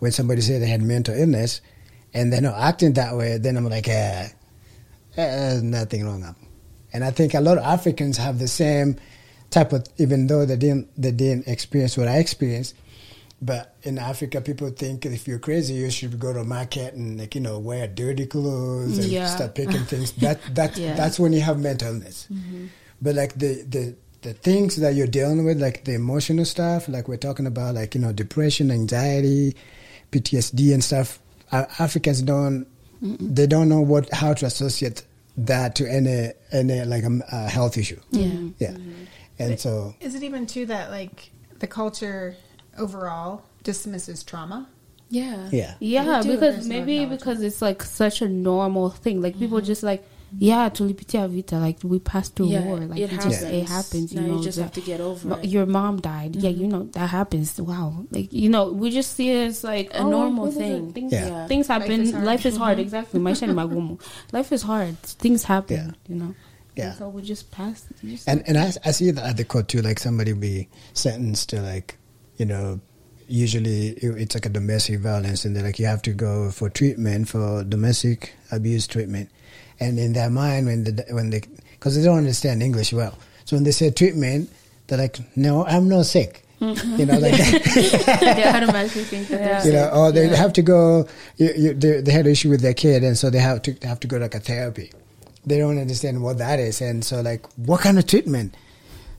when 0.00 0.12
somebody 0.12 0.42
said 0.42 0.60
they 0.60 0.66
had 0.66 0.82
mental 0.82 1.14
illness 1.14 1.62
and 2.14 2.32
they're 2.32 2.40
not 2.40 2.58
acting 2.58 2.92
that 2.94 3.16
way, 3.16 3.36
then 3.38 3.56
I'm 3.56 3.64
like, 3.68 3.88
eh, 3.88 4.28
eh, 4.28 4.28
there's 5.16 5.62
nothing 5.62 6.06
wrong. 6.06 6.22
Up. 6.22 6.36
And 6.92 7.04
I 7.04 7.10
think 7.10 7.34
a 7.34 7.40
lot 7.40 7.58
of 7.58 7.64
Africans 7.64 8.16
have 8.18 8.38
the 8.38 8.48
same 8.48 8.96
type 9.50 9.72
of, 9.72 9.84
even 9.98 10.26
though 10.28 10.46
they 10.46 10.56
didn't, 10.56 10.88
they 10.96 11.10
didn't 11.10 11.48
experience 11.48 11.96
what 11.96 12.08
I 12.08 12.18
experienced. 12.18 12.76
But 13.42 13.74
in 13.82 13.98
Africa, 13.98 14.40
people 14.40 14.70
think 14.70 15.04
if 15.04 15.26
you're 15.28 15.40
crazy, 15.40 15.74
you 15.74 15.90
should 15.90 16.18
go 16.18 16.32
to 16.32 16.40
a 16.40 16.44
market 16.44 16.94
and 16.94 17.18
like 17.18 17.34
you 17.34 17.42
know 17.42 17.58
wear 17.58 17.86
dirty 17.86 18.24
clothes 18.26 18.96
and 18.98 19.08
Yeah. 19.08 19.26
start 19.26 19.54
picking 19.54 19.84
things. 19.90 20.12
That 20.12 20.40
that 20.54 20.78
Yeah. 20.78 20.94
that's 20.94 21.18
when 21.20 21.32
you 21.34 21.40
have 21.42 21.58
mental 21.58 21.88
illness. 21.88 22.26
But 23.02 23.16
like 23.16 23.34
the 23.34 23.62
the 23.68 23.96
the 24.22 24.32
things 24.32 24.76
that 24.76 24.94
you're 24.94 25.08
dealing 25.08 25.44
with, 25.44 25.60
like 25.60 25.84
the 25.84 25.92
emotional 25.94 26.46
stuff, 26.46 26.88
like 26.88 27.06
we're 27.06 27.18
talking 27.18 27.46
about, 27.46 27.74
like 27.74 27.94
you 27.94 28.00
know 28.00 28.12
depression, 28.12 28.70
anxiety, 28.70 29.54
PTSD, 30.10 30.72
and 30.72 30.82
stuff. 30.82 31.18
Uh, 31.54 31.66
Africans 31.78 32.20
don't 32.22 32.66
they 33.00 33.46
don't 33.46 33.68
know 33.68 33.80
what 33.80 34.12
how 34.12 34.34
to 34.34 34.46
associate 34.46 35.04
that 35.36 35.74
to 35.76 35.86
any 35.86 36.32
any 36.52 36.84
like 36.84 37.04
a, 37.04 37.20
a 37.30 37.48
health 37.48 37.78
issue. 37.78 38.00
yeah. 38.10 38.32
Yeah, 38.58 38.76
and 39.38 39.60
so 39.60 39.94
Is 40.00 40.14
it 40.14 40.22
even 40.22 40.46
true 40.46 40.66
that 40.66 40.90
like 40.90 41.30
the 41.60 41.66
culture 41.66 42.36
overall 42.78 43.44
dismisses 43.62 44.22
trauma? 44.24 44.68
Yeah. 45.10 45.48
yeah. 45.52 45.74
Yeah, 45.78 46.22
because 46.24 46.66
maybe 46.66 47.06
because 47.06 47.42
it's 47.42 47.62
like 47.62 47.82
such 47.82 48.20
a 48.20 48.28
normal 48.28 48.90
thing. 48.90 49.20
Like 49.20 49.38
people 49.38 49.60
just 49.60 49.82
like, 49.82 50.04
yeah, 50.38 50.68
tulipitia 50.68 51.28
vita. 51.28 51.58
Like 51.58 51.78
we 51.84 51.98
passed 51.98 52.34
through 52.36 52.48
Yeah, 52.48 52.64
war. 52.64 52.78
Like 52.78 52.98
it 52.98 53.12
it 53.12 53.20
just 53.20 53.42
happens. 53.42 53.42
it 53.42 53.68
happens. 53.68 54.12
You 54.12 54.20
Now 54.20 54.26
know, 54.26 54.36
you 54.38 54.44
just 54.44 54.56
the- 54.56 54.62
have 54.64 54.72
to 54.72 54.80
get 54.80 55.00
over 55.00 55.28
mo- 55.28 55.36
it. 55.36 55.48
Your 55.48 55.66
mom 55.66 56.00
died. 56.00 56.36
Yeah, 56.36 56.50
mm-hmm. 56.50 56.60
you 56.60 56.68
know 56.68 56.82
that 56.92 57.08
happens. 57.10 57.60
Wow, 57.60 58.06
like 58.10 58.32
you 58.32 58.48
know, 58.48 58.72
we 58.72 58.90
just 58.90 59.14
see 59.14 59.30
it 59.30 59.46
as 59.48 59.64
like 59.64 59.90
A 59.94 59.98
oh, 59.98 60.10
normal 60.10 60.46
this 60.46 60.54
is 60.56 60.60
a- 60.60 60.64
thing. 60.64 60.92
Things, 60.92 61.12
Yeah. 61.12 61.46
things 61.46 61.68
Life 61.68 61.82
happen. 61.82 62.00
is 62.00 62.12
hard. 62.12 62.24
Life 62.24 62.46
is 62.46 62.56
hard. 62.56 62.72
Mm-hmm. 62.78 62.82
Exactly. 62.86 63.20
Maisha 63.20 63.46
ni 63.46 63.52
magumu. 63.54 63.98
Life 64.32 64.52
is 64.52 64.62
hard. 64.62 64.98
Things 65.00 65.44
happen. 65.44 65.76
Yeah. 65.76 65.90
You 66.08 66.14
know. 66.16 66.34
Yeah. 66.76 66.88
And 66.90 66.98
so 66.98 67.08
we 67.08 67.22
just 67.22 67.50
pass. 67.50 67.84
just- 68.04 68.28
And 68.28 68.42
and 68.48 68.58
I, 68.58 68.72
I 68.84 68.90
see 68.92 69.10
that 69.12 69.24
at 69.24 69.36
the 69.36 69.44
court 69.44 69.68
too. 69.68 69.80
Like 69.82 69.98
somebody 70.00 70.32
be 70.32 70.68
sentenced 70.92 71.50
to 71.50 71.60
like, 71.62 71.98
you 72.36 72.46
know, 72.46 72.80
usually 73.28 73.88
it's 74.00 74.34
like 74.34 74.46
a 74.46 74.48
domestic 74.50 75.00
violence, 75.00 75.44
and 75.44 75.54
they're 75.56 75.62
like 75.62 75.78
you 75.78 75.86
have 75.86 76.02
to 76.02 76.12
go 76.12 76.50
for 76.50 76.68
treatment 76.68 77.28
for 77.28 77.64
domestic 77.64 78.34
abuse 78.52 78.86
treatment. 78.86 79.30
And 79.84 79.98
in 79.98 80.12
their 80.14 80.30
mind, 80.30 80.66
when 80.66 80.84
the 80.84 81.04
when 81.10 81.30
they 81.30 81.42
because 81.72 81.96
they 81.96 82.02
don't 82.04 82.18
understand 82.18 82.62
English 82.62 82.92
well, 82.92 83.18
so 83.44 83.56
when 83.56 83.64
they 83.64 83.70
say 83.72 83.90
treatment, 83.90 84.50
they're 84.86 84.98
like, 84.98 85.18
no, 85.36 85.64
I'm 85.66 85.88
not 85.88 86.06
sick. 86.06 86.44
Mm-hmm. 86.60 86.96
You 86.96 87.06
know, 87.06 87.18
like 87.18 87.34
they 88.36 88.44
automatically 88.48 89.04
think 89.12 89.28
that 89.28 89.66
you 89.66 89.72
know, 89.72 89.90
or 89.90 90.12
they 90.12 90.28
Yeah. 90.28 90.36
have 90.36 90.52
to 90.54 90.62
go. 90.62 91.06
You, 91.36 91.52
you, 91.56 91.74
they, 91.74 92.00
they 92.00 92.12
had 92.12 92.26
an 92.26 92.32
issue 92.32 92.48
with 92.48 92.62
their 92.62 92.74
kid, 92.74 93.04
and 93.04 93.18
so 93.18 93.28
they 93.28 93.38
have 93.40 93.60
to 93.62 93.72
they 93.72 93.88
have 93.88 94.00
to 94.00 94.06
go 94.06 94.16
to 94.18 94.24
like 94.24 94.34
a 94.34 94.40
therapy. 94.40 94.92
They 95.44 95.58
don't 95.58 95.78
understand 95.78 96.22
what 96.22 96.38
that 96.38 96.58
is, 96.58 96.80
and 96.80 97.04
so 97.04 97.20
like, 97.20 97.44
what 97.58 97.80
kind 97.80 97.98
of 97.98 98.06
treatment, 98.06 98.56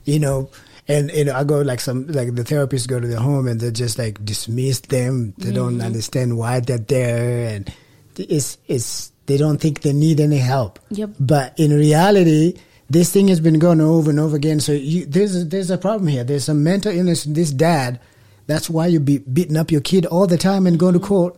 you 0.04 0.18
know? 0.18 0.50
And 0.88 1.10
you 1.12 1.24
know, 1.24 1.34
I 1.34 1.44
go 1.44 1.60
like 1.60 1.80
some 1.80 2.06
like 2.08 2.34
the 2.34 2.42
therapists 2.42 2.88
go 2.88 2.98
to 2.98 3.06
the 3.06 3.20
home, 3.20 3.46
and 3.46 3.60
they 3.60 3.70
just 3.70 3.98
like 3.98 4.24
dismiss 4.24 4.80
them. 4.80 5.34
They 5.38 5.52
don't 5.52 5.74
mm-hmm. 5.74 5.86
understand 5.86 6.38
why 6.38 6.60
they're 6.60 6.78
there, 6.78 7.54
and 7.54 7.72
it's 8.16 8.58
it's 8.66 9.12
they 9.26 9.36
don't 9.36 9.60
think 9.60 9.82
they 9.82 9.92
need 9.92 10.20
any 10.20 10.38
help. 10.38 10.78
Yep. 10.90 11.10
But 11.18 11.58
in 11.58 11.72
reality, 11.72 12.58
this 12.88 13.12
thing 13.12 13.28
has 13.28 13.40
been 13.40 13.58
going 13.58 13.80
over 13.80 14.10
and 14.10 14.20
over 14.20 14.36
again. 14.36 14.60
So 14.60 14.72
you, 14.72 15.06
there's 15.06 15.36
a, 15.36 15.44
there's 15.44 15.70
a 15.70 15.78
problem 15.78 16.08
here. 16.08 16.24
There's 16.24 16.44
some 16.44 16.62
mental 16.62 16.92
illness 16.92 17.26
in 17.26 17.34
this 17.34 17.50
dad. 17.50 18.00
That's 18.46 18.70
why 18.70 18.86
you 18.86 19.00
be 19.00 19.18
beating 19.18 19.56
up 19.56 19.70
your 19.70 19.80
kid 19.80 20.06
all 20.06 20.26
the 20.26 20.38
time 20.38 20.66
and 20.66 20.78
going 20.78 20.94
to 20.94 21.00
court. 21.00 21.36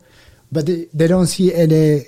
But 0.53 0.67
they, 0.67 0.87
they 0.93 1.07
don't 1.07 1.27
see 1.27 1.55
any 1.55 2.05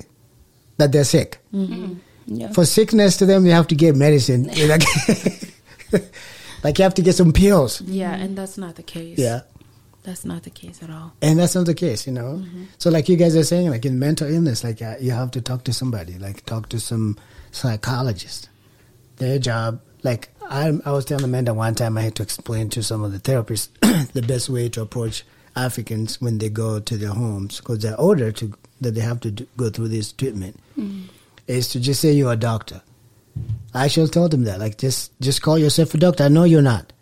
that 0.77 0.93
they're 0.93 1.05
sick. 1.05 1.39
Mm-hmm. 1.53 1.95
yeah. 2.27 2.53
For 2.53 2.65
sickness 2.65 3.17
to 3.19 3.27
them, 3.27 3.47
you 3.47 3.53
have 3.53 3.69
to 3.69 3.75
get 3.75 3.97
medicine. 3.97 4.45
Like, 4.45 4.83
like 6.65 6.79
you 6.79 6.83
have 6.83 6.95
to 6.95 7.03
get 7.03 7.15
some 7.15 7.33
pills. 7.33 7.81
Yeah, 7.83 8.15
and 8.15 8.37
that's 8.37 8.57
not 8.59 8.77
the 8.77 8.83
case. 8.83 9.19
Yeah. 9.19 9.43
That's 10.11 10.25
not 10.25 10.43
the 10.43 10.51
case 10.51 10.83
at 10.83 10.91
all. 10.91 11.13
And 11.23 11.39
that's 11.39 11.55
not 11.55 11.67
the 11.67 11.75
case, 11.75 12.05
you 12.05 12.13
know. 12.13 12.45
So, 12.79 12.91
like 12.91 13.09
you 13.09 13.17
guys 13.17 13.37
are 13.37 13.45
saying, 13.45 13.71
like 13.71 13.85
in 13.85 14.01
mental 14.01 14.29
illness, 14.29 14.65
like 14.65 14.83
uh, 14.83 14.97
you 14.99 15.13
have 15.13 15.31
to 15.31 15.41
talk 15.41 15.63
to 15.65 15.73
somebody, 15.73 16.19
like 16.19 16.45
talk 16.47 16.69
to 16.71 16.81
some 16.81 17.17
psychologist. 17.53 18.49
Their 19.19 19.39
job, 19.39 19.81
like 20.03 20.31
I, 20.49 20.73
I 20.85 20.91
was 20.91 21.05
telling 21.05 21.23
Amanda 21.23 21.55
one 21.55 21.77
time, 21.77 21.97
I 21.97 22.01
had 22.03 22.17
to 22.17 22.25
explain 22.25 22.71
to 22.71 22.83
some 22.83 23.05
of 23.05 23.13
the 23.13 23.21
therapists 23.21 23.69
the 24.13 24.23
best 24.23 24.51
way 24.51 24.69
to 24.71 24.83
approach 24.83 25.25
Africans 25.55 26.21
when 26.21 26.39
they 26.39 26.49
go 26.49 26.81
to 26.81 26.97
their 26.97 27.11
homes 27.11 27.59
because 27.61 27.79
they're 27.79 28.01
older 28.01 28.33
to 28.33 28.53
that 28.81 28.97
they 28.97 29.03
have 29.03 29.21
to 29.21 29.31
do, 29.31 29.47
go 29.57 29.71
through 29.71 29.91
this 29.91 30.11
treatment. 30.11 30.59
Is 31.47 31.69
to 31.69 31.79
just 31.79 32.01
say 32.01 32.11
you're 32.11 32.33
a 32.33 32.37
doctor. 32.37 32.83
I 33.73 33.85
actually 33.85 34.09
told 34.09 34.33
them 34.33 34.43
that, 34.43 34.59
like 34.59 34.77
just 34.77 35.13
just 35.21 35.41
call 35.41 35.57
yourself 35.57 35.95
a 35.95 35.99
doctor. 35.99 36.25
I 36.25 36.29
know 36.29 36.43
you're 36.43 36.63
not 36.63 36.93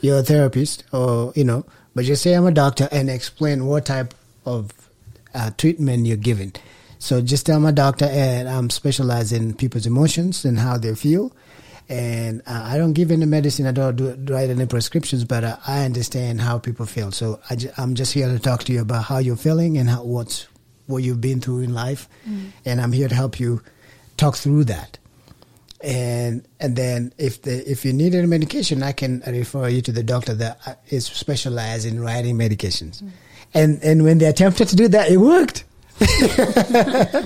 you're 0.00 0.20
a 0.20 0.22
therapist 0.22 0.84
or 0.92 1.32
you 1.34 1.44
know 1.44 1.64
but 1.98 2.04
just 2.04 2.22
say 2.22 2.32
i'm 2.34 2.46
a 2.46 2.52
doctor 2.52 2.88
and 2.92 3.10
explain 3.10 3.66
what 3.66 3.84
type 3.84 4.14
of 4.46 4.70
uh, 5.34 5.50
treatment 5.58 6.06
you're 6.06 6.16
giving. 6.16 6.52
So 7.00 7.20
just 7.20 7.44
tell 7.46 7.56
i'm 7.66 7.74
doctor 7.74 8.04
and 8.04 8.48
i'm 8.48 8.70
specialized 8.70 9.32
in 9.32 9.52
people's 9.52 9.84
emotions 9.84 10.44
and 10.44 10.60
how 10.60 10.78
they 10.78 10.94
feel. 10.94 11.32
And 11.88 12.40
uh, 12.46 12.62
i 12.72 12.78
don't 12.78 12.92
give 12.92 13.10
any 13.10 13.26
medicine. 13.26 13.66
I 13.66 13.72
don't 13.72 13.96
do, 13.96 14.32
write 14.32 14.48
any 14.48 14.66
prescriptions 14.66 15.24
but 15.24 15.42
uh, 15.42 15.56
i 15.66 15.84
understand 15.84 16.40
how 16.40 16.60
people 16.60 16.86
feel. 16.86 17.10
So 17.10 17.40
I 17.50 17.56
ju- 17.56 17.72
i'm 17.76 17.96
just 17.96 18.12
here 18.12 18.28
to 18.28 18.38
talk 18.38 18.62
to 18.64 18.72
you 18.72 18.80
about 18.80 19.02
how 19.06 19.18
you're 19.18 19.34
feeling 19.48 19.76
and 19.76 19.88
how, 19.90 20.04
what's 20.04 20.46
what 20.86 20.98
you've 20.98 21.20
been 21.20 21.40
through 21.40 21.62
in 21.62 21.74
life. 21.74 22.08
And 22.64 22.80
i'm 22.80 22.92
here 22.92 23.08
to 23.08 23.14
help 23.16 23.40
you 23.40 23.60
talk 24.16 24.36
through 24.36 24.64
that 24.66 24.98
and 25.80 26.46
and 26.60 26.74
then 26.76 27.12
if 27.18 27.42
the 27.42 27.70
if 27.70 27.84
you 27.84 27.92
need 27.92 28.14
any 28.14 28.26
medication, 28.26 28.82
I 28.82 28.92
can 28.92 29.22
refer 29.26 29.68
you 29.68 29.80
to 29.82 29.92
the 29.92 30.02
doctor 30.02 30.34
that 30.34 30.58
uh, 30.66 30.74
specialized 31.00 31.86
in 31.86 32.00
writing 32.00 32.36
medications. 32.36 33.02
And 33.54 33.82
and 33.82 34.02
when 34.04 34.18
they 34.18 34.26
attempted 34.26 34.68
to 34.68 34.76
do 34.76 34.88
that, 34.88 35.10
it 35.10 35.18
worked. 35.18 35.64
Wow. 36.00 37.24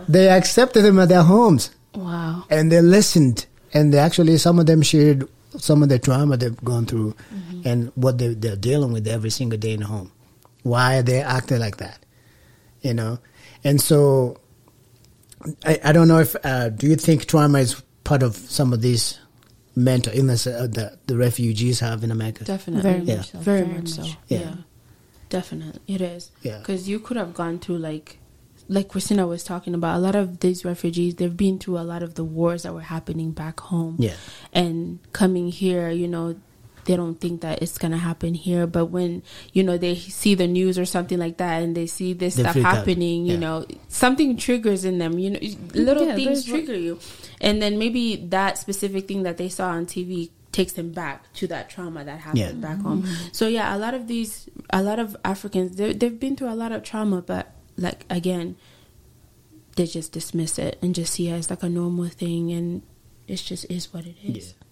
They 0.08 0.30
accepted 0.30 0.82
them 0.84 0.98
at 0.98 1.10
their 1.10 1.22
homes 1.22 1.70
Wow. 1.94 2.44
and 2.48 2.72
they 2.72 2.80
listened. 2.80 3.44
And 3.74 3.92
they 3.92 3.98
actually, 3.98 4.38
some 4.38 4.58
of 4.58 4.64
them 4.64 4.80
shared 4.80 5.28
some 5.58 5.82
of 5.82 5.90
the 5.90 5.98
trauma 5.98 6.38
they've 6.38 6.56
gone 6.64 6.86
through 6.86 7.14
and 7.66 7.92
what 7.94 8.16
they, 8.16 8.28
they're 8.32 8.56
dealing 8.56 8.92
with 8.92 9.06
every 9.06 9.28
single 9.28 9.58
day 9.58 9.72
in 9.74 9.80
the 9.80 9.86
home. 9.86 10.10
Why 10.62 10.96
are 10.98 11.02
they 11.02 11.20
acting 11.20 11.58
like 11.58 11.76
that, 11.76 11.98
you 12.80 12.94
know? 12.94 13.18
And 13.64 13.80
so 13.82 14.38
I, 15.64 15.80
I 15.84 15.92
don't 15.92 16.08
know 16.08 16.18
if 16.18 16.34
uh, 16.44 16.68
do 16.70 16.86
you 16.86 16.96
think 16.96 17.26
trauma 17.26 17.58
is 17.60 17.80
part 18.04 18.22
of 18.22 18.36
some 18.36 18.72
of 18.72 18.80
these 18.82 19.18
mental 19.76 20.12
illness 20.14 20.46
uh, 20.46 20.66
that 20.72 21.06
the 21.06 21.16
refugees 21.16 21.80
have 21.80 22.02
in 22.04 22.10
America? 22.10 22.44
Definitely. 22.44 22.82
Very 22.82 23.02
Yeah. 23.04 23.16
much 23.16 23.30
so. 23.32 23.38
Very, 23.38 23.66
much, 23.66 23.88
so. 23.88 24.02
Yeah. 24.04 24.38
Yeah. 24.40 24.54
Definitely. 25.28 25.80
It 25.86 26.00
is. 26.00 26.30
Yeah. 26.42 26.58
Because 26.58 26.88
you 26.88 26.98
could 27.00 27.16
have 27.16 27.34
gone 27.34 27.58
through, 27.58 27.78
like, 27.78 28.18
like 28.68 28.88
Christina 28.88 29.26
was 29.26 29.44
talking 29.44 29.74
about, 29.74 29.96
a 29.96 30.00
lot 30.00 30.14
of 30.16 30.40
these 30.40 30.64
refugees, 30.64 31.14
they've 31.16 31.36
been 31.36 31.58
through 31.58 31.78
a 31.78 31.84
lot 31.86 32.02
of 32.02 32.14
the 32.14 32.24
wars 32.24 32.62
that 32.64 32.72
were 32.74 32.80
happening 32.80 33.30
back 33.32 33.60
home. 33.60 33.96
Yeah. 33.98 34.14
And 34.52 34.98
coming 35.12 35.50
here, 35.50 35.90
you 35.90 36.08
know, 36.08 36.36
they 36.88 36.96
don't 36.96 37.20
think 37.20 37.42
that 37.42 37.60
it's 37.62 37.76
going 37.78 37.92
to 37.92 37.98
happen 37.98 38.32
here. 38.34 38.66
But 38.66 38.86
when, 38.86 39.22
you 39.52 39.62
know, 39.62 39.76
they 39.78 39.94
see 39.94 40.34
the 40.34 40.46
news 40.48 40.78
or 40.78 40.86
something 40.86 41.18
like 41.18 41.36
that 41.36 41.62
and 41.62 41.76
they 41.76 41.86
see 41.86 42.14
this 42.14 42.34
They 42.34 42.42
stuff 42.42 42.54
freak 42.54 42.64
out. 42.64 42.76
happening, 42.78 43.26
you 43.26 43.36
know, 43.36 43.66
something 43.88 44.36
triggers 44.36 44.84
in 44.84 44.96
them, 44.98 45.18
you 45.18 45.30
know, 45.30 45.38
little 45.74 46.06
Yeah, 46.06 46.14
things 46.16 46.44
there's- 46.44 46.44
trigger 46.46 46.74
you. 46.76 46.98
And 47.40 47.60
then 47.62 47.78
maybe 47.78 48.16
that 48.30 48.56
specific 48.58 49.06
thing 49.06 49.22
that 49.24 49.36
they 49.36 49.48
saw 49.50 49.68
on 49.68 49.84
TV 49.86 50.30
takes 50.50 50.72
them 50.72 50.90
back 50.92 51.30
to 51.34 51.46
that 51.46 51.68
trauma 51.70 52.02
that 52.04 52.20
happened 52.20 52.40
Yeah. 52.40 52.52
back 52.52 52.80
home. 52.80 53.06
So 53.32 53.46
yeah, 53.46 53.76
a 53.76 53.78
lot 53.78 53.92
of 53.94 54.08
these, 54.08 54.48
a 54.70 54.82
lot 54.82 54.98
of 54.98 55.14
Africans, 55.24 55.76
they- 55.76 55.92
they've 55.92 56.18
been 56.18 56.34
through 56.36 56.50
a 56.50 56.56
lot 56.58 56.72
of 56.72 56.82
trauma, 56.82 57.20
but 57.22 57.52
like 57.76 58.06
again, 58.10 58.56
they 59.76 59.86
just 59.86 60.10
dismiss 60.12 60.58
it 60.58 60.78
and 60.82 60.94
just 60.94 61.12
see 61.12 61.28
it 61.28 61.32
as 61.32 61.50
like 61.50 61.62
a 61.62 61.68
normal 61.68 62.08
thing, 62.08 62.50
and 62.50 62.82
it's 63.28 63.42
just 63.42 63.66
is 63.70 63.92
what 63.92 64.06
it 64.06 64.16
is. 64.24 64.54
Yeah. 64.58 64.64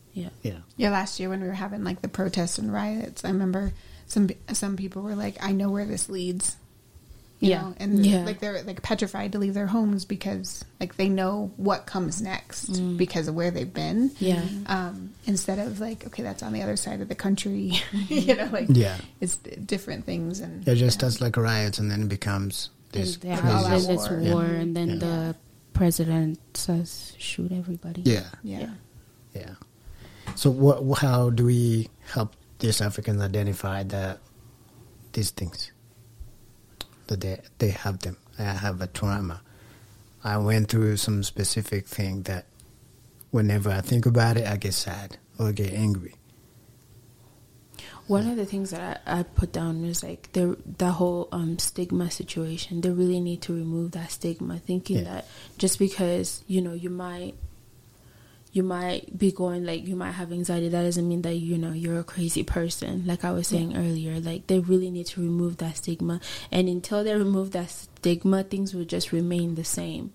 Yeah. 0.42 0.58
Yeah, 0.76 0.90
last 0.90 1.20
year 1.20 1.28
when 1.28 1.40
we 1.42 1.46
were 1.46 1.52
having 1.52 1.84
like 1.84 2.00
the 2.02 2.08
protests 2.08 2.58
and 2.58 2.72
riots, 2.72 3.24
I 3.24 3.28
remember 3.28 3.72
some 4.06 4.30
some 4.52 4.76
people 4.76 5.02
were 5.02 5.14
like, 5.14 5.36
I 5.42 5.52
know 5.52 5.70
where 5.70 5.84
this 5.86 6.08
leads. 6.08 6.56
You 7.38 7.50
Yeah. 7.50 7.60
know, 7.60 7.74
and 7.78 8.06
Yeah. 8.06 8.24
like 8.24 8.40
they're 8.40 8.62
like 8.62 8.80
petrified 8.82 9.32
to 9.32 9.38
leave 9.38 9.52
their 9.52 9.66
homes 9.66 10.06
because 10.06 10.64
like 10.80 10.96
they 10.96 11.10
know 11.10 11.50
what 11.58 11.84
comes 11.84 12.22
next 12.22 12.72
Mm. 12.72 12.96
because 12.96 13.28
of 13.28 13.34
where 13.34 13.50
they've 13.50 13.72
been. 13.74 14.10
Yeah. 14.18 14.42
Um, 14.66 15.10
instead 15.26 15.58
of 15.58 15.78
like, 15.78 16.06
okay, 16.06 16.22
that's 16.22 16.42
on 16.42 16.54
the 16.54 16.62
other 16.62 16.76
side 16.76 17.02
of 17.02 17.08
the 17.08 17.14
country. 17.14 17.72
Mm-hmm. 17.92 18.14
you 18.14 18.34
know, 18.36 18.48
like 18.50 18.68
Yeah. 18.70 18.96
it's 19.20 19.36
different 19.36 20.06
things 20.06 20.40
and 20.40 20.66
It 20.66 20.76
just 20.76 20.98
starts 20.98 21.20
like 21.20 21.36
riots 21.36 21.78
and 21.78 21.90
then 21.90 22.02
it 22.02 22.08
becomes 22.08 22.70
this 22.92 23.18
Yeah, 23.22 23.36
crazy- 23.38 23.54
and 23.54 23.84
then 23.84 23.96
war. 23.96 24.32
war, 24.32 24.44
Yeah. 24.46 24.60
and 24.62 24.74
then 24.76 24.88
Yeah. 24.88 24.96
the 24.98 25.36
president 25.74 26.38
says 26.54 27.12
shoot 27.18 27.52
everybody. 27.52 28.00
Yeah. 28.06 28.24
yeah. 28.42 28.70
Yeah. 29.34 29.54
So 30.36 30.50
what? 30.50 30.98
How 30.98 31.30
do 31.30 31.46
we 31.46 31.88
help 32.12 32.36
these 32.58 32.80
Africans 32.80 33.20
identify 33.22 33.82
that 33.84 34.20
these 35.12 35.30
things 35.30 35.72
that 37.08 37.20
they 37.20 37.40
they 37.58 37.70
have 37.70 37.98
them? 38.00 38.16
I 38.38 38.42
have 38.44 38.80
a 38.82 38.86
trauma. 38.86 39.40
I 40.22 40.36
went 40.38 40.68
through 40.68 40.98
some 40.98 41.22
specific 41.22 41.86
thing 41.86 42.22
that 42.24 42.44
whenever 43.30 43.70
I 43.70 43.80
think 43.80 44.04
about 44.06 44.36
it, 44.36 44.46
I 44.46 44.56
get 44.56 44.74
sad 44.74 45.16
or 45.38 45.52
get 45.52 45.72
angry. 45.72 46.14
One 48.06 48.28
of 48.28 48.36
the 48.36 48.46
things 48.46 48.70
that 48.70 49.02
I, 49.06 49.20
I 49.20 49.22
put 49.24 49.52
down 49.52 49.82
was 49.82 50.02
like 50.04 50.30
the 50.32 50.56
that 50.78 50.92
whole 50.92 51.28
um, 51.32 51.58
stigma 51.58 52.10
situation. 52.10 52.82
They 52.82 52.90
really 52.90 53.20
need 53.20 53.40
to 53.42 53.54
remove 53.54 53.92
that 53.92 54.10
stigma, 54.10 54.58
thinking 54.58 54.98
Yeah. 54.98 55.04
that 55.04 55.26
just 55.58 55.78
because 55.78 56.44
you 56.46 56.60
know 56.60 56.74
you 56.74 56.90
might 56.90 57.34
you 58.56 58.62
might 58.62 59.16
be 59.18 59.30
going 59.30 59.64
like 59.64 59.86
you 59.86 59.94
might 59.96 60.12
have 60.12 60.32
anxiety, 60.32 60.68
that 60.70 60.82
doesn't 60.82 61.06
mean 61.08 61.22
that 61.22 61.34
you 61.34 61.56
know 61.58 61.72
you're 61.72 62.00
a 62.00 62.04
crazy 62.04 62.42
person. 62.42 63.04
Like 63.06 63.22
I 63.24 63.30
was 63.32 63.46
saying 63.48 63.76
earlier, 63.76 64.18
like 64.20 64.46
they 64.46 64.58
really 64.60 64.90
need 64.90 65.06
to 65.12 65.20
remove 65.20 65.58
that 65.58 65.76
stigma, 65.76 66.20
and 66.50 66.68
until 66.68 67.04
they 67.04 67.14
remove 67.14 67.50
that 67.52 67.70
stigma, 67.70 68.42
things 68.44 68.74
will 68.74 68.84
just 68.86 69.12
remain 69.12 69.54
the 69.54 69.64
same 69.64 70.12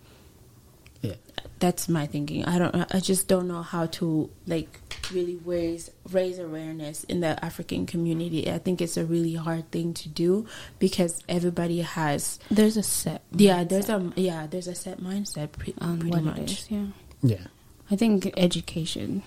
Yeah. 1.02 1.16
that's 1.60 1.88
my 1.90 2.06
thinking. 2.08 2.46
I 2.46 2.58
don't. 2.60 2.74
I 2.96 3.00
just 3.00 3.28
don't 3.28 3.48
know 3.48 3.62
how 3.62 3.86
to 4.02 4.30
like 4.48 4.70
really 5.12 5.38
raise 5.46 5.92
raise 6.12 6.40
awareness 6.40 7.04
in 7.06 7.20
the 7.22 7.34
African 7.44 7.86
community. 7.86 8.50
I 8.52 8.58
think 8.60 8.82
it's 8.82 8.98
a 8.98 9.06
really 9.06 9.36
hard 9.36 9.70
thing 9.72 9.94
to 10.02 10.10
do 10.10 10.46
because 10.80 11.22
everybody 11.28 11.82
has. 11.82 12.40
There's 12.50 12.78
a 12.78 12.84
set. 12.84 13.22
Yeah, 13.32 13.64
there's 13.64 13.90
a 13.90 14.12
yeah, 14.16 14.48
there's 14.50 14.68
a 14.68 14.76
set 14.76 15.00
mindset 15.00 15.52
pre- 15.54 15.76
on 15.80 16.00
pretty 16.00 16.22
much. 16.22 16.38
it 16.40 16.52
is. 16.52 16.72
Yeah, 16.72 16.86
Yeah. 17.22 17.46
I 17.92 17.96
think 17.98 18.32
education, 18.38 19.22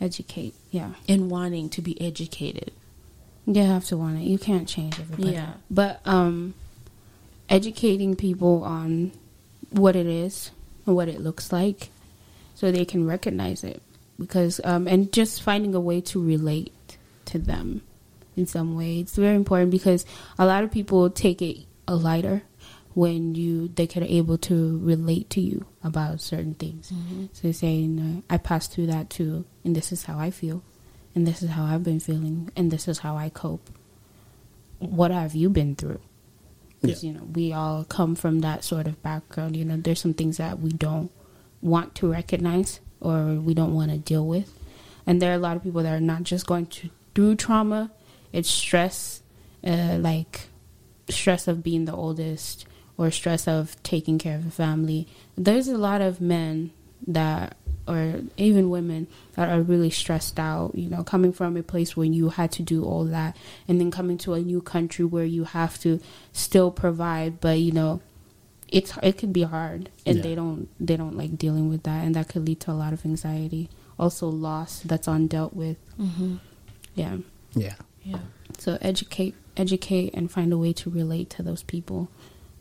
educate. 0.00 0.54
Yeah, 0.70 0.92
And 1.08 1.28
wanting 1.30 1.68
to 1.70 1.82
be 1.82 2.00
educated. 2.00 2.70
you 3.46 3.62
have 3.62 3.84
to 3.86 3.96
want 3.96 4.18
it. 4.20 4.22
You 4.24 4.38
can't 4.38 4.68
change 4.68 4.98
everybody. 5.00 5.32
Yeah. 5.32 5.54
but 5.70 6.00
um, 6.06 6.54
educating 7.48 8.14
people 8.16 8.62
on 8.64 9.12
what 9.70 9.96
it 9.96 10.06
is 10.06 10.50
and 10.86 10.94
what 10.94 11.08
it 11.08 11.20
looks 11.20 11.52
like, 11.52 11.90
so 12.54 12.70
they 12.70 12.84
can 12.84 13.06
recognize 13.06 13.64
it. 13.64 13.82
Because 14.18 14.60
um, 14.62 14.86
and 14.86 15.12
just 15.12 15.42
finding 15.42 15.74
a 15.74 15.80
way 15.80 16.00
to 16.02 16.22
relate 16.22 16.72
to 17.26 17.38
them 17.38 17.82
in 18.36 18.46
some 18.46 18.76
way. 18.76 19.00
It's 19.00 19.16
very 19.16 19.34
important 19.34 19.70
because 19.70 20.06
a 20.38 20.46
lot 20.46 20.62
of 20.62 20.70
people 20.70 21.10
take 21.10 21.42
it 21.42 21.58
a 21.88 21.96
lighter 21.96 22.42
when 22.94 23.34
you 23.34 23.68
they 23.68 23.86
can 23.86 24.02
able 24.02 24.36
to 24.36 24.78
relate 24.78 25.30
to 25.30 25.40
you 25.40 25.64
about 25.82 26.20
certain 26.20 26.54
things. 26.54 26.92
So 27.32 27.48
they 27.48 27.52
say, 27.52 27.72
you 27.74 27.88
know, 27.88 28.22
I 28.28 28.36
passed 28.36 28.72
through 28.72 28.86
that 28.86 29.10
too, 29.10 29.44
and 29.64 29.74
this 29.74 29.92
is 29.92 30.04
how 30.04 30.18
I 30.18 30.30
feel, 30.30 30.62
and 31.14 31.26
this 31.26 31.42
is 31.42 31.50
how 31.50 31.64
I've 31.64 31.84
been 31.84 32.00
feeling, 32.00 32.50
and 32.56 32.70
this 32.70 32.88
is 32.88 32.98
how 32.98 33.16
I 33.16 33.30
cope. 33.30 33.70
What 34.78 35.10
have 35.10 35.34
you 35.34 35.48
been 35.48 35.74
through? 35.74 36.00
Because 36.80 37.04
you 37.04 37.12
know 37.12 37.24
we 37.32 37.52
all 37.52 37.84
come 37.84 38.14
from 38.14 38.40
that 38.40 38.64
sort 38.64 38.86
of 38.86 39.02
background. 39.02 39.56
You 39.56 39.64
know, 39.64 39.76
there's 39.76 40.00
some 40.00 40.14
things 40.14 40.36
that 40.36 40.58
we 40.58 40.70
don't 40.70 41.10
want 41.60 41.94
to 41.96 42.10
recognize 42.10 42.80
or 43.00 43.34
we 43.34 43.54
don't 43.54 43.74
want 43.74 43.90
to 43.90 43.98
deal 43.98 44.26
with, 44.26 44.52
and 45.06 45.22
there 45.22 45.30
are 45.30 45.36
a 45.36 45.38
lot 45.38 45.56
of 45.56 45.62
people 45.62 45.82
that 45.82 45.94
are 45.94 46.00
not 46.00 46.24
just 46.24 46.46
going 46.46 46.66
to, 46.66 46.90
through 47.14 47.36
trauma. 47.36 47.90
It's 48.32 48.50
stress, 48.50 49.22
uh, 49.66 49.98
like 50.00 50.48
stress 51.08 51.48
of 51.48 51.62
being 51.62 51.84
the 51.84 51.94
oldest 51.94 52.66
or 52.98 53.10
stress 53.10 53.48
of 53.48 53.80
taking 53.82 54.18
care 54.18 54.36
of 54.36 54.44
the 54.44 54.50
family. 54.50 55.06
There's 55.36 55.68
a 55.68 55.78
lot 55.78 56.00
of 56.00 56.20
men 56.20 56.70
that, 57.06 57.56
or 57.88 58.20
even 58.36 58.70
women 58.70 59.06
that 59.34 59.48
are 59.48 59.60
really 59.62 59.90
stressed 59.90 60.38
out, 60.38 60.74
you 60.74 60.88
know, 60.88 61.02
coming 61.02 61.32
from 61.32 61.56
a 61.56 61.62
place 61.62 61.96
where 61.96 62.06
you 62.06 62.28
had 62.28 62.52
to 62.52 62.62
do 62.62 62.84
all 62.84 63.04
that 63.06 63.36
and 63.66 63.80
then 63.80 63.90
coming 63.90 64.18
to 64.18 64.34
a 64.34 64.40
new 64.40 64.60
country 64.60 65.04
where 65.04 65.24
you 65.24 65.44
have 65.44 65.78
to 65.80 66.00
still 66.32 66.70
provide, 66.70 67.40
but 67.40 67.58
you 67.58 67.72
know, 67.72 68.00
it's 68.68 68.96
it 69.02 69.18
could 69.18 69.32
be 69.32 69.42
hard 69.42 69.90
and 70.06 70.16
Yeah. 70.18 70.22
they 70.22 70.34
don't 70.34 70.68
they 70.80 70.96
don't 70.96 71.16
like 71.16 71.36
dealing 71.36 71.68
with 71.68 71.82
that 71.82 72.04
and 72.04 72.14
that 72.14 72.28
could 72.28 72.46
lead 72.46 72.60
to 72.60 72.70
a 72.70 72.72
lot 72.72 72.92
of 72.92 73.04
anxiety. 73.04 73.68
Also 73.98 74.28
loss 74.28 74.80
that's 74.84 75.06
undealt 75.08 75.52
with. 75.54 75.76
Mm-hmm. 76.00 76.36
Yeah. 76.94 77.16
Yeah. 77.54 77.74
Yeah. 78.04 78.18
So 78.58 78.78
educate, 78.80 79.34
educate, 79.56 80.14
and 80.14 80.30
find 80.30 80.52
a 80.52 80.58
way 80.58 80.72
to 80.74 80.90
relate 80.90 81.30
to 81.30 81.42
those 81.42 81.62
people, 81.62 82.08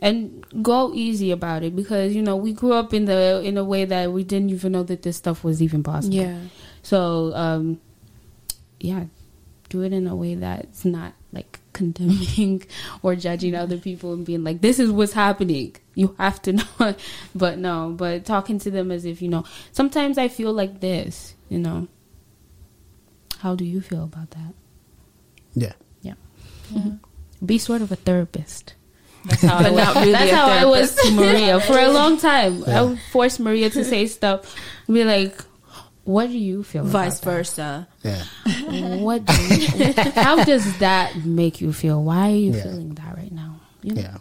and 0.01 0.43
go 0.63 0.91
easy 0.93 1.31
about 1.31 1.63
it 1.63 1.75
because 1.75 2.15
you 2.15 2.21
know 2.21 2.35
we 2.35 2.53
grew 2.53 2.73
up 2.73 2.93
in 2.93 3.05
the 3.05 3.41
in 3.45 3.57
a 3.57 3.63
way 3.63 3.85
that 3.85 4.11
we 4.11 4.23
didn't 4.23 4.49
even 4.49 4.71
know 4.71 4.83
that 4.83 5.03
this 5.03 5.17
stuff 5.17 5.43
was 5.43 5.61
even 5.61 5.83
possible. 5.83 6.15
Yeah. 6.15 6.39
So 6.81 7.31
um, 7.35 7.79
yeah, 8.79 9.05
do 9.69 9.83
it 9.83 9.93
in 9.93 10.07
a 10.07 10.15
way 10.15 10.35
that's 10.35 10.83
not 10.83 11.13
like 11.31 11.59
condemning 11.73 12.63
or 13.03 13.15
judging 13.15 13.55
other 13.55 13.77
people 13.77 14.13
and 14.13 14.25
being 14.25 14.43
like, 14.43 14.61
"This 14.61 14.79
is 14.79 14.91
what's 14.91 15.13
happening." 15.13 15.75
You 15.93 16.15
have 16.17 16.41
to 16.43 16.53
know, 16.79 16.95
but 17.35 17.59
no, 17.59 17.93
but 17.95 18.25
talking 18.25 18.57
to 18.59 18.71
them 18.71 18.91
as 18.91 19.05
if 19.05 19.21
you 19.21 19.29
know. 19.29 19.45
Sometimes 19.71 20.17
I 20.17 20.27
feel 20.27 20.51
like 20.51 20.79
this, 20.79 21.35
you 21.47 21.59
know. 21.59 21.87
How 23.39 23.55
do 23.55 23.65
you 23.65 23.81
feel 23.81 24.03
about 24.03 24.31
that? 24.31 24.53
Yeah. 25.53 25.73
Yeah. 26.01 26.13
Be 27.43 27.57
sort 27.57 27.81
of 27.81 27.91
a 27.91 27.95
therapist. 27.95 28.75
That's 29.25 29.41
how, 29.43 29.57
But 29.61 29.65
I, 29.67 29.75
not 29.75 29.95
was. 29.95 29.95
really 30.05 30.11
That's 30.13 30.31
a 30.31 30.35
how 30.35 30.45
I 30.47 30.65
was 30.65 30.95
to 30.95 31.11
Maria 31.15 31.59
for 31.61 31.77
a 31.79 31.89
long 31.89 32.17
time. 32.17 32.63
I 32.65 32.81
would 32.81 32.99
force 33.11 33.39
Maria 33.39 33.69
to 33.69 33.83
say 33.83 34.07
stuff. 34.07 34.55
Be 34.87 35.03
like, 35.05 35.37
"What 36.03 36.27
do 36.27 36.37
you 36.37 36.63
feel?" 36.63 36.83
Vice 36.83 37.21
about 37.21 37.31
versa. 37.33 37.87
Yeah. 38.03 38.23
What? 39.01 39.25
Do 39.25 39.33
you, 39.55 39.93
how 40.15 40.43
does 40.43 40.65
that 40.79 41.23
make 41.25 41.61
you 41.61 41.71
feel? 41.73 42.01
Why 42.03 42.31
are 42.31 42.35
you 42.35 42.53
Yeah. 42.53 42.63
feeling 42.63 42.95
that 42.95 43.15
right 43.17 43.31
now? 43.31 43.59
You 43.83 43.95
know? 43.95 44.01
Yeah. 44.01 44.17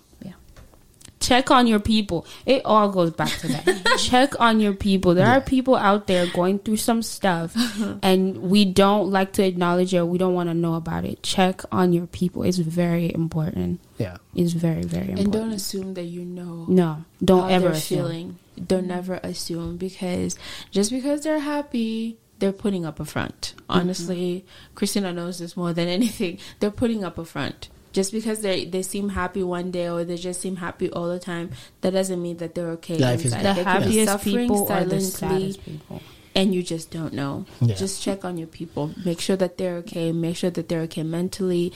Yeah. 1.21 1.27
Check 1.29 1.51
on 1.51 1.67
your 1.67 1.81
people. 1.81 2.27
It 2.47 2.63
all 2.65 2.91
goes 2.91 3.13
back 3.13 3.31
to 3.39 3.49
that. 3.49 3.99
Check 3.99 4.39
on 4.41 4.61
your 4.61 4.75
people. 4.75 5.15
There 5.15 5.27
are 5.27 5.41
people 5.41 5.77
out 5.77 6.07
there 6.07 6.27
going 6.27 6.59
through 6.59 6.79
some 6.79 7.03
stuff 7.03 7.55
and 8.03 8.39
we 8.43 8.65
don't 8.65 9.11
like 9.11 9.33
to 9.35 9.45
acknowledge 9.45 9.95
it 9.95 10.01
we 10.11 10.19
don't 10.19 10.35
want 10.35 10.49
to 10.49 10.55
know 10.55 10.75
about 10.75 11.05
it. 11.05 11.23
Check 11.23 11.63
on 11.73 11.93
your 11.93 12.07
people. 12.07 12.43
It's 12.43 12.59
very 12.59 13.13
important. 13.13 13.81
Yeah. 13.99 14.17
It's 14.35 14.53
very, 14.53 14.83
very 14.83 15.11
important. 15.11 15.21
And 15.21 15.33
don't 15.33 15.53
assume 15.53 15.95
that 15.95 16.05
you 16.05 16.25
know 16.25 16.65
no, 16.69 17.05
don't 17.25 17.43
how 17.43 17.49
ever 17.49 17.69
assume. 17.69 17.99
feeling. 17.99 18.39
Don't 18.57 18.81
mm-hmm. 18.81 18.89
never 18.89 19.15
assume 19.23 19.77
because 19.77 20.37
just 20.71 20.91
because 20.91 21.23
they're 21.23 21.39
happy, 21.39 22.19
they're 22.39 22.53
putting 22.53 22.85
up 22.85 23.01
a 23.01 23.05
front. 23.05 23.55
Mm-hmm. 23.57 23.73
Honestly, 23.73 24.45
Christina 24.75 25.13
knows 25.13 25.39
this 25.39 25.57
more 25.57 25.73
than 25.73 25.89
anything. 25.89 26.39
They're 26.61 26.71
putting 26.71 27.05
up 27.05 27.19
a 27.19 27.25
front. 27.25 27.69
Just 27.93 28.13
because 28.13 28.41
they 28.41 28.65
they 28.67 28.83
seem 28.83 29.09
happy 29.11 29.43
one 29.43 29.71
day 29.71 29.89
or 29.89 30.05
they 30.05 30.17
just 30.17 30.41
seem 30.41 30.57
happy 30.57 30.91
all 30.91 31.09
the 31.09 31.19
time, 31.19 31.51
that 31.81 31.93
doesn't 31.93 32.23
mean 32.23 32.37
that 32.39 32.55
they're 32.55 32.71
okay. 32.79 32.97
Life 32.99 33.25
is- 33.25 33.33
The 33.33 33.39
They 33.39 33.45
could 33.55 33.57
be 33.57 33.63
happiest 33.65 34.13
suffering 34.13 34.37
people 34.49 34.73
are 34.73 34.85
the 34.85 35.01
silently, 35.01 35.53
saddest 35.53 35.65
people. 35.65 36.03
and 36.35 36.55
you 36.55 36.63
just 36.63 36.91
don't 36.93 37.13
know. 37.13 37.47
Yeah. 37.61 37.75
Just 37.75 38.01
check 38.03 38.25
on 38.25 38.39
your 38.39 38.47
people. 38.47 38.93
Make 39.05 39.21
sure 39.21 39.37
that 39.37 39.59
they're 39.59 39.77
okay. 39.79 40.13
Make 40.13 40.37
sure 40.37 40.51
that 40.51 40.69
they're 40.69 40.83
okay 40.83 41.03
mentally. 41.03 41.73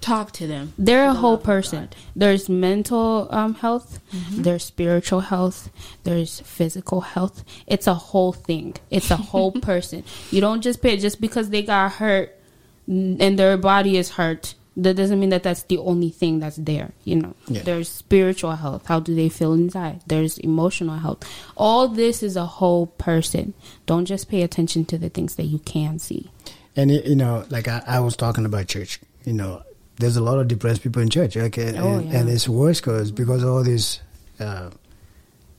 Talk 0.00 0.30
to 0.32 0.46
them. 0.46 0.72
They're 0.78 1.08
a 1.08 1.12
the 1.14 1.18
whole 1.20 1.38
person. 1.38 1.80
God. 1.86 1.96
There's 2.14 2.48
mental 2.48 3.26
um, 3.30 3.54
health, 3.54 3.98
there's 4.30 4.62
spiritual 4.64 5.20
health, 5.20 5.70
there's 6.04 6.40
physical 6.40 7.00
health. 7.00 7.42
It's 7.66 7.86
a 7.88 7.94
whole 7.94 8.32
thing. 8.32 8.74
It's 8.90 9.10
a 9.10 9.16
whole 9.16 9.52
person. 9.70 10.04
You 10.30 10.40
don't 10.40 10.60
just 10.60 10.80
pay 10.82 10.96
just 10.96 11.20
because 11.20 11.50
they 11.50 11.62
got 11.62 11.92
hurt 11.92 12.38
and 12.86 13.36
their 13.38 13.56
body 13.56 13.96
is 13.96 14.10
hurt. 14.10 14.54
That 14.78 14.94
doesn't 14.94 15.18
mean 15.18 15.30
that 15.30 15.42
that's 15.42 15.62
the 15.62 15.78
only 15.78 16.10
thing 16.10 16.38
that's 16.40 16.56
there. 16.56 16.92
You 17.04 17.16
know, 17.16 17.34
Yeah. 17.48 17.62
there's 17.62 17.88
spiritual 17.88 18.56
health. 18.56 18.82
How 18.86 19.00
do 19.00 19.14
they 19.14 19.30
feel 19.30 19.54
inside? 19.54 20.02
There's 20.06 20.36
emotional 20.38 20.98
health. 20.98 21.24
All 21.56 21.88
this 21.88 22.22
is 22.22 22.36
a 22.36 22.44
whole 22.44 22.86
person. 22.98 23.54
Don't 23.86 24.04
just 24.04 24.28
pay 24.28 24.42
attention 24.42 24.84
to 24.86 24.98
the 24.98 25.08
things 25.08 25.36
that 25.36 25.44
you 25.44 25.60
can 25.60 25.98
see. 25.98 26.30
And 26.76 26.90
it, 26.90 27.06
you 27.06 27.16
know, 27.16 27.44
like 27.48 27.68
I, 27.68 27.82
I 27.86 28.00
was 28.00 28.16
talking 28.16 28.44
about 28.44 28.68
church. 28.68 29.00
You 29.24 29.32
know, 29.32 29.62
there's 29.98 30.16
a 30.18 30.22
lot 30.22 30.38
of 30.38 30.46
depressed 30.46 30.82
people 30.82 31.00
in 31.00 31.08
church. 31.08 31.38
Okay, 31.38 31.68
and, 31.68 31.78
Oh, 31.78 31.98
yeah. 32.00 32.18
and 32.20 32.28
it's 32.28 32.46
worse 32.46 32.78
because 32.80 33.10
because 33.10 33.42
of 33.42 33.48
all 33.48 33.62
these 33.62 34.00
uh, 34.38 34.68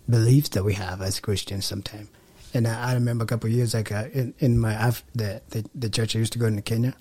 beliefs 0.10 0.50
that 0.50 0.64
we 0.64 0.74
have 0.76 1.02
as 1.02 1.20
Christians 1.20 1.66
sometimes. 1.66 2.08
And 2.54 2.68
I, 2.68 2.92
I 2.92 2.94
remember 2.94 3.24
a 3.24 3.28
couple 3.28 3.50
of 3.50 3.56
years 3.56 3.74
like 3.74 3.92
uh, 3.92 4.06
in, 4.14 4.34
in 4.40 4.60
my 4.60 4.74
Af- 4.88 5.04
the, 5.16 5.42
the 5.50 5.66
the 5.74 5.90
church 5.90 6.16
I 6.16 6.20
used 6.20 6.34
to 6.34 6.40
go 6.40 6.46
in 6.46 6.62
Kenya. 6.62 6.94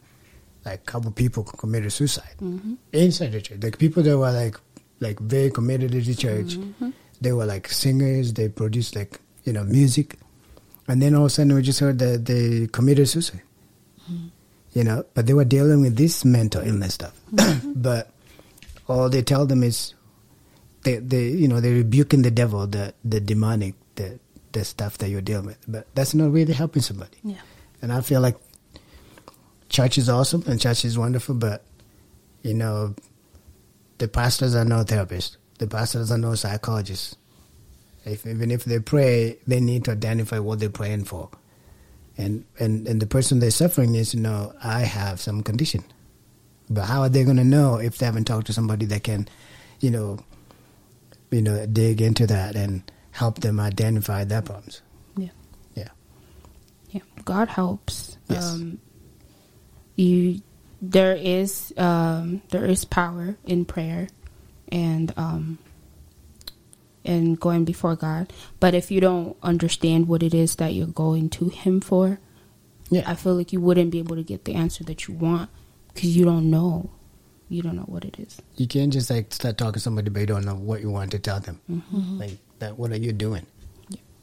Like 0.67 0.81
a 0.81 0.85
couple 0.85 1.11
people 1.12 1.45
committed 1.45 1.93
suicide 1.93 2.35
mm-hmm. 2.41 2.75
inside 2.93 3.33
the 3.33 3.41
church. 3.41 3.62
Like 3.62 3.79
people 3.79 4.03
that 4.03 4.19
were 4.19 4.33
like 4.33 4.59
like 5.01 5.19
very 5.21 5.51
committed 5.51 5.93
to 5.93 6.01
the 6.01 6.14
church. 6.14 6.59
Mm-hmm. 6.59 6.91
They 7.21 7.33
were 7.33 7.47
like 7.47 7.69
singers. 7.69 8.35
They 8.35 8.49
produced 8.49 8.97
like 8.97 9.21
you 9.45 9.53
know 9.53 9.64
music, 9.64 10.19
and 10.89 11.01
then 11.01 11.14
all 11.14 11.23
of 11.23 11.27
a 11.27 11.31
sudden 11.31 11.55
we 11.55 11.62
just 11.62 11.81
heard 11.81 11.99
that 12.01 12.27
they 12.27 12.67
committed 12.67 13.09
suicide. 13.09 13.43
Mm-hmm. 14.11 14.29
You 14.75 14.85
know, 14.85 15.07
but 15.14 15.27
they 15.27 15.33
were 15.33 15.47
dealing 15.47 15.81
with 15.81 15.97
this 15.97 16.25
mental 16.25 16.61
illness 16.61 16.95
stuff. 16.95 17.17
but 17.64 18.11
all 18.89 19.09
they 19.09 19.23
tell 19.23 19.47
them 19.47 19.62
is 19.62 19.95
they 20.83 20.97
they 20.99 21.29
you 21.29 21.49
know 21.49 21.61
they're 21.61 21.79
rebuking 21.79 22.23
the 22.23 22.31
devil, 22.31 22.67
the 22.67 22.93
the 23.05 23.21
demonic, 23.21 23.75
the 23.95 24.19
the 24.53 24.64
stuff 24.64 24.99
that 24.99 25.09
you're 25.09 25.23
dealing 25.25 25.47
with. 25.47 25.62
But 25.69 25.87
that's 25.95 26.12
not 26.12 26.33
really 26.33 26.53
helping 26.53 26.83
somebody. 26.83 27.17
Yeah. 27.23 27.41
And 27.83 27.93
I 27.93 28.01
feel 28.01 28.21
like 28.21 28.37
church 29.69 29.99
is 29.99 30.09
awesome 30.09 30.45
and 30.47 30.61
church 30.61 30.85
is 30.85 30.99
wonderful, 30.99 31.35
but 31.35 31.64
you 32.43 32.55
know, 32.55 32.95
the 33.99 34.09
pastors 34.09 34.55
are 34.55 34.64
no 34.64 34.85
therapists. 34.85 35.37
The 35.59 35.67
pastors 35.67 36.12
are 36.12 36.19
no 36.19 36.35
psychologists. 36.35 37.17
If, 38.05 38.27
even 38.27 38.51
if 38.51 38.64
they 38.64 38.79
pray, 38.79 39.39
they 39.47 39.59
need 39.59 39.85
to 39.87 39.93
identify 39.93 40.39
what 40.39 40.61
they're 40.61 40.71
praying 40.71 41.05
for. 41.05 41.29
And, 42.17 42.45
and, 42.59 42.87
and 42.87 43.03
the 43.03 43.07
person 43.07 43.41
they're 43.41 43.51
suffering 43.51 43.93
needs 43.93 44.12
to 44.12 44.19
know, 44.19 44.53
I 44.62 44.81
have 44.81 45.21
some 45.21 45.43
condition. 45.43 45.85
But 46.71 46.85
how 46.85 47.03
are 47.03 47.09
they 47.09 47.25
going 47.25 47.37
to 47.37 47.45
know 47.45 47.77
if 47.77 47.99
they 47.99 48.07
haven't 48.07 48.25
talked 48.25 48.47
to 48.47 48.53
somebody 48.53 48.87
that 48.87 49.03
can, 49.03 49.29
you 49.81 49.91
know, 49.91 50.19
you 51.31 51.43
know, 51.43 51.67
dig 51.67 52.01
into 52.01 52.27
that 52.29 52.55
and 52.55 52.91
help 53.11 53.41
them 53.41 53.59
identify 53.59 54.25
their 54.25 54.43
problems? 54.43 54.83
Yeah. 55.17 55.29
Yeah. 55.75 55.89
Yeah, 56.91 57.03
God 57.25 57.49
helps. 57.49 58.17
Yes. 58.29 58.53
Um, 58.53 58.79
you, 59.97 60.40
there 60.80 61.14
is 61.14 61.72
um, 61.76 62.42
there 62.51 62.64
is 62.66 62.84
power 62.84 63.36
in 63.44 63.64
prayer, 63.64 64.09
and 64.70 65.12
um, 65.16 65.59
and 67.05 67.38
going 67.40 67.64
before 67.64 67.97
God. 67.97 68.32
But 68.61 68.74
if 68.74 68.90
you 68.90 69.01
don't 69.01 69.36
understand 69.42 70.09
what 70.09 70.22
it 70.22 70.34
is 70.34 70.57
that 70.57 70.74
you're 70.74 70.86
going 70.86 71.30
to 71.30 71.49
Him 71.49 71.80
for, 71.80 72.18
Yeah. 72.90 73.03
I 73.11 73.14
feel 73.14 73.34
like 73.34 73.53
you 73.53 73.61
wouldn't 73.61 73.90
be 73.90 73.99
able 73.99 74.16
to 74.16 74.22
get 74.22 74.44
the 74.44 74.55
answer 74.55 74.84
that 74.84 75.09
you 75.09 75.14
want 75.14 75.51
because 75.94 76.16
you 76.16 76.24
don't 76.24 76.51
know. 76.51 76.90
You 77.49 77.62
don't 77.62 77.76
know 77.76 77.82
what 77.86 78.05
it 78.05 78.18
is. 78.18 78.42
You 78.57 78.66
can't 78.66 78.92
just 78.92 79.09
like 79.09 79.32
start 79.32 79.57
talking 79.57 79.74
to 79.74 79.80
somebody, 79.80 80.11
but 80.11 80.18
you 80.20 80.26
don't 80.26 80.44
know 80.44 80.57
what 80.57 80.80
you 80.80 80.90
want 80.90 81.12
to 81.12 81.18
tell 81.20 81.38
them. 81.38 81.61
Like 82.18 82.38
that, 82.59 82.76
what 82.76 82.90
are 82.90 82.97
you 82.99 83.12
doing? 83.12 83.47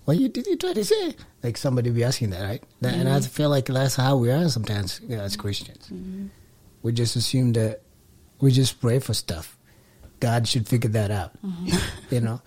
What 0.06 0.18
you 0.18 0.28
did 0.30 0.48
you 0.48 0.58
try 0.58 0.74
to 0.74 0.84
say? 0.84 1.16
Like 1.44 1.58
somebody 1.58 1.90
be 1.90 2.04
asking 2.04 2.32
that, 2.32 2.42
right? 2.44 2.64
That, 2.82 2.94
And 2.96 3.08
I 3.08 3.20
feel 3.22 3.50
like 3.50 3.66
that's 3.68 3.96
how 3.96 4.18
we 4.18 4.32
are 4.32 4.50
sometimes 4.50 5.00
you 5.08 5.16
know, 5.16 5.24
as 5.24 5.36
Christians. 5.38 5.90
We 6.82 6.92
just 6.92 7.16
assume 7.16 7.54
that 7.54 7.82
we 8.40 8.52
just 8.52 8.82
pray 8.82 9.00
for 9.00 9.14
stuff. 9.14 9.58
God 10.20 10.48
should 10.48 10.68
figure 10.68 10.90
that 10.92 11.12
out. 11.12 11.32
Mm-hmm. 11.46 12.16
you 12.16 12.22
know, 12.22 12.42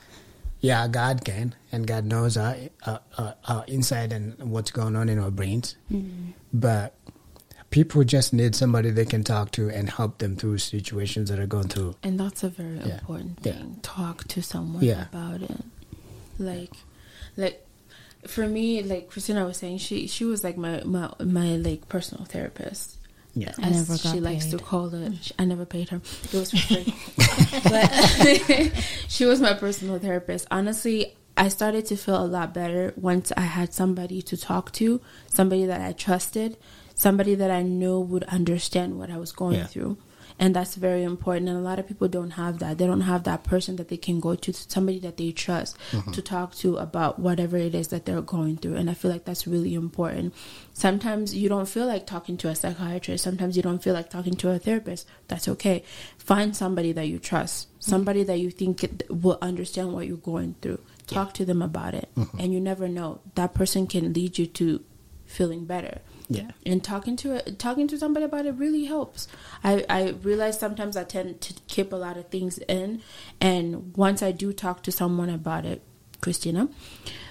yeah, 0.60 0.86
God 0.88 1.24
can, 1.24 1.54
and 1.72 1.86
God 1.86 2.04
knows 2.04 2.36
our 2.36 2.56
our, 2.84 3.00
our, 3.18 3.34
our 3.48 3.64
inside 3.68 4.12
and 4.12 4.36
what's 4.50 4.70
going 4.70 4.94
on 4.96 5.08
in 5.08 5.18
our 5.18 5.30
brains. 5.30 5.76
Mm-hmm. 5.90 6.32
But 6.52 6.94
people 7.70 8.04
just 8.04 8.32
need 8.32 8.54
somebody 8.54 8.90
they 8.90 9.04
can 9.04 9.24
talk 9.24 9.50
to 9.52 9.68
and 9.70 9.88
help 9.90 10.18
them 10.18 10.36
through 10.36 10.58
situations 10.58 11.28
that 11.30 11.38
are 11.38 11.46
going 11.46 11.68
through. 11.68 11.96
And 12.02 12.20
that's 12.20 12.42
a 12.44 12.48
very 12.50 12.76
Yeah. 12.78 12.98
important 12.98 13.38
Yeah. 13.42 13.52
thing. 13.52 13.78
Talk 13.82 14.24
to 14.28 14.42
someone 14.42 14.82
Yeah. 14.84 15.06
about 15.08 15.42
it. 15.42 15.64
Like, 16.38 16.72
like 17.36 17.66
for 18.26 18.46
me, 18.46 18.82
like 18.82 19.08
Christina 19.10 19.44
was 19.44 19.56
saying, 19.58 19.78
she 19.78 20.06
she 20.06 20.24
was 20.24 20.42
like 20.44 20.56
my 20.56 20.82
my 20.84 21.10
my 21.20 21.56
like 21.56 21.88
personal 21.88 22.24
therapist. 22.24 22.98
Yeah. 23.34 23.52
I 23.62 23.68
as 23.68 23.76
never 23.88 24.02
got 24.02 24.12
she 24.14 24.20
likes 24.20 24.46
to 24.46 24.58
call 24.58 24.92
it. 24.94 25.12
She- 25.22 25.34
I 25.38 25.44
never 25.44 25.66
paid 25.66 25.90
her. 25.90 26.00
It 26.24 26.32
was 26.32 26.50
for 26.50 26.56
free. 26.56 26.94
but 27.64 28.72
she 29.08 29.26
was 29.26 29.40
my 29.40 29.52
personal 29.52 29.98
therapist. 29.98 30.46
Honestly, 30.50 31.14
I 31.36 31.48
started 31.48 31.84
to 31.86 31.96
feel 31.96 32.16
a 32.22 32.24
lot 32.24 32.54
better 32.54 32.94
once 32.96 33.32
I 33.36 33.42
had 33.42 33.74
somebody 33.74 34.22
to 34.22 34.38
talk 34.38 34.72
to, 34.72 35.02
somebody 35.28 35.66
that 35.66 35.82
I 35.82 35.92
trusted, 35.92 36.56
somebody 36.94 37.34
that 37.34 37.50
I 37.50 37.62
know 37.62 38.00
would 38.00 38.24
understand 38.24 38.98
what 38.98 39.10
I 39.10 39.18
was 39.18 39.32
going 39.32 39.56
Yeah. 39.56 39.66
through. 39.66 39.98
And 40.38 40.54
that's 40.54 40.74
very 40.74 41.02
important. 41.02 41.48
And 41.48 41.56
a 41.56 41.62
lot 41.62 41.78
of 41.78 41.86
people 41.86 42.08
don't 42.08 42.32
have 42.32 42.58
that. 42.58 42.78
They 42.78 42.86
don't 42.86 43.02
have 43.02 43.24
that 43.24 43.44
person 43.44 43.76
that 43.76 43.88
they 43.88 43.96
can 43.96 44.20
go 44.20 44.34
to, 44.34 44.52
somebody 44.52 44.98
that 45.00 45.16
they 45.16 45.32
trust 45.32 45.76
mm-hmm. 45.90 46.10
to 46.10 46.22
talk 46.22 46.54
to 46.56 46.76
about 46.76 47.18
whatever 47.18 47.56
it 47.56 47.74
is 47.74 47.88
that 47.88 48.04
they're 48.04 48.20
going 48.20 48.58
through. 48.58 48.76
And 48.76 48.90
I 48.90 48.94
feel 48.94 49.10
like 49.10 49.24
that's 49.24 49.46
really 49.46 49.74
important. 49.74 50.34
Sometimes 50.74 51.34
you 51.34 51.48
don't 51.48 51.68
feel 51.68 51.86
like 51.86 52.06
talking 52.06 52.36
to 52.38 52.48
a 52.48 52.54
psychiatrist. 52.54 53.24
Sometimes 53.24 53.56
you 53.56 53.62
don't 53.62 53.82
feel 53.82 53.94
like 53.94 54.10
talking 54.10 54.34
to 54.34 54.50
a 54.50 54.58
therapist. 54.58 55.08
That's 55.28 55.48
okay. 55.48 55.82
Find 56.18 56.54
somebody 56.54 56.92
that 56.92 57.08
you 57.08 57.18
trust, 57.18 57.68
somebody 57.80 58.22
that 58.24 58.38
you 58.38 58.50
think 58.50 59.02
will 59.08 59.38
understand 59.40 59.94
what 59.94 60.06
you're 60.06 60.18
going 60.18 60.56
through. 60.60 60.80
Talk 61.06 61.34
to 61.34 61.44
them 61.44 61.62
about 61.62 61.94
it. 61.94 62.08
Mm-hmm. 62.16 62.38
And 62.40 62.52
you 62.52 62.60
never 62.60 62.88
know. 62.88 63.20
That 63.36 63.54
person 63.54 63.86
can 63.86 64.12
lead 64.12 64.38
you 64.38 64.46
to 64.46 64.84
feeling 65.24 65.64
better 65.64 66.00
Yeah. 66.28 66.50
and 66.64 66.82
talking 66.82 67.16
to 67.16 67.34
it, 67.36 67.58
talking 67.58 67.86
to 67.88 67.98
somebody 67.98 68.24
about 68.24 68.46
it 68.46 68.52
really 68.52 68.84
helps. 68.84 69.28
I 69.62 69.84
I 69.88 70.08
realize 70.22 70.58
sometimes 70.58 70.96
I 70.96 71.04
tend 71.04 71.40
to 71.42 71.54
keep 71.68 71.92
a 71.92 71.96
lot 71.96 72.16
of 72.16 72.28
things 72.28 72.58
in, 72.58 73.02
and 73.40 73.96
once 73.96 74.22
I 74.22 74.32
do 74.32 74.52
talk 74.52 74.82
to 74.84 74.92
someone 74.92 75.30
about 75.30 75.64
it, 75.64 75.82
Christina, 76.20 76.68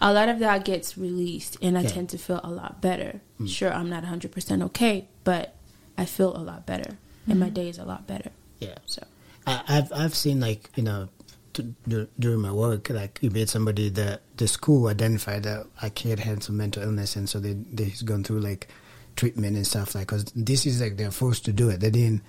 a 0.00 0.12
lot 0.12 0.28
of 0.28 0.38
that 0.40 0.64
gets 0.64 0.96
released, 0.98 1.56
and 1.62 1.78
I 1.78 1.82
Yeah. 1.82 1.88
tend 1.90 2.08
to 2.10 2.18
feel 2.18 2.40
a 2.42 2.50
lot 2.50 2.80
better. 2.80 3.20
Mm. 3.40 3.48
Sure, 3.48 3.72
I'm 3.72 3.88
not 3.90 4.02
100 4.02 4.32
percent 4.32 4.62
okay, 4.62 5.06
but 5.22 5.54
I 5.96 6.04
feel 6.04 6.36
a 6.36 6.42
lot 6.42 6.66
better, 6.66 6.98
and 7.28 7.38
my 7.38 7.46
mm-hmm. 7.46 7.54
day 7.54 7.68
is 7.68 7.78
a 7.78 7.84
lot 7.84 8.06
better. 8.06 8.30
Yeah. 8.58 8.78
So 8.86 9.04
I, 9.46 9.62
I've 9.68 9.92
I've 9.92 10.14
seen 10.14 10.40
like 10.40 10.70
you 10.74 10.82
know 10.82 11.08
t- 11.54 11.74
dur- 11.88 12.08
during 12.18 12.40
my 12.40 12.52
work 12.52 12.90
like 12.90 13.18
you 13.22 13.30
meet 13.30 13.48
somebody 13.48 13.88
that 13.88 14.20
the 14.36 14.46
school 14.46 14.88
identified 14.88 15.44
that 15.44 15.66
a 15.80 15.88
kid 15.88 16.18
had 16.18 16.42
some 16.42 16.56
mental 16.56 16.82
illness 16.82 17.16
and 17.16 17.28
so 17.28 17.40
they 17.40 17.54
they 17.72 17.84
he's 17.84 18.02
gone 18.02 18.22
through 18.22 18.40
like 18.40 18.68
treatment 19.16 19.56
and 19.56 19.66
stuff 19.66 19.94
like 19.94 20.08
because 20.08 20.24
this 20.34 20.66
is 20.66 20.80
like 20.80 20.96
they're 20.96 21.10
forced 21.10 21.44
to 21.44 21.52
do 21.52 21.68
it. 21.68 21.80
They 21.80 21.90
didn't 21.90 22.22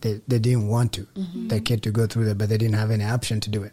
they, 0.00 0.20
they 0.28 0.38
didn't 0.38 0.68
want 0.68 0.92
to 0.94 1.02
mm-hmm. 1.02 1.48
the 1.48 1.60
kid 1.60 1.82
to 1.84 1.90
go 1.90 2.06
through 2.06 2.26
that 2.26 2.38
but 2.38 2.48
they 2.48 2.58
didn't 2.58 2.76
have 2.76 2.90
any 2.90 3.04
option 3.04 3.40
to 3.40 3.50
do 3.50 3.62
it. 3.62 3.72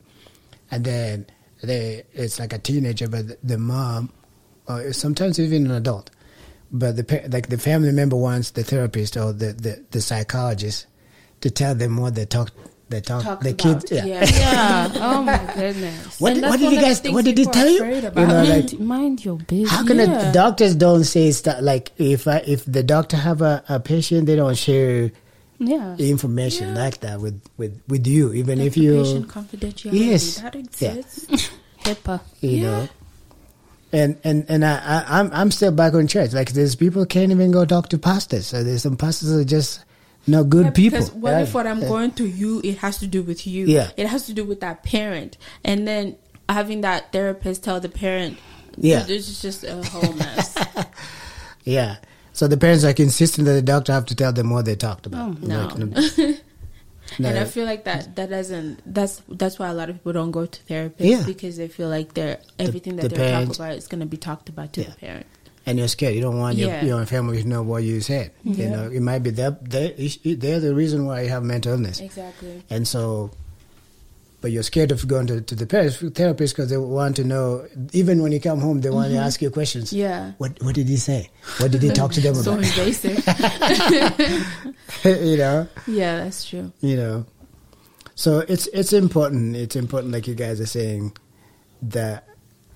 And 0.72 0.84
then 0.84 1.28
they 1.64 2.04
it's 2.14 2.40
like 2.40 2.54
a 2.54 2.60
teenager 2.60 3.08
but 3.08 3.28
the, 3.28 3.38
the 3.44 3.58
mom 3.58 4.12
or 4.68 4.94
sometimes 4.94 5.40
even 5.40 5.66
an 5.66 5.72
adult 5.72 6.10
but 6.72 6.96
the 6.96 7.28
like 7.30 7.50
the 7.50 7.58
family 7.58 7.92
member 7.92 8.16
wants 8.16 8.52
the 8.52 8.64
therapist 8.64 9.18
or 9.18 9.34
the 9.34 9.54
the, 9.54 9.84
the 9.92 10.02
psychologist 10.02 10.88
to 11.42 11.50
tell 11.50 11.76
them 11.76 11.98
what 11.98 12.16
they 12.16 12.26
talk 12.26 12.52
they 12.90 13.02
talk 13.02 13.24
talk 13.24 13.42
the 13.42 13.50
about 13.50 13.60
kids 13.82 13.92
yeah. 13.92 14.06
Yeah. 14.30 14.92
oh 14.96 15.24
my 15.24 15.38
goodness. 15.56 16.20
What, 16.20 16.34
did- 16.36 16.44
what 16.44 16.60
did 16.60 16.72
you 16.74 16.82
guys 16.82 17.02
what 17.04 17.26
did 17.26 17.38
he 17.38 17.46
tell 17.46 17.68
you 17.68 17.78
afraid 17.84 18.04
you 18.04 18.10
about. 18.10 18.28
know 18.28 18.44
like 18.44 18.74
mind, 18.74 18.80
mind 18.80 19.26
your 19.26 19.38
business. 19.38 19.72
how 19.72 19.86
can 19.86 19.98
Yeah. 19.98 20.06
the 20.26 20.32
doctors 20.32 20.76
don't 20.76 21.04
say 21.04 21.32
stuff 21.32 21.60
like 21.62 21.92
if 21.98 22.28
I, 22.28 22.38
if 22.46 22.64
the 22.66 22.84
doctor 22.84 23.18
have 23.18 23.42
a, 23.42 23.64
a 23.70 23.80
patient 23.80 24.28
they 24.28 24.36
don't 24.36 24.56
share 24.58 25.12
Yeah. 25.58 25.96
information 25.98 26.76
Yeah. 26.76 26.84
like 26.84 27.00
that 27.02 27.20
with, 27.22 27.42
with, 27.58 27.82
with 27.88 28.06
you 28.06 28.34
even 28.34 28.60
if 28.62 28.76
Patient 28.76 28.84
you 28.84 29.26
confidentiality 29.26 30.06
Yes. 30.12 30.36
that 30.42 30.54
Yeah. 30.56 30.62
exists. 30.62 31.50
HIPAA. 31.84 32.20
you 32.42 32.50
Yeah. 32.50 32.62
know 32.72 32.90
and 33.94 34.18
and 34.24 34.46
and 34.50 34.66
I, 34.66 34.76
I 34.78 35.20
I'm 35.20 35.30
I'm 35.34 35.52
still 35.52 35.72
back 35.72 35.94
on 35.94 36.08
church 36.08 36.34
like 36.34 36.52
there's 36.52 36.76
people 36.76 37.06
can't 37.06 37.32
even 37.32 37.52
go 37.52 37.66
talk 37.66 37.90
to 37.90 37.98
pastors 37.98 38.48
so 38.48 38.64
there's 38.64 38.82
some 38.84 38.98
pastors 38.98 39.30
that 39.30 39.40
are 39.40 39.44
just 39.46 39.86
no 40.28 40.44
good 40.44 40.66
Yeah, 40.66 40.72
people 40.72 41.00
Because 41.00 41.12
what 41.14 41.42
if 41.42 41.54
what 41.54 41.68
I'm 41.68 41.80
going 41.82 42.12
through 42.12 42.28
you, 42.28 42.62
it 42.64 42.78
has 42.80 42.98
to 43.00 43.08
do 43.08 43.22
with 43.24 43.46
you. 43.46 43.66
Yeah. 43.68 43.92
It 43.98 44.08
has 44.08 44.26
to 44.28 44.34
do 44.34 44.44
with 44.44 44.60
that 44.62 44.84
parent. 44.84 45.38
And 45.64 45.88
then 45.88 46.16
having 46.50 46.82
that 46.82 47.12
therapist 47.12 47.64
tell 47.64 47.80
the 47.80 47.90
parent, 47.90 48.38
Yeah. 48.78 49.04
this 49.04 49.30
is 49.30 49.42
just 49.42 49.64
a 49.64 49.82
whole 49.84 50.14
mess. 50.14 50.56
yeah 51.64 51.98
so 52.34 52.48
the 52.48 52.58
parents 52.58 52.84
are 52.84 52.88
like 52.88 53.00
insisting 53.00 53.46
that 53.46 53.54
the 53.54 53.62
doctor 53.62 53.92
have 53.94 54.06
to 54.06 54.16
tell 54.16 54.34
them 54.34 54.50
what 54.50 54.66
they 54.66 54.76
talked 54.76 55.06
about 55.06 55.30
Oh, 55.30 55.38
no. 55.42 55.66
Like, 55.68 55.78
no. 55.78 56.34
And 57.20 57.38
I 57.38 57.46
feel 57.46 57.66
like 57.66 57.84
that 57.86 58.16
that 58.16 58.30
doesn't 58.32 58.82
that's 58.92 59.22
that's 59.30 59.60
why 59.60 59.68
a 59.70 59.74
lot 59.74 59.90
of 59.92 59.98
people 59.98 60.14
don't 60.14 60.32
go 60.32 60.46
to 60.48 60.64
therapists 60.64 60.96
Yeah. 61.00 61.24
because 61.26 61.56
they 61.56 61.68
feel 61.68 61.88
like 61.88 62.14
they're 62.16 62.40
everything 62.58 62.96
the 62.96 63.04
that 63.04 63.10
they're 63.16 63.30
parents- 63.30 63.58
talking 63.58 63.70
about 63.72 63.78
is 63.78 63.88
gonna 63.88 64.08
be 64.08 64.18
talked 64.18 64.50
about 64.50 64.74
to 64.74 64.82
Yeah. 64.82 64.90
the 64.90 64.96
parent. 64.96 65.26
And 65.66 65.78
you're 65.80 65.88
scared. 65.88 66.14
You 66.16 66.22
don't 66.22 66.38
want 66.38 66.58
your, 66.58 66.70
Yeah. 66.70 66.84
your 66.86 67.06
family 67.06 67.42
to 67.42 67.48
know 67.48 67.64
what 67.64 67.84
you 67.84 68.02
said. 68.02 68.32
You 68.44 68.54
Yeah. 68.54 68.70
know, 68.70 68.90
it 68.92 69.02
might 69.02 69.20
be 69.24 69.32
that 69.32 69.70
they 69.70 69.92
they're 70.24 70.60
the 70.60 70.76
reason 70.76 71.06
why 71.06 71.22
you 71.22 71.30
have 71.30 71.44
mental 71.44 71.72
illness, 71.74 72.00
Exactly. 72.00 72.64
and 72.70 72.88
so. 72.88 73.32
But 74.42 74.52
you're 74.52 74.62
scared 74.64 74.92
of 74.92 75.08
going 75.08 75.26
to, 75.28 75.42
to 75.42 75.56
the 75.56 75.66
therapist 75.66 76.54
because 76.56 76.70
they 76.70 76.78
want 76.78 77.16
to 77.16 77.24
know. 77.24 77.66
Even 77.94 78.22
when 78.22 78.32
you 78.32 78.40
come 78.40 78.60
home, 78.60 78.80
they 78.82 78.92
want 78.92 79.10
to 79.10 79.18
ask 79.18 79.42
you 79.42 79.50
questions. 79.50 79.90
Mm-hmm. 79.90 79.98
Yeah. 80.06 80.32
What 80.38 80.62
What 80.62 80.76
did 80.76 80.88
he 80.88 80.98
say? 80.98 81.32
What 81.58 81.72
did 81.72 81.82
he 81.82 81.90
talk 81.90 82.12
to 82.14 82.22
them 82.22 82.36
So 82.46 82.54
about? 82.54 82.64
invasive. 82.64 83.26
you 85.04 85.38
know, 85.38 85.68
yeah, 85.88 86.18
that's 86.24 86.46
true. 86.48 86.72
you 86.82 86.96
know. 86.96 87.26
So 88.14 88.40
it's 88.48 88.68
it's 88.68 88.94
important. 88.94 89.56
It's 89.56 89.76
important, 89.76 90.14
like 90.14 90.28
you 90.28 90.36
guys 90.36 90.62
are 90.62 90.68
saying, 90.68 91.18
that 91.82 92.28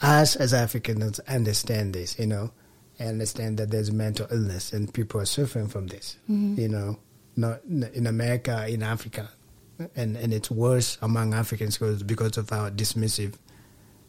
us 0.01 0.35
as 0.35 0.53
Africans 0.53 1.19
understand 1.29 1.93
this. 1.93 2.17
You 2.17 2.25
know, 2.27 2.51
I 2.99 3.05
understand 3.05 3.57
that 3.57 3.71
there's 3.71 3.91
mental 3.91 4.27
illness 4.31 4.73
and 4.73 4.93
people 4.93 5.21
are 5.21 5.25
suffering 5.25 5.67
from 5.67 5.87
this. 5.87 6.17
You 6.27 6.67
know, 6.67 6.99
not 7.35 7.63
in 7.65 8.05
America, 8.07 8.65
in 8.67 8.83
Africa, 8.83 9.29
and 9.95 10.17
and 10.17 10.33
it's 10.33 10.51
worse 10.51 10.97
among 11.01 11.33
Africans 11.33 11.77
because 11.77 12.03
because 12.03 12.37
of 12.37 12.51
our 12.51 12.69
dismissive 12.71 13.35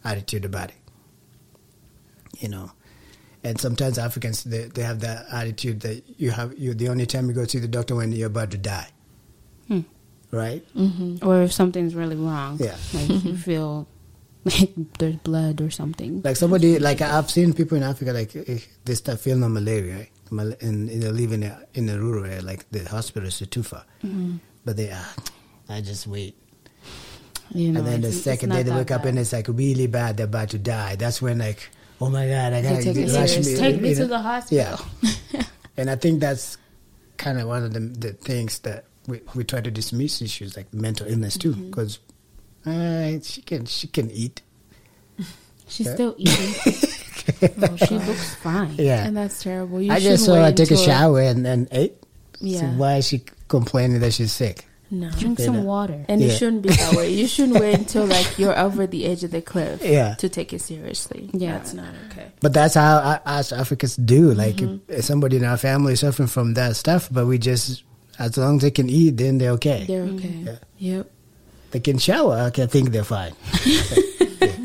attitude 0.05 0.45
about 0.45 0.71
it. 0.71 0.77
You 2.39 2.49
know, 2.49 2.73
and 3.45 3.61
sometimes 3.61 3.99
Africans 3.99 4.45
they, 4.45 4.65
they 4.65 4.83
have 4.83 5.01
that 5.01 5.27
attitude 5.33 5.81
that 5.81 6.03
you 6.19 6.31
have 6.31 6.59
you 6.59 6.75
the 6.75 6.89
only 6.89 7.07
time 7.07 7.29
you 7.29 7.35
go 7.35 7.45
see 7.45 7.59
the 7.59 7.69
doctor 7.69 7.95
when 7.97 8.13
you're 8.13 8.27
about 8.29 8.51
to 8.53 8.59
die, 8.59 8.89
Hmm. 9.69 9.81
right? 10.31 10.65
Or 11.23 11.43
if 11.43 11.53
something's 11.53 11.95
really 11.95 12.17
wrong. 12.17 12.59
Yeah. 12.61 12.77
Like 12.95 13.25
you 13.25 13.37
feel 13.37 13.87
like 14.45 14.71
there's 14.99 15.17
blood 15.17 15.61
or 15.61 15.71
something. 15.71 16.23
Like 16.23 16.37
somebody, 16.37 16.79
like 16.79 17.01
I've 17.01 17.31
seen 17.31 17.53
people 17.53 17.77
in 17.77 17.83
Africa, 17.83 18.13
like 18.13 18.35
eh, 18.35 18.59
they 18.85 18.95
start 18.95 19.21
feeling 19.21 19.53
malaria, 19.53 20.07
and, 20.31 20.89
they 20.89 21.09
live 21.11 21.33
in 21.33 21.43
a, 21.43 21.63
in 21.75 21.89
a 21.89 21.99
rural 21.99 22.25
area, 22.25 22.43
like 22.43 22.69
the 22.71 22.85
hospitals 22.85 23.43
are 23.43 23.47
too 23.47 23.63
far. 23.63 23.85
But 24.65 24.77
they, 24.77 24.91
ah, 24.93 25.15
I 25.69 25.81
just 25.81 26.07
wait. 26.07 26.37
You 27.53 27.73
know, 27.73 27.81
and 27.81 27.89
then 27.89 28.01
the 28.01 28.13
second 28.13 28.51
day 28.51 28.63
they 28.63 28.71
wake 28.71 28.93
up 28.93 29.05
and 29.05 29.19
it's 29.19 29.33
like 29.33 29.49
really 29.49 29.89
bad, 29.89 30.17
they're 30.17 30.27
about 30.27 30.51
to 30.51 30.59
die. 30.59 30.97
That's 30.97 31.21
when 31.21 31.39
like, 31.39 31.69
oh 32.01 32.09
my 32.09 32.27
God, 32.29 32.53
I 32.53 32.63
gotta 32.63 32.83
take 32.83 32.97
rush 33.13 33.31
serious. 33.31 33.59
Take 33.59 33.81
me 33.81 33.95
to 33.95 34.07
the 34.07 34.21
hospital. 34.21 34.87
Yeah. 35.33 35.43
and 35.77 35.91
I 35.91 35.97
think 35.97 36.21
that's 36.21 36.57
kind 37.17 37.41
of 37.41 37.49
one 37.49 37.65
of 37.65 37.73
the, 37.75 37.81
the 37.81 38.13
things 38.13 38.61
that 38.61 38.85
we, 39.09 39.21
we 39.35 39.43
try 39.45 39.61
to 39.61 39.71
dismiss 39.71 40.23
issues 40.23 40.57
like 40.57 40.73
mental 40.73 41.07
illness 41.09 41.37
too, 41.37 41.53
Mm-hmm. 41.53 41.99
Because 42.65 43.21
uh, 43.23 43.25
she 43.25 43.43
can 43.43 43.67
she 43.67 43.87
can 43.89 44.11
eat. 44.11 44.43
She's 45.69 45.87
Yeah. 45.87 45.95
still 45.95 46.15
eating. 46.19 46.55
Oh, 47.63 47.77
she 47.77 47.95
looks 47.99 48.35
fine. 48.37 48.75
Yeah. 48.77 49.07
And 49.07 49.17
that's 49.17 49.43
terrible. 49.43 49.81
You 49.81 49.93
I 49.93 50.01
just 50.01 50.25
shouldn't 50.25 50.43
saw 50.43 50.45
her 50.45 50.53
take 50.53 50.71
a 50.73 50.77
shower 50.77 51.21
and 51.21 51.45
then 51.47 51.69
ate. 51.71 51.95
So 52.41 52.47
Yeah. 52.47 52.75
why 52.77 52.97
is 52.97 53.07
she 53.07 53.23
complaining 53.47 54.01
that 54.01 54.13
she's 54.15 54.33
sick? 54.33 54.67
No. 54.91 55.09
Drink 55.11 55.39
You 55.39 55.45
some 55.45 55.57
know. 55.59 55.63
water. 55.63 56.05
And 56.09 56.21
it 56.21 56.27
Yeah. 56.33 56.35
shouldn't 56.35 56.63
be 56.63 56.71
that 56.71 56.95
way. 56.95 57.13
You 57.15 57.29
shouldn't 57.29 57.61
wait 57.61 57.75
until 57.79 58.05
like 58.07 58.37
you're 58.39 58.59
over 58.59 58.87
the 58.87 59.07
edge 59.07 59.23
of 59.23 59.31
the 59.31 59.41
cliff 59.41 59.81
Yeah. 59.85 60.15
to 60.15 60.29
take 60.29 60.53
it 60.53 60.61
seriously. 60.61 61.31
Yeah. 61.33 61.53
That's 61.53 61.73
not 61.73 61.95
okay. 62.11 62.27
But 62.41 62.53
that's 62.53 62.75
how 62.75 62.99
I- 63.25 63.39
us 63.39 63.53
Africans 63.53 63.95
do. 63.97 64.35
Like 64.35 64.61
if 64.89 65.05
somebody 65.05 65.37
in 65.37 65.45
our 65.45 65.57
family 65.59 65.93
is 65.93 66.01
suffering 66.01 66.29
from 66.29 66.55
that 66.55 66.75
stuff, 66.77 67.09
but 67.13 67.27
we 67.27 67.39
just 67.39 67.85
as 68.19 68.37
long 68.37 68.57
as 68.57 68.63
they 68.63 68.73
can 68.73 68.91
eat, 68.91 69.17
then 69.19 69.39
they're 69.39 69.53
okay. 69.53 69.85
They're 69.87 70.03
okay. 70.03 70.35
Yeah. 70.45 70.57
Yep. 70.79 71.11
They 71.71 71.81
can 71.81 71.99
shower. 71.99 72.35
I 72.35 72.51
can 72.51 72.69
think 72.69 72.91
they're 72.91 73.05
fine. 73.05 73.33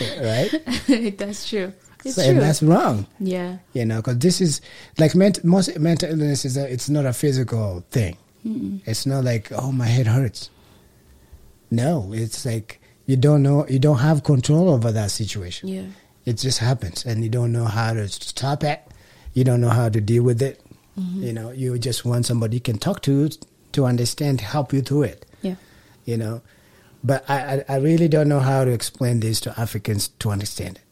Right? 0.00 0.50
that's 1.18 1.48
true. 1.48 1.72
It's 2.04 2.14
So- 2.14 2.22
true. 2.22 2.30
and 2.32 2.40
that's 2.40 2.62
wrong. 2.62 3.06
yeah. 3.18 3.58
You 3.74 3.84
know, 3.84 3.96
because 3.96 4.18
this 4.18 4.40
is 4.40 4.60
like 4.98 5.14
ment- 5.14 5.44
most 5.44 5.78
mental 5.78 6.08
illness 6.10 6.44
is 6.44 6.56
a, 6.56 6.70
it's 6.72 6.88
not 6.88 7.04
a 7.06 7.12
physical 7.12 7.84
thing. 7.90 8.16
It's 8.86 9.04
not 9.04 9.24
like 9.24 9.52
oh 9.52 9.70
my 9.70 9.84
head 9.86 10.06
hurts. 10.06 10.48
No, 11.70 12.10
it's 12.14 12.46
like 12.46 12.80
you 13.04 13.16
don't 13.16 13.42
know 13.42 13.66
you 13.68 13.78
don't 13.78 13.98
have 13.98 14.24
control 14.24 14.70
over 14.70 14.90
that 14.92 15.10
situation. 15.10 15.68
Yeah. 15.68 15.84
It 16.24 16.38
just 16.38 16.58
happens, 16.58 17.04
and 17.04 17.22
you 17.22 17.28
don't 17.28 17.52
know 17.52 17.66
how 17.66 17.92
to 17.92 18.08
stop 18.08 18.64
it. 18.64 18.80
You 19.34 19.44
don't 19.44 19.60
know 19.60 19.68
how 19.68 19.90
to 19.90 20.00
deal 20.00 20.22
with 20.22 20.40
it. 20.40 20.62
Mm-hmm. 20.98 21.22
You 21.22 21.32
know, 21.34 21.50
you 21.50 21.78
just 21.78 22.06
want 22.06 22.24
somebody 22.24 22.56
you 22.56 22.60
can 22.62 22.78
talk 22.78 23.02
to 23.02 23.28
to 23.72 23.84
understand, 23.84 24.40
help 24.40 24.72
you 24.72 24.80
through 24.80 25.02
it. 25.02 25.26
Yeah. 26.10 26.16
You 26.16 26.16
know, 26.16 26.42
but 27.04 27.28
I, 27.30 27.56
I, 27.56 27.64
I 27.68 27.76
really 27.76 28.08
don't 28.08 28.28
know 28.28 28.40
how 28.40 28.64
to 28.64 28.70
explain 28.70 29.20
this 29.20 29.40
to 29.42 29.60
Africans 29.60 30.08
to 30.18 30.30
understand 30.30 30.76
it. 30.76 30.82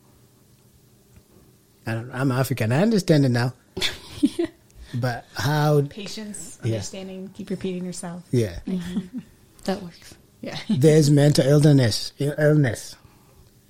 I 1.90 1.94
don't, 1.94 2.10
I'm 2.12 2.30
African. 2.32 2.72
I 2.72 2.82
understand 2.82 3.24
it 3.24 3.30
now. 3.30 3.52
But 4.94 5.26
how? 5.34 5.82
Patience, 5.82 6.58
Yeah. 6.64 6.76
understanding, 6.76 7.30
keep 7.34 7.50
repeating 7.50 7.84
yourself. 7.84 8.22
Yeah, 8.30 8.58
mm-hmm. 8.66 9.18
That 9.64 9.82
works. 9.82 10.14
Yeah. 10.40 10.56
there's 10.70 11.10
mental 11.10 11.46
illness, 11.46 12.12
illness 12.18 12.96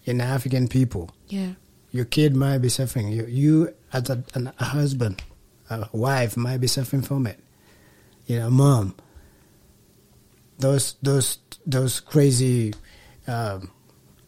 in 0.04 0.20
African 0.20 0.68
people. 0.68 1.10
Yeah. 1.26 1.54
Your 1.90 2.04
kid 2.04 2.36
might 2.36 2.58
be 2.58 2.68
suffering. 2.68 3.08
You, 3.08 3.26
you 3.26 3.74
as 3.92 4.08
a, 4.10 4.22
an, 4.34 4.52
a 4.60 4.64
husband, 4.64 5.22
a 5.70 5.88
wife, 5.92 6.36
might 6.36 6.58
be 6.58 6.68
suffering 6.68 7.02
from 7.02 7.26
it. 7.26 7.40
You 8.26 8.38
know, 8.38 8.50
mom. 8.50 8.94
Those 10.58 10.94
those 11.02 11.38
those 11.66 12.00
crazy 12.00 12.74
um, 13.26 13.70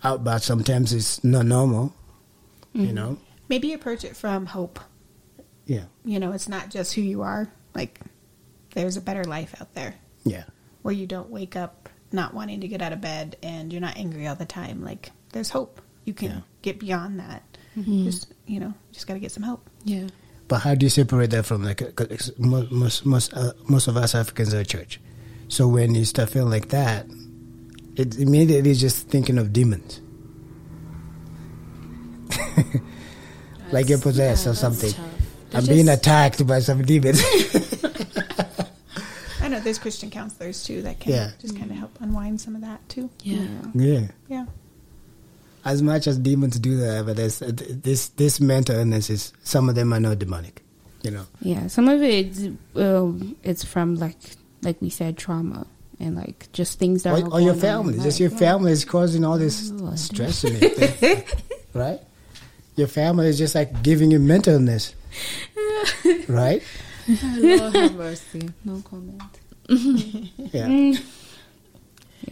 outbursts 0.05 0.47
sometimes 0.47 0.93
is 0.93 1.22
not 1.24 1.47
normal. 1.47 1.95
You 2.72 2.93
know. 2.93 3.18
Maybe 3.49 3.72
approach 3.72 4.05
it 4.05 4.16
from 4.16 4.47
hope. 4.47 4.78
Yeah. 5.66 5.85
You 6.05 6.20
know, 6.20 6.31
it's 6.33 6.49
not 6.49 6.70
just 6.70 6.95
who 6.95 7.01
you 7.01 7.22
are. 7.22 7.51
Like, 7.74 7.99
there's 8.74 8.97
a 8.97 9.01
better 9.01 9.24
life 9.24 9.55
out 9.61 9.74
there 9.74 9.97
Yeah. 10.24 10.45
where 10.83 10.95
you 10.95 11.07
don't 11.07 11.31
wake 11.31 11.57
up 11.57 11.89
not 12.12 12.33
wanting 12.33 12.61
to 12.61 12.68
get 12.68 12.81
out 12.81 12.93
of 12.93 13.01
bed 13.01 13.37
and 13.43 13.72
you're 13.72 13.81
not 13.81 13.97
angry 13.97 14.26
all 14.28 14.37
the 14.37 14.45
time. 14.45 14.83
Like, 14.85 15.11
there's 15.33 15.51
hope. 15.51 15.81
You 16.05 16.14
can 16.14 16.31
Yeah. 16.31 16.41
get 16.62 16.78
beyond 16.78 17.18
that. 17.18 17.43
Just, 17.76 18.33
you 18.47 18.61
know, 18.61 18.74
just 18.93 19.07
got 19.09 19.14
to 19.14 19.20
get 19.20 19.33
some 19.33 19.43
help. 19.43 19.68
Yeah. 19.85 20.09
But 20.49 20.59
how 20.59 20.74
do 20.76 20.87
you 20.87 20.91
separate 20.91 21.31
that 21.31 21.45
from 21.47 21.64
like 21.64 21.78
'cause 21.97 22.33
most 22.39 22.70
most 22.72 23.07
most, 23.07 23.35
uh, 23.35 23.53
most 23.68 23.87
of 23.89 23.97
us 23.97 24.14
Africans 24.14 24.53
are 24.55 24.64
church, 24.64 25.01
so 25.51 25.66
when 25.68 25.94
you 25.94 26.05
start 26.07 26.30
feeling 26.30 26.48
like 26.51 26.68
that, 26.70 27.05
it 27.96 28.16
immediately 28.18 28.72
just 28.74 29.09
thinking 29.09 29.36
of 29.36 29.53
demons, 29.53 30.01
like 33.72 33.88
you're 33.88 33.98
possessed 33.98 34.46
or 34.46 34.55
something. 34.55 34.92
I'm 35.53 35.66
being 35.66 35.88
attacked 35.88 36.46
by 36.46 36.61
some 36.61 36.82
demons. 36.82 37.20
I 39.42 39.48
know 39.48 39.59
there's 39.61 39.78
Christian 39.78 40.11
counselors 40.11 40.62
too 40.64 40.82
that 40.82 41.01
can 41.01 41.12
Yeah. 41.12 41.30
just 41.40 41.57
kind 41.59 41.70
of 41.70 41.76
help 41.76 41.96
unwind 42.01 42.40
some 42.40 42.55
of 42.55 42.61
that 42.62 42.86
too. 42.88 43.11
Yeah. 43.24 43.46
yeah, 43.74 44.07
Yeah. 44.28 44.46
as 45.64 45.82
much 45.82 46.07
as 46.07 46.18
demons 46.18 46.59
do 46.61 46.76
that, 46.76 47.05
but 47.07 47.16
there's, 47.16 47.42
uh, 47.42 47.51
this 47.55 48.09
this 48.11 48.40
mental 48.40 48.76
illness 48.76 49.11
is 49.11 49.32
some 49.42 49.68
of 49.68 49.74
them 49.74 49.92
are 49.92 49.98
not 50.01 50.18
demonic, 50.20 50.62
you 51.03 51.11
know. 51.11 51.24
Yeah, 51.40 51.66
some 51.66 51.88
of 51.88 52.01
it 52.03 52.36
um, 52.76 53.34
it's 53.42 53.64
from 53.64 53.96
like 53.96 54.16
like 54.63 54.81
we 54.81 54.91
said 54.91 55.17
trauma 55.17 55.67
and 55.99 56.17
like 56.17 56.49
just 56.53 56.79
things 56.79 57.03
that 57.03 57.13
Or, 57.13 57.17
are 57.17 57.33
or 57.35 57.41
your 57.41 57.55
going 57.55 57.55
on 57.55 57.59
family, 57.61 57.95
just 57.95 58.21
life. 58.21 58.21
your 58.21 58.31
family 58.39 58.73
is 58.73 58.85
causing 58.85 59.25
all 59.25 59.39
this 59.39 59.71
oh, 59.71 59.75
Lord. 59.85 59.99
stress 59.99 60.45
in 60.45 60.57
it, 60.61 61.35
right? 61.75 62.01
Your 62.77 62.89
family 62.89 63.29
is 63.29 63.37
just 63.39 63.55
like 63.55 63.83
giving 63.83 64.11
you 64.11 64.19
mental 64.19 64.55
illness, 64.55 64.95
right? 66.29 66.63
Lord 67.09 67.75
have 67.75 67.95
mercy. 67.97 68.49
No 68.65 68.83
comment. 68.83 69.23
Yeah, 70.53 70.67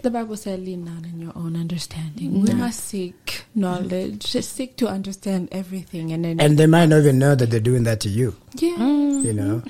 The 0.02 0.10
Bible 0.10 0.36
said, 0.36 0.60
"Lean 0.60 0.84
not 0.84 1.04
in 1.04 1.18
your 1.20 1.32
own 1.34 1.56
understanding." 1.56 2.42
We 2.42 2.52
must 2.54 2.80
seek 2.84 3.44
knowledge, 3.54 4.30
just 4.32 4.52
seek 4.54 4.76
to 4.76 4.86
understand 4.88 5.48
everything, 5.50 6.12
and 6.12 6.24
then 6.24 6.40
and 6.40 6.58
they 6.58 6.66
might 6.66 6.86
not 6.86 6.98
even 7.00 7.18
know 7.18 7.34
that 7.34 7.50
they're 7.50 7.58
doing 7.60 7.84
that 7.84 8.00
to 8.00 8.08
you. 8.08 8.36
yeah, 8.54 8.76
You 8.76 9.32
know, 9.32 9.62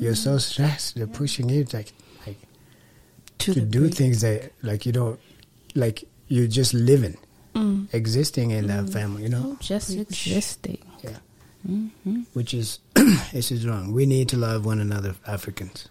you're 0.00 0.16
so 0.16 0.38
stressed. 0.38 0.96
They're 0.96 1.06
pushing 1.06 1.48
you 1.48 1.64
like 1.72 1.92
like 2.26 2.38
to, 3.38 3.54
to 3.54 3.60
do 3.60 3.88
things 3.88 4.20
that 4.22 4.52
like 4.62 4.84
you 4.84 4.92
don't 4.92 5.20
like. 5.74 6.04
You're 6.28 6.48
just 6.48 6.74
living, 6.74 7.16
Mm. 7.54 7.86
existing 7.94 8.50
in 8.50 8.66
that 8.66 8.90
family. 8.90 9.22
You 9.22 9.28
know, 9.30 9.56
Just 9.60 9.90
existing. 9.94 10.78
yeah. 11.04 11.18
Mm-hmm. 11.66 12.22
Which 12.34 12.52
is 12.52 12.80
this 13.32 13.50
is 13.52 13.64
wrong. 13.66 13.92
We 13.92 14.06
need 14.06 14.28
to 14.30 14.36
love 14.36 14.66
one 14.66 14.80
another, 14.80 15.14
Africans, 15.26 15.88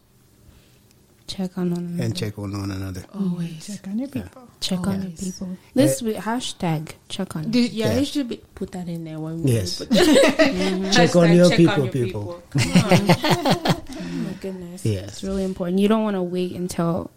Check 1.28 1.58
on 1.58 1.72
one 1.72 1.80
another. 1.86 2.04
and 2.04 2.16
check 2.16 2.38
on 2.38 2.52
one 2.52 2.70
another. 2.72 3.04
Always. 3.14 3.66
Check 3.66 3.88
on 3.88 3.98
your 3.98 4.08
people. 4.08 4.48
Check 4.60 4.80
on 4.86 5.00
the 5.00 5.06
Always. 5.06 5.22
people. 5.34 5.58
This 5.74 6.02
week, 6.02 6.18
hashtag 6.18 6.92
check 7.10 7.36
on. 7.36 7.50
Did- 7.50 7.72
yeah, 7.74 7.94
Yeah. 7.94 8.00
you 8.00 8.06
should 8.06 8.30
be, 8.30 8.38
put 8.54 8.72
that 8.74 8.88
in 8.88 9.04
there 9.06 9.20
when 9.20 9.42
we 9.44 9.54
Yes. 9.54 9.80
put 9.84 9.92
Check 10.94 11.16
on 11.16 11.34
your 11.36 11.50
check 11.50 11.58
people, 11.58 11.74
on 11.74 11.82
your 11.84 11.92
people. 11.92 12.44
Come 12.52 12.62
on. 12.62 12.76
oh 12.78 13.84
my 14.24 14.34
goodness. 14.40 14.86
Yes. 14.86 15.08
It's 15.10 15.24
really 15.24 15.44
important. 15.44 15.80
You 15.80 15.88
don't 15.88 16.04
want 16.04 16.16
to 16.16 16.22
wait 16.24 16.52
until 16.54 17.10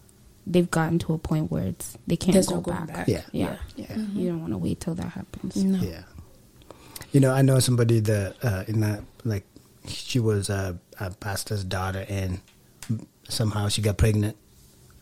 they've 0.47 0.69
gotten 0.71 0.97
to 0.99 1.13
a 1.13 1.17
point 1.19 1.51
where 1.51 1.67
it's 1.67 1.95
they 2.07 2.17
can't 2.17 2.33
There's 2.33 2.47
go 2.47 2.55
no 2.55 2.61
back. 2.61 2.87
back. 2.87 3.07
Yeah. 3.07 3.21
Yeah. 3.31 3.57
Yeah. 3.75 3.95
You 3.95 4.29
don't 4.29 4.41
want 4.41 4.53
to 4.53 4.57
wait 4.57 4.79
till 4.79 4.95
that 4.95 5.09
happens. 5.09 5.55
No. 5.55 5.79
Yeah. 5.83 6.01
You 7.11 7.19
know, 7.19 7.31
I 7.31 7.43
know 7.43 7.59
somebody 7.59 7.99
that 8.01 8.35
uh, 8.43 8.63
in 8.67 8.79
that 8.79 9.03
like 9.23 9.45
she 9.87 10.19
was 10.19 10.49
a, 10.49 10.79
a 10.99 11.11
pastor's 11.11 11.63
daughter, 11.63 12.05
and 12.09 12.39
somehow 13.29 13.67
she 13.69 13.81
got 13.81 13.97
pregnant 13.97 14.35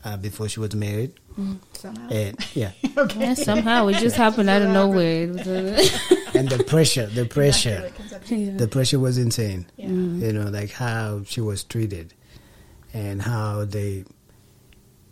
uh, 0.03 0.17
before 0.17 0.47
she 0.47 0.59
was 0.59 0.75
married, 0.75 1.13
mm-hmm. 1.31 1.55
Somehow. 1.73 2.09
and 2.09 2.55
yeah, 2.55 2.71
Yeah, 3.15 3.33
somehow 3.33 3.87
it 3.87 3.97
just 3.97 4.15
happened 4.15 4.49
out 4.49 4.61
of 4.61 4.69
nowhere. 4.69 5.23
It 5.23 5.31
was 5.31 5.47
a- 5.47 6.37
and 6.37 6.49
the 6.49 6.63
pressure, 6.63 7.07
the 7.07 7.25
pressure, 7.25 7.91
yeah. 8.27 8.55
the 8.55 8.67
pressure 8.67 8.99
was 8.99 9.17
insane. 9.17 9.65
Yeah. 9.75 9.87
Mm-hmm. 9.87 10.23
You 10.23 10.33
know, 10.33 10.49
like 10.49 10.71
how 10.71 11.23
she 11.25 11.41
was 11.41 11.63
treated, 11.63 12.13
and 12.93 13.21
how 13.21 13.65
they. 13.65 14.05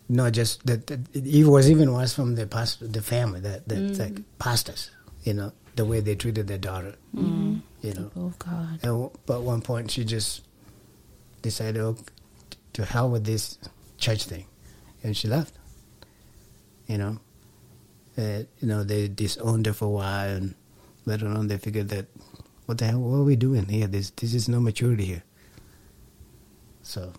Not 0.08 0.34
just 0.34 0.64
that, 0.68 0.86
that 0.86 1.00
it 1.16 1.48
was 1.48 1.68
even 1.68 1.92
worse 1.92 2.14
from 2.14 2.36
the 2.36 2.46
past, 2.46 2.94
the 2.94 3.02
family, 3.02 3.40
that 3.40 3.68
that 3.68 3.76
mm-hmm. 3.76 4.04
like 4.04 4.38
pastors, 4.38 4.92
you 5.24 5.34
know, 5.34 5.52
the 5.76 5.84
way 5.84 6.00
they 6.00 6.14
treated 6.14 6.48
their 6.48 6.60
daughter. 6.60 6.94
You 7.12 7.62
you 7.86 7.94
know. 7.94 8.12
Oh 8.18 8.34
God. 8.40 8.80
And, 8.84 9.10
but 9.26 9.38
at 9.38 9.44
one 9.44 9.62
point, 9.62 9.92
she 9.92 10.04
just 10.04 10.42
decided, 11.42 11.82
oh, 11.82 11.96
to 12.76 12.86
hell 12.86 13.10
with 13.10 13.26
this 13.26 13.58
church 13.98 14.24
thing, 14.26 14.46
and 15.04 15.16
she 15.16 15.28
left. 15.28 15.56
You 16.88 16.98
know, 17.00 17.20
uh, 18.18 18.44
you 18.60 18.68
know 18.68 18.84
they 18.84 19.08
disowned 19.08 19.66
her 19.66 19.74
for 19.74 19.86
a 19.86 19.90
while, 19.90 20.30
and 20.30 20.56
later 21.06 21.28
on 21.28 21.48
they 21.48 21.58
figured 21.58 21.90
that, 21.90 22.06
what 22.68 22.78
the 22.78 22.86
hell, 22.86 23.00
what 23.00 23.18
are 23.18 23.24
we 23.24 23.36
doing 23.36 23.66
here? 23.66 23.88
This 23.88 24.12
this 24.12 24.34
is 24.34 24.48
no 24.48 24.60
maturity 24.60 25.06
here. 25.06 25.24
So, 26.84 27.14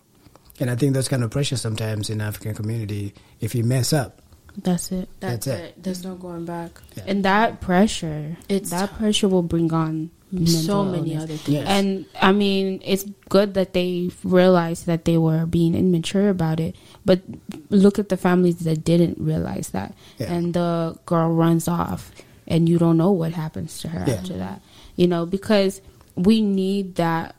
and 0.60 0.70
I 0.70 0.76
think 0.76 0.94
those 0.94 1.08
kind 1.08 1.24
of 1.24 1.30
pressure 1.30 1.56
sometimes 1.56 2.08
in 2.10 2.20
African 2.20 2.54
community, 2.54 3.14
if 3.40 3.54
you 3.54 3.64
mess 3.64 3.92
up, 3.92 4.22
That's 4.62 4.92
it. 4.92 5.08
That's, 5.20 5.46
That's 5.46 5.60
it. 5.60 5.64
it. 5.64 5.82
There's 5.82 6.04
no 6.04 6.14
going 6.14 6.44
back. 6.44 6.80
Yeah. 6.96 7.04
And 7.08 7.24
that 7.24 7.60
pressure, 7.60 8.36
It's 8.48 8.70
that 8.70 8.94
pressure 8.94 9.28
will 9.28 9.42
bring 9.42 9.72
on 9.72 10.10
so 10.44 10.84
many 10.84 11.12
illness. 11.12 11.24
other 11.24 11.36
things. 11.36 11.48
Yes. 11.56 11.66
And 11.68 12.04
I 12.20 12.32
mean, 12.32 12.80
it's 12.84 13.04
good 13.28 13.54
that 13.54 13.72
they 13.72 14.10
realized 14.24 14.86
that 14.86 15.04
they 15.06 15.16
were 15.16 15.46
being 15.46 15.74
immature 15.74 16.28
about 16.28 16.60
it. 16.60 16.76
But 17.04 17.22
look 17.70 17.98
at 17.98 18.08
the 18.10 18.16
families 18.16 18.56
that 18.60 18.84
didn't 18.84 19.18
realize 19.20 19.70
that, 19.70 19.94
Yeah. 20.18 20.32
and 20.32 20.52
the 20.54 20.98
girl 21.06 21.30
runs 21.30 21.68
off, 21.68 22.10
and 22.46 22.68
you 22.68 22.78
don't 22.78 22.96
know 22.98 23.10
what 23.12 23.32
happens 23.32 23.78
to 23.80 23.88
her 23.88 24.04
Yeah. 24.06 24.14
after 24.14 24.36
that. 24.36 24.60
You 24.96 25.06
know, 25.06 25.24
because 25.26 25.80
we 26.16 26.40
need 26.42 26.96
that 26.96 27.34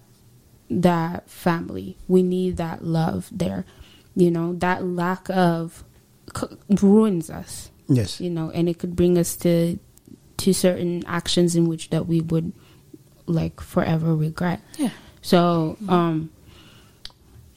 that 0.69 1.29
family. 1.29 1.95
We 2.07 2.23
need 2.23 2.57
that 2.57 2.83
love 2.83 3.29
there. 3.31 3.65
You 4.15 4.31
know, 4.31 4.53
that 4.55 4.85
lack 4.85 5.29
of 5.29 5.83
c- 6.35 6.47
ruins 6.81 7.29
us 7.29 7.69
yes, 7.87 8.19
you 8.19 8.29
know 8.29 8.51
and 8.51 8.67
it 8.67 8.77
could 8.79 8.95
bring 8.97 9.17
us 9.17 9.37
to 9.37 9.79
to 10.35 10.53
certain 10.53 11.03
actions 11.07 11.55
in 11.55 11.67
which 11.69 11.89
that 11.89 12.05
we 12.05 12.19
would 12.19 12.51
like 13.27 13.61
forever 13.61 14.15
regret 14.15 14.59
Yeah. 14.77 14.89
so 15.21 15.77
um 15.87 16.29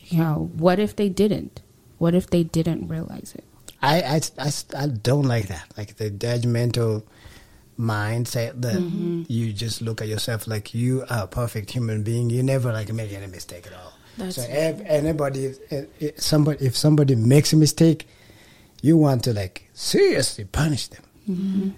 you 0.01 0.19
know 0.19 0.51
what 0.57 0.79
if 0.79 0.95
they 0.97 1.09
didn't 1.09 1.63
what 1.99 2.15
if 2.15 2.29
they 2.29 2.43
didn't 2.45 2.89
realize 2.89 3.35
it 3.35 3.45
I, 3.83 4.03
I, 4.03 4.21
I, 4.39 4.53
I 4.77 4.87
don't 4.89 5.25
like 5.25 5.49
that. 5.49 5.65
Like 5.75 5.97
the 5.97 6.11
judgmental 6.11 7.03
mindset 7.79 8.61
that 8.61 8.77
Mm-hmm. 8.77 9.23
you 9.29 9.55
just 9.55 9.81
look 9.81 10.03
at 10.03 10.09
yourself 10.09 10.47
like 10.47 10.75
you 10.75 11.03
are 11.09 11.25
a 11.25 11.27
perfect 11.27 11.71
human 11.71 12.03
being. 12.03 12.29
You 12.29 12.43
never 12.43 12.73
like 12.75 12.93
make 12.93 13.11
any 13.13 13.27
mistake 13.27 13.67
at 13.67 13.73
all. 13.73 13.95
That's 14.19 14.37
so 14.37 14.43
if 14.47 14.81
anybody, 14.85 15.55
if 15.71 15.87
if 15.99 16.21
somebody, 16.21 16.67
if 16.67 16.77
somebody 16.77 17.15
makes 17.17 17.55
a 17.55 17.57
mistake, 17.57 18.07
you 18.83 18.99
want 18.99 19.25
to 19.25 19.33
like 19.33 19.71
seriously 19.73 20.45
punish 20.45 20.89
them. 20.89 21.03
Mm-hmm. 21.27 21.69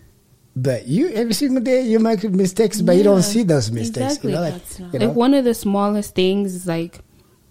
But 0.55 0.87
you 0.87 1.09
every 1.11 1.33
single 1.35 1.63
day 1.63 1.83
you 1.83 1.99
make 1.99 2.23
mistakes, 2.25 2.83
but 2.83 2.97
you 2.97 3.03
don't 3.03 3.23
see 3.23 3.43
those 3.43 3.71
mistakes. 3.71 3.97
exactly. 4.15 4.31
You 4.33 4.37
know, 4.37 4.43
like, 4.43 4.53
That's 4.55 4.79
not- 4.79 4.93
you 4.93 4.99
know? 4.99 5.07
like 5.07 5.17
one 5.17 5.35
of 5.35 5.45
the 5.45 5.55
smallest 5.55 6.15
things 6.15 6.55
is 6.55 6.67
like 6.67 7.01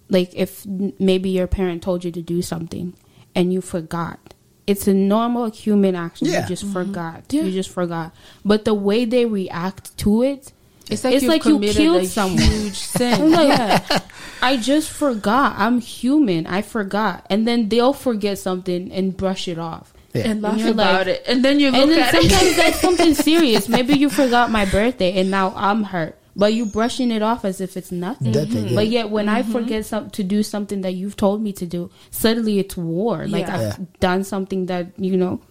like 0.09 0.31
if 0.35 0.65
maybe 0.65 1.29
your 1.29 1.47
parent 1.47 1.81
told 1.81 2.03
you 2.03 2.11
to 2.11 2.21
do 2.21 2.41
something 2.41 2.93
and 3.33 3.51
you 3.53 3.61
forgot 3.61 4.19
it's 4.67 4.85
a 4.87 4.93
normal 4.93 5.49
human 5.49 5.95
action 5.95 6.27
Yeah. 6.27 6.41
you 6.43 6.47
just 6.49 6.63
mm-hmm. 6.65 6.73
forgot 6.73 7.23
Yeah. 7.31 7.43
you 7.43 7.51
just 7.51 7.69
forgot 7.71 8.13
but 8.45 8.65
the 8.65 8.73
way 8.73 9.05
they 9.05 9.25
react 9.25 9.97
to 9.99 10.21
it 10.21 10.51
It's 10.89 11.03
like, 11.05 11.13
It's 11.15 11.23
you've 11.23 11.29
like 11.31 11.45
you 11.45 11.53
committed 11.55 11.77
killed 11.77 12.03
a 12.03 12.05
someone. 12.07 12.43
huge 12.43 12.75
sin. 12.77 13.13
I'm 13.21 13.31
like, 13.31 13.47
yeah. 13.47 13.99
I 14.41 14.57
just 14.57 14.89
forgot. 14.89 15.55
I'm 15.57 15.79
human. 15.79 16.45
I 16.47 16.61
forgot. 16.61 17.25
And 17.29 17.47
then 17.47 17.69
they'll 17.69 17.93
forget 17.93 18.37
something 18.39 18.91
and 18.91 19.15
brush 19.15 19.47
it 19.47 19.57
off. 19.57 19.93
Yeah. 20.13 20.27
And 20.29 20.41
laugh 20.41 20.57
you're 20.57 20.71
about 20.71 21.07
like- 21.07 21.15
it. 21.17 21.23
And 21.27 21.43
then 21.43 21.59
you 21.59 21.71
look 21.71 21.81
And 21.81 21.91
then 21.91 21.99
at 21.99 22.13
it. 22.13 22.29
sometimes 22.29 22.55
that's 22.57 22.79
something 22.87 23.13
serious. 23.13 23.69
Maybe 23.69 23.93
you 23.93 24.09
forgot 24.09 24.51
my 24.51 24.65
birthday 24.65 25.19
and 25.19 25.31
now 25.31 25.53
I'm 25.55 25.83
hurt. 25.83 26.17
But 26.35 26.53
you 26.53 26.65
brushing 26.65 27.11
it 27.11 27.21
off 27.21 27.43
as 27.43 27.59
if 27.59 27.75
it's 27.75 27.91
nothing. 27.91 28.31
Nothing, 28.31 28.69
yeah. 28.69 28.75
But 28.75 28.87
yet 28.87 29.09
when 29.09 29.27
I 29.27 29.41
mm-hmm. 29.41 29.51
forget 29.51 29.85
some, 29.85 30.09
to 30.11 30.23
do 30.23 30.43
something 30.43 30.81
that 30.81 30.93
you've 30.93 31.17
told 31.17 31.41
me 31.41 31.51
to 31.53 31.65
do, 31.65 31.91
suddenly 32.09 32.59
it's 32.59 32.77
war. 32.77 33.27
Like 33.27 33.47
Yeah. 33.47 33.55
I've 33.55 33.61
Yeah. 33.61 33.85
done 33.99 34.23
something 34.23 34.67
that, 34.67 34.87
you 34.97 35.17
know, 35.17 35.41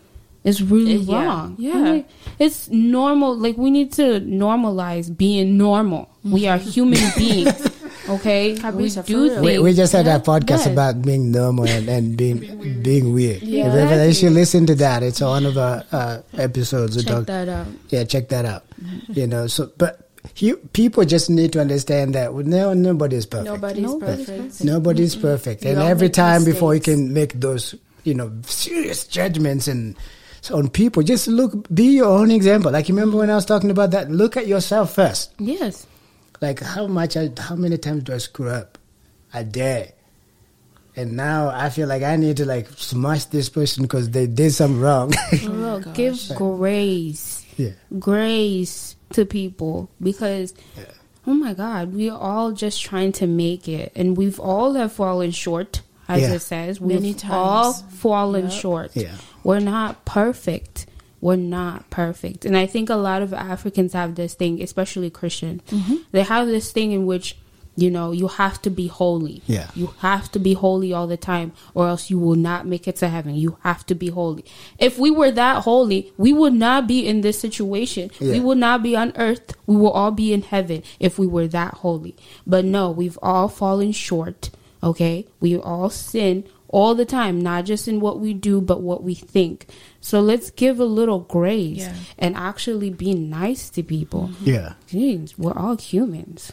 is 0.42 0.62
really 0.62 0.96
yeah. 0.96 1.24
wrong. 1.24 1.56
Yeah. 1.58 1.74
I'm 1.74 1.84
like, 1.84 2.08
it's 2.38 2.68
normal. 2.70 3.36
Like 3.36 3.58
we 3.58 3.70
need 3.70 3.92
to 3.94 4.20
normalize 4.20 5.14
being 5.14 5.58
normal. 5.58 6.08
We 6.24 6.42
mm-hmm. 6.42 6.54
are 6.54 6.58
human 6.58 7.00
beings. 7.16 7.70
Okay? 8.10 8.54
Kabisa, 8.56 8.96
we 8.96 9.02
for 9.02 9.06
do 9.06 9.22
real. 9.30 9.42
We, 9.42 9.58
we 9.58 9.72
just 9.74 9.92
had 9.92 10.06
Yeah. 10.06 10.16
a 10.16 10.20
podcast 10.20 10.66
Yes. 10.66 10.66
about 10.66 11.02
being 11.02 11.30
normal 11.30 11.66
and, 11.68 11.88
and 11.88 12.16
being 12.16 12.82
being 12.82 13.12
weird. 13.14 13.42
Yeah. 13.42 13.68
If 13.68 13.74
ever 13.74 13.96
they 13.96 14.12
should 14.12 14.32
listen 14.32 14.66
to 14.66 14.74
that. 14.76 15.02
It's 15.02 15.20
one 15.20 15.46
of 15.46 15.56
our 15.56 15.84
uh, 15.92 16.18
episodes. 16.36 16.96
we 16.96 17.02
Check 17.02 17.12
talk- 17.12 17.26
that 17.26 17.48
out. 17.48 17.66
Yeah, 17.88 18.04
check 18.04 18.28
that 18.30 18.44
out. 18.44 18.64
You 19.08 19.26
know, 19.26 19.46
so 19.46 19.70
but 19.78 20.08
you, 20.36 20.56
people 20.72 21.04
just 21.04 21.30
need 21.30 21.52
to 21.54 21.60
understand 21.60 22.14
that 22.14 22.34
no 22.34 22.74
nobody's 22.74 23.26
perfect. 23.26 23.46
Nobody's 23.54 23.82
Nobody's 23.82 24.26
perfect. 24.26 24.64
Nobody's 24.64 25.16
perfect, 25.16 25.64
and 25.64 25.78
every 25.78 26.08
make 26.08 26.12
time 26.12 26.44
before 26.44 26.74
you 26.74 26.80
can 26.80 27.12
make 27.14 27.34
those 27.40 27.74
you 28.04 28.14
know 28.14 28.30
serious 28.44 29.06
judgments 29.06 29.68
and 29.68 29.96
so 30.42 30.56
on 30.56 30.68
people, 30.68 31.02
just 31.02 31.28
look, 31.28 31.68
be 31.68 31.96
your 32.00 32.06
own 32.08 32.30
example. 32.30 32.72
Like 32.72 32.88
you 32.88 32.94
remember 32.94 33.18
when 33.18 33.28
I 33.28 33.34
was 33.34 33.44
talking 33.44 33.70
about 33.70 33.90
that. 33.92 34.10
Look 34.10 34.36
at 34.38 34.46
yourself 34.46 34.94
first. 34.94 35.32
Yes. 35.38 35.86
Like 36.40 36.60
how 36.60 36.86
much, 36.86 37.16
I, 37.16 37.30
how 37.38 37.54
many 37.56 37.76
times 37.78 38.04
do 38.04 38.14
I 38.14 38.18
screw 38.18 38.48
up 38.48 38.78
a 39.34 39.44
day? 39.44 39.92
And 40.96 41.16
now 41.16 41.48
I 41.50 41.70
feel 41.70 41.86
like 41.86 42.02
I 42.02 42.16
need 42.16 42.38
to 42.38 42.44
like 42.46 42.68
smash 42.70 43.26
this 43.26 43.48
person 43.48 43.82
because 43.84 44.10
they 44.10 44.26
did 44.26 44.52
something 44.52 44.80
wrong. 44.80 45.12
Well, 45.42 45.76
oh, 45.76 45.80
gosh. 45.84 45.96
give 45.96 46.18
grace, 46.34 47.44
yeah, 47.56 47.70
grace 47.98 48.96
to 49.12 49.24
people 49.24 49.88
because, 50.02 50.52
Yeah. 50.76 50.84
oh 51.26 51.34
my 51.34 51.54
God, 51.54 51.94
we 51.94 52.10
are 52.10 52.18
all 52.18 52.52
just 52.52 52.82
trying 52.82 53.12
to 53.12 53.26
make 53.26 53.68
it, 53.68 53.92
and 53.94 54.16
we've 54.16 54.40
all 54.40 54.74
have 54.74 54.92
fallen 54.92 55.30
short, 55.30 55.82
as 56.08 56.22
Yeah. 56.22 56.32
it 56.32 56.40
says. 56.40 56.80
We've 56.80 57.00
Many 57.00 57.14
all 57.30 57.72
fallen 57.72 58.44
Yep. 58.50 58.52
short. 58.52 58.90
yeah, 58.94 59.14
We're 59.44 59.60
not 59.60 60.04
perfect. 60.04 60.86
We're 61.20 61.36
not 61.36 61.90
perfect, 61.90 62.44
and 62.46 62.56
I 62.56 62.66
think 62.66 62.88
a 62.88 62.94
lot 62.96 63.20
of 63.22 63.34
Africans 63.34 63.92
have 63.92 64.14
this 64.14 64.34
thing, 64.34 64.62
especially 64.62 65.10
Christian. 65.10 65.60
Mm-hmm. 65.70 65.96
They 66.12 66.22
have 66.22 66.46
this 66.46 66.72
thing 66.72 66.92
in 66.92 67.06
which. 67.06 67.36
You 67.76 67.88
know, 67.88 68.10
you 68.10 68.26
have 68.28 68.60
to 68.62 68.68
be 68.68 68.88
holy. 68.88 69.42
Yeah. 69.46 69.70
You 69.74 69.94
have 70.00 70.30
to 70.32 70.38
be 70.38 70.52
holy 70.52 70.92
all 70.92 71.06
the 71.06 71.16
time, 71.16 71.52
or 71.72 71.86
else 71.88 72.10
you 72.10 72.18
will 72.18 72.34
not 72.34 72.66
make 72.66 72.86
it 72.86 72.96
to 72.96 73.08
heaven. 73.08 73.36
You 73.36 73.56
have 73.62 73.86
to 73.86 73.94
be 73.94 74.08
holy. 74.08 74.44
If 74.78 74.98
we 74.98 75.10
were 75.10 75.30
that 75.30 75.62
holy, 75.62 76.12
we 76.18 76.32
would 76.32 76.52
not 76.52 76.86
be 76.86 77.06
in 77.06 77.22
this 77.22 77.38
situation. 77.38 78.10
We 78.20 78.32
Yeah. 78.34 78.40
would 78.40 78.58
not 78.58 78.82
be 78.82 78.96
on 78.96 79.12
earth. 79.16 79.54
We 79.66 79.76
will 79.76 79.92
all 79.92 80.10
be 80.10 80.32
in 80.32 80.42
heaven 80.42 80.82
if 80.98 81.18
we 81.18 81.26
were 81.26 81.46
that 81.48 81.74
holy. 81.74 82.16
But 82.46 82.66
no, 82.66 82.90
we've 82.90 83.18
all 83.22 83.48
fallen 83.48 83.92
short. 83.92 84.50
Okay? 84.82 85.26
We 85.38 85.56
all 85.56 85.88
sin 85.90 86.44
all 86.68 86.94
the 86.94 87.06
time, 87.06 87.40
not 87.40 87.64
just 87.64 87.88
in 87.88 88.00
what 88.00 88.20
we 88.20 88.34
do, 88.34 88.60
but 88.60 88.82
what 88.82 89.02
we 89.02 89.14
think. 89.14 89.66
So 90.00 90.20
let's 90.20 90.50
give 90.50 90.80
a 90.80 90.84
little 90.84 91.20
grace 91.20 91.78
Yeah. 91.78 91.94
and 92.18 92.34
actually 92.36 92.90
be 92.90 93.12
nice 93.14 93.68
to 93.70 93.82
people. 93.82 94.30
yeah, 94.42 94.74
Jeez, 94.88 95.36
we're 95.38 95.52
all 95.56 95.76
humans. 95.76 96.52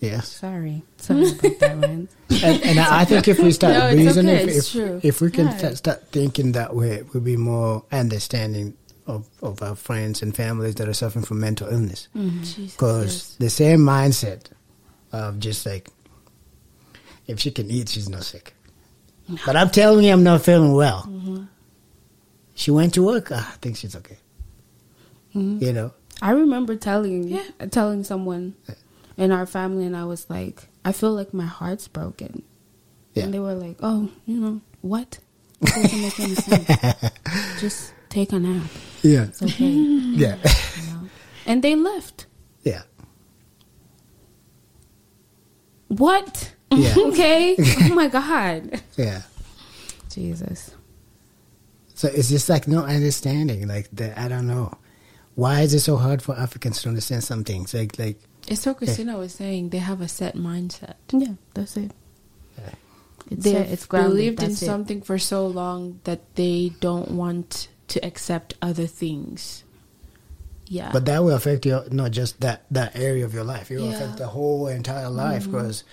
yes. 0.00 0.28
Sorry. 0.28 0.82
Sorry 0.98 1.30
about 1.30 1.58
that, 1.60 1.78
man. 1.78 2.08
and, 2.44 2.62
and 2.62 2.78
I 2.78 3.00
I 3.00 3.04
think 3.06 3.26
if 3.28 3.38
we 3.38 3.52
start 3.52 3.72
No, 3.74 3.90
reasoning, 3.90 4.34
okay, 4.36 4.52
if, 4.52 4.74
if, 4.76 5.04
if 5.04 5.20
we 5.22 5.30
can 5.30 5.46
Yeah. 5.46 5.56
sta- 5.58 5.74
start 5.76 6.08
thinking 6.12 6.52
that 6.52 6.74
way, 6.76 7.02
we'll 7.12 7.22
be 7.22 7.36
more 7.38 7.84
understanding 7.90 8.74
of, 9.06 9.28
of 9.42 9.62
our 9.62 9.74
friends 9.76 10.22
and 10.22 10.34
families 10.36 10.74
that 10.76 10.88
are 10.88 10.94
suffering 10.94 11.24
from 11.24 11.40
mental 11.40 11.68
illness. 11.68 12.08
Jesus, 12.14 12.72
Because 12.72 13.04
yes. 13.14 13.36
the 13.38 13.50
same 13.50 13.80
mindset 13.80 14.46
of 15.12 15.38
just 15.40 15.64
like, 15.64 15.88
if 17.26 17.40
she 17.40 17.50
can 17.50 17.70
eat, 17.70 17.88
she's 17.88 18.08
not 18.08 18.24
sick. 18.24 18.52
But 19.46 19.56
I'm 19.56 19.70
telling 19.70 20.04
you, 20.04 20.12
I'm 20.12 20.22
not 20.22 20.42
feeling 20.42 20.74
well. 20.74 21.04
Mm-hmm. 21.08 21.44
She 22.54 22.70
went 22.70 22.94
to 22.94 23.02
work. 23.02 23.28
Ah, 23.32 23.52
I 23.54 23.56
think 23.58 23.76
she's 23.76 23.96
okay. 23.96 24.18
Mhm. 25.34 25.60
You 25.60 25.72
know, 25.72 25.92
I 26.22 26.30
remember 26.30 26.76
telling 26.76 27.28
Yeah. 27.28 27.42
telling 27.70 28.04
someone 28.04 28.54
in 29.16 29.32
our 29.32 29.46
family, 29.46 29.84
and 29.86 29.96
I 29.96 30.04
was 30.04 30.28
like, 30.30 30.68
I 30.84 30.92
feel 30.92 31.12
like 31.12 31.34
my 31.34 31.46
heart's 31.46 31.88
broken. 31.88 32.42
Yeah. 33.14 33.24
And 33.24 33.34
they 33.34 33.38
were 33.40 33.54
like, 33.54 33.76
Oh, 33.82 34.10
you 34.26 34.36
know 34.38 34.60
what? 34.82 35.18
It 35.60 35.66
doesn't 35.70 36.00
make 36.02 36.20
any 36.20 36.34
sense. 36.34 36.66
Just 37.60 37.92
take 38.10 38.32
a 38.32 38.38
nap. 38.38 38.70
yeah, 39.02 39.24
It's 39.24 39.42
okay. 39.42 39.64
you 39.70 40.16
yeah, 40.16 40.36
know? 40.90 41.08
And 41.46 41.62
they 41.62 41.74
left. 41.74 42.26
yeah, 42.62 42.82
What? 45.88 46.52
Yeah. 46.70 46.94
okay. 47.06 47.54
Oh 47.58 47.94
my 47.94 48.08
God. 48.08 48.82
yeah. 48.96 49.22
Jesus. 50.10 50.73
So 52.04 52.10
it's 52.10 52.28
just 52.28 52.50
like 52.50 52.68
no 52.68 52.84
understanding. 52.84 53.66
Like 53.66 53.88
the, 53.90 54.18
I 54.20 54.28
don't 54.28 54.46
know, 54.46 54.76
why 55.36 55.62
is 55.62 55.72
it 55.72 55.80
so 55.80 55.96
hard 55.96 56.20
for 56.20 56.36
Africans 56.36 56.82
to 56.82 56.90
understand 56.90 57.24
some 57.24 57.44
things? 57.44 57.72
Like 57.72 57.98
like 57.98 58.18
It's 58.46 58.66
what 58.66 58.76
Christina 58.76 59.16
was 59.16 59.32
saying. 59.32 59.70
They 59.70 59.78
have 59.78 60.02
a 60.02 60.08
set 60.08 60.36
mindset. 60.36 60.96
Yeah, 61.10 61.32
that's 61.54 61.78
it. 61.78 61.92
It's 63.30 63.42
They've 63.44 63.56
it. 63.56 63.70
It's 63.70 63.86
grounded. 63.86 64.10
believed 64.12 64.42
in 64.42 64.50
That's 64.50 64.60
it. 64.60 64.66
something 64.66 65.00
for 65.00 65.18
so 65.18 65.46
long 65.46 66.00
that 66.04 66.20
they 66.34 66.72
don't 66.80 67.12
want 67.12 67.68
to 67.88 68.04
accept 68.04 68.52
other 68.60 68.86
things. 68.86 69.64
Yeah. 70.66 70.90
But 70.92 71.06
that 71.06 71.24
will 71.24 71.34
affect 71.34 71.64
your 71.64 71.88
not 71.88 72.10
just 72.10 72.42
that 72.42 72.64
that 72.70 72.96
area 72.96 73.24
of 73.24 73.32
your 73.32 73.44
life. 73.44 73.70
It 73.70 73.78
will 73.78 73.88
Yeah. 73.88 73.96
affect 73.96 74.18
the 74.18 74.26
whole 74.26 74.66
entire 74.66 75.08
life 75.08 75.44
mm-hmm. 75.44 75.52
because 75.52 75.84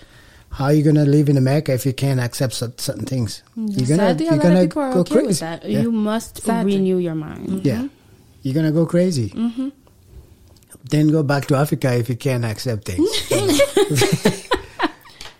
how 0.52 0.66
are 0.66 0.72
you 0.72 0.82
gonna 0.82 1.04
live 1.04 1.28
in 1.28 1.36
America 1.36 1.72
if 1.72 1.84
you 1.86 1.92
can't 1.92 2.20
accept 2.20 2.52
certain 2.54 3.06
things? 3.06 3.42
You're 3.56 3.88
gonna 3.88 4.08
Sadly, 4.10 4.24
you're 4.26 4.34
lot 4.36 4.42
gonna 4.42 4.60
people 4.62 4.82
are 4.82 4.92
go 4.92 5.00
okay 5.00 5.14
crazy. 5.14 5.26
with 5.28 5.40
that. 5.40 5.64
Yeah. 5.64 5.80
You 5.80 5.92
must 5.92 6.42
Sadly. 6.42 6.76
renew 6.76 6.98
your 6.98 7.14
mind. 7.14 7.64
yeah, 7.64 7.88
you're 8.42 8.54
gonna 8.54 8.72
go 8.72 8.84
crazy. 8.86 9.30
Mm-hmm. 9.30 9.68
Then 10.90 11.08
go 11.08 11.22
back 11.22 11.46
to 11.46 11.56
Africa 11.56 11.94
if 11.96 12.08
you 12.08 12.16
can't 12.16 12.44
accept 12.44 12.84
things. 12.84 13.08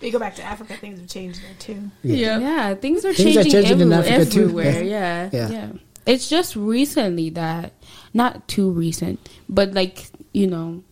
If 0.03 0.07
you 0.07 0.13
go 0.13 0.19
back 0.19 0.35
to 0.35 0.43
Africa, 0.43 0.75
things 0.75 0.99
have 0.99 1.09
changed 1.09 1.41
there 1.43 1.55
too. 1.61 1.91
Yeah. 2.03 2.39
Yeah, 2.41 2.75
things 2.75 3.05
are 3.05 3.15
Things 3.15 3.37
are 3.37 3.45
changing, 3.45 3.53
changing 3.53 3.81
in 3.83 3.93
everywhere. 3.93 4.15
Africa 4.15 4.31
too. 4.33 4.41
everywhere. 4.43 4.83
Yeah. 4.83 5.31
Yeah. 5.31 5.31
Yeah. 5.33 5.49
yeah, 5.51 5.69
It's 6.07 6.29
just 6.29 6.57
recently 6.57 7.31
that, 7.31 7.73
not 8.13 8.49
too 8.49 8.69
recent, 8.73 9.21
but 9.49 9.75
like 9.75 10.11
you 10.33 10.49
know, 10.49 10.83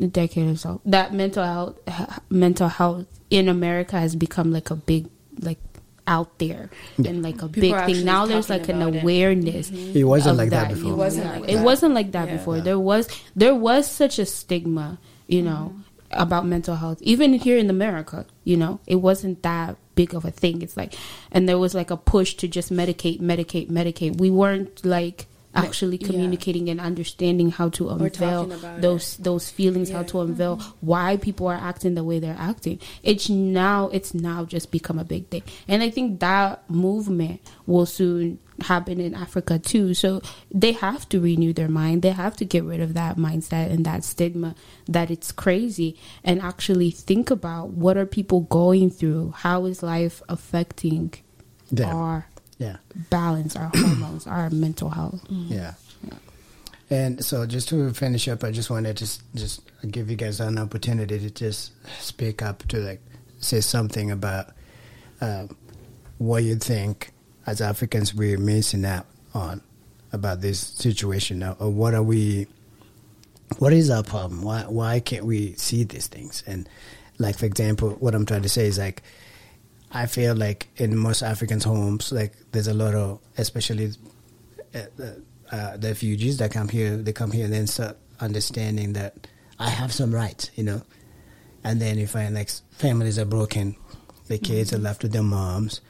a 0.00 0.08
decade 0.08 0.48
or 0.50 0.56
so, 0.56 0.80
that 0.86 1.14
mental 1.14 1.44
health, 1.44 1.78
mental 2.30 2.66
health 2.68 3.06
in 3.32 3.48
America 3.48 3.98
has 3.98 4.14
become 4.14 4.52
like 4.52 4.70
a 4.70 4.76
big, 4.76 5.08
like 5.40 5.58
out 6.06 6.38
there 6.38 6.68
and 6.98 7.22
like 7.22 7.40
a 7.42 7.48
People 7.48 7.78
big 7.78 7.86
thing. 7.86 8.04
Now 8.04 8.26
there's 8.26 8.50
like 8.50 8.68
an 8.68 8.82
about 8.82 8.94
it. 8.96 9.02
awareness. 9.02 9.70
Mm-hmm. 9.70 9.96
It 9.96 10.04
wasn't 10.04 10.36
like 10.36 10.50
that 10.50 10.68
you 10.70 10.74
before. 10.76 10.92
It 10.92 10.96
wasn't 10.96 11.26
like 11.40 11.50
it 11.50 11.54
that. 11.56 11.64
wasn't 11.64 11.94
like 11.94 12.12
that 12.12 12.28
Yeah. 12.28 12.36
before. 12.36 12.56
Yeah. 12.56 12.62
There 12.62 12.78
was 12.78 13.08
there 13.36 13.54
was 13.54 13.90
such 13.90 14.18
a 14.18 14.26
stigma, 14.26 14.98
you 15.28 15.42
know, 15.42 15.72
mm-hmm. 15.72 16.20
about 16.22 16.44
mental 16.44 16.76
health. 16.76 16.98
Even 17.02 17.34
here 17.34 17.56
in 17.56 17.70
America, 17.70 18.26
you 18.44 18.56
know, 18.56 18.80
it 18.86 18.96
wasn't 18.96 19.42
that 19.42 19.76
big 19.94 20.12
of 20.14 20.24
a 20.24 20.30
thing. 20.30 20.60
It's 20.60 20.76
like 20.76 20.94
and 21.30 21.48
there 21.48 21.58
was 21.58 21.72
like 21.74 21.90
a 21.90 21.96
push 21.96 22.34
to 22.34 22.48
just 22.48 22.72
medicate, 22.72 23.20
medicate, 23.20 23.70
medicate. 23.70 24.18
We 24.18 24.30
weren't 24.30 24.84
like 24.84 25.26
actually 25.54 25.98
yeah. 25.98 26.06
communicating 26.06 26.68
and 26.68 26.80
understanding 26.80 27.50
how 27.50 27.68
to 27.70 27.90
unveil 27.90 28.46
talking 28.46 28.52
about 28.52 28.80
those 28.80 29.16
those 29.18 29.50
feelings, 29.50 29.90
how 29.90 30.02
to 30.02 30.20
unveil 30.20 30.56
why 30.80 31.16
people 31.16 31.46
are 31.46 31.56
acting 31.56 31.94
the 31.94 32.04
way 32.04 32.18
they're 32.18 32.36
acting. 32.38 32.78
It's 33.02 33.28
now 33.28 33.88
it's 33.88 34.14
now 34.14 34.44
just 34.44 34.70
become 34.70 34.98
a 34.98 35.04
big 35.04 35.28
thing. 35.28 35.42
And 35.68 35.82
I 35.82 35.90
think 35.90 36.20
that 36.20 36.68
movement 36.70 37.40
will 37.66 37.86
soon 37.86 38.38
happen 38.60 39.00
in 39.00 39.14
Africa 39.14 39.58
too. 39.58 39.94
So 39.94 40.22
they 40.50 40.72
have 40.72 41.08
to 41.10 41.20
renew 41.20 41.52
their 41.52 41.68
mind. 41.68 42.02
They 42.02 42.10
have 42.10 42.36
to 42.36 42.44
get 42.44 42.64
rid 42.64 42.80
of 42.80 42.94
that 42.94 43.16
mindset 43.16 43.70
and 43.70 43.84
that 43.84 44.04
stigma 44.04 44.54
that 44.86 45.10
it's 45.10 45.32
crazy 45.32 45.96
and 46.24 46.40
actually 46.40 46.90
think 46.90 47.30
about 47.30 47.70
what 47.70 47.96
are 47.96 48.06
people 48.06 48.42
going 48.42 48.90
through? 48.90 49.32
How 49.36 49.64
is 49.66 49.82
life 49.82 50.22
affecting 50.28 51.12
Yeah. 51.70 51.92
our 51.92 52.26
Yeah. 52.58 52.76
balance, 53.10 53.56
our 53.56 53.70
hormones, 53.74 54.26
our 54.26 54.50
mental 54.50 54.88
health? 54.90 55.24
Yeah. 55.28 55.74
And 56.90 57.24
so, 57.24 57.46
just 57.46 57.70
to 57.70 57.90
finish 57.94 58.28
up, 58.28 58.44
I 58.44 58.50
just 58.50 58.68
wanted 58.68 58.98
to 58.98 59.18
just 59.34 59.62
give 59.90 60.10
you 60.10 60.16
guys 60.16 60.40
an 60.40 60.58
opportunity 60.58 61.18
to 61.18 61.30
just 61.30 61.72
speak 61.98 62.42
up 62.42 62.68
to 62.68 62.78
like 62.80 63.00
say 63.38 63.60
something 63.62 64.10
about 64.10 64.48
uh, 65.22 65.46
what 66.18 66.44
you 66.44 66.56
think 66.56 67.12
as 67.46 67.62
Africans 67.62 68.14
we're 68.14 68.38
missing 68.38 68.84
out 68.84 69.06
on 69.32 69.62
about 70.12 70.42
this 70.42 70.60
situation 70.60 71.38
now, 71.38 71.56
or 71.58 71.70
what 71.70 71.94
are 71.94 72.02
we? 72.02 72.46
What 73.58 73.72
is 73.72 73.88
our 73.88 74.02
problem? 74.02 74.42
Why 74.42 74.62
why 74.62 75.00
can't 75.00 75.24
we 75.24 75.54
see 75.54 75.84
these 75.84 76.08
things? 76.08 76.42
And 76.46 76.68
like 77.18 77.38
for 77.38 77.46
example, 77.46 77.92
what 78.00 78.14
I'm 78.14 78.26
trying 78.26 78.42
to 78.42 78.48
say 78.50 78.66
is 78.66 78.78
like 78.78 79.02
I 79.92 80.06
feel 80.06 80.34
like 80.34 80.68
in 80.76 80.96
most 80.96 81.22
Africans' 81.22 81.64
homes, 81.64 82.12
like 82.12 82.32
there's 82.52 82.66
a 82.66 82.74
lot 82.74 82.94
of, 82.94 83.20
especially 83.36 83.92
uh, 84.74 84.78
uh, 85.50 85.76
the 85.76 85.88
refugees 85.88 86.38
that 86.38 86.50
come 86.50 86.68
here, 86.68 86.96
they 86.96 87.12
come 87.12 87.30
here 87.30 87.44
and 87.44 87.52
then 87.52 87.66
start 87.66 87.98
understanding 88.20 88.94
that 88.94 89.26
I 89.58 89.68
have 89.68 89.92
some 89.92 90.14
rights, 90.14 90.50
you 90.54 90.64
know. 90.64 90.82
And 91.62 91.80
then 91.80 91.98
you 91.98 92.06
find 92.06 92.34
like 92.34 92.50
families 92.70 93.18
are 93.18 93.26
broken, 93.26 93.76
the 94.28 94.38
kids 94.38 94.72
are 94.72 94.78
left 94.78 95.02
with 95.02 95.12
their 95.12 95.22
moms, 95.22 95.80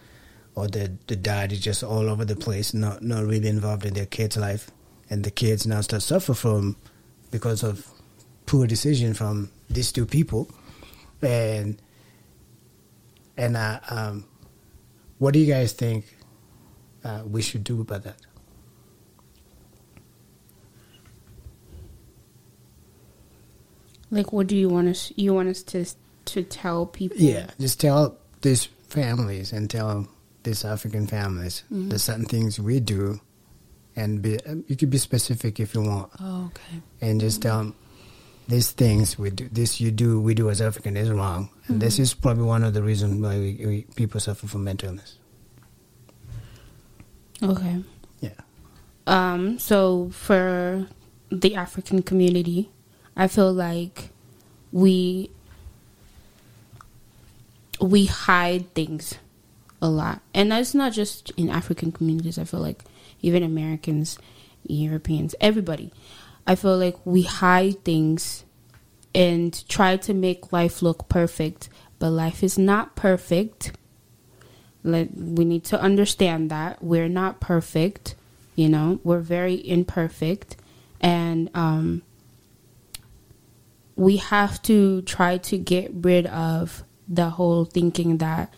or 0.55 0.68
the 0.68 0.92
the 1.07 1.16
dad 1.16 1.53
is 1.53 1.61
just 1.61 1.82
all 1.82 2.11
over 2.11 2.24
the 2.24 2.36
place, 2.36 2.74
not 2.74 3.03
not 3.03 3.24
really 3.24 3.48
involved 3.48 3.86
in 3.86 3.94
their 3.94 4.07
kids' 4.07 4.36
life, 4.36 4.70
and 5.09 5.24
the 5.24 5.30
kids 5.30 5.66
now 5.66 5.80
start 5.80 6.03
suffer 6.03 6.34
from 6.34 6.76
because 7.30 7.62
of 7.62 7.86
poor 8.46 8.66
decision 8.66 9.14
from 9.14 9.50
these 9.70 9.92
two 9.92 10.05
people, 10.05 10.50
and 11.22 11.80
and 13.37 13.57
uh, 13.57 13.80
um, 13.91 14.24
what 15.18 15.33
do 15.35 15.41
you 15.41 15.47
guys 15.47 15.72
think 15.72 16.05
uh, 17.05 17.22
we 17.26 17.43
should 17.43 17.64
do 17.64 17.80
about 17.80 18.05
that? 18.05 18.16
Like, 24.11 24.33
what 24.33 24.47
do 24.47 24.57
you 24.57 24.68
want 24.68 24.89
us? 24.89 25.12
You 25.16 25.35
want 25.35 25.49
us 25.49 25.62
to 25.64 25.87
to 26.26 26.43
tell 26.43 26.87
people? 26.87 27.16
Yeah, 27.18 27.47
just 27.59 27.80
tell 27.80 28.18
these 28.43 28.64
families 28.89 29.53
and 29.53 29.70
tell 29.70 30.07
these 30.43 30.64
African 30.64 31.07
families 31.07 31.62
the 31.70 31.99
certain 31.99 32.26
things 32.26 32.61
we 32.61 32.80
do, 32.80 33.20
and 33.97 34.20
be 34.20 34.39
um, 34.45 34.64
you 34.68 34.76
could 34.76 34.91
be 34.91 34.99
specific 34.99 35.61
if 35.61 35.74
you 35.74 35.83
want, 35.83 36.11
Oh, 36.20 36.47
okay. 36.55 36.83
and 37.01 37.20
just 37.20 37.41
tell 37.43 37.59
them 37.59 37.74
these 38.49 38.70
things 38.72 39.18
we 39.18 39.30
do, 39.30 39.49
this 39.51 39.80
you 39.80 39.90
do, 39.90 40.20
we 40.20 40.34
do 40.34 40.51
as 40.51 40.61
African 40.61 40.97
is 40.97 41.11
wrong, 41.11 41.49
and 41.68 41.80
this 41.80 41.99
is 41.99 42.14
probably 42.14 42.45
one 42.45 42.64
of 42.64 42.74
the 42.74 42.82
reasons 42.82 43.20
why 43.22 43.38
we, 43.38 43.66
we 43.66 43.86
people 43.95 44.20
suffer 44.20 44.47
from 44.47 44.64
mental 44.64 44.88
illness. 44.90 45.16
Okay. 47.43 47.82
Yeah, 48.20 48.30
Um, 49.07 49.59
so 49.59 50.11
for 50.12 50.86
the 51.30 51.57
African 51.57 52.03
community, 52.03 52.70
I 53.16 53.26
feel 53.26 53.53
like 53.53 54.11
we 54.70 55.30
we 57.80 58.07
hide 58.07 58.72
things 58.74 59.16
a 59.80 59.88
lot. 59.88 60.20
And 60.32 60.53
that's 60.53 60.72
not 60.74 60.93
just 60.93 61.30
in 61.36 61.51
African 61.51 61.90
communities. 61.90 62.38
I 62.38 62.45
feel 62.45 62.61
like 62.61 62.84
even 63.20 63.43
Americans, 63.43 64.18
Europeans, 64.66 65.34
everybody. 65.40 65.90
I 66.47 66.55
feel 66.55 66.76
like 66.76 66.97
we 67.05 67.22
hide 67.22 67.84
things 67.84 68.45
and 69.14 69.68
try 69.68 69.97
to 69.99 70.14
make 70.14 70.53
life 70.53 70.82
look 70.82 71.09
perfect, 71.09 71.68
but 71.99 72.11
life 72.11 72.43
is 72.43 72.59
not 72.59 72.97
perfect. 72.97 73.72
Let 74.82 75.14
we 75.16 75.45
need 75.45 75.64
to 75.64 75.80
understand 75.80 76.51
that 76.51 76.82
we're 76.82 77.09
not 77.09 77.40
perfect. 77.40 78.16
You 78.57 78.68
know, 78.68 79.01
we're 79.05 79.20
very 79.20 79.66
imperfect, 79.66 80.57
and 81.01 81.49
um, 81.55 82.03
we 83.97 84.16
have 84.16 84.61
to 84.62 85.03
try 85.03 85.38
to 85.38 85.59
get 85.59 85.90
rid 85.95 86.26
of 86.26 86.84
the 87.09 87.30
whole 87.30 87.64
thinking 87.64 88.18
that 88.18 88.53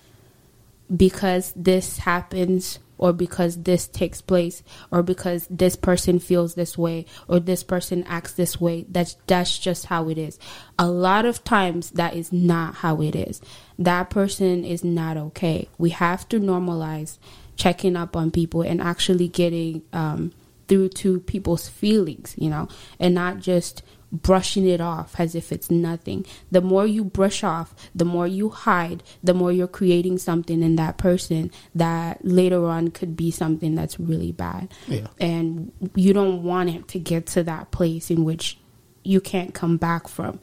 because 0.95 1.53
this 1.57 1.99
happens 1.99 2.79
or 3.05 3.13
because 3.13 3.65
this 3.65 3.87
takes 3.87 4.23
place 4.23 4.63
or 4.91 5.03
because 5.03 5.47
this 5.51 5.77
person 5.77 6.19
feels 6.19 6.55
this 6.55 6.79
way 6.79 7.05
or 7.29 7.39
this 7.39 7.63
person 7.63 8.03
acts 8.05 8.33
this 8.33 8.59
way. 8.59 8.87
That's 8.89 9.19
that's 9.27 9.59
just 9.59 9.87
how 9.87 10.09
it 10.09 10.17
is. 10.17 10.39
A 10.79 10.89
lot 10.89 11.27
of 11.27 11.45
times 11.45 11.91
that 11.91 12.15
is 12.15 12.33
not 12.33 12.77
how 12.77 13.03
it 13.03 13.15
is. 13.15 13.43
That 13.79 14.09
person 14.09 14.65
is 14.65 14.83
not 14.83 15.19
okay. 15.19 15.69
We 15.77 15.91
have 15.91 16.27
to 16.31 16.41
normalize 16.41 17.19
checking 17.57 17.95
up 17.95 18.17
on 18.17 18.31
people 18.31 18.63
and 18.63 18.81
actually 18.81 19.29
getting 19.29 19.83
um, 19.93 20.33
through 20.67 20.89
to 20.89 21.21
people's 21.21 21.69
feelings 21.69 22.35
you 22.39 22.49
know 22.49 22.67
and 22.99 23.15
not 23.15 23.39
just 23.39 23.83
brushing 24.15 24.67
it 24.67 24.81
off 24.81 25.19
as 25.19 25.35
if 25.35 25.51
it's 25.53 25.71
nothing. 25.71 26.25
The 26.51 26.61
more 26.61 26.87
you 26.87 27.05
brush 27.05 27.43
off, 27.43 27.75
the 27.95 28.05
more 28.05 28.27
you 28.27 28.49
hide, 28.49 29.03
the 29.23 29.35
more 29.35 29.53
you're 29.53 29.67
creating 29.67 30.19
something 30.19 30.63
in 30.63 30.77
that 30.77 30.97
person 30.97 31.51
that 31.75 32.25
later 32.25 32.67
on 32.67 32.91
could 32.91 33.17
be 33.17 33.31
something 33.31 33.75
that's 33.75 33.99
really 33.99 34.33
bad. 34.33 34.73
Yeah. 34.87 35.09
And 35.21 35.73
you 35.95 36.13
don't 36.13 36.43
want 36.43 36.71
it 36.71 36.89
to 36.89 36.99
get 36.99 37.27
to 37.29 37.43
that 37.43 37.73
place 37.73 38.11
in 38.11 38.25
which 38.25 38.59
you 39.03 39.21
can't 39.21 39.53
come 39.53 39.77
back 39.77 40.09
from. 40.09 40.39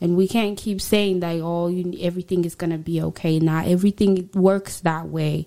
And 0.00 0.16
we 0.16 0.26
can't 0.26 0.58
keep 0.58 0.80
saying 0.80 1.20
that 1.20 1.40
oh 1.40 1.68
everything 2.00 2.44
is 2.44 2.56
going 2.56 2.70
to 2.70 2.78
be 2.78 3.00
okay. 3.00 3.38
Not 3.38 3.68
everything 3.68 4.28
works 4.34 4.80
that 4.80 5.08
way. 5.08 5.46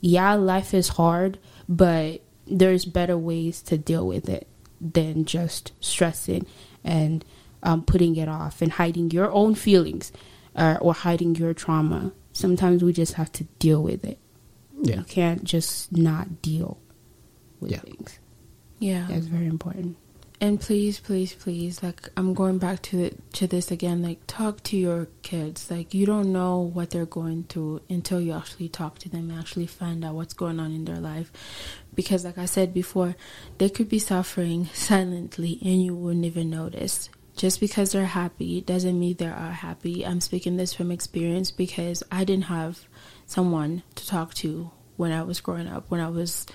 Yeah, 0.00 0.34
life 0.34 0.74
is 0.74 0.88
hard, 0.88 1.38
but 1.68 2.20
there's 2.46 2.84
better 2.84 3.18
ways 3.18 3.62
to 3.62 3.76
deal 3.78 4.06
with 4.06 4.28
it 4.28 4.46
than 4.80 5.24
just 5.24 5.72
stressing 5.80 6.46
and 6.84 7.24
um, 7.62 7.82
putting 7.82 8.16
it 8.16 8.28
off 8.28 8.60
and 8.62 8.72
hiding 8.72 9.10
your 9.10 9.30
own 9.32 9.54
feelings 9.54 10.12
uh, 10.54 10.76
or 10.80 10.92
hiding 10.94 11.34
your 11.34 11.54
trauma. 11.54 12.12
Sometimes 12.32 12.82
we 12.84 12.92
just 12.92 13.14
have 13.14 13.32
to 13.32 13.44
deal 13.58 13.82
with 13.82 14.04
it. 14.04 14.18
yeah, 14.82 14.98
You 14.98 15.04
can't 15.04 15.44
just 15.44 15.90
not 15.96 16.42
deal 16.42 16.78
with 17.60 17.70
Yeah. 17.72 17.78
things. 17.80 18.18
Yeah. 18.80 19.06
That's 19.08 19.26
very 19.26 19.46
important. 19.46 19.96
And 20.40 20.60
please, 20.60 20.98
please, 20.98 21.32
please, 21.32 21.82
like 21.82 22.10
I'm 22.18 22.34
going 22.34 22.58
back 22.58 22.82
to 22.82 23.00
it 23.00 23.32
to 23.34 23.46
this 23.46 23.70
again. 23.70 24.02
Like 24.02 24.18
talk 24.26 24.62
to 24.64 24.76
your 24.76 25.06
kids. 25.22 25.70
Like 25.70 25.94
you 25.94 26.04
don't 26.04 26.32
know 26.32 26.58
what 26.60 26.90
they're 26.90 27.06
going 27.06 27.44
through 27.44 27.80
until 27.88 28.20
you 28.20 28.32
actually 28.32 28.68
talk 28.68 28.98
to 28.98 29.08
them 29.08 29.30
and 29.30 29.38
actually 29.38 29.66
find 29.66 30.04
out 30.04 30.14
what's 30.16 30.34
going 30.34 30.58
on 30.60 30.72
in 30.72 30.84
their 30.84 30.98
life. 30.98 31.32
Because 31.94 32.24
like 32.24 32.38
I 32.38 32.44
said 32.44 32.74
before, 32.74 33.16
they 33.58 33.68
could 33.68 33.88
be 33.88 33.98
suffering 33.98 34.66
silently 34.72 35.58
and 35.62 35.82
you 35.82 35.94
wouldn't 35.94 36.24
even 36.24 36.50
notice. 36.50 37.10
Just 37.36 37.58
because 37.58 37.92
they're 37.92 38.06
happy 38.06 38.60
doesn't 38.60 38.98
mean 38.98 39.16
they 39.16 39.26
are 39.26 39.50
happy. 39.50 40.06
I'm 40.06 40.20
speaking 40.20 40.56
this 40.56 40.72
from 40.72 40.92
experience 40.92 41.50
because 41.50 42.02
I 42.10 42.24
didn't 42.24 42.44
have 42.44 42.86
someone 43.26 43.82
to 43.96 44.06
talk 44.06 44.34
to 44.34 44.70
when 44.96 45.10
I 45.10 45.22
was 45.22 45.40
growing 45.40 45.66
up, 45.66 45.90
when 45.90 46.00
I 46.00 46.08
was, 46.08 46.46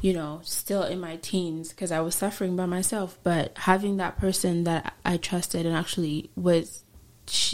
you 0.00 0.12
know, 0.12 0.40
still 0.44 0.84
in 0.84 1.00
my 1.00 1.16
teens 1.16 1.70
because 1.70 1.90
I 1.90 2.00
was 2.00 2.14
suffering 2.14 2.54
by 2.54 2.66
myself. 2.66 3.18
But 3.24 3.58
having 3.58 3.96
that 3.96 4.18
person 4.18 4.64
that 4.64 4.94
I 5.04 5.16
trusted 5.16 5.66
and 5.66 5.76
actually 5.76 6.30
was 6.36 6.84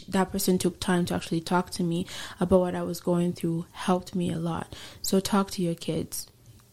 that 0.08 0.32
person 0.32 0.58
took 0.58 0.80
time 0.80 1.04
to 1.06 1.14
actually 1.14 1.40
talk 1.40 1.70
to 1.70 1.82
me 1.82 2.06
about 2.40 2.60
what 2.60 2.74
I 2.74 2.82
was 2.82 3.00
going 3.00 3.32
through 3.32 3.66
helped 3.72 4.14
me 4.14 4.32
a 4.32 4.38
lot. 4.38 4.74
So 5.02 5.20
talk 5.20 5.50
to 5.52 5.62
your 5.62 5.74
kids. 5.74 6.26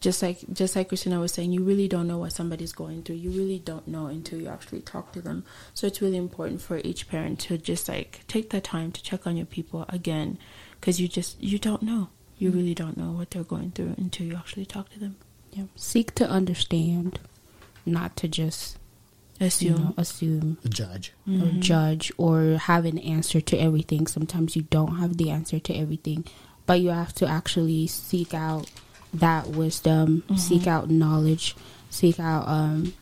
Just 0.03 0.21
like 0.21 0.39
just 0.51 0.75
like 0.75 0.89
Christina 0.89 1.17
was 1.21 1.31
saying, 1.31 1.53
you 1.53 1.63
really 1.63 1.87
don't 1.87 2.09
know 2.09 2.17
what 2.17 2.33
somebody's 2.33 2.73
going 2.73 3.03
through. 3.03 3.15
You 3.15 3.29
really 3.31 3.59
don't 3.59 3.87
know 3.87 4.07
until 4.07 4.37
you 4.37 4.49
actually 4.49 4.81
talk 4.81 5.13
to 5.13 5.21
them. 5.21 5.45
So 5.73 5.87
it's 5.87 6.01
really 6.01 6.17
important 6.17 6.61
for 6.61 6.81
each 6.83 7.07
parent 7.07 7.39
to 7.45 7.57
just 7.57 7.87
like 7.87 8.27
take 8.27 8.49
the 8.49 8.59
time 8.59 8.91
to 8.91 9.01
check 9.01 9.25
on 9.25 9.37
your 9.37 9.45
people 9.45 9.85
again, 9.87 10.39
because 10.75 10.99
you 10.99 11.07
just 11.07 11.41
you 11.41 11.57
don't 11.57 11.83
know. 11.83 12.09
You 12.37 12.51
really 12.51 12.73
don't 12.73 12.97
know 12.97 13.11
what 13.11 13.31
they're 13.31 13.45
going 13.45 13.71
through 13.71 13.95
until 13.97 14.27
you 14.27 14.35
actually 14.35 14.65
talk 14.65 14.89
to 14.89 14.99
them. 14.99 15.15
Yeah. 15.53 15.67
Seek 15.77 16.13
to 16.15 16.29
understand, 16.29 17.19
not 17.85 18.17
to 18.17 18.27
just 18.27 18.77
assume, 19.39 19.71
you 19.71 19.79
know, 19.79 19.93
assume, 19.95 20.57
judge, 20.67 21.13
mm-hmm. 21.25 21.61
judge, 21.61 22.11
or 22.17 22.57
have 22.57 22.83
an 22.83 22.99
answer 22.99 23.39
to 23.39 23.57
everything. 23.57 24.07
Sometimes 24.07 24.57
you 24.57 24.63
don't 24.63 24.97
have 24.97 25.15
the 25.15 25.31
answer 25.31 25.59
to 25.59 25.73
everything, 25.73 26.25
but 26.65 26.81
you 26.81 26.89
have 26.89 27.13
to 27.13 27.25
actually 27.25 27.87
seek 27.87 28.33
out 28.33 28.69
that 29.13 29.47
wisdom, 29.47 30.23
mm-hmm. 30.25 30.35
seek 30.35 30.67
out 30.67 30.89
knowledge, 30.89 31.55
seek 31.89 32.19
out 32.19 32.47
um, 32.47 32.93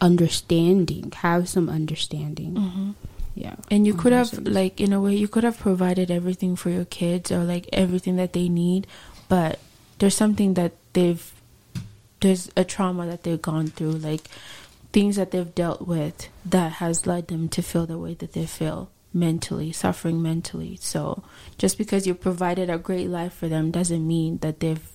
understanding, 0.00 1.12
have 1.16 1.48
some 1.48 1.68
understanding. 1.68 2.54
Mm-hmm. 2.54 2.90
Yeah. 3.34 3.56
And 3.70 3.86
you 3.86 3.94
could 3.94 4.12
have, 4.12 4.46
like, 4.46 4.80
in 4.80 4.92
a 4.92 5.00
way, 5.00 5.14
you 5.14 5.26
could 5.26 5.44
have 5.44 5.58
provided 5.58 6.10
everything 6.10 6.54
for 6.54 6.68
your 6.68 6.84
kids 6.84 7.32
or, 7.32 7.44
like, 7.44 7.66
everything 7.72 8.16
that 8.16 8.34
they 8.34 8.48
need, 8.48 8.86
but 9.28 9.58
there's 9.98 10.14
something 10.14 10.54
that 10.54 10.72
they've, 10.92 11.32
there's 12.20 12.50
a 12.56 12.64
trauma 12.64 13.06
that 13.06 13.22
they've 13.22 13.40
gone 13.40 13.68
through, 13.68 13.92
like, 13.92 14.28
things 14.92 15.16
that 15.16 15.30
they've 15.30 15.54
dealt 15.54 15.88
with 15.88 16.28
that 16.44 16.72
has 16.72 17.06
led 17.06 17.28
them 17.28 17.48
to 17.48 17.62
feel 17.62 17.86
the 17.86 17.96
way 17.96 18.12
that 18.12 18.34
they 18.34 18.44
feel 18.44 18.90
mentally, 19.14 19.72
suffering 19.72 20.20
mentally. 20.22 20.76
So 20.80 21.22
just 21.56 21.78
because 21.78 22.06
you 22.06 22.14
provided 22.14 22.68
a 22.68 22.76
great 22.76 23.08
life 23.08 23.32
for 23.32 23.48
them 23.48 23.70
doesn't 23.70 24.06
mean 24.06 24.38
that 24.38 24.60
they've 24.60 24.91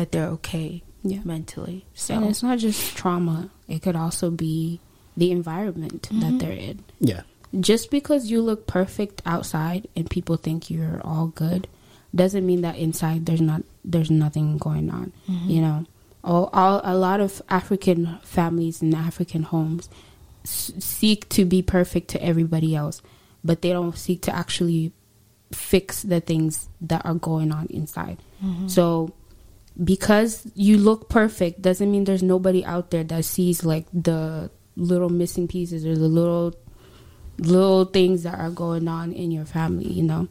that 0.00 0.12
they're 0.12 0.28
okay 0.28 0.82
yeah. 1.02 1.20
mentally. 1.24 1.84
So 1.94 2.14
and 2.14 2.24
it's 2.24 2.42
not 2.42 2.58
just 2.58 2.96
trauma; 2.96 3.50
it 3.68 3.82
could 3.82 3.96
also 3.96 4.30
be 4.30 4.80
the 5.16 5.30
environment 5.30 6.08
mm-hmm. 6.10 6.20
that 6.20 6.44
they're 6.44 6.56
in. 6.56 6.82
Yeah. 6.98 7.22
Just 7.58 7.90
because 7.90 8.30
you 8.30 8.40
look 8.40 8.66
perfect 8.66 9.20
outside 9.26 9.88
and 9.96 10.08
people 10.08 10.36
think 10.36 10.70
you're 10.70 11.00
all 11.04 11.26
good, 11.26 11.68
doesn't 12.14 12.46
mean 12.46 12.62
that 12.62 12.76
inside 12.76 13.26
there's 13.26 13.40
not 13.40 13.62
there's 13.84 14.10
nothing 14.10 14.56
going 14.56 14.90
on. 14.90 15.12
Mm-hmm. 15.28 15.50
You 15.50 15.60
know, 15.60 15.86
all, 16.24 16.48
all 16.52 16.80
a 16.82 16.96
lot 16.96 17.20
of 17.20 17.42
African 17.50 18.18
families 18.22 18.80
and 18.80 18.94
African 18.94 19.42
homes 19.42 19.90
s- 20.44 20.72
seek 20.78 21.28
to 21.30 21.44
be 21.44 21.60
perfect 21.60 22.08
to 22.08 22.22
everybody 22.22 22.74
else, 22.74 23.02
but 23.44 23.62
they 23.62 23.70
don't 23.70 23.98
seek 23.98 24.22
to 24.22 24.34
actually 24.34 24.92
fix 25.52 26.02
the 26.02 26.20
things 26.20 26.68
that 26.80 27.04
are 27.04 27.14
going 27.14 27.52
on 27.52 27.66
inside. 27.66 28.18
Mm-hmm. 28.42 28.68
So 28.68 29.12
because 29.82 30.46
you 30.54 30.78
look 30.78 31.08
perfect 31.08 31.62
doesn't 31.62 31.90
mean 31.90 32.04
there's 32.04 32.22
nobody 32.22 32.64
out 32.64 32.90
there 32.90 33.04
that 33.04 33.24
sees 33.24 33.64
like 33.64 33.86
the 33.92 34.50
little 34.76 35.08
missing 35.08 35.48
pieces 35.48 35.84
or 35.84 35.94
the 35.94 36.08
little 36.08 36.54
little 37.38 37.86
things 37.86 38.22
that 38.22 38.38
are 38.38 38.50
going 38.50 38.86
on 38.88 39.12
in 39.12 39.30
your 39.30 39.44
family, 39.46 39.88
you 39.88 40.02
know. 40.02 40.28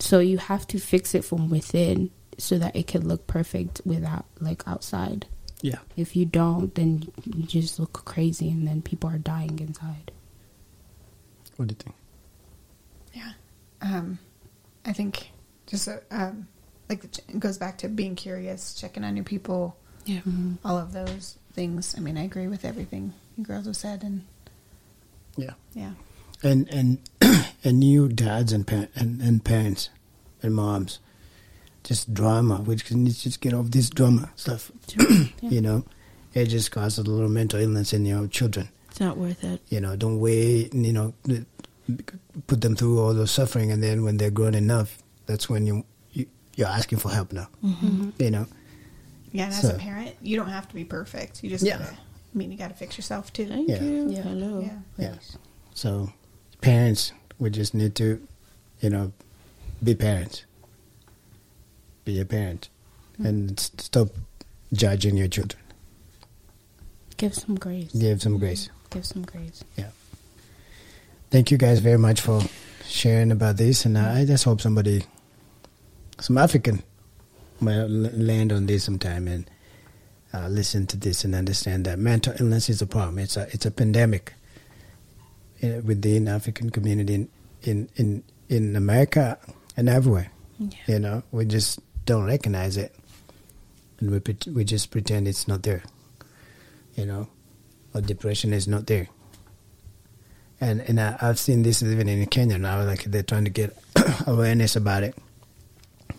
So 0.00 0.18
you 0.20 0.38
have 0.38 0.66
to 0.68 0.78
fix 0.78 1.14
it 1.14 1.24
from 1.24 1.48
within 1.50 2.10
so 2.36 2.58
that 2.58 2.74
it 2.74 2.86
can 2.86 3.06
look 3.06 3.26
perfect 3.26 3.80
without 3.84 4.24
like 4.40 4.66
outside. 4.66 5.26
Yeah. 5.60 5.78
If 5.96 6.14
you 6.14 6.24
don't, 6.24 6.74
then 6.74 7.12
you 7.24 7.44
just 7.44 7.80
look 7.80 8.04
crazy 8.04 8.48
and 8.48 8.66
then 8.66 8.82
people 8.82 9.10
are 9.10 9.18
dying 9.18 9.58
inside. 9.58 10.12
What 11.56 11.68
do 11.68 11.72
you 11.72 11.82
think? 11.82 11.96
Yeah. 13.12 13.32
Um 13.80 14.18
I 14.84 14.92
think 14.92 15.30
just 15.66 15.88
uh, 15.88 15.98
um 16.10 16.46
like 16.88 17.04
it 17.04 17.38
goes 17.38 17.58
back 17.58 17.78
to 17.78 17.88
being 17.88 18.16
curious, 18.16 18.74
checking 18.74 19.04
on 19.04 19.16
your 19.16 19.24
people. 19.24 19.76
Yeah. 20.04 20.18
Mm-hmm. 20.18 20.54
All 20.64 20.78
of 20.78 20.92
those 20.92 21.36
things. 21.52 21.94
I 21.96 22.00
mean, 22.00 22.16
I 22.16 22.22
agree 22.24 22.46
with 22.48 22.64
everything 22.64 23.12
you 23.36 23.44
girls 23.44 23.66
have 23.66 23.76
said 23.76 24.02
and 24.02 24.24
Yeah. 25.36 25.52
Yeah. 25.74 25.92
And 26.42 26.68
and 26.68 26.98
and 27.64 27.78
new 27.80 28.08
dads 28.08 28.52
and 28.52 28.66
pa- 28.66 28.88
and, 28.94 29.20
and 29.20 29.44
parents 29.44 29.90
and 30.42 30.54
moms 30.54 30.98
just 31.84 32.12
drama. 32.12 32.60
We 32.60 32.76
just 32.76 32.92
need 32.92 33.12
to 33.14 33.22
just 33.22 33.40
get 33.40 33.54
off 33.54 33.70
this 33.70 33.88
drama 33.90 34.30
stuff. 34.36 34.70
yeah. 34.98 35.26
You 35.40 35.60
know, 35.60 35.84
it 36.34 36.46
just 36.46 36.70
causes 36.70 36.98
a 37.06 37.10
little 37.10 37.30
mental 37.30 37.60
illness 37.60 37.92
in 37.92 38.04
your 38.04 38.26
children. 38.28 38.68
It's 38.90 39.00
not 39.00 39.16
worth 39.16 39.42
it. 39.44 39.60
You 39.68 39.80
know, 39.80 39.96
don't 39.96 40.20
wait. 40.20 40.74
You 40.74 40.92
know, 40.92 41.14
put 42.46 42.60
them 42.60 42.76
through 42.76 43.00
all 43.00 43.14
the 43.14 43.26
suffering, 43.26 43.70
and 43.72 43.82
then 43.82 44.04
when 44.04 44.16
they're 44.18 44.30
grown 44.30 44.54
enough, 44.54 44.98
that's 45.26 45.48
when 45.48 45.66
you, 45.66 45.76
you 45.76 45.84
you're 46.58 46.68
asking 46.68 46.98
for 46.98 47.10
help 47.10 47.32
now. 47.32 47.48
Mm-hmm. 47.64 48.10
You 48.18 48.30
know. 48.30 48.46
Yeah, 49.32 49.46
and 49.46 49.54
so, 49.54 49.68
as 49.68 49.74
a 49.74 49.78
parent, 49.78 50.14
you 50.20 50.36
don't 50.36 50.48
have 50.48 50.68
to 50.68 50.74
be 50.74 50.84
perfect. 50.84 51.42
You 51.42 51.50
just 51.50 51.64
yeah. 51.64 51.78
gotta. 51.78 51.92
I 51.92 52.36
mean, 52.36 52.52
you 52.52 52.58
got 52.58 52.68
to 52.68 52.74
fix 52.74 52.98
yourself 52.98 53.32
too. 53.32 53.46
Thank 53.46 53.68
yeah. 53.68 53.82
you. 53.82 54.10
Yeah. 54.10 54.22
Hello. 54.22 54.60
Yeah. 54.60 54.78
yeah. 54.98 55.14
So, 55.72 56.12
parents, 56.60 57.12
we 57.38 57.48
just 57.48 57.72
need 57.72 57.94
to, 57.96 58.20
you 58.80 58.90
know, 58.90 59.12
be 59.82 59.94
parents 59.94 60.44
be 62.08 62.20
a 62.20 62.24
parent 62.24 62.70
mm-hmm. 63.14 63.26
and 63.26 63.60
stop 63.60 64.08
judging 64.72 65.16
your 65.16 65.28
children. 65.28 65.62
Give 67.18 67.34
some 67.34 67.56
grace. 67.56 67.92
Give 67.92 68.22
some 68.22 68.38
grace. 68.38 68.70
Give 68.88 69.04
some 69.04 69.22
grace. 69.22 69.62
Yeah. 69.76 69.90
Thank 71.30 71.50
you 71.50 71.58
guys 71.58 71.80
very 71.80 71.98
much 71.98 72.22
for 72.22 72.40
sharing 72.86 73.30
about 73.30 73.58
this, 73.58 73.84
and 73.84 73.98
I 73.98 74.24
just 74.24 74.44
hope 74.44 74.62
somebody, 74.62 75.04
some 76.20 76.38
African, 76.38 76.82
will 77.60 77.88
land 77.88 78.52
on 78.52 78.66
this 78.66 78.84
sometime 78.84 79.28
and 79.28 79.50
uh, 80.32 80.48
listen 80.48 80.86
to 80.86 80.96
this 80.96 81.24
and 81.24 81.34
understand 81.34 81.84
that 81.86 81.98
mental 81.98 82.34
illness 82.38 82.68
is 82.68 82.82
a 82.82 82.86
problem. 82.86 83.18
It's 83.18 83.36
a 83.36 83.48
it's 83.52 83.66
a 83.66 83.70
pandemic 83.70 84.34
within 85.62 86.28
African 86.28 86.70
community 86.70 87.14
in 87.14 87.28
in 87.62 87.88
in, 87.96 88.22
in 88.48 88.76
America 88.76 89.38
and 89.76 89.88
everywhere. 89.88 90.30
Yeah. 90.58 90.68
You 90.86 90.98
know, 90.98 91.22
we 91.30 91.44
just 91.44 91.80
don't 92.04 92.24
recognize 92.24 92.76
it, 92.76 92.94
and 94.00 94.10
we 94.10 94.20
we 94.52 94.64
just 94.64 94.90
pretend 94.90 95.28
it's 95.28 95.48
not 95.48 95.62
there. 95.62 95.82
You 96.94 97.06
know, 97.06 97.28
or 97.94 98.00
depression 98.00 98.52
is 98.52 98.68
not 98.68 98.86
there. 98.86 99.08
And 100.60 100.80
and 100.82 101.00
I, 101.00 101.16
have 101.20 101.38
seen 101.38 101.62
this 101.62 101.82
even 101.82 102.08
in 102.08 102.26
Kenya 102.26 102.58
now. 102.58 102.82
Like 102.82 103.04
they're 103.04 103.22
trying 103.22 103.44
to 103.44 103.50
get 103.50 103.76
awareness 104.26 104.76
about 104.76 105.04
it 105.04 105.16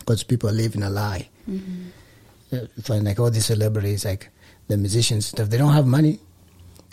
because 0.10 0.24
people 0.24 0.50
are 0.50 0.54
living 0.54 0.82
a 0.82 0.90
lie. 0.90 1.30
Mm-hmm. 1.48 2.82
Find 2.82 3.06
like 3.06 3.20
all 3.20 3.30
these 3.30 3.46
celebrities, 3.46 4.06
like 4.06 4.32
the 4.68 4.76
musicians 4.76 5.28
stuff, 5.28 5.50
they 5.50 5.58
don't 5.58 5.74
have 5.74 5.86
money. 5.86 6.18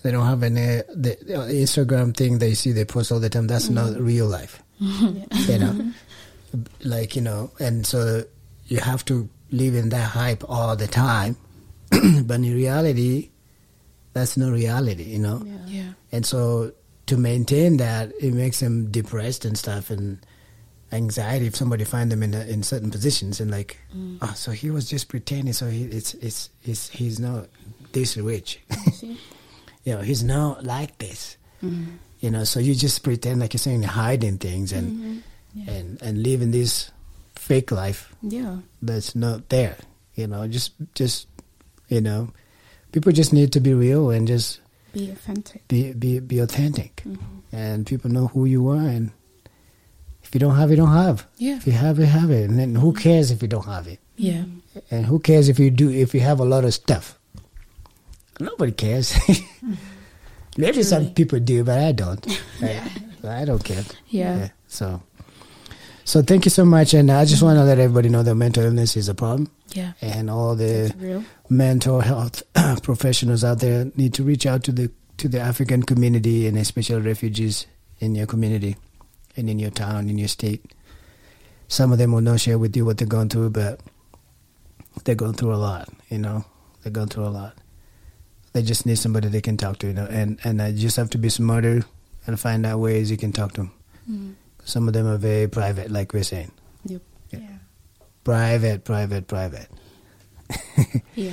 They 0.02 0.10
don't 0.12 0.26
have 0.26 0.43
any 0.43 0.82
the, 0.93 1.16
Instagram 1.48 2.14
thing 2.14 2.38
they 2.38 2.52
see 2.52 2.72
they 2.72 2.84
post 2.84 3.10
all 3.10 3.18
the 3.18 3.30
time. 3.30 3.47
That's 3.47 3.70
mm-hmm. 3.70 3.94
not 3.94 3.98
real 3.98 4.26
life. 4.26 4.62
you 4.80 5.59
know, 5.59 5.93
like 6.84 7.16
you 7.16 7.22
know, 7.22 7.51
and 7.59 7.86
so 7.86 8.24
you 8.66 8.80
have 8.80 9.02
to 9.06 9.30
live 9.51 9.74
in 9.74 9.88
that 9.88 10.10
hype 10.10 10.44
all 10.47 10.76
the 10.76 10.86
time. 10.86 11.38
but 11.90 12.34
in 12.34 12.55
reality, 12.55 13.30
that's 14.12 14.36
no 14.36 14.51
reality, 14.51 15.05
you 15.05 15.20
know? 15.20 15.43
Yeah. 15.43 15.56
yeah. 15.66 15.93
And 16.12 16.26
so 16.26 16.72
to 17.06 17.16
maintain 17.16 17.78
that, 17.78 18.12
it 18.20 18.34
makes 18.34 18.60
them 18.60 18.90
depressed 18.90 19.47
and 19.47 19.56
stuff 19.56 19.88
and 19.88 20.18
anxiety 20.92 21.46
if 21.46 21.56
somebody 21.56 21.84
find 21.84 22.10
them 22.12 22.22
in 22.22 22.34
a, 22.34 22.40
in 22.44 22.62
certain 22.62 22.90
positions 22.90 23.40
and 23.40 23.50
like, 23.50 23.78
mm. 23.94 24.18
oh, 24.22 24.32
so 24.34 24.50
he 24.52 24.70
was 24.70 24.88
just 24.88 25.08
pretending. 25.08 25.52
So 25.52 25.68
he, 25.68 25.84
it's, 25.84 26.14
it's, 26.14 26.50
it's, 26.62 26.88
he's 26.88 27.18
not 27.18 27.48
this 27.92 28.16
rich. 28.16 28.60
you 29.02 29.16
know, 29.86 30.00
he's 30.00 30.22
not 30.22 30.64
like 30.64 30.98
this. 30.98 31.36
Mm. 31.62 31.98
You 32.20 32.30
know, 32.30 32.44
so 32.44 32.60
you 32.60 32.74
just 32.74 33.02
pretend 33.02 33.40
like 33.40 33.52
you're 33.52 33.58
saying 33.58 33.82
hiding 33.82 34.38
things 34.38 34.72
and, 34.72 34.92
mm-hmm. 34.92 35.18
yeah. 35.54 35.70
and, 35.72 36.02
and 36.02 36.22
living 36.22 36.50
this 36.50 36.90
fake 37.46 37.70
life. 37.70 38.14
Yeah. 38.22 38.58
That's 38.82 39.14
not 39.14 39.48
there. 39.48 39.76
You 40.14 40.26
know, 40.26 40.48
just 40.48 40.72
just 40.94 41.28
you 41.88 42.00
know, 42.00 42.32
people 42.90 43.12
just 43.12 43.32
need 43.32 43.52
to 43.52 43.60
be 43.60 43.74
real 43.74 44.10
and 44.10 44.26
just 44.26 44.60
be 44.92 45.10
authentic. 45.10 45.68
Be 45.68 45.92
be 45.92 46.18
be 46.18 46.38
authentic. 46.40 47.02
Mm-hmm. 47.06 47.54
And 47.56 47.86
people 47.86 48.10
know 48.10 48.28
who 48.28 48.46
you 48.46 48.68
are 48.68 48.80
and 48.80 49.12
if 50.27 50.35
you 50.35 50.40
don't 50.40 50.57
have 50.57 50.70
it, 50.73 50.77
don't 50.77 50.93
have. 50.93 51.27
Yeah. 51.39 51.57
If 51.57 51.66
you 51.66 51.73
have 51.73 51.98
it, 52.01 52.07
have 52.07 52.31
it. 52.31 52.51
And 52.51 52.59
then 52.59 52.74
who 52.74 52.93
cares 52.93 53.31
if 53.31 53.40
you 53.43 53.48
don't 53.48 53.65
have 53.66 53.86
it? 53.86 54.01
Yeah. 54.16 54.44
And 54.90 55.07
who 55.07 55.19
cares 55.20 55.48
if 55.48 55.59
you 55.59 55.70
do 55.70 55.89
if 55.90 56.15
you 56.15 56.20
have 56.20 56.40
a 56.40 56.44
lot 56.44 56.65
of 56.65 56.74
stuff? 56.74 57.19
Nobody 58.40 58.73
cares. 58.73 59.15
Maybe 60.59 60.82
some 60.82 61.11
people 61.15 61.39
do, 61.39 61.65
but 61.65 61.78
I 61.78 61.93
don't. 61.93 62.27
I, 62.62 62.90
I 63.24 63.44
don't 63.44 63.62
care. 63.62 63.85
Yeah. 64.09 64.48
So, 64.69 65.03
so 66.05 66.23
thank 66.23 66.44
you 66.44 66.51
so 66.51 66.65
much, 66.65 66.94
and 66.94 67.11
I 67.11 67.24
just 67.24 67.43
want 67.43 67.59
to 67.59 67.65
let 67.65 67.78
everybody 67.78 68.09
know 68.09 68.23
that 68.23 68.35
mental 68.35 68.65
illness 68.65 68.97
is 68.97 69.09
a 69.09 69.15
problem, 69.15 69.51
Yeah. 69.74 69.93
and 70.01 70.31
all 70.31 70.55
the 70.57 71.24
mental 71.48 72.01
health 72.01 72.43
professionals 72.82 73.44
out 73.44 73.61
there 73.61 73.90
need 73.97 74.15
to 74.15 74.23
reach 74.23 74.47
out 74.47 74.65
to 74.65 74.73
the 74.73 74.90
to 75.19 75.28
the 75.28 75.40
African 75.40 75.82
community 75.82 76.47
and 76.47 76.59
especially 76.59 77.01
refugees 77.01 77.66
in 78.01 78.15
your 78.15 78.27
community 78.27 78.77
and 79.36 79.48
in 79.50 79.58
your 79.58 79.70
town, 79.70 80.08
in 80.08 80.18
your 80.18 80.28
state. 80.28 80.64
Some 81.68 81.92
of 81.92 81.98
them 81.98 82.12
will 82.12 82.20
not 82.20 82.40
share 82.40 82.58
with 82.58 82.76
you 82.76 82.84
what 82.84 82.98
they're 82.98 83.06
going 83.06 83.28
through, 83.28 83.50
but 83.50 83.80
they're 85.04 85.14
going 85.14 85.34
through 85.34 85.54
a 85.54 85.56
lot. 85.56 85.88
You 86.10 86.18
know, 86.18 86.44
they're 86.82 86.92
going 86.92 87.08
through 87.08 87.26
a 87.26 87.34
lot. 87.34 87.54
They 88.52 88.62
just 88.62 88.86
need 88.86 88.98
somebody 88.98 89.28
they 89.28 89.40
can 89.42 89.56
talk 89.56 89.78
to. 89.80 89.88
You 89.88 89.92
know, 89.92 90.06
and 90.06 90.38
and 90.44 90.62
I 90.62 90.72
just 90.72 90.96
have 90.96 91.10
to 91.10 91.18
be 91.18 91.28
smarter 91.28 91.84
and 92.26 92.40
find 92.40 92.64
out 92.64 92.78
ways 92.80 93.10
you 93.10 93.16
can 93.16 93.32
talk 93.32 93.52
to 93.52 93.62
them. 93.62 93.72
Mm. 94.10 94.34
Some 94.64 94.88
of 94.88 94.94
them 94.94 95.06
are 95.06 95.18
very 95.18 95.48
private, 95.48 95.90
like 95.90 96.12
we're 96.12 96.24
saying. 96.24 96.50
Yep. 96.86 97.02
Yeah. 97.30 97.58
Private, 98.24 98.84
private, 98.84 99.26
private. 99.28 99.68
Yeah. 101.16 101.32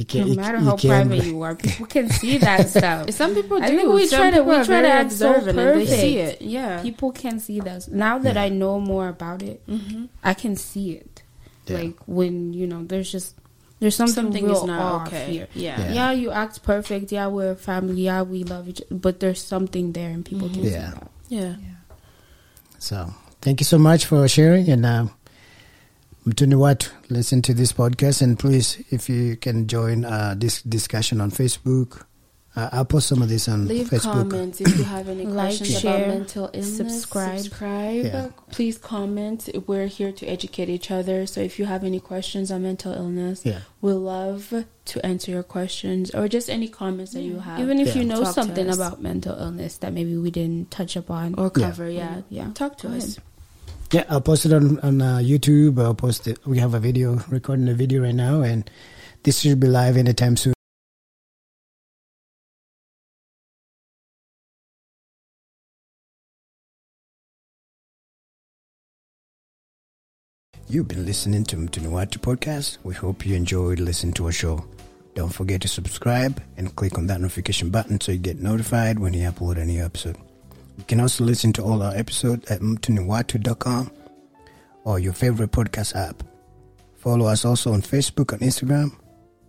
You 0.00 0.06
No 0.06 0.12
can't. 0.14 0.28
you- 0.30 0.36
matter 0.36 0.58
you 0.58 0.64
how 0.64 0.76
can't- 0.76 1.08
private 1.10 1.24
you 1.26 1.42
are, 1.42 1.54
people 1.54 1.86
can 1.86 2.08
see 2.08 2.38
that 2.38 2.68
stuff. 2.76 3.10
Some 3.10 3.34
people 3.34 3.58
do. 3.58 3.64
I 3.64 3.68
think 3.68 3.92
we 3.92 4.06
Some 4.06 4.18
try 4.20 4.30
to 4.30 4.36
people 4.38 4.58
we 4.58 4.64
try 4.64 4.80
to 4.80 4.88
act 4.88 5.12
so 5.12 5.34
observant 5.34 5.58
and 5.58 5.80
they 5.80 5.86
see 5.86 6.16
it. 6.18 6.40
Yeah. 6.40 6.80
People 6.82 7.12
can 7.12 7.38
see 7.38 7.60
that. 7.60 7.86
Now 7.88 8.16
that 8.18 8.36
Yeah. 8.36 8.42
I 8.44 8.48
know 8.48 8.80
more 8.80 9.08
about 9.08 9.42
it, 9.42 9.60
hmm 9.68 10.06
I 10.24 10.32
can 10.32 10.56
see 10.56 10.92
it. 10.92 11.22
Yeah. 11.66 11.76
Like 11.78 11.96
when 12.06 12.54
you 12.54 12.66
know, 12.66 12.82
there's 12.82 13.12
just 13.12 13.36
there's 13.78 13.94
something, 13.96 14.14
Something 14.24 14.44
real 14.46 14.56
is 14.56 14.64
not 14.64 14.80
off 14.80 15.08
okay. 15.08 15.26
here. 15.32 15.48
Yeah. 15.54 15.80
Yeah. 15.80 15.92
Yeah. 15.92 16.10
you 16.12 16.30
act 16.30 16.62
perfect. 16.62 17.12
Yeah, 17.12 17.26
we're 17.28 17.52
a 17.52 17.56
family. 17.56 18.02
Yeah, 18.08 18.22
we 18.22 18.44
love 18.44 18.68
each 18.70 18.80
other. 18.80 18.94
But 18.96 19.20
there's 19.20 19.40
something 19.42 19.92
there, 19.92 20.10
and 20.10 20.24
people 20.24 20.48
can 20.48 20.64
Yeah. 20.64 20.70
see 20.70 20.96
that. 20.96 21.08
Yeah. 21.28 21.54
So 22.78 23.12
thank 23.42 23.60
you 23.60 23.64
so 23.64 23.76
much 23.78 24.04
for 24.06 24.26
sharing 24.28 24.68
and 24.68 24.84
uh, 24.86 25.06
Mtu 26.26 26.46
Ni 26.46 26.54
Watu, 26.54 26.90
listen 27.08 27.42
to 27.42 27.54
this 27.54 27.72
podcast 27.72 28.22
and 28.22 28.38
please 28.38 28.78
if 28.90 29.08
you 29.08 29.36
can 29.36 29.66
join 29.66 30.04
uh, 30.04 30.34
this 30.38 30.62
discussion 30.62 31.20
on 31.20 31.30
Facebook. 31.30 32.04
Uh, 32.56 32.68
I'll 32.72 32.84
post 32.84 33.06
some 33.08 33.22
of 33.22 33.28
this 33.28 33.48
on 33.48 33.68
Leave 33.68 33.88
Facebook. 33.88 34.14
Leave 34.16 34.28
comments 34.30 34.60
if 34.60 34.76
you 34.76 34.82
have 34.84 35.08
any 35.08 35.24
Like, 35.24 35.56
questions 35.56 35.80
share, 35.80 36.04
about 36.04 36.08
mental 36.18 36.50
illness. 36.52 36.76
subscribe. 36.76 37.38
Subscribe. 37.38 38.04
Yeah. 38.04 38.28
Please 38.50 38.76
comment. 38.76 39.48
We're 39.68 39.86
here 39.86 40.10
to 40.12 40.26
educate 40.26 40.68
each 40.68 40.90
other. 40.90 41.26
So 41.26 41.40
if 41.40 41.58
you 41.60 41.64
have 41.66 41.84
any 41.84 42.00
questions 42.00 42.50
on 42.50 42.62
mental 42.64 42.92
illness, 42.92 43.42
Yeah. 43.46 43.60
we'll 43.80 44.00
love 44.00 44.52
to 44.86 45.06
answer 45.06 45.30
your 45.30 45.44
questions 45.44 46.10
or 46.10 46.26
just 46.28 46.50
any 46.50 46.66
comments 46.68 47.12
that 47.12 47.22
you 47.22 47.38
have. 47.38 47.60
Even 47.60 47.78
if 47.78 47.94
Yeah. 47.94 48.02
you 48.02 48.08
know 48.08 48.24
Talk 48.24 48.34
something 48.34 48.68
about 48.68 49.00
mental 49.00 49.38
illness 49.38 49.76
that 49.78 49.92
maybe 49.92 50.16
we 50.16 50.32
didn't 50.32 50.72
touch 50.72 50.96
upon, 50.96 51.36
or 51.38 51.50
cover, 51.50 51.88
yeah. 51.88 52.22
Yeah. 52.30 52.50
Talk 52.54 52.76
to 52.78 52.88
Go 52.88 52.94
us. 52.94 53.18
Yeah, 53.92 54.04
I'll 54.08 54.20
post 54.20 54.46
it 54.46 54.52
on 54.52 54.78
on 54.80 55.02
uh, 55.02 55.18
YouTube. 55.18 55.82
I'll 55.82 55.96
post 55.96 56.28
it. 56.28 56.38
We 56.46 56.58
have 56.58 56.74
a 56.74 56.78
video 56.78 57.18
recording 57.28 57.68
a 57.68 57.74
video 57.74 58.02
right 58.02 58.14
now, 58.14 58.42
and 58.42 58.70
this 59.24 59.40
should 59.40 59.58
be 59.58 59.66
live 59.66 59.96
anytime 59.96 60.36
soon. 60.36 60.54
You've 70.68 70.86
been 70.86 71.04
listening 71.04 71.42
to 71.46 71.56
Mtu 71.56 71.82
Ni 71.82 71.88
Watu 71.88 72.20
podcast. 72.20 72.78
We 72.84 72.94
hope 72.94 73.26
you 73.26 73.34
enjoyed 73.34 73.80
listening 73.80 74.12
to 74.14 74.26
our 74.26 74.32
show. 74.32 74.64
Don't 75.16 75.34
forget 75.34 75.60
to 75.62 75.68
subscribe 75.68 76.40
and 76.56 76.76
click 76.76 76.96
on 76.96 77.08
that 77.08 77.20
notification 77.20 77.70
button 77.70 78.00
so 78.00 78.12
you 78.12 78.18
get 78.18 78.38
notified 78.38 79.00
when 79.00 79.14
we 79.14 79.26
upload 79.26 79.58
a 79.58 79.64
new 79.64 79.84
episode. 79.84 80.29
You 80.80 80.86
can 80.86 81.00
also 81.00 81.24
listen 81.24 81.52
to 81.52 81.62
all 81.62 81.82
our 81.82 81.94
episodes 81.94 82.50
at 82.50 82.60
mtuniwatu.com 82.60 83.92
or 84.84 84.98
your 84.98 85.12
favorite 85.12 85.52
podcast 85.52 85.94
app. 85.94 86.22
Follow 86.96 87.26
us 87.26 87.44
also 87.44 87.74
on 87.74 87.82
Facebook 87.82 88.32
and 88.32 88.40
Instagram. 88.40 88.92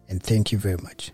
And 0.09 0.21
thank 0.21 0.51
you 0.51 0.57
very 0.57 0.75
much. 0.83 1.13